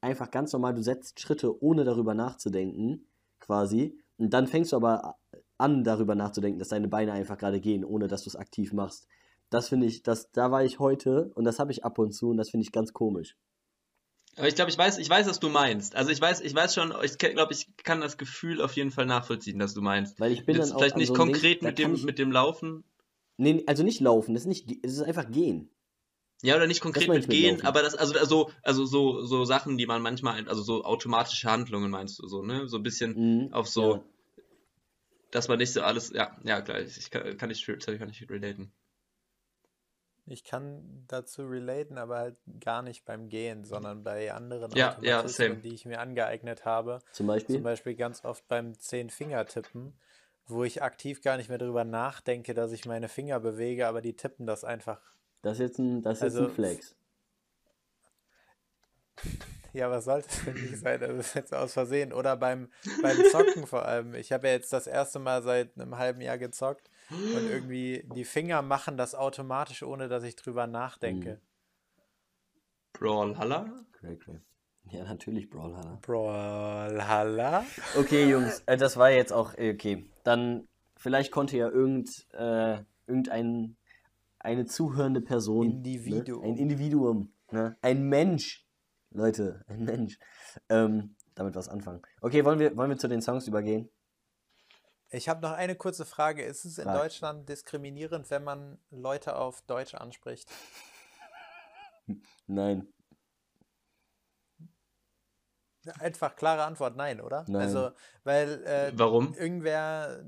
einfach 0.00 0.30
ganz 0.30 0.52
normal, 0.52 0.74
du 0.74 0.82
setzt 0.82 1.20
Schritte, 1.20 1.62
ohne 1.62 1.84
darüber 1.84 2.14
nachzudenken, 2.14 3.06
quasi. 3.38 3.98
Und 4.16 4.32
dann 4.32 4.46
fängst 4.46 4.72
du 4.72 4.76
aber 4.76 5.16
an, 5.56 5.84
darüber 5.84 6.14
nachzudenken, 6.14 6.58
dass 6.58 6.68
deine 6.68 6.88
Beine 6.88 7.12
einfach 7.12 7.38
gerade 7.38 7.60
gehen, 7.60 7.84
ohne 7.84 8.08
dass 8.08 8.24
du 8.24 8.30
es 8.30 8.36
aktiv 8.36 8.72
machst. 8.72 9.06
Das 9.50 9.68
finde 9.68 9.86
ich, 9.86 10.02
das, 10.02 10.30
da 10.32 10.50
war 10.50 10.64
ich 10.64 10.78
heute 10.78 11.30
und 11.34 11.44
das 11.44 11.58
habe 11.58 11.72
ich 11.72 11.84
ab 11.84 11.98
und 11.98 12.12
zu 12.12 12.30
und 12.30 12.36
das 12.36 12.50
finde 12.50 12.64
ich 12.64 12.72
ganz 12.72 12.92
komisch. 12.92 13.36
Aber 14.36 14.46
ich 14.46 14.54
glaube, 14.54 14.70
ich 14.70 14.78
weiß, 14.78 14.98
ich 14.98 15.10
weiß, 15.10 15.26
was 15.26 15.40
du 15.40 15.48
meinst. 15.48 15.96
Also 15.96 16.10
ich 16.10 16.20
weiß, 16.20 16.42
ich 16.42 16.54
weiß 16.54 16.74
schon, 16.74 16.94
ich 17.02 17.18
glaube, 17.18 17.52
ich 17.52 17.68
kann 17.82 18.00
das 18.00 18.18
Gefühl 18.18 18.60
auf 18.62 18.74
jeden 18.74 18.92
Fall 18.92 19.06
nachvollziehen, 19.06 19.58
dass 19.58 19.74
du 19.74 19.82
meinst. 19.82 20.20
Weil 20.20 20.32
ich 20.32 20.46
bin 20.46 20.56
Jetzt 20.56 20.70
dann 20.70 20.78
vielleicht 20.78 20.96
nicht 20.96 21.08
so 21.08 21.14
konkret 21.14 21.62
Ding, 21.62 21.68
mit 21.68 21.78
dem, 21.78 21.94
ich, 21.94 22.04
mit 22.04 22.18
dem 22.18 22.30
Laufen. 22.30 22.84
Nee, 23.36 23.64
also 23.66 23.82
nicht 23.82 24.00
laufen, 24.00 24.34
das 24.34 24.42
ist 24.42 24.48
nicht, 24.48 24.84
es 24.84 24.92
ist 24.92 25.02
einfach 25.02 25.30
gehen. 25.30 25.70
Ja, 26.42 26.54
oder 26.54 26.68
nicht 26.68 26.80
konkret 26.80 27.08
mit 27.08 27.28
gehen, 27.28 27.64
aber 27.64 27.82
das, 27.82 27.96
also, 27.96 28.16
also, 28.16 28.50
also 28.62 28.84
so, 28.84 29.22
so 29.22 29.44
Sachen, 29.44 29.76
die 29.76 29.86
man 29.86 30.02
manchmal, 30.02 30.48
also 30.48 30.62
so 30.62 30.84
automatische 30.84 31.50
Handlungen 31.50 31.90
meinst 31.90 32.20
du 32.20 32.28
so, 32.28 32.42
ne? 32.42 32.68
So 32.68 32.76
ein 32.76 32.84
bisschen 32.84 33.46
mhm, 33.46 33.52
auf 33.52 33.66
so, 33.66 33.94
ja. 33.94 34.04
dass 35.32 35.48
man 35.48 35.58
nicht 35.58 35.72
so 35.72 35.82
alles, 35.82 36.12
ja, 36.14 36.36
ja, 36.44 36.60
klar, 36.60 36.80
ich 36.80 37.10
kann, 37.10 37.36
kann 37.36 37.48
nicht, 37.48 37.66
kann 37.66 38.06
nicht 38.06 38.30
relaten. 38.30 38.72
Ich 40.30 40.44
kann 40.44 41.04
dazu 41.08 41.46
relaten, 41.46 41.98
aber 41.98 42.18
halt 42.18 42.36
gar 42.60 42.82
nicht 42.82 43.04
beim 43.04 43.28
Gehen, 43.28 43.64
sondern 43.64 44.04
bei 44.04 44.32
anderen 44.32 44.70
ja, 44.72 44.96
Automatismen, 44.96 45.54
ja, 45.54 45.60
die 45.62 45.74
ich 45.74 45.86
mir 45.86 46.00
angeeignet 46.00 46.64
habe. 46.64 47.00
Zum 47.12 47.26
Beispiel? 47.26 47.56
Zum 47.56 47.64
Beispiel 47.64 47.94
ganz 47.94 48.24
oft 48.24 48.46
beim 48.48 48.78
Zehn-Finger-Tippen, 48.78 49.98
wo 50.46 50.64
ich 50.64 50.82
aktiv 50.82 51.22
gar 51.22 51.36
nicht 51.36 51.48
mehr 51.48 51.58
darüber 51.58 51.84
nachdenke, 51.84 52.54
dass 52.54 52.72
ich 52.72 52.84
meine 52.86 53.08
Finger 53.08 53.40
bewege, 53.40 53.86
aber 53.86 54.00
die 54.00 54.16
tippen 54.16 54.46
das 54.46 54.64
einfach 54.64 55.00
das 55.42 55.54
ist 55.54 55.60
jetzt 55.60 55.78
ein, 55.78 56.02
das 56.02 56.18
ist 56.18 56.22
also, 56.24 56.44
ein 56.44 56.50
Flex. 56.50 56.94
Ja, 59.72 59.90
was 59.90 60.06
sollte 60.06 60.28
es 60.30 60.44
denn 60.44 60.54
nicht 60.54 60.78
sein? 60.78 60.98
Das 61.00 61.10
ist 61.10 61.34
jetzt 61.34 61.54
aus 61.54 61.74
Versehen. 61.74 62.12
Oder 62.12 62.36
beim, 62.36 62.70
beim 63.02 63.18
Zocken 63.30 63.66
vor 63.66 63.84
allem. 63.84 64.14
Ich 64.14 64.32
habe 64.32 64.48
ja 64.48 64.54
jetzt 64.54 64.72
das 64.72 64.86
erste 64.86 65.18
Mal 65.18 65.42
seit 65.42 65.78
einem 65.78 65.98
halben 65.98 66.20
Jahr 66.20 66.38
gezockt 66.38 66.90
und 67.10 67.18
irgendwie 67.50 68.04
die 68.14 68.24
Finger 68.24 68.62
machen 68.62 68.96
das 68.96 69.14
automatisch, 69.14 69.82
ohne 69.82 70.08
dass 70.08 70.22
ich 70.24 70.36
drüber 70.36 70.66
nachdenke. 70.66 71.34
Mhm. 71.34 71.48
Brawlhalla? 72.92 73.84
Great, 73.92 74.20
great. 74.20 74.40
Ja, 74.90 75.04
natürlich 75.04 75.50
Brawlhalla. 75.50 75.98
Brawlhalla? 76.02 77.64
Okay, 77.96 78.30
Jungs, 78.30 78.62
äh, 78.66 78.76
das 78.76 78.96
war 78.96 79.10
jetzt 79.10 79.32
auch, 79.32 79.54
äh, 79.56 79.72
okay. 79.74 80.08
Dann, 80.24 80.66
vielleicht 80.96 81.30
konnte 81.30 81.56
ja 81.56 81.68
irgend, 81.68 82.26
äh, 82.32 82.78
irgendein 83.06 83.76
eine 84.38 84.66
zuhörende 84.66 85.20
Person. 85.20 85.68
Ne? 85.68 85.74
Individuum. 85.74 86.42
Ne? 86.42 86.48
Ein 86.48 86.56
Individuum. 86.56 87.32
Ne? 87.50 87.76
Ein 87.82 88.08
Mensch. 88.08 88.66
Leute, 89.10 89.64
ein 89.68 89.84
Mensch. 89.84 90.18
Ähm, 90.68 91.16
damit 91.34 91.54
was 91.54 91.68
anfangen. 91.68 92.02
Okay, 92.20 92.44
wollen 92.44 92.58
wir, 92.58 92.76
wollen 92.76 92.90
wir 92.90 92.98
zu 92.98 93.08
den 93.08 93.22
Songs 93.22 93.46
übergehen? 93.46 93.88
Ich 95.10 95.28
habe 95.28 95.40
noch 95.40 95.52
eine 95.52 95.74
kurze 95.74 96.04
Frage. 96.04 96.42
Ist 96.42 96.64
es 96.64 96.78
in 96.78 96.84
Frag. 96.84 97.02
Deutschland 97.02 97.48
diskriminierend, 97.48 98.30
wenn 98.30 98.44
man 98.44 98.78
Leute 98.90 99.36
auf 99.36 99.62
Deutsch 99.62 99.94
anspricht? 99.94 100.50
Nein. 102.46 102.86
Einfach 105.98 106.36
klare 106.36 106.64
Antwort, 106.64 106.96
nein, 106.96 107.18
oder? 107.20 107.46
Nein. 107.48 107.62
Also, 107.62 107.92
weil 108.24 108.62
äh, 108.66 108.92
Warum? 108.94 109.32
irgendwer. 109.32 110.22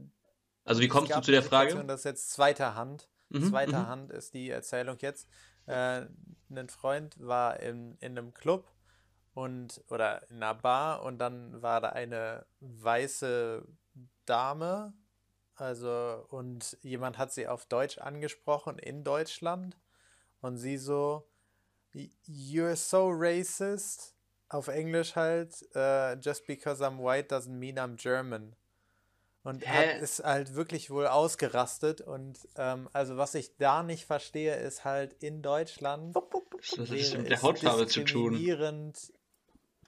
Also 0.65 0.81
wie 0.81 0.87
es 0.87 0.91
kommst 0.91 1.15
du 1.15 1.21
zu 1.21 1.31
der 1.33 1.41
eine 1.41 1.45
Situation, 1.45 1.79
Frage? 1.81 1.87
Das 1.87 2.01
ist 2.01 2.05
jetzt 2.05 2.31
zweiter 2.31 2.75
Hand. 2.75 3.11
Mhm, 3.31 3.51
Zweiter 3.51 3.81
mhm. 3.81 3.87
Hand 3.87 4.11
ist 4.11 4.33
die 4.33 4.51
Erzählung 4.51 4.97
jetzt. 5.01 5.29
Äh, 5.67 6.07
ein 6.51 6.69
Freund 6.69 7.17
war 7.21 7.61
in, 7.61 7.97
in 8.01 8.17
einem 8.17 8.33
Club 8.33 8.71
und 9.35 9.85
oder 9.89 10.29
in 10.31 10.37
einer 10.37 10.55
Bar 10.55 11.03
und 11.03 11.19
dann 11.19 11.63
war 11.63 11.81
da 11.81 11.91
eine 11.91 12.47
weiße 12.61 13.67
Dame, 14.31 14.93
also 15.57 16.25
und 16.31 16.79
jemand 16.83 17.19
hat 17.19 17.33
sie 17.33 17.49
auf 17.49 17.67
Deutsch 17.67 17.99
angesprochen 17.99 18.79
in 18.79 19.03
Deutschland 19.03 19.77
und 20.41 20.57
sie 20.57 20.79
so 20.79 21.27
You're 21.93 22.77
so 22.77 23.11
racist 23.11 24.15
auf 24.49 24.69
Englisch 24.69 25.17
halt 25.17 25.69
äh, 25.75 26.15
just 26.21 26.47
because 26.47 26.85
I'm 26.85 26.99
white 26.99 27.35
doesn't 27.35 27.59
mean 27.59 27.79
I'm 27.79 27.97
German. 27.97 28.55
Und 29.43 29.67
Hä? 29.67 29.95
hat, 29.95 30.03
ist 30.03 30.23
halt 30.23 30.55
wirklich 30.55 30.91
wohl 30.91 31.07
ausgerastet. 31.07 32.01
Und 32.01 32.47
ähm, 32.57 32.89
also 32.93 33.17
was 33.17 33.35
ich 33.35 33.57
da 33.57 33.83
nicht 33.83 34.05
verstehe, 34.05 34.55
ist 34.57 34.85
halt 34.85 35.15
in 35.15 35.43
Deutschland 35.43 36.15
Das 36.77 36.79
hat 36.79 36.91
wäre 36.91 37.19
mit 37.19 37.31
der 37.31 37.43
Hautfarbe 37.43 37.87
zu 37.87 38.05
tun. 38.05 38.35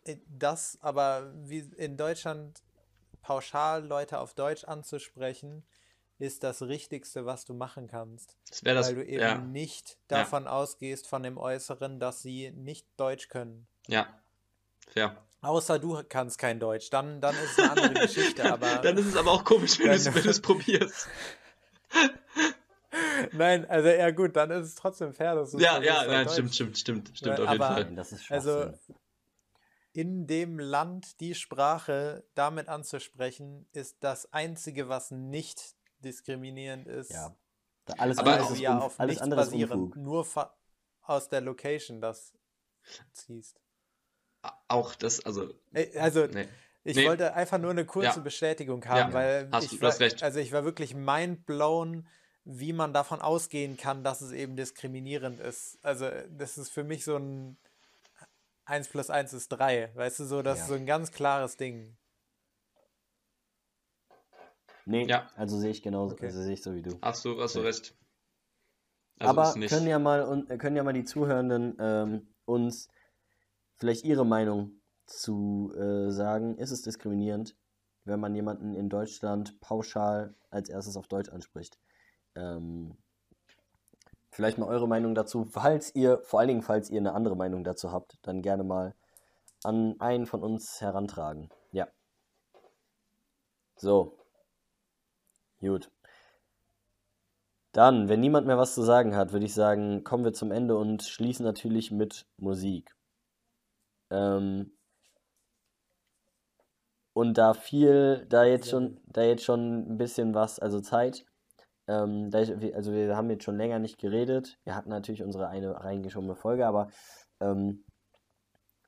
äh, 0.05 0.17
das 0.27 0.79
aber 0.81 1.33
wie 1.35 1.61
in 1.77 1.97
Deutschland 1.97 2.63
pauschal 3.23 3.85
Leute 3.87 4.19
auf 4.19 4.35
Deutsch 4.35 4.65
anzusprechen, 4.65 5.65
ist 6.19 6.43
das 6.45 6.63
Richtigste, 6.63 7.25
was 7.27 7.45
du 7.45 7.55
machen 7.55 7.89
kannst. 7.89 8.37
Das 8.49 8.61
das. 8.61 8.87
weil 8.89 8.95
du 8.97 9.05
eben 9.05 9.21
Ja, 9.23 9.39
nicht 9.39 9.99
davon 10.09 10.47
ausgehst, 10.47 11.09
von 11.09 11.23
dem 11.23 11.39
Äußeren, 11.39 11.99
dass 11.99 12.21
sie 12.23 12.51
nicht 12.53 12.87
Deutsch 12.97 13.29
können. 13.29 13.67
ja. 13.89 14.07
Fair. 14.89 15.17
Außer 15.41 15.79
du 15.79 16.03
kannst 16.09 16.39
kein 16.39 16.61
Deutsch, 16.61 16.91
dann, 16.91 17.21
dann 17.21 17.35
ist 17.37 17.53
es 17.53 17.59
eine 17.59 17.71
andere 17.83 17.95
Geschichte, 18.07 18.53
aber 18.53 18.77
Dann 18.77 18.97
ist 18.99 19.07
es 19.07 19.17
aber 19.17 19.31
auch 19.33 19.43
komisch, 19.45 19.79
wenn 19.79 19.87
du 19.87 19.93
es 19.95 20.05
Dann- 20.05 20.15
wenn 20.15 20.23
du 20.23 20.29
es 20.31 20.41
probierst. 20.43 21.09
nein, 23.33 23.65
also 23.69 23.89
ja 23.89 24.11
gut, 24.11 24.37
dann 24.37 24.51
ist 24.51 24.67
es 24.69 24.75
trotzdem 24.75 25.13
fair, 25.15 25.35
dass 25.35 25.53
du 25.53 25.59
Ja, 25.59 25.81
ja, 25.81 26.05
nein, 26.07 26.29
stimmt, 26.29 26.55
stimmt, 26.55 26.79
stimmt, 26.79 27.11
stimmt 27.17 27.39
Ja, 27.39 27.45
auf 27.45 27.51
jeden 27.51 27.63
aber- 27.63 27.75
Fall. 27.75 27.95
Das 27.95 28.13
ist 28.13 28.31
Also. 28.31 28.73
In 29.93 30.27
dem 30.27 30.59
Land 30.59 31.21
die 31.21 31.35
Sprache 31.35 32.25
damit 32.35 32.69
anzusprechen, 32.69 33.67
ist 33.73 33.99
das 34.01 34.33
Einzige, 34.33 34.89
was 34.89 35.11
nicht 35.11 35.75
diskriminierend 35.99 36.87
ist. 36.89 37.11
ja. 37.11 37.35
Da 37.85 37.95
alles 37.95 38.19
Aber 38.19 38.35
andere 38.35 38.53
ist, 38.53 38.61
ja 38.61 38.79
auf 38.79 39.01
alles 39.01 39.11
nichts 39.11 39.23
andere 39.23 39.41
ist 39.43 39.51
basierend, 39.51 39.97
nur 39.97 40.25
aus 41.03 41.29
der 41.29 41.41
Location 41.41 42.01
das 42.01 42.33
ziehst. 43.13 43.61
Auch 44.69 44.95
das, 44.95 45.25
also, 45.25 45.53
Äh, 45.73 45.99
Also 45.99 46.27
nee. 46.27 46.49
Ich 46.85 46.97
Nee. 46.97 47.07
wollte 47.07 47.35
einfach 47.35 47.59
nur 47.59 47.71
eine 47.71 47.87
kurze 47.87 48.07
Ja. 48.17 48.23
Bestätigung 48.23 48.85
haben, 48.87 49.11
Ja, 49.11 49.13
weil 49.13 49.49
hast 49.53 49.65
ich 49.73 49.79
du- 49.79 49.83
war, 49.83 50.01
recht. 50.01 50.21
also 50.23 50.41
ich 50.41 50.51
war 50.53 50.65
wirklich 50.65 50.95
mindblown, 50.95 52.09
wie 52.45 52.73
man 52.73 52.93
davon 52.93 53.21
ausgehen 53.21 53.77
kann, 53.77 54.03
dass 54.03 54.21
es 54.21 54.33
eben 54.33 54.57
diskriminierend 54.57 55.39
ist. 55.39 55.79
Also 55.85 56.09
das 56.31 56.59
ist 56.59 56.71
für 56.71 56.83
mich 56.83 57.05
so 57.05 57.17
ein 57.17 57.57
1 58.73 58.89
plus 58.89 59.11
1 59.11 59.35
ist 59.35 59.49
3, 59.49 59.91
weißt 59.95 60.21
du, 60.21 60.25
so 60.25 60.41
das 60.41 60.57
Ja. 60.59 60.65
ist 60.65 60.69
so 60.71 60.75
ein 60.75 60.87
ganz 60.87 61.13
klares 61.13 61.59
Ding. 61.59 61.95
Nee, 64.87 65.07
Ja. 65.07 65.31
also 65.37 65.59
sehe 65.59 65.71
ich 65.71 65.83
genauso, 65.83 66.15
Okay. 66.15 66.27
also 66.27 66.43
sehe 66.43 66.55
ich 66.55 66.63
so 66.63 66.75
wie 66.75 66.83
du. 66.83 66.99
Hast 67.03 67.25
du, 67.25 67.39
hast 67.41 67.55
du 67.55 67.61
recht. 67.61 67.95
Also 69.21 69.37
Aber 69.37 69.67
können 69.69 69.87
ja 69.87 69.99
mal 69.99 70.23
und 70.23 70.49
können 70.59 70.75
ja 70.75 70.83
mal 70.83 70.95
die 70.95 71.05
Zuhörenden 71.05 71.77
ähm, 71.79 72.35
uns 72.47 72.89
vielleicht 73.77 74.05
ihre 74.05 74.25
Meinung 74.25 74.81
zu 75.07 75.73
äh, 75.77 76.11
sagen. 76.11 76.57
Ist 76.57 76.71
es 76.71 76.83
diskriminierend, 76.83 77.55
wenn 78.05 78.21
man 78.21 78.35
jemanden 78.35 78.75
in 78.75 78.89
Deutschland 78.89 79.61
pauschal 79.61 80.35
als 80.51 80.71
erstes 80.71 80.97
auf 80.97 81.09
Deutsch 81.09 81.29
anspricht? 81.29 81.79
Ähm, 82.35 82.97
vielleicht 84.33 84.59
mal 84.59 84.67
eure 84.67 84.89
Meinung 84.89 85.15
dazu. 85.15 85.45
Falls 85.45 85.95
ihr, 85.95 86.21
vor 86.25 86.41
allen 86.41 86.49
Dingen, 86.49 86.63
falls 86.63 86.91
ihr 86.91 86.99
eine 86.99 87.13
andere 87.13 87.37
Meinung 87.37 87.63
dazu 87.63 87.93
habt, 87.93 88.19
dann 88.23 88.43
gerne 88.43 88.65
mal 88.65 88.95
an 89.63 90.01
einen 90.01 90.27
von 90.27 90.43
uns 90.43 90.81
herantragen. 90.81 91.51
Ja. 91.71 91.87
So. 93.77 94.19
Gut. 95.61 95.91
Dann, 97.73 98.09
wenn 98.09 98.21
niemand 98.21 98.47
mehr 98.47 98.59
was 98.59 98.75
zu 98.75 98.83
sagen 98.83 99.15
hat, 99.15 99.33
würde 99.33 99.47
ich 99.47 99.55
sagen, 99.55 100.03
kommen 100.03 100.25
wir 100.25 100.33
zum 100.33 100.51
Ende 100.51 100.77
und 100.77 101.03
schließen 101.03 101.45
natürlich 101.45 101.91
mit 101.91 102.27
Musik. 102.39 102.95
Ähm, 104.11 104.73
und 107.13 107.37
da 107.39 107.55
viel, 107.55 108.27
da 108.29 108.45
jetzt 108.45 108.69
schon, 108.69 109.01
da 109.07 109.23
jetzt 109.23 109.45
schon 109.45 109.93
ein 109.93 109.99
bisschen 109.99 110.35
was, 110.35 110.59
also 110.59 110.81
Zeit, 110.81 111.25
ähm, 111.89 112.31
ich, 112.35 112.75
also 112.75 112.93
wir 112.93 113.17
haben 113.17 113.31
jetzt 113.31 113.45
schon 113.45 113.57
länger 113.57 113.79
nicht 113.79 113.99
geredet. 113.99 114.59
Wir 114.65 114.75
hatten 114.75 114.91
natürlich 114.91 115.23
unsere 115.23 115.49
eine 115.49 115.83
reingeschobene 115.83 116.37
Folge, 116.37 116.67
aber 116.67 116.91
ähm, 117.41 117.85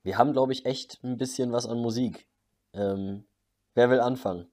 wir 0.02 0.18
haben, 0.18 0.32
glaube 0.32 0.52
ich, 0.52 0.66
echt 0.66 1.02
ein 1.02 1.16
bisschen 1.16 1.52
was 1.52 1.66
an 1.66 1.78
Musik. 1.78 2.28
Ähm, 2.72 3.26
wer 3.74 3.90
will 3.90 4.00
anfangen? 4.00 4.50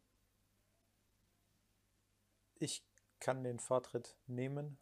Ich 2.60 2.84
kann 3.20 3.44
den 3.44 3.60
Vortritt 3.60 4.18
nehmen. 4.28 4.80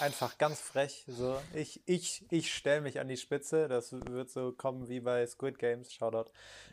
Einfach 0.00 0.38
ganz 0.38 0.60
frech. 0.60 1.04
So. 1.06 1.38
Ich, 1.54 1.82
ich, 1.86 2.24
ich 2.30 2.52
stelle 2.54 2.80
mich 2.80 3.00
an 3.00 3.08
die 3.08 3.16
Spitze. 3.16 3.68
Das 3.68 3.92
wird 3.92 4.30
so 4.30 4.52
kommen 4.52 4.88
wie 4.88 5.00
bei 5.00 5.26
Squid 5.26 5.58
Games. 5.58 5.92
Shoutout. 5.92 6.30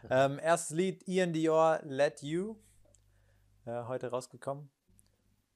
Ähm, 0.09 0.39
erstes 0.41 0.75
Lied 0.75 1.07
Ian 1.07 1.33
Dior, 1.33 1.81
Let 1.83 2.21
You. 2.21 2.55
Äh, 3.65 3.83
heute 3.83 4.09
rausgekommen. 4.11 4.69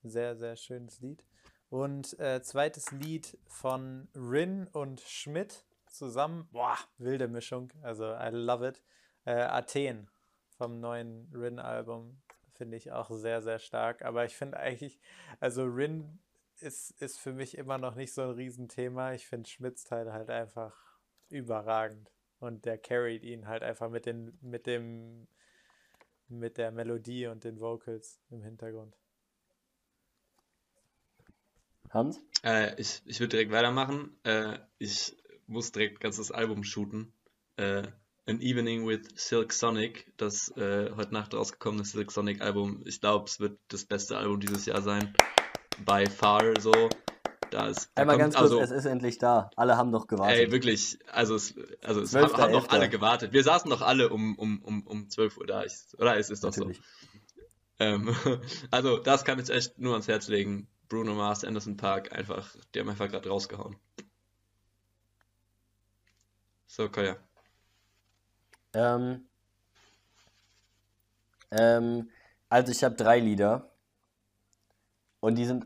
Sehr, 0.04 0.36
sehr 0.36 0.56
schönes 0.56 1.00
Lied. 1.00 1.24
Und 1.70 2.20
äh, 2.20 2.42
zweites 2.42 2.92
Lied 2.92 3.38
von 3.48 4.08
Rin 4.14 4.68
und 4.74 5.02
Schmidt 5.02 5.66
zusammen. 5.88 6.48
Boah, 6.52 6.78
wilde 6.98 7.28
Mischung. 7.28 7.72
Also, 7.82 8.06
I 8.14 8.30
love 8.32 8.68
it. 8.68 8.84
Äh, 9.26 9.32
Athen 9.32 10.10
vom 10.58 10.80
neuen 10.80 11.32
Rin-Album. 11.34 12.22
Finde 12.52 12.78
ich 12.78 12.92
auch 12.92 13.10
sehr, 13.10 13.42
sehr 13.42 13.60
stark. 13.60 14.04
Aber 14.04 14.26
ich 14.26 14.36
finde 14.36 14.58
eigentlich, 14.58 15.00
also 15.40 15.64
Rin 15.64 16.20
ist, 16.60 16.92
ist 17.02 17.20
für 17.20 17.34
mich 17.34 17.58
immer 17.58 17.78
noch 17.78 17.96
nicht 17.96 18.14
so 18.14 18.22
ein 18.22 18.32
Riesenthema. 18.32 19.14
Ich 19.14 19.26
finde 19.26 19.50
Schmidts 19.50 19.84
Teil 19.84 20.14
halt 20.14 20.30
einfach 20.30 20.76
überragend. 21.30 22.12
Und 22.40 22.66
der 22.66 22.78
carried 22.78 23.24
ihn 23.24 23.48
halt 23.48 23.64
einfach 23.64 23.90
mit 23.90 24.06
den, 24.06 24.38
mit 24.42 24.68
dem, 24.68 25.28
mit 26.28 26.58
der 26.58 26.72
Melodie 26.72 27.28
und 27.28 27.46
den 27.46 27.60
Vocals 27.60 28.20
im 28.30 28.44
Hintergrund. 28.44 28.98
Hans? 31.94 32.20
Äh, 32.44 32.80
ich 32.80 33.02
ich 33.06 33.20
würde 33.20 33.30
direkt 33.30 33.52
weitermachen. 33.52 34.18
Äh, 34.24 34.60
ich 34.78 35.16
muss 35.48 35.72
direkt 35.72 36.00
ganz 36.00 36.18
das 36.18 36.32
Album 36.32 36.64
shooten. 36.64 37.14
Äh, 37.58 37.84
An 38.26 38.40
Evening 38.42 38.88
with 38.88 39.02
Silk 39.16 39.52
Sonic, 39.54 40.12
das 40.18 40.50
äh, 40.58 40.92
heute 40.96 41.14
Nacht 41.14 41.34
rausgekommene 41.34 41.84
Silk 41.86 42.12
Sonic 42.12 42.42
Album. 42.42 42.82
Ich 42.86 43.02
glaube, 43.02 43.26
es 43.26 43.40
wird 43.40 43.60
das 43.68 43.86
beste 43.86 44.18
Album 44.18 44.40
dieses 44.40 44.66
Jahr 44.66 44.82
sein. 44.82 45.14
By 45.86 46.06
far 46.10 46.60
so. 46.60 46.72
Da 47.52 47.68
ist, 47.68 47.92
da 47.94 48.02
Einmal 48.02 48.16
kommt- 48.18 48.34
ganz 48.34 48.36
kurz, 48.36 48.52
also, 48.52 48.62
es 48.62 48.72
ist 48.72 48.86
endlich 48.86 49.20
da. 49.20 49.52
Alle 49.56 49.78
haben 49.78 49.92
doch 49.92 50.08
gewartet. 50.08 50.38
Ey, 50.40 50.52
wirklich, 50.52 50.98
also 51.12 51.36
es, 51.36 51.54
also 51.84 52.02
es 52.02 52.16
12.11.. 52.16 52.22
haben, 52.34 52.42
haben 52.42 52.54
doch 52.54 52.70
alle 52.70 52.90
gewartet. 52.90 53.32
Wir 53.34 53.44
saßen 53.44 53.70
doch 53.70 53.82
alle 53.82 54.10
um, 54.10 54.36
um, 54.40 54.60
um, 54.64 54.88
um 54.88 55.10
12 55.10 55.38
Uhr 55.38 55.46
da. 55.46 55.64
Ich, 55.64 55.74
oder 56.00 56.18
es 56.18 56.32
ist 56.32 56.44
doch 56.44 56.50
Natürlich. 56.56 56.78
so. 56.78 56.84
Ähm, 57.80 58.16
also 58.72 58.98
das 58.98 59.24
kann 59.26 59.38
ich 59.40 59.50
echt 59.50 59.78
nur 59.78 59.94
ans 59.94 60.08
Herz 60.08 60.28
legen. 60.30 60.68
Bruno 60.94 61.16
Mars, 61.16 61.44
Anderson 61.44 61.76
Park, 61.76 62.16
einfach, 62.16 62.56
die 62.76 62.80
haben 62.80 62.88
einfach 62.88 63.10
gerade 63.10 63.28
rausgehauen. 63.28 63.76
So, 66.68 66.88
Koya. 66.88 67.16
Ähm, 68.74 69.26
ähm, 71.50 72.12
also 72.48 72.72
ich 72.72 72.84
habe 72.84 72.94
drei 72.94 73.20
Lieder 73.20 73.72
und 75.20 75.34
die 75.34 75.46
sind, 75.46 75.66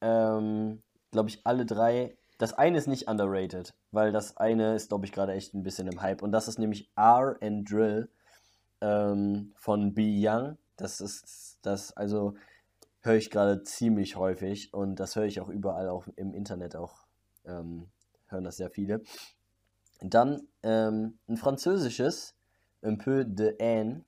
ähm, 0.00 0.82
glaube 1.12 1.28
ich, 1.28 1.46
alle 1.46 1.66
drei. 1.66 2.16
Das 2.38 2.52
eine 2.54 2.76
ist 2.76 2.88
nicht 2.88 3.06
underrated, 3.06 3.74
weil 3.92 4.10
das 4.10 4.38
eine 4.38 4.74
ist, 4.74 4.88
glaube 4.88 5.06
ich, 5.06 5.12
gerade 5.12 5.34
echt 5.34 5.54
ein 5.54 5.62
bisschen 5.62 5.86
im 5.86 6.02
Hype 6.02 6.20
und 6.20 6.32
das 6.32 6.48
ist 6.48 6.58
nämlich 6.58 6.90
R 6.96 7.36
and 7.40 7.70
Drill 7.70 8.08
ähm, 8.80 9.52
von 9.54 9.94
Be 9.94 10.16
Young. 10.16 10.58
Das 10.76 11.00
ist 11.00 11.60
das, 11.62 11.96
also 11.96 12.34
höre 13.04 13.16
ich 13.16 13.30
gerade 13.30 13.62
ziemlich 13.62 14.16
häufig 14.16 14.74
und 14.74 14.96
das 14.96 15.14
höre 15.16 15.24
ich 15.24 15.40
auch 15.40 15.48
überall, 15.48 15.88
auch 15.88 16.06
im 16.16 16.34
Internet 16.34 16.74
auch, 16.74 17.06
ähm, 17.44 17.90
hören 18.28 18.44
das 18.44 18.56
sehr 18.56 18.70
viele. 18.70 19.02
Dann 20.00 20.48
ähm, 20.62 21.18
ein 21.28 21.36
französisches, 21.36 22.34
Un 22.82 22.98
peu 22.98 23.24
de 23.24 23.56
haine 23.58 24.04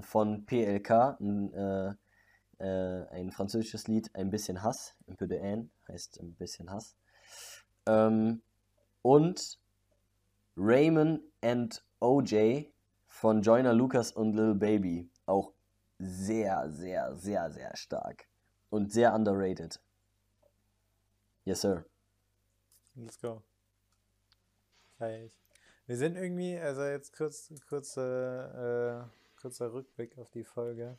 von 0.00 0.46
PLK, 0.46 0.90
ein 1.20 1.52
äh, 1.52 1.94
äh, 2.58 3.06
ein 3.10 3.30
französisches 3.30 3.88
Lied, 3.88 4.14
Ein 4.14 4.30
bisschen 4.30 4.62
Hass, 4.62 4.96
un 5.06 5.16
peu 5.16 5.26
de 5.26 5.40
haine, 5.40 5.70
heißt 5.88 6.20
ein 6.20 6.34
bisschen 6.34 6.70
Hass. 6.70 6.96
Ähm, 7.86 8.42
und 9.02 9.58
Raymond 10.56 11.22
and 11.42 11.84
OJ 12.00 12.72
von 13.06 13.42
Joyner 13.42 13.74
Lucas 13.74 14.12
und 14.12 14.34
Lil 14.34 14.54
Baby. 14.54 15.10
Auch 15.26 15.52
sehr, 15.98 16.70
sehr, 16.70 17.14
sehr, 17.16 17.50
sehr 17.50 17.76
stark. 17.76 18.26
Und 18.74 18.90
sehr 18.92 19.14
underrated. 19.14 19.78
Yes, 21.44 21.60
sir. 21.60 21.84
Let's 22.96 23.20
go. 23.20 23.40
Ich. 24.98 25.38
Wir 25.86 25.96
sind 25.96 26.16
irgendwie, 26.16 26.58
also 26.58 26.82
jetzt 26.82 27.16
kurz, 27.16 27.54
kurze, 27.68 29.06
äh, 29.06 29.40
kurzer 29.40 29.72
Rückblick 29.72 30.18
auf 30.18 30.28
die 30.32 30.42
Folge. 30.42 30.98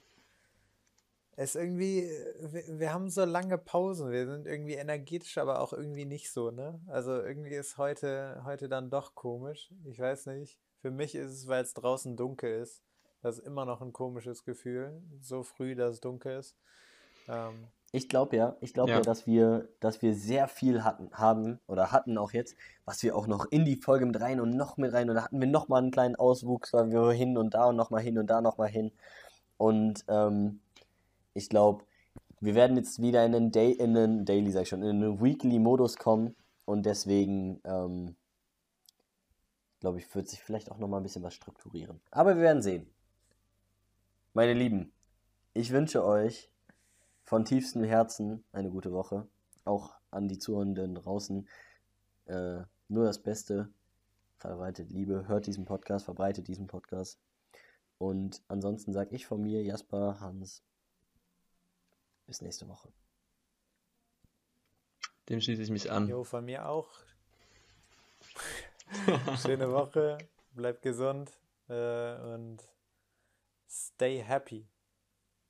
Es 1.35 1.56
ist 1.56 1.61
irgendwie, 1.61 2.10
wir, 2.39 2.80
wir 2.80 2.93
haben 2.93 3.10
so 3.10 3.26
lange 3.26 3.57
Pausen, 3.57 4.10
wir 4.10 4.26
sind 4.26 4.47
irgendwie 4.47 4.76
energetisch, 4.76 5.38
aber 5.38 5.60
auch 5.60 5.73
irgendwie 5.73 6.06
nicht 6.06 6.31
so, 6.31 6.52
ne? 6.52 6.80
Also 6.88 7.22
irgendwie 7.22 7.56
ist 7.56 7.77
heute, 7.77 8.41
heute 8.45 8.69
dann 8.69 8.89
doch 8.89 9.15
komisch. 9.15 9.69
Ich 9.84 9.99
weiß 9.99 10.27
nicht. 10.27 10.57
Für 10.80 10.91
mich 10.91 11.14
ist 11.14 11.34
es, 11.34 11.47
weil 11.49 11.65
es 11.65 11.73
draußen 11.73 12.15
dunkel 12.15 12.61
ist. 12.61 12.81
Das 13.22 13.39
ist 13.39 13.45
immer 13.45 13.65
noch 13.65 13.81
ein 13.81 13.91
komisches 13.91 14.45
Gefühl. 14.45 15.03
So 15.19 15.43
früh, 15.43 15.76
dass 15.76 15.95
es 15.95 15.99
dunkel 15.99 16.39
ist. 16.39 16.56
Ähm, 17.27 17.68
Ich 17.91 18.10
glaube 18.10 18.35
ja, 18.35 18.56
ich 18.61 18.73
glaube 18.73 18.91
ja. 18.91 18.97
Ja. 18.97 19.02
dass 19.02 19.26
wir, 19.26 19.69
dass 19.80 20.02
wir 20.02 20.14
sehr 20.14 20.47
viel 20.47 20.84
hatten, 20.84 21.11
haben 21.14 21.60
oder 21.68 21.91
hatten 21.91 22.18
auch 22.18 22.31
jetzt, 22.34 22.56
was 22.84 23.02
wir 23.03 23.15
auch 23.15 23.27
noch 23.27 23.45
in 23.52 23.65
die 23.65 23.77
Folge 23.77 24.06
mit 24.06 24.19
rein 24.19 24.39
und 24.41 24.52
noch 24.52 24.77
mit 24.77 24.91
rein 24.93 25.10
und 25.10 25.15
da 25.15 25.23
hatten 25.23 25.39
wir 25.39 25.47
noch 25.47 25.68
mal 25.69 25.77
einen 25.77 25.91
kleinen 25.91 26.15
Auswuchs, 26.15 26.73
weil 26.73 26.91
wir 26.91 27.11
hin 27.11 27.38
und 27.38 27.53
da 27.53 27.65
und 27.65 27.76
noch 27.77 27.89
mal 27.91 28.02
hin 28.02 28.18
und 28.18 28.27
da 28.30 28.41
noch 28.41 28.57
mal 28.57 28.68
hin 28.68 28.91
und 29.57 30.03
ähm, 30.07 30.60
ich 31.34 31.49
glaube, 31.49 31.85
wir 32.41 32.56
werden 32.56 32.77
jetzt 32.77 33.02
wieder 33.02 33.26
in 33.26 33.34
einen, 33.34 33.52
Day, 33.52 33.72
in 33.72 33.95
einen 33.95 34.26
Daily, 34.26 34.52
sag 34.52 34.64
ich 34.64 34.69
schon, 34.69 34.84
in 34.84 34.89
einen 35.03 35.22
Weekly-Modus 35.22 35.97
kommen 35.97 36.35
und 36.65 36.85
deswegen 36.85 37.61
ähm, 37.64 38.15
glaube 39.80 39.99
ich, 39.99 40.15
wird 40.15 40.27
sich 40.27 40.41
vielleicht 40.43 40.72
auch 40.72 40.77
noch 40.77 40.88
mal 40.88 40.97
ein 40.97 41.03
bisschen 41.03 41.23
was 41.23 41.34
strukturieren. 41.34 42.02
Aber 42.11 42.35
wir 42.35 42.41
werden 42.41 42.61
sehen. 42.61 42.88
Meine 44.34 44.53
Lieben, 44.53 44.91
ich 45.53 45.72
wünsche 45.72 46.03
euch 46.03 46.49
von 47.26 47.43
tiefstem 47.43 47.84
Herzen 47.84 48.45
eine 48.52 48.69
gute 48.69 48.91
Woche. 48.93 49.27
Auch 49.65 49.95
an 50.11 50.27
die 50.27 50.38
Zuhörenden 50.38 50.95
draußen. 50.95 51.47
Äh, 52.26 52.61
nur 52.88 53.06
das 53.06 53.22
Beste. 53.22 53.69
Verbreitet 54.38 54.91
Liebe. 54.91 55.27
Hört 55.27 55.47
diesen 55.47 55.65
Podcast, 55.65 56.06
verbreitet 56.06 56.47
diesen 56.47 56.68
Podcast. 56.68 57.19
Und 57.97 58.43
ansonsten 58.47 58.93
sage 58.93 59.15
ich 59.15 59.26
von 59.26 59.41
mir, 59.41 59.64
Jasper, 59.64 60.19
Hans, 60.19 60.64
bis 62.27 62.41
nächste 62.41 62.68
Woche. 62.68 62.89
Dem 65.30 65.41
schließe 65.41 65.64
ich 65.64 65.72
mich 65.72 65.91
an. 65.91 66.07
jo, 66.07 66.23
von 66.23 66.45
mir 66.45 66.68
auch. 66.68 66.89
Schöne 69.41 69.72
Woche, 69.72 70.18
bleibt 70.53 70.84
gesund 70.84 71.31
äh, 71.69 72.15
und 72.34 72.61
stay 73.68 74.22
happy. 74.22 74.68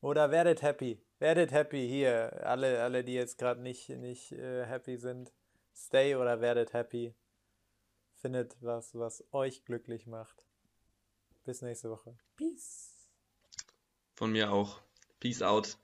Oder 0.02 0.32
werdet 0.32 0.62
happy. 0.62 1.05
Werdet 1.20 1.52
happy 1.52 1.88
hier. 1.88 2.46
Alle, 2.46 2.84
alle 2.84 3.04
die 3.04 3.14
jetzt 3.14 3.38
gerade 3.38 3.62
nicht, 3.62 3.90
nicht 3.90 4.32
äh, 4.34 4.66
happy 4.66 4.98
sind. 4.98 5.32
Stay 5.74 6.16
oder 6.16 6.42
werdet 6.42 6.74
happy. 6.74 7.14
Findet 8.16 8.58
was, 8.62 8.96
was 8.96 9.24
euch 9.32 9.66
glücklich 9.66 10.08
macht. 10.08 10.46
Bis 11.44 11.62
nächste 11.62 11.90
Woche. 11.90 12.18
Peace. 12.36 13.10
Von 14.16 14.32
mir 14.32 14.52
auch. 14.52 14.82
Peace 15.20 15.42
out. 15.42 15.78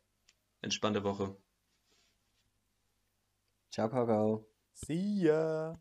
Entspannte 0.62 1.04
Woche. 1.04 1.36
Ciao, 3.70 3.90
Kakao. 3.90 4.46
See 4.74 5.24
ya. 5.24 5.80